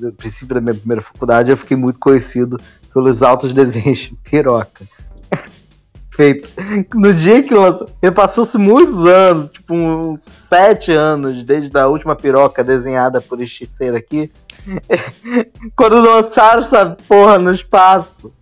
no 0.00 0.12
princípio 0.12 0.54
da 0.54 0.62
minha 0.62 0.74
primeira 0.74 1.02
faculdade, 1.02 1.50
eu 1.50 1.58
fiquei 1.58 1.76
muito 1.76 2.00
conhecido 2.00 2.58
pelos 2.92 3.22
altos 3.22 3.52
desenhos 3.52 3.98
de 3.98 4.14
piroca. 4.14 4.82
Feitos. 6.10 6.54
No 6.94 7.12
dia 7.12 7.42
que 7.42 7.52
lançou. 7.52 7.86
Passou-se 8.14 8.56
muitos 8.56 9.04
anos, 9.04 9.50
tipo 9.50 9.74
uns 9.74 10.22
sete 10.22 10.90
anos, 10.90 11.44
desde 11.44 11.78
a 11.78 11.86
última 11.86 12.16
piroca 12.16 12.64
desenhada 12.64 13.20
por 13.20 13.42
este 13.42 13.66
ser 13.66 13.94
aqui. 13.94 14.32
Quando 15.76 16.00
lançaram 16.00 16.60
essa 16.60 16.96
porra 17.06 17.38
no 17.38 17.52
espaço. 17.52 18.32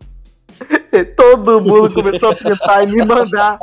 Todo 1.16 1.60
mundo 1.60 1.92
começou 1.92 2.30
a 2.30 2.34
pintar 2.34 2.84
e 2.84 2.92
me 2.92 3.04
mandar. 3.04 3.58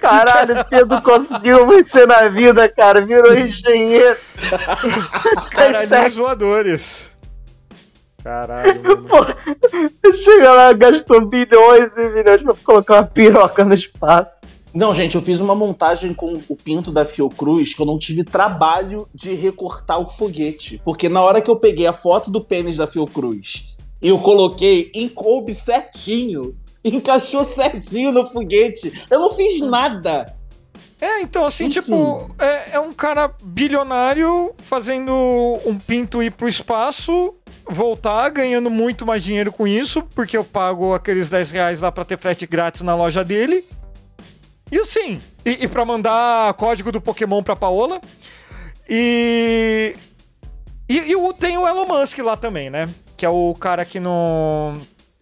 Caralho, 0.00 0.64
Pedro 0.68 1.00
conseguiu 1.02 1.66
vencer 1.68 2.06
na 2.06 2.28
vida, 2.28 2.68
cara. 2.68 3.00
Virou 3.00 3.36
engenheiro. 3.36 4.16
Caralhinhos 5.50 6.14
voadores. 6.14 7.12
Caralho, 8.22 8.82
mano. 8.82 9.06
Pô, 9.06 10.12
Chega 10.12 10.52
lá, 10.52 10.72
gastou 10.72 11.24
bilhões 11.26 11.90
e 11.96 12.08
bilhões 12.08 12.42
pra 12.42 12.54
colocar 12.64 12.94
uma 12.94 13.04
piroca 13.04 13.64
no 13.64 13.74
espaço. 13.74 14.36
Não, 14.74 14.92
gente, 14.92 15.14
eu 15.14 15.22
fiz 15.22 15.40
uma 15.40 15.54
montagem 15.54 16.12
com 16.12 16.38
o 16.48 16.56
pinto 16.56 16.90
da 16.90 17.04
Fiocruz 17.04 17.72
que 17.72 17.80
eu 17.80 17.86
não 17.86 17.98
tive 17.98 18.24
trabalho 18.24 19.08
de 19.14 19.32
recortar 19.34 20.00
o 20.00 20.10
foguete. 20.10 20.82
Porque 20.84 21.08
na 21.08 21.22
hora 21.22 21.40
que 21.40 21.50
eu 21.50 21.56
peguei 21.56 21.86
a 21.86 21.92
foto 21.92 22.30
do 22.30 22.42
pênis 22.42 22.76
da 22.76 22.86
Fiocruz 22.86 23.75
e 24.06 24.08
eu 24.08 24.20
coloquei, 24.20 24.88
coube 25.16 25.52
certinho. 25.52 26.56
Encaixou 26.84 27.42
certinho 27.42 28.12
no 28.12 28.24
foguete. 28.24 28.92
Eu 29.10 29.18
não 29.18 29.34
fiz 29.34 29.60
nada. 29.60 30.32
É, 31.00 31.22
então, 31.22 31.44
assim, 31.44 31.64
Enfim. 31.64 31.80
tipo, 31.80 32.30
é, 32.38 32.76
é 32.76 32.78
um 32.78 32.92
cara 32.92 33.34
bilionário 33.42 34.54
fazendo 34.58 35.12
um 35.66 35.76
pinto 35.76 36.22
ir 36.22 36.30
pro 36.30 36.46
espaço, 36.46 37.34
voltar, 37.68 38.28
ganhando 38.28 38.70
muito 38.70 39.04
mais 39.04 39.24
dinheiro 39.24 39.50
com 39.50 39.66
isso, 39.66 40.00
porque 40.14 40.36
eu 40.36 40.44
pago 40.44 40.94
aqueles 40.94 41.28
10 41.28 41.50
reais 41.50 41.80
lá 41.80 41.90
pra 41.90 42.04
ter 42.04 42.16
frete 42.16 42.46
grátis 42.46 42.82
na 42.82 42.94
loja 42.94 43.24
dele. 43.24 43.64
E 44.70 44.78
assim, 44.78 45.20
e, 45.44 45.64
e 45.64 45.66
pra 45.66 45.84
mandar 45.84 46.54
código 46.54 46.92
do 46.92 47.00
Pokémon 47.00 47.42
pra 47.42 47.56
Paola. 47.56 48.00
E. 48.88 49.96
E, 50.88 50.96
e 50.96 51.34
tem 51.40 51.58
o 51.58 51.66
Elon 51.66 51.86
Musk 51.86 52.18
lá 52.18 52.36
também, 52.36 52.70
né? 52.70 52.88
Que 53.16 53.24
é 53.24 53.28
o 53.28 53.54
cara 53.54 53.84
que 53.84 53.98
não. 54.00 54.74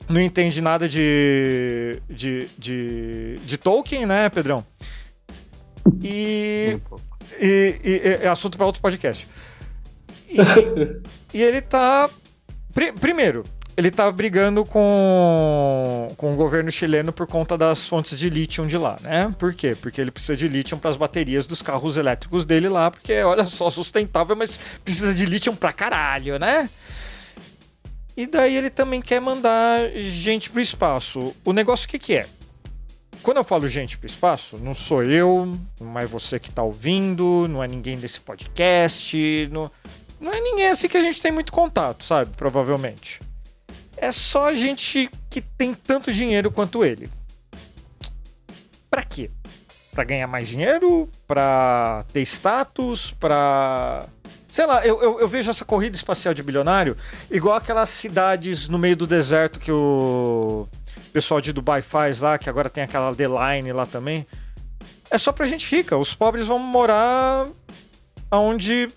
Não 0.09 0.21
entende 0.21 0.61
nada 0.61 0.89
de. 0.89 1.99
de. 2.11 2.49
de, 2.59 3.39
de 3.45 3.59
Tolkien, 3.59 4.05
né, 4.07 4.29
Pedrão? 4.29 4.65
E. 6.03 6.79
E, 7.41 7.81
e- 7.85 8.19
é 8.25 8.29
assunto 8.29 8.57
para 8.57 8.67
outro 8.67 8.83
podcast. 8.83 9.27
E, 10.29 10.37
e 11.39 11.43
ele 11.43 11.61
tá. 11.61 12.09
pri- 12.75 12.93
primeiro, 12.93 13.43
ele 13.77 13.91
tá 13.91 14.11
brigando 14.13 14.65
com, 14.65 16.09
com 16.17 16.33
o 16.33 16.37
governo 16.37 16.71
chileno 16.71 17.13
por 17.13 17.27
conta 17.27 17.57
das 17.59 17.87
fontes 17.89 18.19
de 18.19 18.29
lítio 18.31 18.67
de 18.67 18.77
lá, 18.77 18.97
né? 19.01 19.35
Por 19.39 19.55
quê? 19.55 19.75
Porque 19.81 20.01
ele 20.01 20.11
precisa 20.11 20.37
de 20.37 20.47
lítio 20.49 20.77
para 20.77 20.91
as 20.91 20.97
baterias 20.97 21.47
dos 21.47 21.61
carros 21.63 21.97
elétricos 21.97 22.45
dele 22.45 22.69
lá, 22.69 22.91
porque 22.91 23.23
olha 23.23 23.47
só, 23.47 23.69
sustentável, 23.71 24.37
mas 24.37 24.57
precisa 24.85 25.13
de 25.15 25.25
lítio 25.27 25.55
pra 25.57 25.73
caralho, 25.73 26.39
né? 26.39 26.69
E 28.17 28.27
daí 28.27 28.57
ele 28.57 28.71
também 28.71 29.01
quer 29.01 29.21
mandar 29.21 29.91
gente 29.97 30.51
pro 30.51 30.61
espaço. 30.61 31.35
O 31.45 31.53
negócio 31.53 31.87
o 31.87 31.89
que, 31.89 31.99
que 31.99 32.15
é? 32.15 32.27
Quando 33.23 33.39
eu 33.39 33.45
falo 33.45 33.67
gente 33.69 33.97
pro 33.97 34.07
espaço, 34.07 34.59
não 34.59 34.75
sou 34.75 35.03
eu, 35.03 35.51
não 35.81 35.99
é 35.99 36.05
você 36.05 36.39
que 36.39 36.51
tá 36.51 36.63
ouvindo, 36.63 37.49
não 37.49 37.65
é 37.65 37.67
ninguém 37.67 37.97
desse 37.97 38.21
podcast, 38.21 39.49
não, 39.51 39.71
não 40.21 40.31
é 40.31 40.41
ninguém 40.41 40.69
assim 40.69 40.89
que 40.89 40.97
a 40.97 41.03
gente 41.03 41.23
tem 41.23 41.33
muito 41.33 41.51
contato, 41.51 42.05
sabe? 42.05 42.37
Provavelmente. 42.37 43.21
É 43.97 44.13
só 44.13 44.53
gente 44.53 45.09
que 45.31 45.41
tem 45.41 45.75
tanto 45.75 46.13
dinheiro 46.13 46.51
quanto 46.51 46.85
ele. 46.85 47.09
Pra 48.91 49.03
quê? 49.03 49.31
Pra 49.93 50.05
ganhar 50.05 50.27
mais 50.27 50.47
dinheiro? 50.47 51.09
Pra 51.27 52.05
ter 52.13 52.23
status? 52.23 53.13
Pra. 53.13 54.07
Sei 54.55 54.67
lá, 54.67 54.87
eu, 54.87 55.03
eu, 55.03 55.19
eu 55.19 55.27
vejo 55.27 55.51
essa 55.51 55.65
corrida 55.65 55.97
espacial 55.97 56.33
de 56.33 56.41
bilionário 56.41 56.97
igual 57.29 57.57
aquelas 57.57 57.89
cidades 57.89 58.69
no 58.69 58.79
meio 58.79 58.95
do 58.95 59.05
deserto 59.05 59.59
que 59.59 59.73
o 59.73 60.69
pessoal 61.13 61.41
de 61.41 61.53
Dubai 61.53 61.83
faz 61.83 62.21
lá, 62.21 62.39
que 62.39 62.49
agora 62.49 62.71
tem 62.71 62.85
aquela 62.85 63.13
The 63.13 63.27
Line 63.27 63.73
lá 63.73 63.85
também. 63.85 64.25
É 65.11 65.19
só 65.19 65.33
pra 65.33 65.45
gente 65.45 65.75
rica. 65.75 65.99
Os 65.99 66.15
pobres 66.15 66.47
vão 66.47 66.61
morar 66.61 67.49
onde 68.31 68.89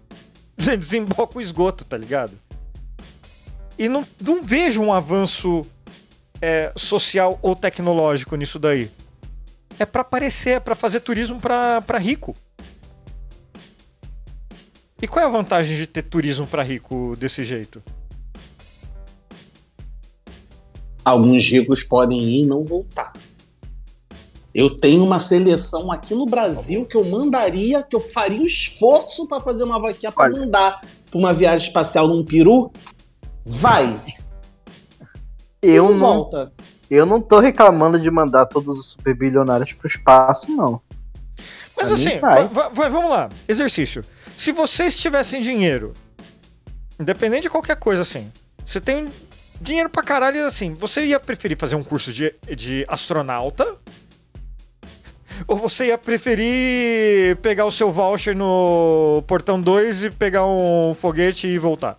desemboca 0.56 1.36
o 1.36 1.42
esgoto, 1.42 1.84
tá 1.84 1.98
ligado? 1.98 2.32
E 3.78 3.90
não, 3.90 4.06
não 4.18 4.42
vejo 4.42 4.80
um 4.80 4.90
avanço 4.90 5.66
é, 6.40 6.72
social 6.74 7.38
ou 7.42 7.54
tecnológico 7.54 8.36
nisso 8.36 8.58
daí? 8.58 8.90
É 9.78 9.84
para 9.84 10.00
aparecer, 10.00 10.52
é 10.52 10.60
para 10.60 10.74
fazer 10.74 11.00
turismo 11.00 11.38
para 11.38 11.98
rico. 11.98 12.34
E 15.04 15.06
qual 15.06 15.22
é 15.22 15.28
a 15.28 15.30
vantagem 15.30 15.76
de 15.76 15.86
ter 15.86 16.00
turismo 16.00 16.46
para 16.46 16.62
rico 16.62 17.14
desse 17.18 17.44
jeito? 17.44 17.82
Alguns 21.04 21.44
ricos 21.44 21.84
podem 21.84 22.24
ir 22.24 22.44
e 22.44 22.46
não 22.46 22.64
voltar. 22.64 23.12
Eu 24.54 24.78
tenho 24.78 25.04
uma 25.04 25.20
seleção 25.20 25.92
aqui 25.92 26.14
no 26.14 26.24
Brasil 26.24 26.86
que 26.86 26.96
eu 26.96 27.04
mandaria, 27.04 27.82
que 27.82 27.94
eu 27.94 28.00
faria 28.00 28.40
um 28.40 28.46
esforço 28.46 29.28
para 29.28 29.42
fazer 29.42 29.64
uma 29.64 29.78
vaquinha 29.78 30.10
para 30.10 30.32
mandar 30.32 30.80
pra 30.80 31.18
uma 31.18 31.34
viagem 31.34 31.68
espacial 31.68 32.08
num 32.08 32.24
peru. 32.24 32.72
Vai! 33.44 34.00
Eu 35.60 35.90
não, 35.90 35.98
volta. 35.98 36.50
eu 36.90 37.04
não 37.04 37.20
tô 37.20 37.40
reclamando 37.40 38.00
de 38.00 38.10
mandar 38.10 38.46
todos 38.46 38.78
os 38.78 38.92
super 38.92 39.14
bilionários 39.14 39.74
pro 39.74 39.86
espaço, 39.86 40.50
não. 40.50 40.80
Mas 41.76 41.88
Pra 41.88 41.94
assim, 41.94 42.90
vamos 42.90 43.10
lá. 43.10 43.28
Exercício. 43.46 44.02
Se 44.36 44.52
vocês 44.52 44.96
tivessem 44.96 45.40
dinheiro, 45.40 45.92
independente 47.00 47.42
de 47.42 47.50
qualquer 47.50 47.76
coisa 47.76 48.02
assim, 48.02 48.30
você 48.64 48.80
tem 48.80 49.08
dinheiro 49.60 49.88
pra 49.88 50.02
caralho 50.02 50.44
assim, 50.46 50.72
você 50.72 51.04
ia 51.04 51.20
preferir 51.20 51.56
fazer 51.56 51.74
um 51.74 51.84
curso 51.84 52.12
de, 52.12 52.34
de 52.54 52.84
astronauta? 52.88 53.76
Ou 55.48 55.56
você 55.56 55.86
ia 55.86 55.98
preferir 55.98 57.36
pegar 57.36 57.64
o 57.64 57.70
seu 57.70 57.90
voucher 57.90 58.36
no 58.36 59.22
portão 59.26 59.60
2 59.60 60.04
e 60.04 60.10
pegar 60.10 60.46
um 60.46 60.94
foguete 60.94 61.46
e 61.46 61.58
voltar? 61.58 61.98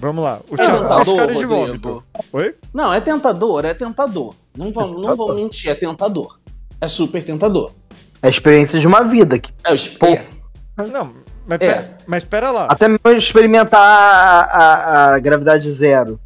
Vamos 0.00 0.22
lá. 0.22 0.40
O 0.48 0.56
Thiago 0.56 0.82
tentador, 0.82 1.04
fez 1.04 1.16
cara 1.16 1.34
de 1.34 1.44
vômito. 1.44 2.04
Oi? 2.32 2.54
Não, 2.72 2.92
é 2.92 3.00
tentador, 3.00 3.64
é 3.64 3.74
tentador. 3.74 4.34
Não 4.56 4.72
vamos, 4.72 5.02
não 5.04 5.16
vamos 5.16 5.36
mentir, 5.36 5.70
é 5.70 5.74
tentador. 5.74 6.38
É 6.80 6.86
super 6.86 7.24
tentador. 7.24 7.72
É 8.22 8.26
a 8.26 8.30
experiência 8.30 8.78
de 8.80 8.86
uma 8.86 9.02
vida. 9.04 9.38
Que, 9.38 9.52
É 9.64 9.72
o 9.72 9.74
esp- 9.74 10.02
é. 10.02 10.24
Não, 10.92 11.12
mas, 11.46 11.56
É. 11.60 11.66
pera, 11.74 11.96
mas 12.06 12.24
pera 12.24 12.50
lá. 12.50 12.66
até 12.70 12.88
mesmo 12.88 13.00
experimentar 13.16 13.80
a, 13.80 14.40
a- 14.40 15.14
a 15.14 15.18
gravidade 15.18 15.70
zero. 15.72 16.20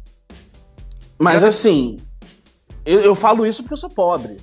Mas 1.17 1.43
assim, 1.43 1.97
eu, 2.85 2.99
eu 3.01 3.15
falo 3.15 3.45
isso 3.45 3.61
porque 3.63 3.73
eu 3.73 3.77
sou 3.77 3.89
pobre. 3.89 4.37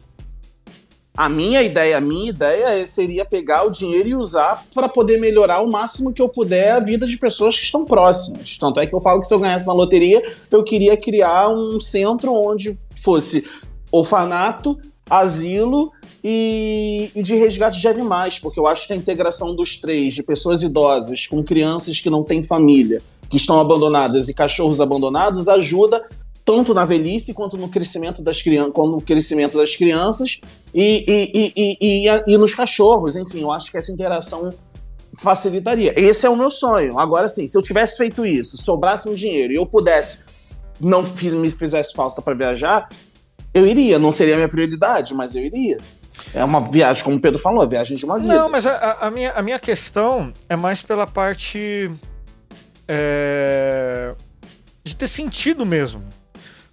A 1.16 1.28
minha 1.28 1.60
ideia, 1.62 1.98
a 1.98 2.00
minha 2.00 2.30
ideia 2.30 2.86
seria 2.86 3.24
pegar 3.26 3.64
o 3.64 3.70
dinheiro 3.70 4.08
e 4.08 4.14
usar 4.14 4.64
para 4.74 4.88
poder 4.88 5.18
melhorar 5.18 5.60
o 5.60 5.70
máximo 5.70 6.14
que 6.14 6.22
eu 6.22 6.28
puder 6.28 6.72
a 6.72 6.80
vida 6.80 7.06
de 7.06 7.18
pessoas 7.18 7.58
que 7.58 7.64
estão 7.64 7.84
próximas. 7.84 8.56
Tanto 8.56 8.80
é 8.80 8.86
que 8.86 8.94
eu 8.94 9.00
falo 9.00 9.20
que 9.20 9.26
se 9.26 9.34
eu 9.34 9.38
ganhasse 9.40 9.66
na 9.66 9.72
loteria, 9.74 10.22
eu 10.50 10.64
queria 10.64 10.96
criar 10.96 11.48
um 11.50 11.78
centro 11.78 12.32
onde 12.32 12.78
fosse 13.02 13.44
orfanato, 13.92 14.78
asilo 15.10 15.92
e, 16.22 17.10
e 17.14 17.22
de 17.22 17.36
resgate 17.36 17.80
de 17.80 17.88
animais, 17.88 18.38
porque 18.38 18.58
eu 18.58 18.66
acho 18.66 18.86
que 18.86 18.92
a 18.92 18.96
integração 18.96 19.54
dos 19.54 19.76
três, 19.76 20.14
de 20.14 20.22
pessoas 20.22 20.62
idosas 20.62 21.26
com 21.26 21.42
crianças 21.42 22.00
que 22.00 22.10
não 22.10 22.22
têm 22.22 22.42
família, 22.42 23.00
que 23.28 23.36
estão 23.36 23.60
abandonadas 23.60 24.28
e 24.28 24.34
cachorros 24.34 24.80
abandonados, 24.80 25.48
ajuda 25.48 26.06
tanto 26.44 26.74
na 26.74 26.84
velhice 26.84 27.32
quanto 27.32 27.56
no 27.56 27.68
crescimento 27.68 28.22
das 28.22 28.42
crianças, 28.42 28.72
no 28.74 29.00
crescimento 29.00 29.56
das 29.56 29.76
crianças 29.76 30.40
e, 30.74 31.04
e, 31.06 31.30
e, 31.34 31.52
e, 31.56 32.08
e, 32.08 32.34
e 32.34 32.38
nos 32.38 32.54
cachorros. 32.54 33.14
Enfim, 33.16 33.40
eu 33.40 33.52
acho 33.52 33.70
que 33.70 33.78
essa 33.78 33.92
interação 33.92 34.50
facilitaria. 35.14 35.92
Esse 35.96 36.26
é 36.26 36.30
o 36.30 36.36
meu 36.36 36.50
sonho. 36.50 36.98
Agora 36.98 37.28
sim, 37.28 37.46
se 37.46 37.56
eu 37.56 37.62
tivesse 37.62 37.96
feito 37.96 38.26
isso, 38.26 38.56
sobrasse 38.56 39.08
um 39.08 39.14
dinheiro 39.14 39.52
e 39.52 39.56
eu 39.56 39.66
pudesse 39.66 40.18
não 40.80 41.04
fiz, 41.04 41.34
me 41.34 41.50
fizesse 41.50 41.92
falta 41.92 42.22
para 42.22 42.34
viajar, 42.34 42.88
eu 43.52 43.66
iria. 43.66 43.98
Não 43.98 44.10
seria 44.10 44.34
a 44.34 44.36
minha 44.36 44.48
prioridade, 44.48 45.14
mas 45.14 45.34
eu 45.34 45.44
iria. 45.44 45.78
É 46.34 46.44
uma 46.44 46.60
viagem, 46.60 47.02
como 47.04 47.16
o 47.16 47.20
Pedro 47.20 47.38
falou, 47.38 47.62
a 47.62 47.66
viagem 47.66 47.96
de 47.96 48.04
uma 48.04 48.18
vida. 48.18 48.32
Não, 48.32 48.48
mas 48.48 48.66
a, 48.66 48.98
a- 49.00 49.10
minha, 49.10 49.32
a 49.32 49.42
minha 49.42 49.58
questão 49.58 50.32
é 50.48 50.56
mais 50.56 50.80
pela 50.82 51.06
parte 51.06 51.90
é, 52.88 54.14
de 54.84 54.96
ter 54.96 55.08
sentido 55.08 55.64
mesmo. 55.64 56.02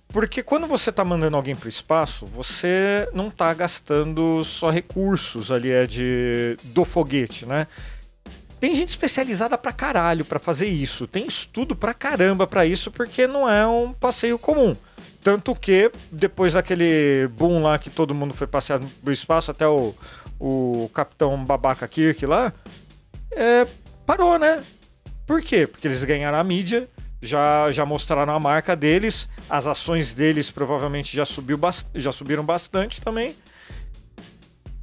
Porque 0.10 0.41
quando 0.41 0.65
você 0.68 0.91
tá 0.91 1.03
mandando 1.03 1.36
alguém 1.36 1.56
pro 1.56 1.68
espaço, 1.69 2.26
você 2.26 3.07
não 3.14 3.30
tá 3.30 3.53
gastando 3.53 4.44
só 4.44 4.69
recursos 4.69 5.52
ali 5.52 5.69
é 5.72 5.86
de 5.86 6.57
do 6.64 6.86
foguete, 6.86 7.45
né? 7.45 7.68
Tem 8.60 8.74
gente 8.74 8.90
especializada 8.90 9.57
pra 9.57 9.72
caralho 9.72 10.26
pra 10.26 10.40
fazer 10.40 10.65
isso. 10.68 11.06
Tem 11.06 11.28
estudo 11.28 11.76
pra 11.76 11.94
caramba 11.94 12.48
pra 12.48 12.65
isso, 12.65 12.90
porque 12.90 13.28
não 13.28 13.48
é 13.48 13.68
um 13.68 13.94
passeio 13.94 14.40
comum. 14.40 14.74
Tanto 15.27 15.53
que, 15.53 15.91
depois 16.09 16.53
daquele 16.53 17.27
boom 17.33 17.61
lá 17.61 17.77
que 17.77 17.89
todo 17.89 18.15
mundo 18.15 18.33
foi 18.33 18.47
passear 18.47 18.79
pro 19.03 19.11
espaço, 19.11 19.51
até 19.51 19.67
o, 19.67 19.93
o 20.39 20.89
capitão 20.93 21.43
babaca 21.43 21.85
Kirk 21.85 22.25
lá, 22.25 22.53
é, 23.31 23.67
parou, 24.05 24.39
né? 24.39 24.63
Por 25.25 25.41
quê? 25.41 25.67
Porque 25.67 25.85
eles 25.85 26.01
ganharam 26.05 26.37
a 26.37 26.43
mídia, 26.45 26.89
já, 27.21 27.69
já 27.73 27.85
mostraram 27.85 28.31
a 28.33 28.39
marca 28.39 28.73
deles, 28.73 29.27
as 29.49 29.67
ações 29.67 30.13
deles 30.13 30.49
provavelmente 30.49 31.13
já, 31.13 31.25
subiu, 31.25 31.59
já 31.93 32.13
subiram 32.13 32.45
bastante 32.45 33.01
também. 33.01 33.35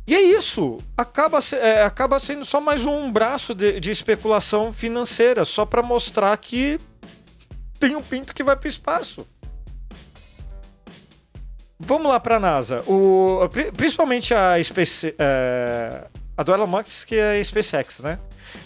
E 0.07 0.15
é 0.15 0.21
isso. 0.21 0.77
Acaba, 0.95 1.39
é, 1.53 1.85
acaba 1.85 2.21
sendo 2.21 2.45
só 2.45 2.61
mais 2.61 2.85
um 2.85 3.11
braço 3.11 3.55
de, 3.55 3.81
de 3.81 3.91
especulação 3.91 4.75
financeira, 4.75 5.47
só 5.47 5.65
para 5.65 5.83
mostrar 5.83 6.37
que 6.37 6.79
tem 7.81 7.97
um 7.97 8.03
pinto 8.03 8.35
que 8.35 8.43
vai 8.43 8.57
para 8.57 8.67
o 8.67 8.69
espaço. 8.69 9.27
Vamos 11.79 12.09
lá 12.11 12.21
para 12.21 12.37
a 12.37 12.41
NASA. 12.41 12.83
O, 12.87 13.49
pri- 13.51 13.73
principalmente 13.73 14.33
a 14.33 14.63
Space, 14.63 15.15
é, 15.19 16.05
a 16.37 16.43
do 16.43 16.53
Elon 16.55 16.67
Musk, 16.67 17.07
que 17.09 17.17
é 17.17 17.39
a 17.41 17.45
SpaceX, 17.45 18.01
né? 18.01 18.19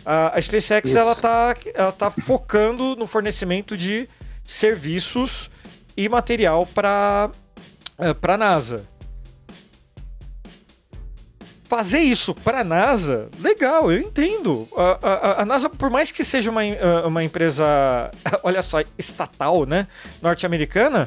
A, 0.05 0.37
a 0.39 0.43
SpaceX 0.43 0.91
Isso. 0.91 0.99
ela 0.99 1.15
tá, 1.15 1.57
ela 1.75 1.93
tá 1.93 2.11
focando 2.11 2.95
no 2.97 3.07
fornecimento 3.07 3.77
de 3.77 4.09
serviços 4.45 5.51
e 5.97 6.09
material 6.09 6.67
para 6.67 7.31
para 8.21 8.37
NASA. 8.37 8.87
Fazer 11.65 11.99
isso 11.99 12.35
para 12.35 12.61
a 12.61 12.65
NASA, 12.65 13.29
legal, 13.41 13.93
eu 13.93 14.01
entendo. 14.01 14.67
A, 14.75 14.99
a- 15.03 15.43
a 15.43 15.45
NASA, 15.45 15.69
por 15.69 15.91
mais 15.91 16.11
que 16.11 16.25
seja 16.25 16.51
uma, 16.51 16.63
ah, 16.63 17.07
uma 17.07 17.23
empresa, 17.23 17.65
olha 18.43 18.63
só, 18.63 18.79
estatal, 18.97 19.67
né, 19.67 19.87
norte-americana, 20.23 21.07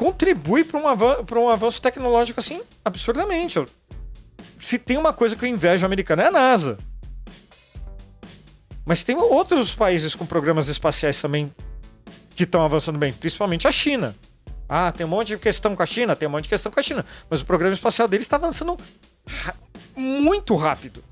contribui 0.00 0.64
para 0.64 0.80
um, 0.80 1.44
um 1.44 1.48
avanço 1.50 1.82
tecnológico 1.82 2.40
assim 2.40 2.62
absurdamente. 2.82 3.62
Se 4.58 4.78
tem 4.78 4.96
uma 4.96 5.12
coisa 5.12 5.36
que 5.36 5.44
eu 5.44 5.48
invejo 5.48 5.84
americana 5.84 6.22
é 6.22 6.26
a 6.28 6.30
NASA. 6.30 6.78
Mas 8.82 9.04
tem 9.04 9.14
outros 9.14 9.74
países 9.74 10.14
com 10.14 10.24
programas 10.24 10.68
espaciais 10.68 11.20
também 11.20 11.54
que 12.34 12.44
estão 12.44 12.64
avançando 12.64 12.98
bem, 12.98 13.12
principalmente 13.12 13.68
a 13.68 13.72
China. 13.72 14.16
Ah, 14.66 14.90
tem 14.90 15.04
um 15.04 15.10
monte 15.10 15.28
de 15.28 15.36
questão 15.36 15.76
com 15.76 15.82
a 15.82 15.86
China, 15.86 16.16
tem 16.16 16.26
um 16.26 16.30
monte 16.30 16.44
de 16.44 16.48
questão 16.48 16.72
com 16.72 16.80
a 16.80 16.82
China, 16.82 17.04
mas 17.28 17.42
o 17.42 17.44
programa 17.44 17.74
espacial 17.74 18.08
deles 18.08 18.24
está 18.24 18.36
avançando 18.36 18.78
muito 19.94 20.56
rápido. 20.56 21.04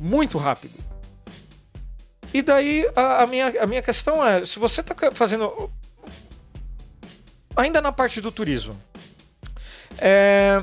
Muito 0.00 0.38
rápido. 0.38 0.72
E 2.32 2.40
daí 2.40 2.88
a, 2.96 3.24
a 3.24 3.26
minha, 3.26 3.62
a 3.62 3.66
minha 3.66 3.82
questão 3.82 4.24
é: 4.24 4.46
se 4.46 4.58
você 4.58 4.80
está 4.80 4.94
fazendo. 5.12 5.70
Ainda 7.58 7.80
na 7.82 7.90
parte 7.90 8.20
do 8.20 8.30
turismo, 8.30 8.80
é, 9.98 10.62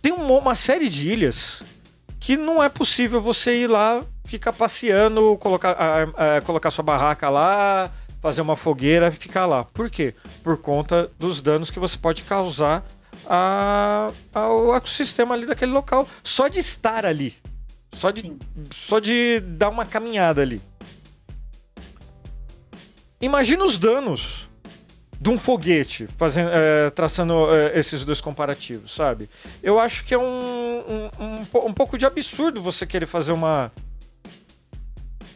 tem 0.00 0.10
uma, 0.12 0.38
uma 0.38 0.54
série 0.56 0.88
de 0.88 1.06
ilhas 1.10 1.62
que 2.18 2.34
não 2.36 2.62
é 2.62 2.68
possível 2.70 3.20
você 3.20 3.62
ir 3.62 3.66
lá, 3.66 4.02
ficar 4.24 4.52
passeando, 4.54 5.36
colocar, 5.38 5.72
a- 5.72 6.36
a- 6.36 6.40
colocar 6.40 6.70
sua 6.70 6.82
barraca 6.82 7.28
lá, 7.28 7.90
fazer 8.22 8.40
uma 8.40 8.56
fogueira 8.56 9.08
e 9.08 9.10
ficar 9.12 9.44
lá. 9.44 9.64
Por 9.64 9.90
quê? 9.90 10.14
Por 10.42 10.56
conta 10.56 11.10
dos 11.18 11.42
danos 11.42 11.70
que 11.70 11.78
você 11.78 11.98
pode 11.98 12.22
causar 12.22 12.84
a- 13.26 14.10
ao 14.34 14.74
ecossistema 14.74 15.34
ali 15.34 15.44
daquele 15.44 15.72
local. 15.72 16.08
Só 16.22 16.48
de 16.48 16.58
estar 16.58 17.04
ali. 17.04 17.36
Só 17.92 18.10
de, 18.10 18.22
Sim. 18.22 18.38
só 18.72 18.98
de 18.98 19.40
dar 19.40 19.68
uma 19.68 19.84
caminhada 19.84 20.40
ali. 20.40 20.60
Imagina 23.20 23.62
os 23.64 23.76
danos 23.76 24.48
de 25.20 25.28
um 25.28 25.36
foguete, 25.36 26.08
fazendo, 26.16 26.50
é, 26.50 26.88
traçando 26.88 27.54
é, 27.54 27.78
esses 27.78 28.06
dois 28.06 28.22
comparativos, 28.22 28.94
sabe? 28.94 29.28
Eu 29.62 29.78
acho 29.78 30.02
que 30.04 30.14
é 30.14 30.18
um, 30.18 30.22
um, 30.22 31.10
um, 31.22 31.66
um 31.66 31.74
pouco 31.74 31.98
de 31.98 32.06
absurdo 32.06 32.62
você 32.62 32.86
querer 32.86 33.04
fazer 33.04 33.32
uma 33.32 33.70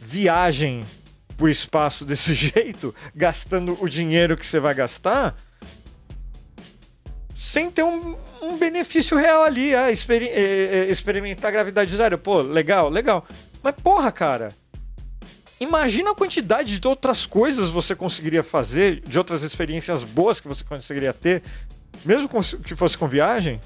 viagem 0.01 0.83
por 1.37 1.51
espaço 1.51 2.03
desse 2.05 2.33
jeito, 2.33 2.95
gastando 3.13 3.77
o 3.79 3.87
dinheiro 3.87 4.35
que 4.35 4.45
você 4.45 4.59
vai 4.59 4.73
gastar, 4.73 5.35
sem 7.35 7.69
ter 7.69 7.83
um, 7.83 8.17
um 8.41 8.57
benefício 8.57 9.15
real 9.15 9.43
ali. 9.43 9.75
Ah, 9.75 9.91
é, 9.91 9.93
é, 9.93 10.89
experimentar 10.89 11.51
gravidade 11.51 11.95
zero. 11.95 12.17
Pô, 12.17 12.41
legal, 12.41 12.89
legal. 12.89 13.25
Mas 13.61 13.75
porra, 13.75 14.11
cara. 14.11 14.49
Imagina 15.59 16.11
a 16.11 16.15
quantidade 16.15 16.79
de 16.79 16.87
outras 16.87 17.25
coisas 17.25 17.69
você 17.69 17.95
conseguiria 17.95 18.43
fazer, 18.43 19.01
de 19.01 19.17
outras 19.17 19.43
experiências 19.43 20.03
boas 20.03 20.39
que 20.39 20.47
você 20.47 20.63
conseguiria 20.63 21.13
ter, 21.13 21.43
mesmo 22.03 22.29
que 22.63 22.75
fosse 22.75 22.97
com 22.97 23.07
viagem, 23.07 23.59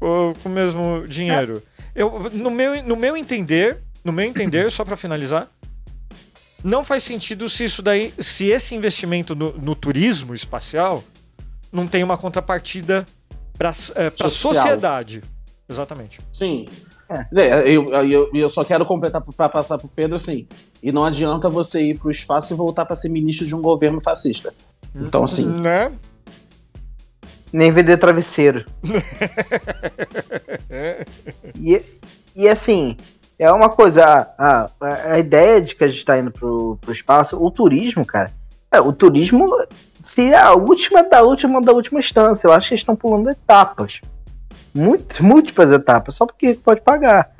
ou 0.00 0.34
com 0.34 0.48
o 0.48 0.52
mesmo 0.52 1.04
dinheiro. 1.06 1.62
Eu, 1.94 2.30
no, 2.32 2.50
meu, 2.50 2.82
no 2.82 2.96
meu 2.96 3.16
entender, 3.16 3.78
no 4.04 4.12
meu 4.12 4.26
entender, 4.26 4.70
só 4.72 4.84
para 4.84 4.96
finalizar, 4.96 5.48
não 6.62 6.84
faz 6.84 7.02
sentido 7.02 7.48
se 7.48 7.64
isso 7.64 7.82
daí, 7.82 8.12
se 8.18 8.46
esse 8.46 8.74
investimento 8.74 9.34
no, 9.34 9.52
no 9.52 9.74
turismo 9.74 10.34
espacial 10.34 11.04
não 11.72 11.86
tem 11.86 12.02
uma 12.02 12.18
contrapartida 12.18 13.06
para 13.56 13.70
a 13.70 13.74
Social. 13.74 14.30
sociedade. 14.30 15.22
Exatamente. 15.68 16.20
Sim. 16.32 16.66
É. 17.08 17.40
É, 17.40 17.70
eu, 17.70 17.86
eu, 18.04 18.30
eu 18.34 18.50
só 18.50 18.64
quero 18.64 18.84
completar 18.84 19.22
para 19.22 19.48
passar 19.48 19.78
pro 19.78 19.88
Pedro 19.88 20.16
assim. 20.16 20.46
E 20.82 20.92
não 20.92 21.04
adianta 21.04 21.48
você 21.48 21.82
ir 21.82 21.98
pro 21.98 22.10
espaço 22.10 22.52
e 22.52 22.56
voltar 22.56 22.84
para 22.84 22.94
ser 22.94 23.08
ministro 23.08 23.46
de 23.46 23.54
um 23.54 23.62
governo 23.62 24.00
fascista. 24.00 24.52
Então, 24.94 25.24
assim, 25.24 25.46
Né? 25.46 25.90
Nem 27.50 27.70
vender 27.70 27.96
travesseiro. 27.96 28.62
e, 31.58 31.82
e 32.36 32.46
assim, 32.46 32.94
é 33.38 33.50
uma 33.50 33.70
coisa, 33.70 34.30
a, 34.36 34.70
a, 34.78 35.12
a 35.12 35.18
ideia 35.18 35.62
de 35.62 35.74
que 35.74 35.84
a 35.84 35.88
gente 35.88 36.04
tá 36.04 36.18
indo 36.18 36.30
pro, 36.30 36.76
pro 36.78 36.92
espaço, 36.92 37.42
o 37.42 37.50
turismo, 37.50 38.04
cara, 38.04 38.30
é, 38.70 38.80
o 38.80 38.92
turismo 38.92 39.48
seria 40.02 40.44
a 40.44 40.54
última 40.54 41.02
da 41.02 41.22
última 41.22 41.62
da 41.62 41.72
última 41.72 42.00
instância. 42.00 42.46
Eu 42.46 42.52
acho 42.52 42.68
que 42.68 42.74
eles 42.74 42.82
estão 42.82 42.96
pulando 42.96 43.30
etapas. 43.30 44.00
Muito, 44.74 45.24
múltiplas 45.24 45.70
etapas, 45.70 46.14
só 46.14 46.26
porque 46.26 46.54
pode 46.54 46.80
pagar. 46.80 47.30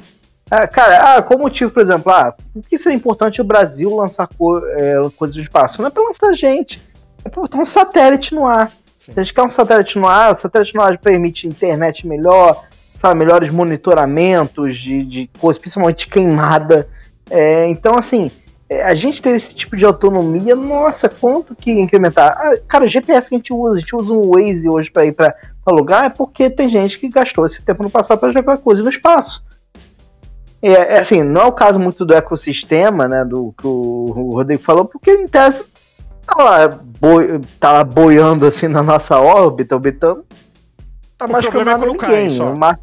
Ah, 0.50 0.66
cara, 0.66 1.16
ah, 1.16 1.22
qual 1.22 1.38
motivo, 1.38 1.70
por 1.70 1.82
exemplo, 1.82 2.10
ah, 2.10 2.34
por 2.52 2.62
que 2.62 2.78
seria 2.78 2.96
importante 2.96 3.40
o 3.40 3.44
Brasil 3.44 3.94
lançar 3.94 4.26
co 4.26 4.58
é, 4.58 4.96
coisas 5.16 5.36
do 5.36 5.42
espaço? 5.42 5.80
Não 5.80 5.88
é 5.88 5.90
pra 5.90 6.02
lançar 6.02 6.34
gente, 6.34 6.80
é 7.24 7.28
pra 7.28 7.42
botar 7.42 7.58
um 7.58 7.66
satélite 7.66 8.34
no 8.34 8.46
ar. 8.46 8.70
Sim. 8.98 9.12
Se 9.12 9.20
a 9.20 9.22
gente 9.22 9.34
quer 9.34 9.42
um 9.42 9.50
satélite 9.50 9.98
no 9.98 10.06
ar, 10.06 10.32
o 10.32 10.34
satélite 10.34 10.74
no 10.74 10.82
ar 10.82 10.96
permite 10.96 11.46
internet 11.46 12.06
melhor, 12.06 12.64
sabe, 12.98 13.18
melhores 13.18 13.50
monitoramentos 13.50 14.76
de, 14.76 15.04
de 15.04 15.30
coisa, 15.38 15.60
principalmente 15.60 16.08
queimada. 16.08 16.88
É, 17.30 17.68
então, 17.68 17.96
assim, 17.96 18.30
é, 18.70 18.82
a 18.82 18.94
gente 18.94 19.22
ter 19.22 19.36
esse 19.36 19.54
tipo 19.54 19.76
de 19.76 19.84
autonomia, 19.84 20.54
nossa, 20.54 21.08
quanto 21.08 21.54
que 21.54 21.70
incrementar? 21.70 22.36
Ah, 22.38 22.56
cara, 22.66 22.84
o 22.84 22.88
GPS 22.88 23.28
que 23.28 23.34
a 23.34 23.38
gente 23.38 23.52
usa, 23.52 23.76
a 23.76 23.80
gente 23.80 23.96
usa 23.96 24.12
um 24.12 24.30
Waze 24.30 24.68
hoje 24.68 24.90
para 24.90 25.06
ir 25.06 25.12
para 25.12 25.34
lugar, 25.70 26.04
é 26.06 26.08
porque 26.10 26.48
tem 26.50 26.68
gente 26.68 26.98
que 26.98 27.08
gastou 27.08 27.46
esse 27.46 27.62
tempo 27.62 27.82
no 27.82 27.90
passado 27.90 28.18
para 28.18 28.32
jogar 28.32 28.58
coisa 28.58 28.82
no 28.82 28.88
espaço. 28.88 29.42
É, 30.60 30.70
é, 30.72 30.98
assim, 30.98 31.22
não 31.22 31.42
é 31.42 31.44
o 31.44 31.52
caso 31.52 31.78
muito 31.78 32.04
do 32.04 32.14
ecossistema, 32.14 33.06
né, 33.06 33.24
do 33.24 33.54
que 33.56 33.66
o, 33.66 34.12
o 34.16 34.34
Rodrigo 34.34 34.60
falou, 34.62 34.84
porque 34.84 35.10
em 35.12 35.28
tese 35.28 35.64
tá 36.26 36.42
lá, 36.42 36.68
boi, 36.68 37.40
tá 37.60 37.70
lá 37.72 37.84
boiando 37.84 38.44
assim 38.44 38.66
na 38.66 38.82
nossa 38.82 39.18
órbita, 39.20 39.76
orbitando, 39.76 40.24
tá 41.16 41.26
O 41.26 41.30
mais 41.30 41.46
que 41.46 41.56
é 41.56 41.64
nada 41.64 41.86
cai, 41.96 42.10
ninguém. 42.24 42.36
só. 42.36 42.52
mas- 42.54 42.76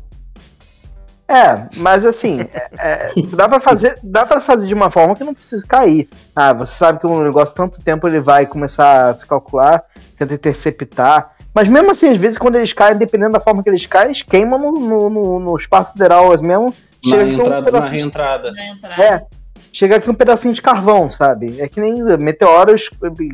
É, 1.28 1.68
mas 1.76 2.06
assim, 2.06 2.42
é, 2.42 2.70
é, 2.80 3.12
dá 3.36 3.50
para 3.50 3.60
fazer, 3.60 4.00
dá 4.02 4.26
para 4.26 4.40
fazer 4.40 4.68
de 4.68 4.74
uma 4.74 4.90
forma 4.90 5.16
que 5.16 5.24
não 5.24 5.34
precisa 5.34 5.66
cair. 5.68 6.08
Ah, 6.36 6.54
você 6.54 6.76
sabe 6.76 7.00
que 7.00 7.08
um 7.08 7.24
negócio 7.24 7.54
tanto 7.56 7.82
tempo 7.82 8.08
ele 8.08 8.22
vai 8.22 8.46
começar 8.46 9.10
a 9.10 9.14
se 9.14 9.26
calcular, 9.28 9.84
tenta 10.18 10.34
interceptar. 10.34 11.35
Mas 11.56 11.70
mesmo 11.70 11.90
assim, 11.92 12.10
às 12.10 12.18
vezes, 12.18 12.38
quando 12.38 12.58
eles 12.58 12.74
caem, 12.74 12.98
dependendo 12.98 13.32
da 13.32 13.40
forma 13.40 13.64
que 13.64 13.70
eles 13.70 13.86
caem, 13.86 14.08
eles 14.08 14.22
queimam 14.22 14.60
no, 14.60 14.72
no, 14.74 15.10
no- 15.10 15.40
no 15.40 15.58
espaço 15.58 15.94
sideral 15.94 16.30
mesmo. 16.42 16.66
na, 17.06 17.10
Chega 17.10 17.24
aqui 17.24 17.32
um 17.36 17.40
entrada, 17.40 17.56
na 17.60 17.64
pedacinho- 17.64 17.92
reentrada. 17.92 18.52
Na 18.52 18.68
entrada. 18.68 19.02
é, 19.04 19.26
chega 19.72 19.96
aqui 19.96 20.10
um 20.10 20.14
pedacinho 20.14 20.54
de 20.54 20.62
carvão, 20.62 21.10
sabe? 21.10 21.62
É 21.62 21.70
que 21.70 21.80
nem 21.80 22.04
meteoros 22.18 22.90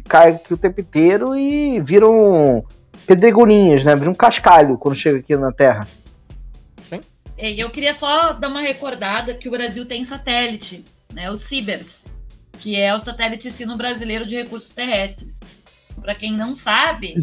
caem 0.08 0.36
aqui 0.36 0.54
o 0.54 0.58
tempo 0.58 0.80
inteiro 0.82 1.36
e 1.36 1.80
viram 1.82 2.64
pedregulhinhas, 3.08 3.84
né? 3.84 3.96
Viram 3.96 4.12
um 4.12 4.16
cascalho 4.16 4.78
quando 4.78 4.96
chega 4.96 5.18
aqui 5.18 5.36
na 5.36 5.52
Terra. 5.52 5.88
E 7.38 7.60
Eu 7.60 7.72
queria 7.72 7.94
só 7.94 8.34
dar 8.34 8.50
uma 8.50 8.62
recordada 8.62 9.34
que 9.34 9.48
o 9.48 9.52
Brasil 9.52 9.84
tem 9.84 10.06
satélite, 10.06 10.86
né? 11.12 11.32
O 11.32 11.36
Cibers, 11.36 12.06
que 12.60 12.80
é 12.80 12.94
o 12.94 13.00
satélite 13.00 13.48
ensino 13.48 13.76
brasileiro 13.76 14.28
de 14.28 14.36
recursos 14.36 14.70
terrestres. 14.70 15.40
Para 16.02 16.14
quem 16.14 16.36
não 16.38 16.54
sabe, 16.54 17.16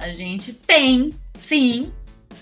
a 0.00 0.12
gente 0.12 0.52
tem, 0.54 1.10
sim, 1.38 1.92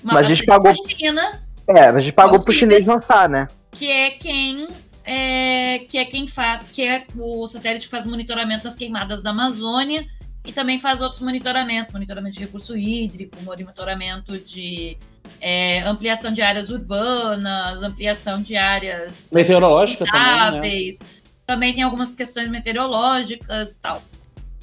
uma 0.03 0.15
Mas 0.15 0.27
a 0.27 0.29
gente 0.31 0.47
pagou- 0.47 0.73
com 0.73 0.87
a 0.87 0.91
China, 0.91 1.43
É, 1.69 1.81
a 1.89 2.01
gente 2.01 2.13
pagou 2.13 2.43
pro 2.43 2.53
chinês 2.55 2.87
lançar, 2.87 3.29
né? 3.29 3.47
que 3.73 3.91
é 3.91 4.11
quem 4.13 4.67
é, 5.05 5.81
que 5.89 5.99
é 5.99 6.05
quem 6.05 6.27
faz, 6.27 6.63
que 6.63 6.83
é 6.83 7.05
o 7.17 7.47
satélite 7.47 7.87
que 7.87 7.91
faz 7.91 8.05
monitoramento 8.05 8.65
das 8.65 8.75
queimadas 8.75 9.23
da 9.23 9.31
Amazônia 9.31 10.07
e 10.47 10.53
também 10.53 10.79
faz 10.79 11.01
outros 11.01 11.21
monitoramentos, 11.21 11.93
monitoramento 11.93 12.37
de 12.37 12.41
recurso 12.41 12.77
hídrico, 12.77 13.37
monitoramento 13.43 14.39
de 14.39 14.97
é, 15.41 15.81
ampliação 15.81 16.33
de 16.33 16.43
áreas 16.43 16.71
urbanas, 16.71 17.83
ampliação 17.83 18.41
de 18.41 18.57
áreas 18.57 19.31
Meteorológica 19.33 20.05
também, 20.05 20.93
né? 20.93 20.99
Também 21.47 21.75
tem 21.75 21.83
algumas 21.83 22.13
questões 22.13 22.51
meteorológicas 22.51 23.73
e 23.73 23.79
tal. 23.79 24.03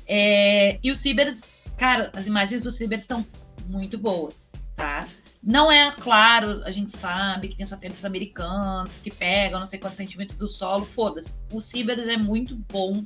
É, 0.08 0.78
e 0.84 0.92
os 0.92 1.00
cibers, 1.00 1.42
cara, 1.78 2.12
as 2.14 2.28
imagens 2.28 2.64
dos 2.64 2.76
cibers 2.76 3.06
são 3.06 3.26
muito 3.68 3.98
boas, 3.98 4.50
tá? 4.76 5.08
Não 5.42 5.72
é 5.72 5.92
claro, 5.92 6.62
a 6.64 6.72
gente 6.72 6.96
sabe 6.96 7.48
que 7.48 7.56
tem 7.56 7.66
satélites 7.66 8.04
americanos 8.04 9.00
que 9.02 9.12
pegam 9.12 9.60
não 9.60 9.68
sei 9.68 9.78
quantos 9.78 9.98
centímetros 9.98 10.40
do 10.40 10.48
solo, 10.48 10.84
foda-se. 10.84 11.36
O 11.52 11.62
cibers 11.62 12.08
é 12.08 12.18
muito 12.18 12.56
bom 12.72 13.06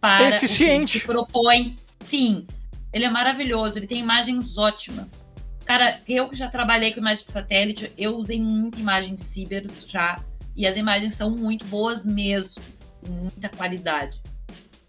para 0.00 0.24
É 0.24 0.26
o 0.28 0.38
que 0.38 0.44
eficiente. 0.44 1.00
se 1.00 1.06
propõe. 1.06 1.74
Sim, 2.04 2.46
ele 2.92 3.04
é 3.04 3.10
maravilhoso, 3.10 3.78
ele 3.78 3.86
tem 3.86 4.00
imagens 4.00 4.58
ótimas. 4.58 5.18
Cara, 5.64 6.00
eu 6.08 6.28
que 6.28 6.36
já 6.36 6.48
trabalhei 6.48 6.92
com 6.92 7.00
imagem 7.00 7.24
de 7.24 7.30
satélite, 7.30 7.92
eu 7.96 8.16
usei 8.16 8.40
muita 8.40 8.78
imagem 8.78 9.14
de 9.14 9.22
cibers 9.22 9.84
já, 9.86 10.22
e 10.56 10.66
as 10.66 10.76
imagens 10.76 11.14
são 11.14 11.30
muito 11.30 11.64
boas 11.66 12.04
mesmo, 12.04 12.62
com 13.04 13.12
muita 13.12 13.48
qualidade. 13.48 14.20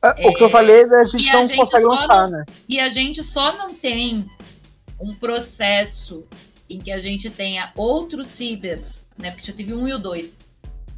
É, 0.01 0.27
O 0.27 0.33
que 0.33 0.43
eu 0.43 0.49
falei, 0.49 0.83
a 0.83 1.03
gente 1.05 1.25
e 1.25 1.29
a 1.29 1.33
não 1.33 1.45
gente 1.45 1.57
consegue 1.57 1.85
lançar, 1.85 2.29
não- 2.29 2.39
né? 2.39 2.45
E 2.67 2.79
a 2.79 2.89
gente 2.89 3.23
só 3.23 3.57
não 3.57 3.73
tem 3.73 4.29
um 4.99 5.13
processo 5.13 6.25
em 6.69 6.79
que 6.79 6.91
a 6.91 6.99
gente 6.99 7.29
tenha 7.29 7.71
outros 7.75 8.27
cibers, 8.27 9.05
né? 9.17 9.31
Porque 9.31 9.47
já 9.47 9.53
teve 9.53 9.73
um 9.73 9.87
e 9.87 9.93
o 9.93 9.99
dois. 9.99 10.37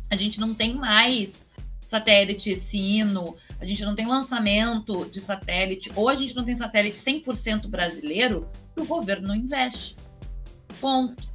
A 0.10 0.16
gente 0.16 0.40
não 0.40 0.54
tem 0.54 0.76
mais 0.76 1.48
satélite 1.80 2.56
sino, 2.56 3.36
a 3.60 3.66
gente 3.66 3.84
não 3.84 3.96
tem 3.96 4.06
lançamento 4.08 5.06
de 5.10 5.20
satélite, 5.20 5.92
ou 5.96 6.08
a 6.08 6.16
gente 6.16 6.36
não 6.36 6.44
tem 6.44 6.56
satélite 6.56 6.98
100% 6.98 7.68
brasileiro, 7.68 8.46
que 8.76 8.82
o 8.82 8.86
governo 8.86 9.30
não 9.30 9.36
investe. 9.36 9.96
Ponto. 10.80 11.31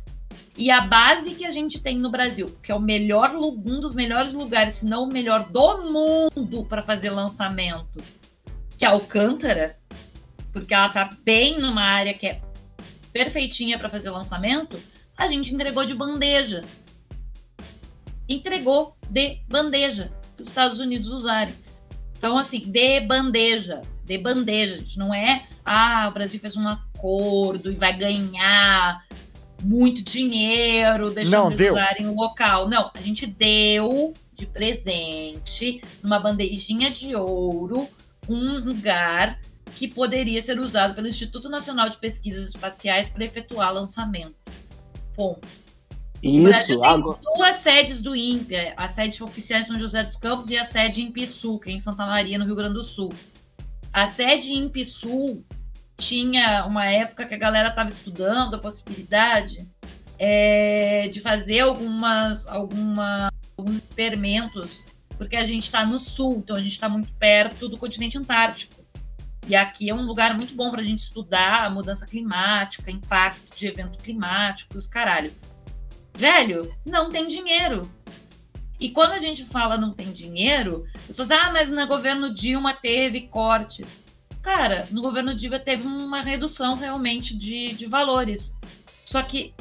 E 0.57 0.71
a 0.71 0.81
base 0.81 1.35
que 1.35 1.45
a 1.45 1.51
gente 1.51 1.79
tem 1.79 1.99
no 1.99 2.11
Brasil, 2.11 2.47
que 2.63 2.73
é 2.73 2.75
o 2.75 2.81
melhor, 2.81 3.35
um 3.37 3.81
dos 3.81 3.95
melhores 3.95 4.33
lugares, 4.33 4.75
se 4.75 4.87
não 4.87 5.05
o 5.05 5.13
melhor 5.13 5.51
do 5.51 5.83
mundo 5.83 6.65
para 6.65 6.83
fazer 6.83 7.11
lançamento, 7.11 8.03
que 8.79 8.85
é 8.85 8.89
Alcântara, 8.89 9.79
porque 10.53 10.73
ela 10.73 10.89
tá 10.89 11.11
bem 11.23 11.61
numa 11.61 11.83
área 11.83 12.15
que 12.15 12.27
é 12.27 12.41
perfeitinha 13.13 13.79
para 13.79 13.91
fazer 13.91 14.11
lançamento, 14.11 14.79
a 15.17 15.27
gente 15.27 15.55
entregou 15.55 15.85
de 15.85 15.95
bandeja. 15.95 16.65
Entregou 18.27 18.97
de 19.11 19.41
bandeja 19.49 20.11
para 20.35 20.43
os 20.43 20.49
Estados 20.49 20.79
Unidos 20.79 21.09
usarem. 21.09 21.55
Então, 22.17 22.39
assim, 22.39 22.61
de 22.61 23.01
bandeja. 23.01 23.83
De 24.05 24.19
bandeja, 24.19 24.77
gente. 24.77 24.99
Não 24.99 25.15
é, 25.15 25.47
ah, 25.65 26.09
o 26.09 26.15
Brasil 26.15 26.41
fez 26.41 26.57
um 26.57 26.67
acordo 26.67 27.71
e 27.71 27.77
vai 27.77 27.97
ganhar 27.97 29.05
muito 29.63 30.03
dinheiro 30.03 31.11
deixando 31.11 31.33
Não, 31.33 31.53
eles 31.53 31.71
usarem 31.71 32.07
o 32.07 32.15
local. 32.15 32.69
Não, 32.69 32.91
a 32.95 33.01
gente 33.01 33.27
deu 33.27 34.13
de 34.35 34.47
presente, 34.47 35.81
numa 36.03 36.19
bandejinha 36.21 36.91
de 36.91 37.15
ouro, 37.17 37.89
um 38.29 38.59
lugar 38.59 39.39
que 39.75 39.89
poderia 39.89 40.41
ser 40.41 40.59
usado 40.59 40.95
pelo 40.95 41.09
Instituto 41.09 41.49
Nacional 41.49 41.89
de 41.89 41.99
Pesquisas 41.99 42.49
Espaciais 42.49 43.09
para 43.09 43.25
efetuar 43.25 43.73
lançamento. 43.73 44.35
Ponto. 45.15 45.47
Isso, 46.23 46.79
tem 46.79 46.89
agora. 46.89 47.19
duas 47.35 47.57
sedes 47.57 48.03
do 48.03 48.17
INPE, 48.17 48.73
a 48.77 48.89
sede 48.89 49.23
oficial 49.23 49.61
em 49.61 49.65
São 49.65 49.79
José 49.79 50.03
dos 50.03 50.17
Campos 50.17 50.49
e 50.51 50.57
a 50.57 50.65
sede 50.65 51.03
em 51.03 51.27
Sul, 51.27 51.59
que 51.59 51.71
é 51.71 51.75
em 51.75 51.79
Santa 51.79 52.07
Maria, 52.07 52.39
no 52.39 52.45
Rio 52.45 52.57
Grande 52.57 52.75
do 52.75 52.85
Sul. 52.85 53.13
A 53.93 54.09
sede 54.09 54.53
em 54.53 54.85
Sul 54.85 55.45
tinha 55.97 56.67
uma 56.67 56.87
época 56.87 57.27
que 57.27 57.35
a 57.35 57.39
galera 57.39 57.69
estava 57.69 57.91
estudando 57.91 58.55
a 58.55 58.59
possibilidade 58.59 59.67
é, 60.19 61.09
de 61.09 61.21
fazer 61.21 61.61
algumas, 61.61 62.47
alguma, 62.47 63.33
alguns 63.57 63.77
experimentos, 63.77 64.85
porque 65.17 65.37
a 65.37 65.45
gente 65.45 65.65
está 65.65 65.85
no 65.85 65.99
sul, 65.99 66.39
então 66.39 66.57
a 66.57 66.61
gente 66.61 66.73
está 66.73 66.89
muito 66.89 67.13
perto 67.15 67.69
do 67.69 67.79
continente 67.79 68.19
antártico. 68.19 68.85
E 69.49 69.55
aqui 69.55 69.89
é 69.89 69.95
um 69.95 70.03
lugar 70.03 70.35
muito 70.35 70.55
bom 70.55 70.71
para 70.71 70.81
a 70.81 70.85
gente 70.85 71.01
estudar 71.01 71.67
a 71.67 71.71
mudança 71.71 72.05
climática, 72.05 72.91
impacto 72.91 73.57
de 73.57 73.67
evento 73.67 73.99
climático, 73.99 74.77
os 74.77 74.89
caralho. 74.89 75.33
Velho, 76.15 76.75
não 76.85 77.11
tem 77.11 77.29
dinheiro. 77.29 77.89
E 78.81 78.91
quando 78.91 79.13
a 79.13 79.19
gente 79.19 79.45
fala 79.45 79.79
não 79.79 79.93
tem 79.93 80.13
dinheiro, 80.13 80.85
as 80.97 81.07
pessoas 81.07 81.31
ah, 81.31 81.51
mas 81.53 81.71
no 81.71 81.87
governo 81.87 82.35
Dilma 82.35 82.75
teve 82.75 83.29
cortes. 83.29 84.03
Cara, 84.47 84.87
no 84.93 85.03
governo 85.03 85.35
Dilma 85.35 85.59
teve 85.59 85.89
uma 85.89 86.23
redução 86.23 86.77
realmente 86.77 87.37
de, 87.37 87.73
de 87.73 87.85
valores. 87.85 88.55
Só 89.05 89.21
que 89.21 89.53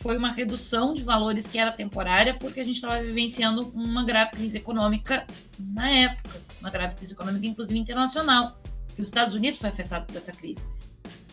foi 0.00 0.16
uma 0.16 0.30
redução 0.30 0.94
de 0.94 1.02
valores 1.02 1.46
que 1.46 1.58
era 1.58 1.70
temporária, 1.70 2.32
porque 2.32 2.58
a 2.58 2.64
gente 2.64 2.76
estava 2.76 3.02
vivenciando 3.02 3.68
uma 3.74 4.02
grave 4.02 4.30
crise 4.30 4.56
econômica 4.56 5.26
na 5.58 5.90
época, 5.90 6.40
uma 6.58 6.70
grave 6.70 6.94
crise 6.94 7.12
econômica, 7.12 7.46
inclusive 7.46 7.78
internacional, 7.78 8.58
que 8.94 9.02
os 9.02 9.08
Estados 9.08 9.34
Unidos 9.34 9.58
foi 9.58 9.68
afetado 9.68 10.06
por 10.06 10.16
essa 10.16 10.32
crise. 10.32 10.62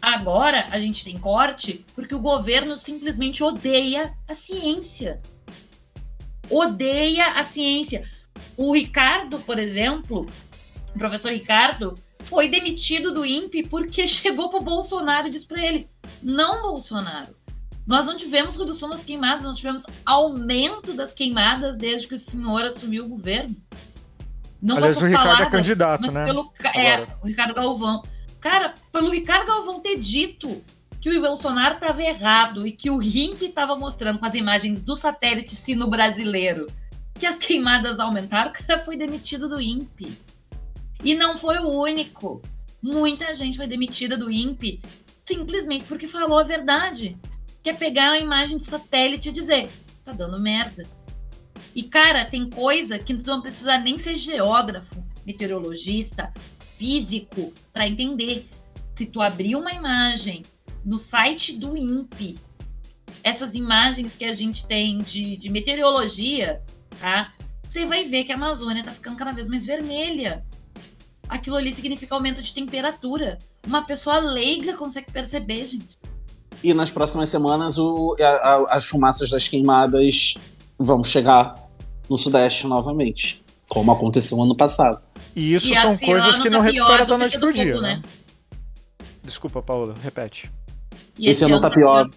Agora 0.01 0.67
a 0.69 0.77
gente 0.77 1.05
tem 1.05 1.17
corte 1.17 1.85
porque 1.95 2.13
o 2.13 2.19
governo 2.19 2.75
simplesmente 2.75 3.41
odeia 3.41 4.13
a 4.27 4.35
ciência. 4.35 5.21
Odeia 6.49 7.27
a 7.35 7.43
ciência. 7.45 8.03
O 8.57 8.73
Ricardo, 8.73 9.39
por 9.39 9.57
exemplo, 9.57 10.25
o 10.93 10.99
professor 10.99 11.31
Ricardo, 11.31 11.97
foi 12.27 12.47
demitido 12.47 13.13
do 13.13 13.25
INPE 13.25 13.67
porque 13.67 14.05
chegou 14.07 14.49
para 14.49 14.59
o 14.59 14.63
Bolsonaro 14.63 15.27
e 15.27 15.31
disse 15.31 15.47
para 15.47 15.65
ele: 15.65 15.89
não, 16.21 16.61
Bolsonaro, 16.61 17.35
nós 17.85 18.05
não 18.05 18.17
tivemos 18.17 18.57
redução 18.57 18.89
das 18.89 19.03
queimadas, 19.03 19.43
nós 19.43 19.57
tivemos 19.57 19.83
aumento 20.05 20.93
das 20.93 21.13
queimadas 21.13 21.77
desde 21.77 22.07
que 22.07 22.15
o 22.15 22.19
senhor 22.19 22.63
assumiu 22.63 23.05
o 23.05 23.09
governo. 23.09 23.55
Não 24.61 24.77
Aliás, 24.77 24.97
o 24.97 25.01
Ricardo 25.01 25.13
é 25.13 25.23
palavras, 25.23 25.47
é 25.47 25.51
candidato, 25.51 26.11
né? 26.11 26.25
Pelo, 26.25 26.51
é, 26.75 27.05
o 27.21 27.27
Ricardo 27.27 27.53
Galvão. 27.53 28.01
Cara, 28.39 28.73
pelo 28.91 29.09
Ricardo 29.09 29.47
Galvão 29.47 29.79
ter 29.79 29.97
dito 29.97 30.63
que 30.99 31.09
o 31.09 31.21
Bolsonaro 31.21 31.75
estava 31.75 32.01
errado 32.01 32.65
e 32.65 32.71
que 32.71 32.89
o 32.89 32.97
RIMP 32.97 33.43
estava 33.43 33.75
mostrando 33.75 34.19
com 34.19 34.25
as 34.25 34.33
imagens 34.33 34.81
do 34.81 34.95
satélite 34.95 35.55
sino 35.55 35.87
brasileiro 35.87 36.65
que 37.17 37.25
as 37.25 37.37
queimadas 37.37 37.99
aumentaram, 37.99 38.51
o 38.51 38.53
cara 38.53 38.79
foi 38.79 38.95
demitido 38.95 39.49
do 39.49 39.59
INPE. 39.59 40.17
E 41.07 41.15
não 41.15 41.37
foi 41.37 41.57
o 41.59 41.69
único. 41.69 42.41
Muita 42.81 43.33
gente 43.33 43.55
foi 43.55 43.65
demitida 43.65 44.17
do 44.17 44.29
INPE 44.29 44.81
simplesmente 45.23 45.85
porque 45.85 46.05
falou 46.05 46.37
a 46.37 46.43
verdade 46.43 47.17
que 47.63 47.69
é 47.69 47.73
pegar 47.73 48.11
a 48.11 48.19
imagem 48.19 48.57
de 48.57 48.65
satélite 48.65 49.29
e 49.29 49.31
dizer, 49.31 49.69
tá 50.03 50.11
dando 50.11 50.37
merda. 50.37 50.85
E, 51.73 51.81
cara, 51.83 52.25
tem 52.25 52.49
coisa 52.49 52.99
que 52.99 53.15
tu 53.15 53.25
não 53.25 53.41
precisa 53.41 53.77
nem 53.77 53.97
ser 53.97 54.17
geógrafo, 54.17 55.01
meteorologista, 55.25 56.33
físico, 56.77 57.53
para 57.71 57.87
entender. 57.87 58.45
Se 58.93 59.05
tu 59.05 59.21
abrir 59.21 59.55
uma 59.55 59.71
imagem 59.71 60.43
no 60.83 60.99
site 60.99 61.57
do 61.57 61.77
INPE, 61.77 62.35
essas 63.23 63.55
imagens 63.55 64.13
que 64.13 64.25
a 64.25 64.33
gente 64.33 64.67
tem 64.67 64.97
de, 64.97 65.37
de 65.37 65.49
meteorologia, 65.49 66.61
tá? 66.99 67.31
Você 67.63 67.85
vai 67.85 68.03
ver 68.03 68.25
que 68.25 68.33
a 68.33 68.35
Amazônia 68.35 68.83
tá 68.83 68.91
ficando 68.91 69.15
cada 69.15 69.31
vez 69.31 69.47
mais 69.47 69.65
vermelha. 69.65 70.45
Aquilo 71.29 71.55
ali 71.55 71.71
significa 71.73 72.15
aumento 72.15 72.41
de 72.41 72.53
temperatura. 72.53 73.37
Uma 73.65 73.85
pessoa 73.85 74.19
leiga 74.19 74.75
consegue 74.77 75.11
perceber, 75.11 75.65
gente. 75.65 75.97
E 76.63 76.73
nas 76.73 76.89
próximas 76.89 77.29
semanas 77.29 77.77
o, 77.77 78.15
a, 78.19 78.25
a, 78.25 78.75
as 78.75 78.85
fumaças 78.85 79.29
das 79.29 79.47
queimadas 79.47 80.33
vão 80.77 81.03
chegar 81.03 81.53
no 82.09 82.17
Sudeste 82.17 82.65
novamente, 82.65 83.43
como 83.67 83.91
aconteceu 83.91 84.41
ano 84.41 84.55
passado. 84.55 85.01
E 85.35 85.53
isso 85.53 85.71
e 85.71 85.75
são 85.75 85.95
coisas 85.97 86.37
que 86.37 86.45
tá 86.45 86.49
não 86.49 86.61
recuperam 86.61 87.05
da 87.05 87.17
noite 87.17 87.37
pro 87.37 87.53
dia, 87.53 87.79
né? 87.79 87.95
né? 87.97 88.01
Desculpa, 89.21 89.61
Paula, 89.61 89.93
repete. 90.01 90.49
E 91.19 91.29
esse, 91.29 91.43
esse 91.43 91.51
ano 91.51 91.61
tá, 91.61 91.69
tá 91.69 91.75
pior. 91.75 92.09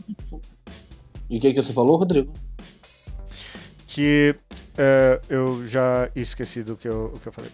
E 1.28 1.38
o 1.38 1.40
que, 1.40 1.52
que 1.52 1.60
você 1.60 1.72
falou, 1.72 1.96
Rodrigo? 1.96 2.32
Que 3.86 4.34
é, 4.78 5.20
eu 5.28 5.66
já 5.66 6.10
esqueci 6.14 6.62
do 6.62 6.76
que 6.76 6.88
eu, 6.88 7.12
que 7.20 7.28
eu 7.28 7.32
falei. 7.32 7.50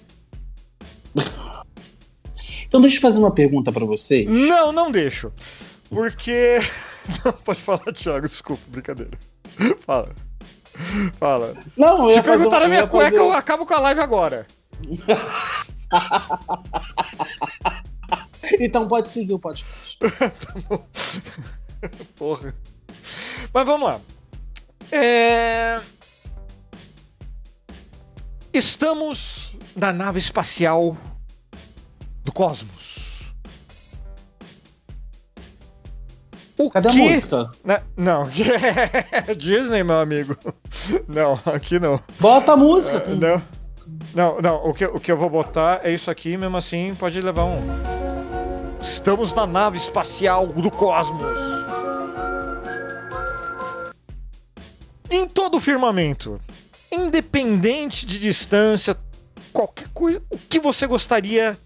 Então 2.66 2.80
deixa 2.80 2.96
eu 2.96 3.02
fazer 3.02 3.18
uma 3.18 3.30
pergunta 3.30 3.72
para 3.72 3.84
vocês. 3.84 4.26
Não, 4.26 4.72
não 4.72 4.90
deixo. 4.90 5.30
Porque. 5.88 6.58
Não, 7.24 7.32
pode 7.32 7.60
falar, 7.60 7.92
Thiago, 7.92 8.26
desculpa, 8.26 8.62
brincadeira. 8.66 9.16
Fala. 9.80 10.12
Fala. 11.18 11.54
Não, 11.76 12.12
Se 12.12 12.20
perguntar 12.20 12.62
a 12.62 12.68
minha 12.68 12.84
cueca, 12.86 13.10
fazer... 13.10 13.18
eu 13.18 13.32
acabo 13.32 13.64
com 13.64 13.74
a 13.74 13.78
live 13.78 14.00
agora. 14.00 14.44
então 18.60 18.88
pode 18.88 19.08
seguir 19.08 19.34
o 19.34 19.38
podcast. 19.38 19.96
tá 20.00 20.10
Porra. 22.16 22.52
Mas 23.54 23.66
vamos 23.66 23.88
lá. 23.88 24.00
É... 24.90 25.80
Estamos 28.52 29.45
na 29.76 29.92
nave 29.92 30.18
espacial 30.18 30.96
do 32.24 32.32
cosmos. 32.32 33.34
O 36.58 36.70
Cadê 36.70 36.88
quê? 36.88 36.98
a 36.98 37.10
música? 37.10 37.50
Né? 37.62 37.82
Não, 37.94 38.26
Disney, 39.36 39.84
meu 39.84 39.98
amigo. 39.98 40.34
Não, 41.06 41.38
aqui 41.54 41.78
não. 41.78 42.00
Bota 42.18 42.52
a 42.52 42.56
música. 42.56 43.04
Uh, 43.06 43.14
não, 43.14 43.42
não, 44.14 44.40
não. 44.40 44.64
O 44.64 44.72
que, 44.72 44.86
o 44.86 44.98
que 44.98 45.12
eu 45.12 45.18
vou 45.18 45.28
botar 45.28 45.82
é 45.84 45.92
isso 45.92 46.10
aqui, 46.10 46.34
mesmo 46.36 46.56
assim 46.56 46.94
pode 46.94 47.20
levar 47.20 47.44
um. 47.44 47.60
Estamos 48.80 49.34
na 49.34 49.46
nave 49.46 49.76
espacial 49.76 50.46
do 50.46 50.70
cosmos. 50.70 51.22
Em 55.10 55.28
todo 55.28 55.58
o 55.58 55.60
firmamento, 55.60 56.40
independente 56.90 58.06
de 58.06 58.18
distância, 58.18 58.96
qualquer 59.56 59.88
coisa, 59.88 60.22
o 60.28 60.36
que 60.36 60.60
você 60.60 60.86
gostaria 60.86 61.56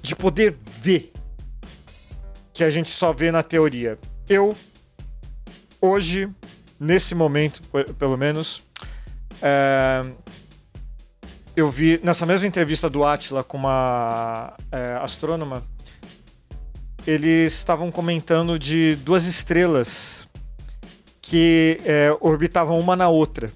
de 0.00 0.14
poder 0.14 0.56
ver 0.64 1.12
que 2.52 2.62
a 2.62 2.70
gente 2.70 2.90
só 2.90 3.12
vê 3.12 3.32
na 3.32 3.42
teoria. 3.42 3.98
Eu, 4.28 4.54
hoje, 5.80 6.30
nesse 6.78 7.12
momento, 7.12 7.60
pelo 7.98 8.16
menos, 8.16 8.62
é, 9.42 10.02
eu 11.56 11.68
vi 11.68 11.98
nessa 12.04 12.24
mesma 12.24 12.46
entrevista 12.46 12.88
do 12.88 13.04
Atila 13.04 13.42
com 13.42 13.56
uma 13.56 14.54
é, 14.70 14.96
astrônoma, 15.02 15.64
eles 17.04 17.52
estavam 17.54 17.90
comentando 17.90 18.56
de 18.56 18.94
duas 18.96 19.26
estrelas 19.26 20.28
que 21.20 21.80
é, 21.84 22.16
orbitavam 22.20 22.78
uma 22.78 22.94
na 22.94 23.08
outra. 23.08 23.50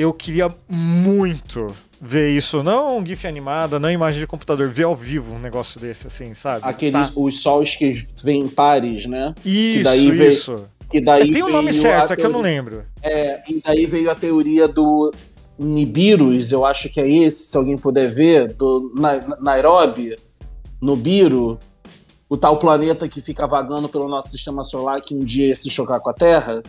Eu 0.00 0.14
queria 0.14 0.50
muito 0.66 1.66
ver 2.00 2.34
isso, 2.34 2.62
não 2.62 2.96
um 2.96 3.04
GIF 3.04 3.26
animada, 3.26 3.78
não 3.78 3.90
imagem 3.90 4.18
de 4.18 4.26
computador, 4.26 4.66
ver 4.70 4.84
ao 4.84 4.96
vivo 4.96 5.34
um 5.34 5.38
negócio 5.38 5.78
desse, 5.78 6.06
assim, 6.06 6.32
sabe? 6.32 6.60
Aqueles, 6.62 7.10
tá. 7.10 7.12
os 7.14 7.42
sols 7.42 7.76
que 7.76 7.92
vêm 8.24 8.40
em 8.40 8.48
pares, 8.48 9.04
né? 9.04 9.34
Isso, 9.44 9.76
que 9.76 9.82
daí 9.82 10.10
veio, 10.10 10.32
isso. 10.32 10.68
Que 10.88 11.02
daí 11.02 11.30
tem 11.30 11.42
o 11.42 11.48
um 11.48 11.52
nome 11.52 11.70
certo, 11.74 12.14
é 12.14 12.16
que 12.16 12.24
eu 12.24 12.30
não 12.30 12.40
lembro. 12.40 12.82
É, 13.02 13.42
e 13.46 13.60
daí 13.60 13.84
veio 13.84 14.10
a 14.10 14.14
teoria 14.14 14.66
do 14.66 15.12
Nibiru, 15.58 16.32
eu 16.50 16.64
acho 16.64 16.88
que 16.88 16.98
é 16.98 17.06
esse, 17.06 17.50
se 17.50 17.56
alguém 17.58 17.76
puder 17.76 18.08
ver, 18.08 18.54
do 18.54 18.90
Na 18.96 19.20
Nairobi, 19.38 20.16
Nibiru, 20.80 21.58
o 22.26 22.38
tal 22.38 22.56
planeta 22.56 23.06
que 23.06 23.20
fica 23.20 23.46
vagando 23.46 23.86
pelo 23.86 24.08
nosso 24.08 24.30
sistema 24.30 24.64
solar 24.64 25.02
que 25.02 25.14
um 25.14 25.18
dia 25.18 25.48
ia 25.48 25.54
se 25.54 25.68
chocar 25.68 26.00
com 26.00 26.08
a 26.08 26.14
Terra. 26.14 26.62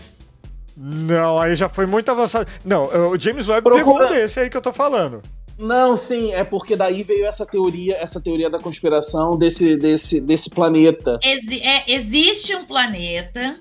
Não, 0.75 1.39
aí 1.39 1.55
já 1.55 1.67
foi 1.67 1.85
muito 1.85 2.09
avançado. 2.09 2.49
Não, 2.63 2.85
o 3.11 3.19
James 3.19 3.47
Webb 3.47 3.63
Procura... 3.63 3.83
pegou 3.83 4.01
um 4.01 4.09
desse 4.09 4.39
aí 4.39 4.49
que 4.49 4.57
eu 4.57 4.61
tô 4.61 4.71
falando. 4.71 5.21
Não, 5.57 5.95
sim, 5.95 6.31
é 6.31 6.43
porque 6.43 6.75
daí 6.75 7.03
veio 7.03 7.25
essa 7.25 7.45
teoria, 7.45 7.95
essa 7.97 8.19
teoria 8.19 8.49
da 8.49 8.59
conspiração 8.59 9.37
desse, 9.37 9.77
desse, 9.77 10.19
desse 10.19 10.49
planeta. 10.49 11.19
Exi 11.21 11.61
é, 11.61 11.91
existe 11.91 12.55
um 12.55 12.65
planeta, 12.65 13.59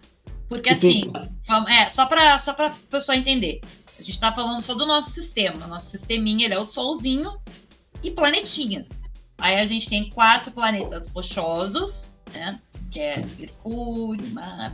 porque 0.49 0.71
assim, 0.71 1.03
fica... 1.03 1.29
é, 1.69 1.89
só 1.91 2.07
para 2.07 2.39
só 2.39 2.55
pra 2.55 2.73
pessoa 2.89 3.17
entender. 3.17 3.61
A 3.99 4.03
gente 4.03 4.19
tá 4.19 4.33
falando 4.33 4.63
só 4.63 4.73
do 4.73 4.87
nosso 4.87 5.11
sistema. 5.11 5.67
Nosso 5.67 5.91
sisteminha 5.91 6.47
ele 6.47 6.55
é 6.55 6.59
o 6.59 6.65
Solzinho 6.65 7.39
e 8.03 8.11
planetinhas. 8.11 9.03
Aí 9.37 9.61
a 9.61 9.67
gente 9.67 9.89
tem 9.89 10.09
quatro 10.09 10.51
planetas 10.53 11.07
rochosos, 11.09 12.15
né? 12.33 12.59
Que 12.91 12.99
é 12.99 13.23
Mercúrio, 13.39 14.25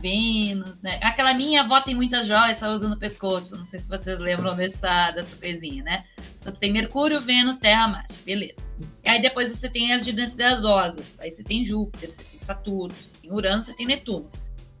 Vênus, 0.01 0.81
né? 0.81 0.99
Aquela 1.03 1.33
minha 1.35 1.61
avó 1.61 1.79
tem 1.81 1.95
muitas 1.95 2.25
joias, 2.25 2.59
só 2.59 2.71
usa 2.71 2.89
no 2.89 2.97
pescoço. 2.97 3.55
Não 3.55 3.65
sei 3.65 3.79
se 3.79 3.87
vocês 3.87 4.19
lembram 4.19 4.55
dessa, 4.55 5.11
dessa 5.11 5.35
coisinha, 5.35 5.83
né? 5.83 6.03
Então 6.39 6.51
tem 6.51 6.71
Mercúrio, 6.71 7.21
Vênus, 7.21 7.57
Terra, 7.57 7.87
Marte, 7.87 8.13
beleza. 8.25 8.55
E 9.03 9.09
aí 9.09 9.21
depois 9.21 9.55
você 9.55 9.69
tem 9.69 9.93
as 9.93 10.03
gigantes 10.03 10.33
gasosas. 10.33 11.15
Aí 11.19 11.31
você 11.31 11.43
tem 11.43 11.63
Júpiter, 11.63 12.09
você 12.09 12.23
tem 12.23 12.39
Saturno, 12.39 12.95
você 12.95 13.11
tem 13.21 13.31
Urano, 13.31 13.61
você 13.61 13.73
tem 13.73 13.85
Netuno. 13.85 14.29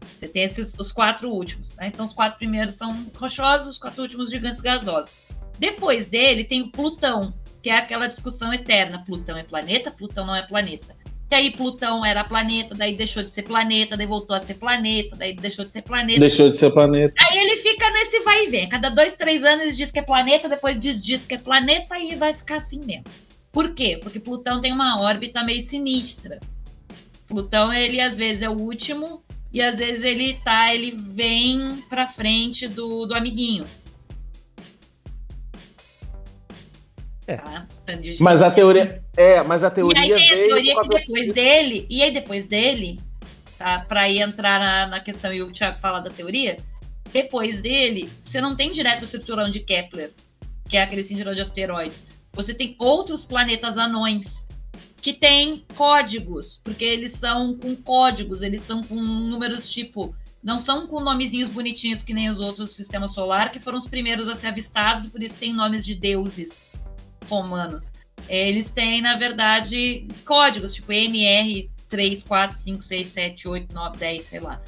Você 0.01 0.27
tem 0.27 0.43
esses 0.43 0.73
os 0.79 0.91
quatro 0.91 1.29
últimos, 1.29 1.75
né? 1.75 1.87
Então 1.87 2.05
os 2.05 2.13
quatro 2.13 2.39
primeiros 2.39 2.73
são 2.73 3.07
rochosos, 3.15 3.67
os 3.67 3.77
quatro 3.77 4.01
últimos 4.01 4.31
gigantes 4.31 4.61
gasosos. 4.61 5.21
Depois 5.59 6.07
dele 6.09 6.43
tem 6.43 6.63
o 6.63 6.71
Plutão, 6.71 7.33
que 7.61 7.69
é 7.69 7.77
aquela 7.77 8.07
discussão 8.07 8.51
eterna. 8.51 9.03
Plutão 9.03 9.37
é 9.37 9.43
planeta, 9.43 9.91
Plutão 9.91 10.25
não 10.25 10.35
é 10.35 10.41
planeta. 10.41 10.95
Que 11.27 11.35
aí 11.35 11.51
Plutão 11.51 12.05
era 12.05 12.23
planeta, 12.23 12.73
daí 12.73 12.95
deixou 12.95 13.21
de 13.21 13.31
ser 13.31 13.43
planeta, 13.43 13.97
daí 13.97 14.07
voltou 14.07 14.35
a 14.35 14.39
ser 14.39 14.53
planeta, 14.53 15.15
daí 15.17 15.35
deixou 15.35 15.65
de 15.65 15.71
ser 15.73 15.81
planeta. 15.81 16.19
Deixou 16.19 16.47
de 16.47 16.55
ser 16.55 16.71
planeta. 16.71 17.13
Aí 17.19 17.37
ele 17.37 17.57
fica 17.57 17.89
nesse 17.91 18.21
vai 18.21 18.45
e 18.45 18.49
vem. 18.49 18.69
Cada 18.69 18.89
dois, 18.89 19.17
três 19.17 19.43
anos 19.43 19.65
ele 19.65 19.73
diz 19.73 19.91
que 19.91 19.99
é 19.99 20.01
planeta, 20.01 20.47
depois 20.47 20.79
diz, 20.79 21.03
diz 21.03 21.25
que 21.25 21.35
é 21.35 21.37
planeta 21.37 21.99
e 21.99 22.15
vai 22.15 22.33
ficar 22.33 22.57
assim 22.57 22.79
mesmo. 22.85 23.03
Por 23.51 23.73
quê? 23.73 23.99
Porque 24.01 24.19
Plutão 24.19 24.61
tem 24.61 24.71
uma 24.71 25.01
órbita 25.01 25.43
meio 25.43 25.65
sinistra. 25.65 26.39
Plutão, 27.27 27.73
ele 27.73 27.99
às 27.99 28.17
vezes 28.17 28.43
é 28.43 28.49
o 28.49 28.57
último 28.57 29.21
e 29.51 29.61
às 29.61 29.79
vezes 29.79 30.03
ele 30.05 30.35
tá, 30.35 30.73
ele 30.73 30.95
vem 30.97 31.83
pra 31.89 32.07
frente 32.07 32.67
do, 32.67 33.05
do 33.05 33.13
amiguinho. 33.13 33.65
É. 37.25 37.37
Tá? 37.37 37.67
De- 37.95 38.17
Mas 38.21 38.41
a 38.41 38.51
teoria. 38.51 39.01
É, 39.15 39.41
mas 39.43 39.63
a 39.63 39.67
e 39.67 39.71
teoria 39.71 40.01
aí 40.01 40.13
tem 40.13 40.31
a 40.31 40.35
teoria 40.35 40.81
que 40.81 40.89
depois 40.89 41.33
dele, 41.33 41.87
e 41.89 42.03
aí 42.03 42.11
depois 42.11 42.47
dele, 42.47 42.99
tá? 43.57 43.79
Pra 43.87 44.09
ir 44.09 44.21
entrar 44.21 44.59
na, 44.59 44.87
na 44.87 44.99
questão 44.99 45.33
e 45.33 45.41
o 45.41 45.51
Thiago 45.51 45.79
falar 45.79 46.01
da 46.01 46.09
teoria, 46.09 46.57
depois 47.11 47.61
dele, 47.61 48.09
você 48.23 48.41
não 48.41 48.55
tem 48.55 48.71
direto 48.71 49.03
o 49.03 49.07
cinturão 49.07 49.49
de 49.49 49.61
Kepler, 49.61 50.11
que 50.69 50.75
é 50.77 50.83
aquele 50.83 51.03
cinturão 51.03 51.33
de 51.33 51.41
asteroides. 51.41 52.03
Você 52.33 52.53
tem 52.53 52.75
outros 52.79 53.23
planetas 53.23 53.77
anões 53.77 54.45
que 55.01 55.13
têm 55.13 55.65
códigos, 55.75 56.59
porque 56.63 56.83
eles 56.83 57.13
são 57.13 57.57
com 57.57 57.75
códigos, 57.75 58.41
eles 58.41 58.61
são 58.61 58.83
com 58.83 58.95
números 58.95 59.69
tipo. 59.69 60.13
Não 60.43 60.59
são 60.59 60.87
com 60.87 60.99
nomezinhos 61.01 61.49
bonitinhos 61.49 62.03
que 62.03 62.13
nem 62.13 62.29
os 62.29 62.39
outros 62.39 62.69
do 62.69 62.73
sistema 62.73 63.07
solar, 63.07 63.51
que 63.51 63.59
foram 63.59 63.77
os 63.77 63.87
primeiros 63.87 64.29
a 64.29 64.35
ser 64.35 64.47
avistados 64.47 65.05
e 65.05 65.09
por 65.09 65.21
isso 65.21 65.35
tem 65.35 65.51
nomes 65.51 65.83
de 65.83 65.95
deuses 65.95 66.67
romanos. 67.29 67.93
Eles 68.27 68.69
têm, 68.69 69.01
na 69.01 69.15
verdade, 69.15 70.07
códigos, 70.25 70.73
tipo 70.73 70.91
NR 70.91 71.69
3, 71.87 72.23
4, 72.23 72.57
5, 72.57 72.81
6, 72.81 73.09
7, 73.09 73.47
8, 73.47 73.73
9, 73.73 73.97
10, 73.97 74.23
sei 74.23 74.39
lá. 74.39 74.61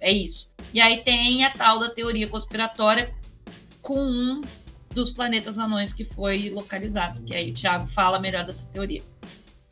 É 0.00 0.12
isso. 0.12 0.48
E 0.74 0.80
aí 0.80 1.02
tem 1.02 1.44
a 1.44 1.50
tal 1.50 1.78
da 1.78 1.90
teoria 1.90 2.28
conspiratória 2.28 3.14
com 3.80 3.98
um 3.98 4.40
dos 4.94 5.10
planetas 5.10 5.58
anões 5.58 5.92
que 5.92 6.04
foi 6.04 6.50
localizado. 6.50 7.22
Que 7.22 7.34
aí 7.34 7.50
o 7.50 7.54
Thiago 7.54 7.86
fala 7.86 8.20
melhor 8.20 8.44
dessa 8.44 8.66
teoria. 8.66 9.02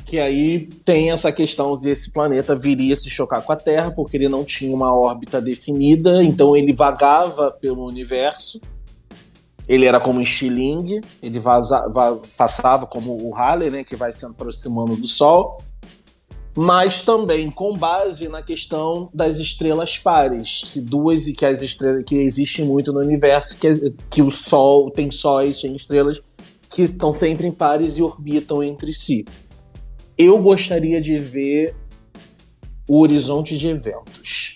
Que 0.05 0.19
aí 0.19 0.67
tem 0.87 1.11
essa 1.11 1.31
questão 1.31 1.79
de 1.79 1.91
esse 1.91 2.11
planeta 2.11 2.57
viria 2.57 2.97
se 2.97 3.11
chocar 3.11 3.43
com 3.43 3.53
a 3.53 3.57
Terra, 3.57 3.91
porque 3.91 4.17
ele 4.17 4.29
não 4.29 4.43
tinha 4.43 4.75
uma 4.75 4.95
órbita 4.95 5.39
definida, 5.39 6.25
então 6.25 6.57
ele 6.57 6.73
vagava 6.73 7.51
pelo 7.51 7.87
universo. 7.87 8.59
Ele 9.69 9.85
era 9.85 10.01
como 10.01 10.19
um 10.19 10.23
estilingue, 10.23 11.01
ele 11.23 11.39
vaza- 11.39 11.87
va- 11.89 12.19
passava 12.37 12.87
como 12.87 13.17
o 13.23 13.35
Halley, 13.35 13.71
né, 13.71 13.85
que 13.85 13.95
vai 13.95 14.13
se 14.13 14.25
aproximando 14.25 14.97
do 14.97 15.07
Sol, 15.07 15.59
mas 16.57 17.03
também 17.03 17.51
com 17.51 17.77
base 17.77 18.29
na 18.29 18.43
questão 18.43 19.09
das 19.13 19.37
estrelas 19.37 19.99
pares, 19.99 20.65
que 20.73 20.81
duas 20.81 21.27
e 21.27 21.35
que 21.35 21.45
as 21.45 21.63
estrelas 21.63 22.03
que 22.05 22.17
existem 22.17 22.65
muito 22.65 22.93
no 22.93 23.01
universo, 23.01 23.57
que, 23.59 23.71
que 24.11 24.23
o 24.23 24.31
Sol 24.31 24.91
tem 24.91 25.11
sóis, 25.11 25.61
tem 25.61 25.77
estrelas 25.77 26.23
que 26.71 26.83
estão 26.83 27.13
sempre 27.13 27.47
em 27.47 27.53
pares 27.53 27.99
e 27.99 28.03
orbitam 28.03 28.63
entre 28.63 28.93
si 28.93 29.25
eu 30.19 30.37
gostaria 30.43 31.01
de 31.01 31.17
ver 31.17 31.77
o 32.89 33.01
horizonte 33.01 33.57
de 33.57 33.69
eventos. 33.69 34.55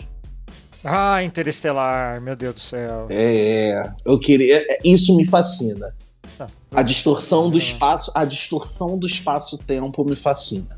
Ah, 0.83 1.23
Interestelar, 1.23 2.19
meu 2.21 2.35
Deus 2.35 2.55
do 2.55 2.59
céu. 2.61 3.07
É, 3.09 3.89
eu 4.05 4.19
queria. 4.19 4.57
é, 4.69 4.79
Isso 4.83 5.15
me 5.15 5.25
fascina. 5.25 5.93
Tá. 6.37 6.47
A 6.73 6.81
distorção 6.81 7.49
do 7.49 7.57
espaço, 7.57 8.11
a 8.15 8.25
distorção 8.25 8.97
do 8.97 9.05
espaço-tempo 9.05 10.03
me 10.03 10.15
fascina. 10.15 10.77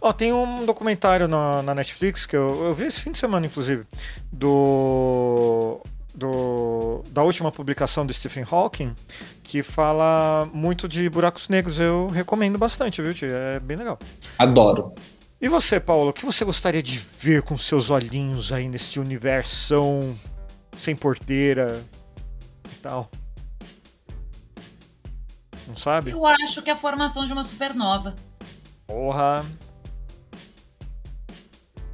Ó, 0.00 0.12
tem 0.12 0.32
um 0.32 0.64
documentário 0.64 1.28
na, 1.28 1.62
na 1.62 1.74
Netflix 1.74 2.26
que 2.26 2.36
eu, 2.36 2.64
eu 2.64 2.74
vi 2.74 2.84
esse 2.84 3.00
fim 3.00 3.12
de 3.12 3.18
semana, 3.18 3.46
inclusive, 3.46 3.84
do, 4.32 5.80
do 6.14 7.02
da 7.10 7.22
última 7.22 7.52
publicação 7.52 8.04
do 8.04 8.12
Stephen 8.12 8.44
Hawking, 8.50 8.94
que 9.42 9.62
fala 9.62 10.48
muito 10.52 10.88
de 10.88 11.08
buracos 11.08 11.48
negros. 11.48 11.78
Eu 11.78 12.08
recomendo 12.08 12.58
bastante, 12.58 13.00
viu, 13.02 13.14
tio? 13.14 13.28
É 13.34 13.60
bem 13.60 13.76
legal. 13.76 13.98
Adoro. 14.38 14.92
E 15.40 15.48
você, 15.48 15.80
Paulo, 15.80 16.10
o 16.10 16.12
que 16.12 16.26
você 16.26 16.44
gostaria 16.44 16.82
de 16.82 16.98
ver 16.98 17.42
com 17.42 17.56
seus 17.56 17.88
olhinhos 17.88 18.52
aí 18.52 18.68
nesse 18.68 19.00
universão 19.00 20.14
sem 20.76 20.94
porteira 20.94 21.82
e 22.70 22.74
tal? 22.76 23.10
Não 25.66 25.74
sabe? 25.74 26.10
Eu 26.10 26.26
acho 26.26 26.60
que 26.60 26.68
é 26.68 26.74
a 26.74 26.76
formação 26.76 27.24
de 27.24 27.32
uma 27.32 27.42
supernova. 27.42 28.14
Porra. 28.86 29.42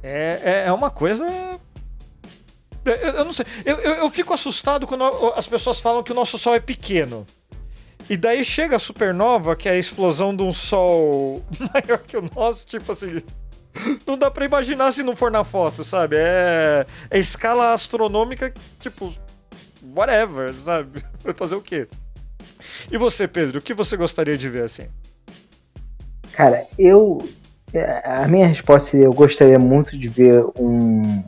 É, 0.03 0.41
é, 0.43 0.67
é 0.67 0.73
uma 0.73 0.89
coisa. 0.89 1.23
Eu, 2.83 2.93
eu 2.95 3.25
não 3.25 3.31
sei. 3.31 3.45
Eu, 3.63 3.77
eu, 3.79 3.93
eu 3.95 4.09
fico 4.09 4.33
assustado 4.33 4.85
quando 4.85 5.03
as 5.35 5.47
pessoas 5.47 5.79
falam 5.79 6.03
que 6.03 6.11
o 6.11 6.15
nosso 6.15 6.37
Sol 6.37 6.53
é 6.53 6.59
pequeno. 6.59 7.25
E 8.09 8.15
daí 8.15 8.43
chega 8.43 8.77
a 8.77 8.79
supernova, 8.79 9.55
que 9.55 9.67
é 9.67 9.73
a 9.73 9.77
explosão 9.77 10.35
de 10.35 10.41
um 10.41 10.53
Sol 10.53 11.43
maior 11.73 11.99
que 11.99 12.15
o 12.17 12.23
nosso, 12.35 12.65
tipo 12.65 12.91
assim. 12.91 13.21
Não 14.07 14.17
dá 14.17 14.31
pra 14.31 14.45
imaginar 14.45 14.91
se 14.91 15.03
não 15.03 15.15
for 15.15 15.29
na 15.29 15.43
foto, 15.43 15.83
sabe? 15.83 16.15
É, 16.17 16.85
é 17.11 17.19
escala 17.19 17.73
astronômica, 17.73 18.53
tipo. 18.79 19.13
Whatever, 19.95 20.53
sabe? 20.53 21.03
Vai 21.23 21.33
fazer 21.33 21.55
o 21.55 21.61
quê? 21.61 21.87
E 22.91 22.97
você, 22.97 23.27
Pedro, 23.27 23.59
o 23.59 23.61
que 23.61 23.73
você 23.73 23.95
gostaria 23.97 24.37
de 24.37 24.49
ver 24.49 24.63
assim? 24.63 24.87
Cara, 26.33 26.65
eu. 26.77 27.17
é, 27.73 28.01
A 28.05 28.27
minha 28.27 28.47
resposta 28.47 28.91
seria: 28.91 29.05
eu 29.05 29.13
gostaria 29.13 29.59
muito 29.59 29.97
de 29.97 30.07
ver 30.07 30.45
um. 30.57 31.23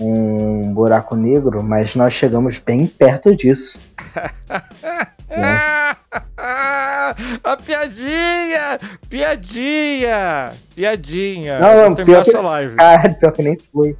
Um 0.00 0.72
buraco 0.72 1.16
negro, 1.16 1.60
mas 1.60 1.96
nós 1.96 2.12
chegamos 2.12 2.58
bem 2.60 2.86
perto 2.86 3.34
disso. 3.34 3.80
Ah, 5.30 5.96
a 7.44 7.56
piadinha! 7.56 8.78
Piadinha! 9.08 10.52
Piadinha! 10.74 11.58
Não, 11.58 11.74
não, 11.74 11.86
Vou 11.86 11.94
terminar 11.96 12.24
pior 12.24 12.40
que- 12.40 12.46
live. 12.46 12.76
Caralho, 12.76 13.14
pior 13.18 13.32
que 13.32 13.42
nem 13.42 13.58
foi. 13.58 13.96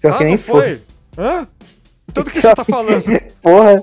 Pior 0.00 0.14
ah, 0.14 0.18
que 0.18 0.24
nem 0.24 0.36
foi. 0.36 0.60
foi? 0.60 1.24
Hã? 1.24 1.48
Então 2.08 2.24
do 2.24 2.30
que 2.30 2.40
você 2.40 2.54
tá 2.54 2.64
falando? 2.64 3.04
Porra. 3.42 3.82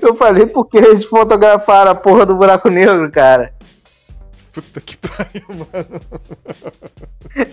Eu 0.00 0.14
falei 0.14 0.46
porque 0.46 0.78
eles 0.78 1.04
fotografaram 1.04 1.90
a 1.90 1.94
porra 1.94 2.24
do 2.24 2.36
buraco 2.36 2.68
negro, 2.70 3.10
cara. 3.10 3.52
Puta 4.52 4.80
que 4.80 4.96
pariu, 4.98 5.44
mano. 5.48 6.00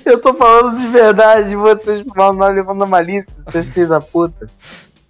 Eu 0.05 0.21
tô 0.21 0.33
falando 0.33 0.77
de 0.77 0.87
verdade, 0.87 1.55
vocês 1.55 2.03
mal 2.15 2.31
levando 2.31 2.83
a 2.83 2.87
malícia, 2.87 3.33
seus 3.49 3.65
filhos 3.69 3.89
da 3.89 4.01
puta. 4.01 4.47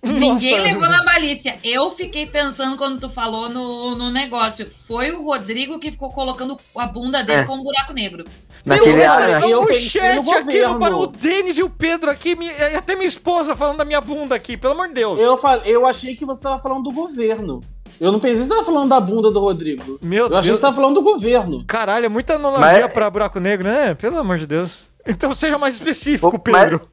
Ninguém 0.02 0.52
Nossa. 0.58 0.64
levou 0.64 0.90
na 0.90 1.04
malícia. 1.04 1.58
Eu 1.62 1.92
fiquei 1.92 2.26
pensando 2.26 2.78
quando 2.78 3.02
tu 3.02 3.10
falou 3.10 3.50
no, 3.50 3.96
no 3.98 4.10
negócio. 4.10 4.66
Foi 4.88 5.12
o 5.12 5.22
Rodrigo 5.24 5.78
que 5.78 5.92
ficou 5.92 6.10
colocando 6.10 6.58
a 6.78 6.86
bunda 6.88 7.22
dele 7.22 7.42
É. 7.42 7.44
com 7.44 7.56
um 7.56 7.64
buraco 7.64 7.92
negro. 7.92 8.24
Naquele 8.66 9.04
ar, 9.04 9.28
né? 9.28 9.42
eu 9.44 9.62
o 9.62 9.74
chat 9.74 10.08
aqui, 10.08 10.62
o 10.94 11.06
Denis 11.08 11.58
e 11.58 11.64
o 11.64 11.70
Pedro 11.70 12.10
aqui, 12.10 12.34
me- 12.36 12.48
e 12.48 12.76
até 12.76 12.96
minha 12.96 13.08
esposa 13.08 13.56
falando 13.58 13.78
da 13.78 13.86
minha 13.86 14.00
bunda 14.00 14.36
aqui, 14.36 14.56
pelo 14.56 14.74
amor 14.74 14.88
de 14.88 14.94
Deus. 14.94 15.20
Eu, 15.20 15.36
fal- 15.38 15.62
eu 15.66 15.86
achei 15.86 16.16
que 16.16 16.24
você 16.26 16.42
tava 16.42 16.60
falando 16.62 16.84
do 16.84 16.92
governo. 16.92 17.60
Eu 18.00 18.12
não 18.14 18.20
pensei 18.22 18.38
que 18.38 18.44
você 18.44 18.50
tava 18.50 18.64
falando 18.66 18.88
da 18.90 19.00
bunda 19.02 19.30
do 19.32 19.40
Rodrigo. 19.42 20.00
Meu 20.02 20.28
Eu 20.28 20.38
achei 20.38 20.42
que 20.44 20.48
Deus. 20.48 20.56
você 20.58 20.62
tava 20.62 20.76
falando 20.78 20.96
do 20.96 21.02
governo. 21.02 21.64
Caralho, 21.68 22.06
é 22.06 22.10
muita 22.10 22.36
analogia 22.36 22.84
Mas- 22.84 22.94
pra 22.94 23.10
buraco 23.10 23.40
negro, 23.40 23.68
né? 23.68 23.94
Pelo 23.96 24.18
amor 24.18 24.38
de 24.38 24.48
Deus. 24.48 24.80
Então 25.06 25.34
seja 25.34 25.58
mais 25.58 25.74
específico, 25.76 26.32
Pô, 26.40 26.52
mas- 26.52 26.64
Pedro. 26.64 26.88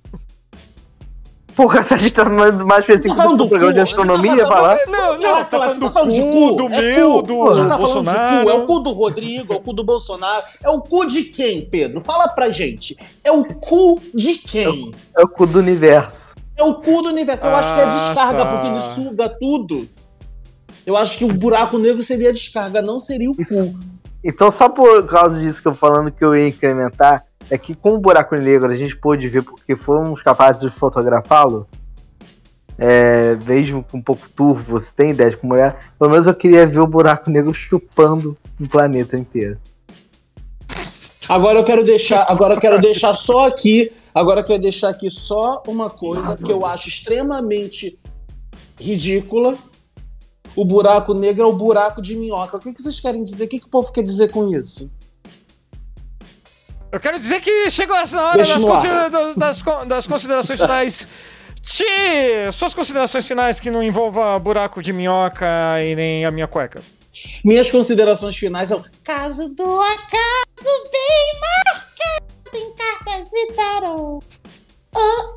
Porra, 1.56 1.80
a 1.90 1.96
gente 1.96 2.12
tá 2.12 2.24
mais 2.26 2.54
mais 2.58 2.80
específico 2.82 3.16
Tá 3.16 3.26
do 3.26 3.36
do 3.36 3.48
programa 3.48 3.72
de 3.72 3.80
astronomia, 3.80 4.42
tá 4.42 4.46
falar. 4.46 4.78
Não, 4.86 5.18
não, 5.18 5.44
tá 5.44 5.58
falando 5.58 5.80
do 5.80 5.80
você 5.80 5.80
tá 5.80 5.90
falando 5.90 6.10
de 6.12 6.20
cu, 6.20 6.52
do 6.56 6.64
é 6.66 6.94
meu, 6.94 7.12
cu. 7.14 7.22
do 7.22 7.54
gente 7.54 7.68
tá 7.68 7.78
falando 7.78 8.04
de 8.04 8.10
Bolsonaro. 8.10 8.44
cu, 8.44 8.50
é 8.50 8.54
o 8.54 8.66
cu 8.66 8.78
do 8.80 8.92
Rodrigo, 8.92 9.52
é 9.54 9.56
o 9.56 9.60
cu 9.60 9.72
do 9.72 9.84
Bolsonaro. 9.84 10.44
É 10.62 10.68
o 10.68 10.80
cu 10.82 11.06
de 11.06 11.24
quem, 11.24 11.64
Pedro? 11.64 12.00
Fala 12.02 12.28
pra 12.28 12.50
gente. 12.50 12.94
É 13.24 13.32
o 13.32 13.42
cu 13.44 13.98
de 14.14 14.34
quem? 14.34 14.92
É 15.16 15.22
o 15.22 15.28
cu 15.28 15.46
do 15.46 15.58
universo. 15.58 16.34
É 16.54 16.62
o 16.62 16.74
cu 16.74 17.00
do 17.02 17.08
universo. 17.08 17.46
Eu 17.46 17.54
acho 17.56 17.74
que 17.74 17.80
é 17.80 17.84
Ah, 17.84 17.86
descarga, 17.86 18.44
tá. 18.44 18.46
porque 18.46 18.66
ele 18.66 18.80
suga 18.80 19.28
tudo. 19.28 19.88
Eu 20.84 20.94
acho 20.94 21.16
que 21.16 21.24
o 21.24 21.28
buraco 21.32 21.78
negro 21.78 22.02
seria 22.02 22.28
a 22.28 22.32
descarga, 22.32 22.82
não 22.82 22.98
seria 22.98 23.30
o 23.30 23.34
cu. 23.34 23.40
Isso. 23.42 23.74
Então, 24.22 24.50
só 24.50 24.68
por 24.68 25.06
causa 25.06 25.38
disso 25.40 25.62
que 25.62 25.68
eu 25.68 25.74
falando 25.74 26.10
que 26.10 26.24
eu 26.24 26.36
ia 26.36 26.48
incrementar, 26.48 27.24
é 27.50 27.56
que 27.56 27.74
com 27.74 27.94
o 27.94 27.98
buraco 27.98 28.34
negro 28.34 28.70
a 28.70 28.76
gente 28.76 28.96
pôde 28.96 29.28
ver 29.28 29.42
porque 29.42 29.76
fomos 29.76 30.22
capazes 30.22 30.62
de 30.62 30.70
fotografá-lo. 30.70 31.66
É, 32.78 33.36
mesmo 33.46 33.82
com 33.82 33.96
um 33.98 34.02
pouco 34.02 34.28
turvo, 34.28 34.78
você 34.78 34.90
tem 34.94 35.10
ideia 35.10 35.30
de 35.30 35.36
como 35.38 35.54
é? 35.54 35.76
Pelo 35.98 36.10
menos 36.10 36.26
eu 36.26 36.34
queria 36.34 36.66
ver 36.66 36.80
o 36.80 36.86
buraco 36.86 37.30
negro 37.30 37.54
chupando 37.54 38.36
o 38.60 38.68
planeta 38.68 39.16
inteiro. 39.16 39.58
Agora 41.28 41.58
eu 41.58 41.64
quero 41.64 41.82
deixar, 41.82 42.24
agora 42.28 42.54
eu 42.54 42.60
quero 42.60 42.80
deixar 42.80 43.14
só 43.14 43.46
aqui, 43.46 43.92
agora 44.14 44.40
eu 44.40 44.44
quero 44.44 44.62
deixar 44.62 44.90
aqui 44.90 45.10
só 45.10 45.62
uma 45.66 45.88
coisa 45.88 46.36
que 46.36 46.52
eu 46.52 46.64
acho 46.66 46.88
extremamente 46.88 47.98
ridícula. 48.78 49.56
O 50.54 50.64
buraco 50.64 51.12
negro 51.14 51.42
é 51.42 51.46
o 51.46 51.52
buraco 51.52 52.00
de 52.00 52.14
minhoca. 52.14 52.56
O 52.56 52.60
que 52.60 52.72
que 52.72 52.82
vocês 52.82 53.00
querem 53.00 53.24
dizer? 53.24 53.44
O 53.44 53.48
que, 53.48 53.58
que 53.58 53.66
o 53.66 53.70
povo 53.70 53.92
quer 53.92 54.02
dizer 54.02 54.30
com 54.30 54.48
isso? 54.48 54.90
Eu 56.92 57.00
quero 57.00 57.18
dizer 57.18 57.40
que 57.40 57.70
chegou 57.70 57.96
essa 57.96 58.20
hora 58.22 58.38
das, 58.38 58.52
considera- 58.54 59.10
das- 59.10 59.34
das 59.36 59.62
con- 59.62 59.86
das 59.86 60.06
considerações 60.06 60.60
finais. 60.60 61.06
Ti, 61.62 61.84
suas 62.52 62.72
considerações 62.72 63.26
finais 63.26 63.58
que 63.58 63.70
não 63.70 63.82
envolva 63.82 64.38
buraco 64.38 64.80
de 64.80 64.92
minhoca 64.92 65.46
e 65.82 65.96
nem 65.96 66.24
a 66.24 66.30
minha 66.30 66.46
cueca. 66.46 66.80
Minhas 67.44 67.70
considerações 67.70 68.36
finais 68.36 68.68
são. 68.68 68.84
Caso 69.02 69.48
do 69.48 69.80
acaso 69.80 70.90
bem 70.92 71.40
marcado 71.40 72.56
em 72.56 72.74
cartas 72.74 73.30
de 73.30 73.46
tarô. 73.54 74.22
Oh, 74.94 75.35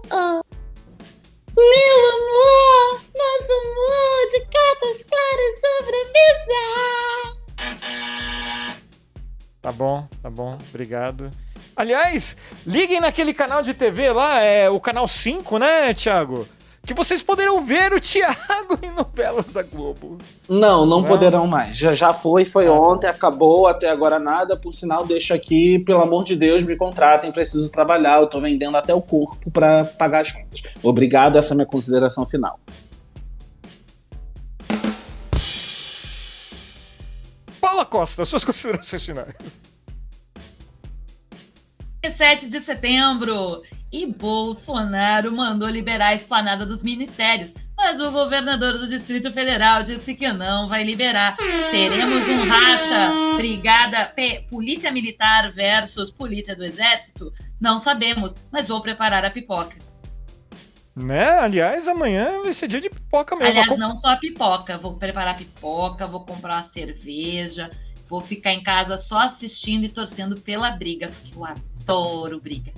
bom, 10.39 10.57
obrigado. 10.69 11.29
Aliás, 11.75 12.37
liguem 12.65 13.01
naquele 13.01 13.33
canal 13.33 13.61
de 13.61 13.73
TV 13.73 14.09
lá, 14.13 14.39
é 14.39 14.69
o 14.69 14.79
canal 14.79 15.05
5, 15.05 15.57
né, 15.57 15.93
Thiago? 15.93 16.47
Que 16.85 16.93
vocês 16.93 17.21
poderão 17.21 17.65
ver 17.65 17.91
o 17.91 17.99
Thiago 17.99 18.79
em 18.81 18.89
novelas 18.91 19.51
da 19.51 19.61
Globo. 19.63 20.17
Não, 20.47 20.85
não 20.85 20.99
Não? 20.99 21.03
poderão 21.03 21.45
mais. 21.45 21.75
Já, 21.75 21.93
já 21.93 22.13
foi, 22.13 22.45
foi 22.45 22.69
ontem, 22.69 23.07
acabou, 23.07 23.67
até 23.67 23.89
agora 23.89 24.17
nada. 24.17 24.55
Por 24.55 24.73
sinal, 24.73 25.05
deixo 25.05 25.33
aqui, 25.33 25.77
pelo 25.79 26.01
amor 26.01 26.23
de 26.23 26.37
Deus, 26.37 26.63
me 26.63 26.77
contratem, 26.77 27.33
preciso 27.33 27.69
trabalhar. 27.69 28.21
Eu 28.21 28.27
tô 28.27 28.39
vendendo 28.39 28.77
até 28.77 28.93
o 28.93 29.01
corpo 29.01 29.51
pra 29.51 29.83
pagar 29.83 30.21
as 30.21 30.31
contas. 30.31 30.61
Obrigado, 30.81 31.37
essa 31.37 31.51
é 31.51 31.53
a 31.53 31.57
minha 31.57 31.67
consideração 31.67 32.25
final. 32.25 32.57
Paula 37.59 37.85
Costa, 37.85 38.23
suas 38.25 38.45
considerações 38.45 39.03
finais. 39.03 39.35
7 42.07 42.49
de 42.49 42.59
setembro. 42.61 43.63
E 43.91 44.05
Bolsonaro 44.05 45.31
mandou 45.35 45.67
liberar 45.67 46.09
a 46.09 46.13
esplanada 46.13 46.63
dos 46.63 46.83
ministérios, 46.83 47.55
mas 47.75 47.99
o 47.99 48.11
governador 48.11 48.77
do 48.77 48.87
Distrito 48.87 49.31
Federal 49.31 49.81
disse 49.81 50.13
que 50.13 50.31
não 50.31 50.67
vai 50.67 50.83
liberar. 50.83 51.35
Teremos 51.71 52.29
um 52.29 52.47
racha, 52.47 53.11
brigada 53.35 54.05
P- 54.05 54.45
Polícia 54.47 54.91
Militar 54.91 55.51
versus 55.51 56.11
Polícia 56.11 56.55
do 56.55 56.63
Exército? 56.63 57.33
Não 57.59 57.79
sabemos, 57.79 58.35
mas 58.51 58.67
vou 58.67 58.79
preparar 58.79 59.25
a 59.25 59.31
pipoca. 59.31 59.75
Né? 60.95 61.39
Aliás, 61.39 61.87
amanhã 61.87 62.41
vai 62.43 62.53
ser 62.53 62.67
dia 62.67 62.81
de 62.81 62.89
pipoca 62.91 63.35
mesmo. 63.35 63.59
Aliás, 63.59 63.79
não 63.79 63.95
só 63.95 64.09
a 64.09 64.17
pipoca, 64.17 64.77
vou 64.77 64.97
preparar 64.97 65.33
a 65.33 65.37
pipoca, 65.37 66.05
vou 66.05 66.25
comprar 66.25 66.57
uma 66.57 66.63
cerveja, 66.63 67.71
vou 68.07 68.21
ficar 68.21 68.53
em 68.53 68.61
casa 68.61 68.97
só 68.97 69.19
assistindo 69.19 69.85
e 69.85 69.89
torcendo 69.89 70.39
pela 70.41 70.69
briga, 70.71 71.07
porque 71.09 71.35
eu 71.35 71.45
adoro 71.45 71.68
briga, 72.41 72.71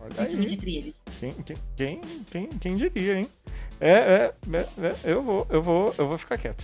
Olha 0.00 0.10
principalmente 0.14 0.48
aí. 0.50 0.54
entre 0.54 0.76
eles. 0.76 1.02
Quem, 1.18 1.30
quem, 1.32 1.56
quem, 1.76 2.00
quem, 2.30 2.46
quem 2.48 2.74
diria, 2.76 3.18
hein? 3.18 3.28
É, 3.80 3.90
é, 3.90 4.34
é, 4.52 4.58
é, 4.82 4.94
eu 5.04 5.22
vou, 5.22 5.46
eu 5.50 5.62
vou, 5.62 5.94
eu 5.98 6.06
vou 6.08 6.18
ficar 6.18 6.36
quieto. 6.38 6.62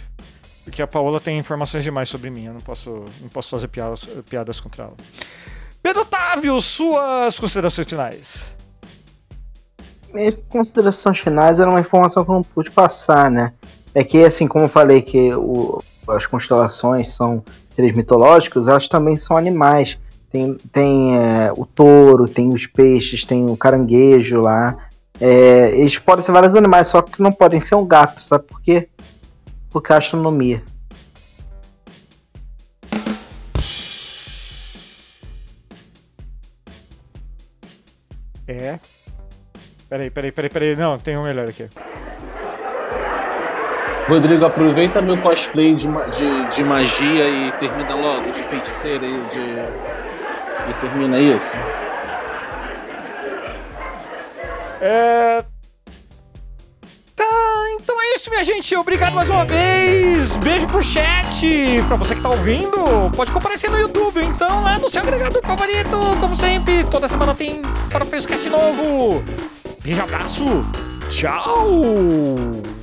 Porque 0.64 0.82
a 0.82 0.86
Paola 0.86 1.18
tem 1.20 1.38
informações 1.38 1.82
demais 1.82 2.08
sobre 2.08 2.30
mim, 2.30 2.44
eu 2.44 2.52
não 2.52 2.60
posso, 2.60 3.04
não 3.20 3.28
posso 3.28 3.48
fazer 3.50 3.68
piadas, 3.68 4.04
piadas 4.28 4.60
contra 4.60 4.84
ela. 4.84 4.94
Pedro 5.82 6.02
Otávio, 6.02 6.60
suas 6.60 7.38
considerações 7.40 7.88
finais. 7.88 8.52
Minhas 10.12 10.34
considerações 10.48 11.18
finais 11.18 11.58
era 11.58 11.70
uma 11.70 11.80
informação 11.80 12.24
que 12.24 12.30
eu 12.30 12.34
não 12.34 12.42
pude 12.42 12.70
passar, 12.70 13.30
né? 13.30 13.52
É 13.94 14.04
que, 14.04 14.22
assim, 14.24 14.46
como 14.46 14.64
eu 14.66 14.68
falei 14.68 15.02
que 15.02 15.32
o- 15.34 15.80
as 16.08 16.26
constelações 16.26 17.08
são 17.10 17.42
seres 17.70 17.96
mitológicos, 17.96 18.68
elas 18.68 18.86
também 18.88 19.16
são 19.16 19.36
animais. 19.36 19.96
Tem, 20.30 20.54
tem 20.72 21.16
é, 21.16 21.52
o 21.56 21.66
touro, 21.66 22.28
tem 22.28 22.50
os 22.50 22.66
peixes, 22.66 23.24
tem 23.24 23.44
o 23.46 23.56
caranguejo 23.56 24.40
lá. 24.40 24.76
É, 25.20 25.70
eles 25.76 25.98
podem 25.98 26.24
ser 26.24 26.32
vários 26.32 26.54
animais, 26.54 26.86
só 26.86 27.02
que 27.02 27.20
não 27.20 27.32
podem 27.32 27.60
ser 27.60 27.74
um 27.74 27.86
gato, 27.86 28.22
sabe 28.22 28.44
por 28.44 28.62
quê? 28.62 28.88
Porque 29.70 29.92
a 29.92 29.98
astronomia. 29.98 30.62
É. 38.46 38.78
Peraí, 39.88 40.10
peraí, 40.10 40.32
peraí, 40.32 40.50
peraí. 40.50 40.76
Não, 40.76 40.98
tem 40.98 41.16
um 41.16 41.24
melhor 41.24 41.48
aqui. 41.48 41.68
Rodrigo, 44.08 44.44
aproveita 44.44 45.00
meu 45.00 45.18
cosplay 45.18 45.72
de, 45.72 45.86
de, 45.86 46.48
de 46.48 46.64
magia 46.64 47.28
e 47.28 47.52
termina 47.52 47.94
logo, 47.94 48.32
de 48.32 48.42
feiticeira 48.42 49.06
e 49.06 49.18
de. 49.28 49.99
E 50.68 50.74
termina 50.74 51.18
isso. 51.18 51.56
É. 54.80 55.44
Tá, 57.14 57.24
então 57.74 58.00
é 58.00 58.16
isso, 58.16 58.30
minha 58.30 58.42
gente. 58.42 58.74
Obrigado 58.76 59.14
mais 59.14 59.28
uma 59.28 59.44
vez. 59.44 60.32
Beijo 60.36 60.66
pro 60.68 60.82
chat. 60.82 61.82
Pra 61.86 61.96
você 61.96 62.14
que 62.14 62.22
tá 62.22 62.30
ouvindo, 62.30 63.10
pode 63.14 63.30
comparecer 63.30 63.70
no 63.70 63.78
YouTube. 63.78 64.22
Então, 64.24 64.62
lá 64.62 64.78
no 64.78 64.90
seu 64.90 65.02
agregador 65.02 65.42
favorito. 65.42 65.96
Como 66.18 66.36
sempre, 66.36 66.84
toda 66.84 67.06
semana 67.08 67.34
tem 67.34 67.62
para 67.90 68.04
o 68.04 68.08
Cast 68.08 68.48
novo. 68.48 69.22
Beijo, 69.82 70.02
abraço. 70.02 70.44
Tchau. 71.10 72.79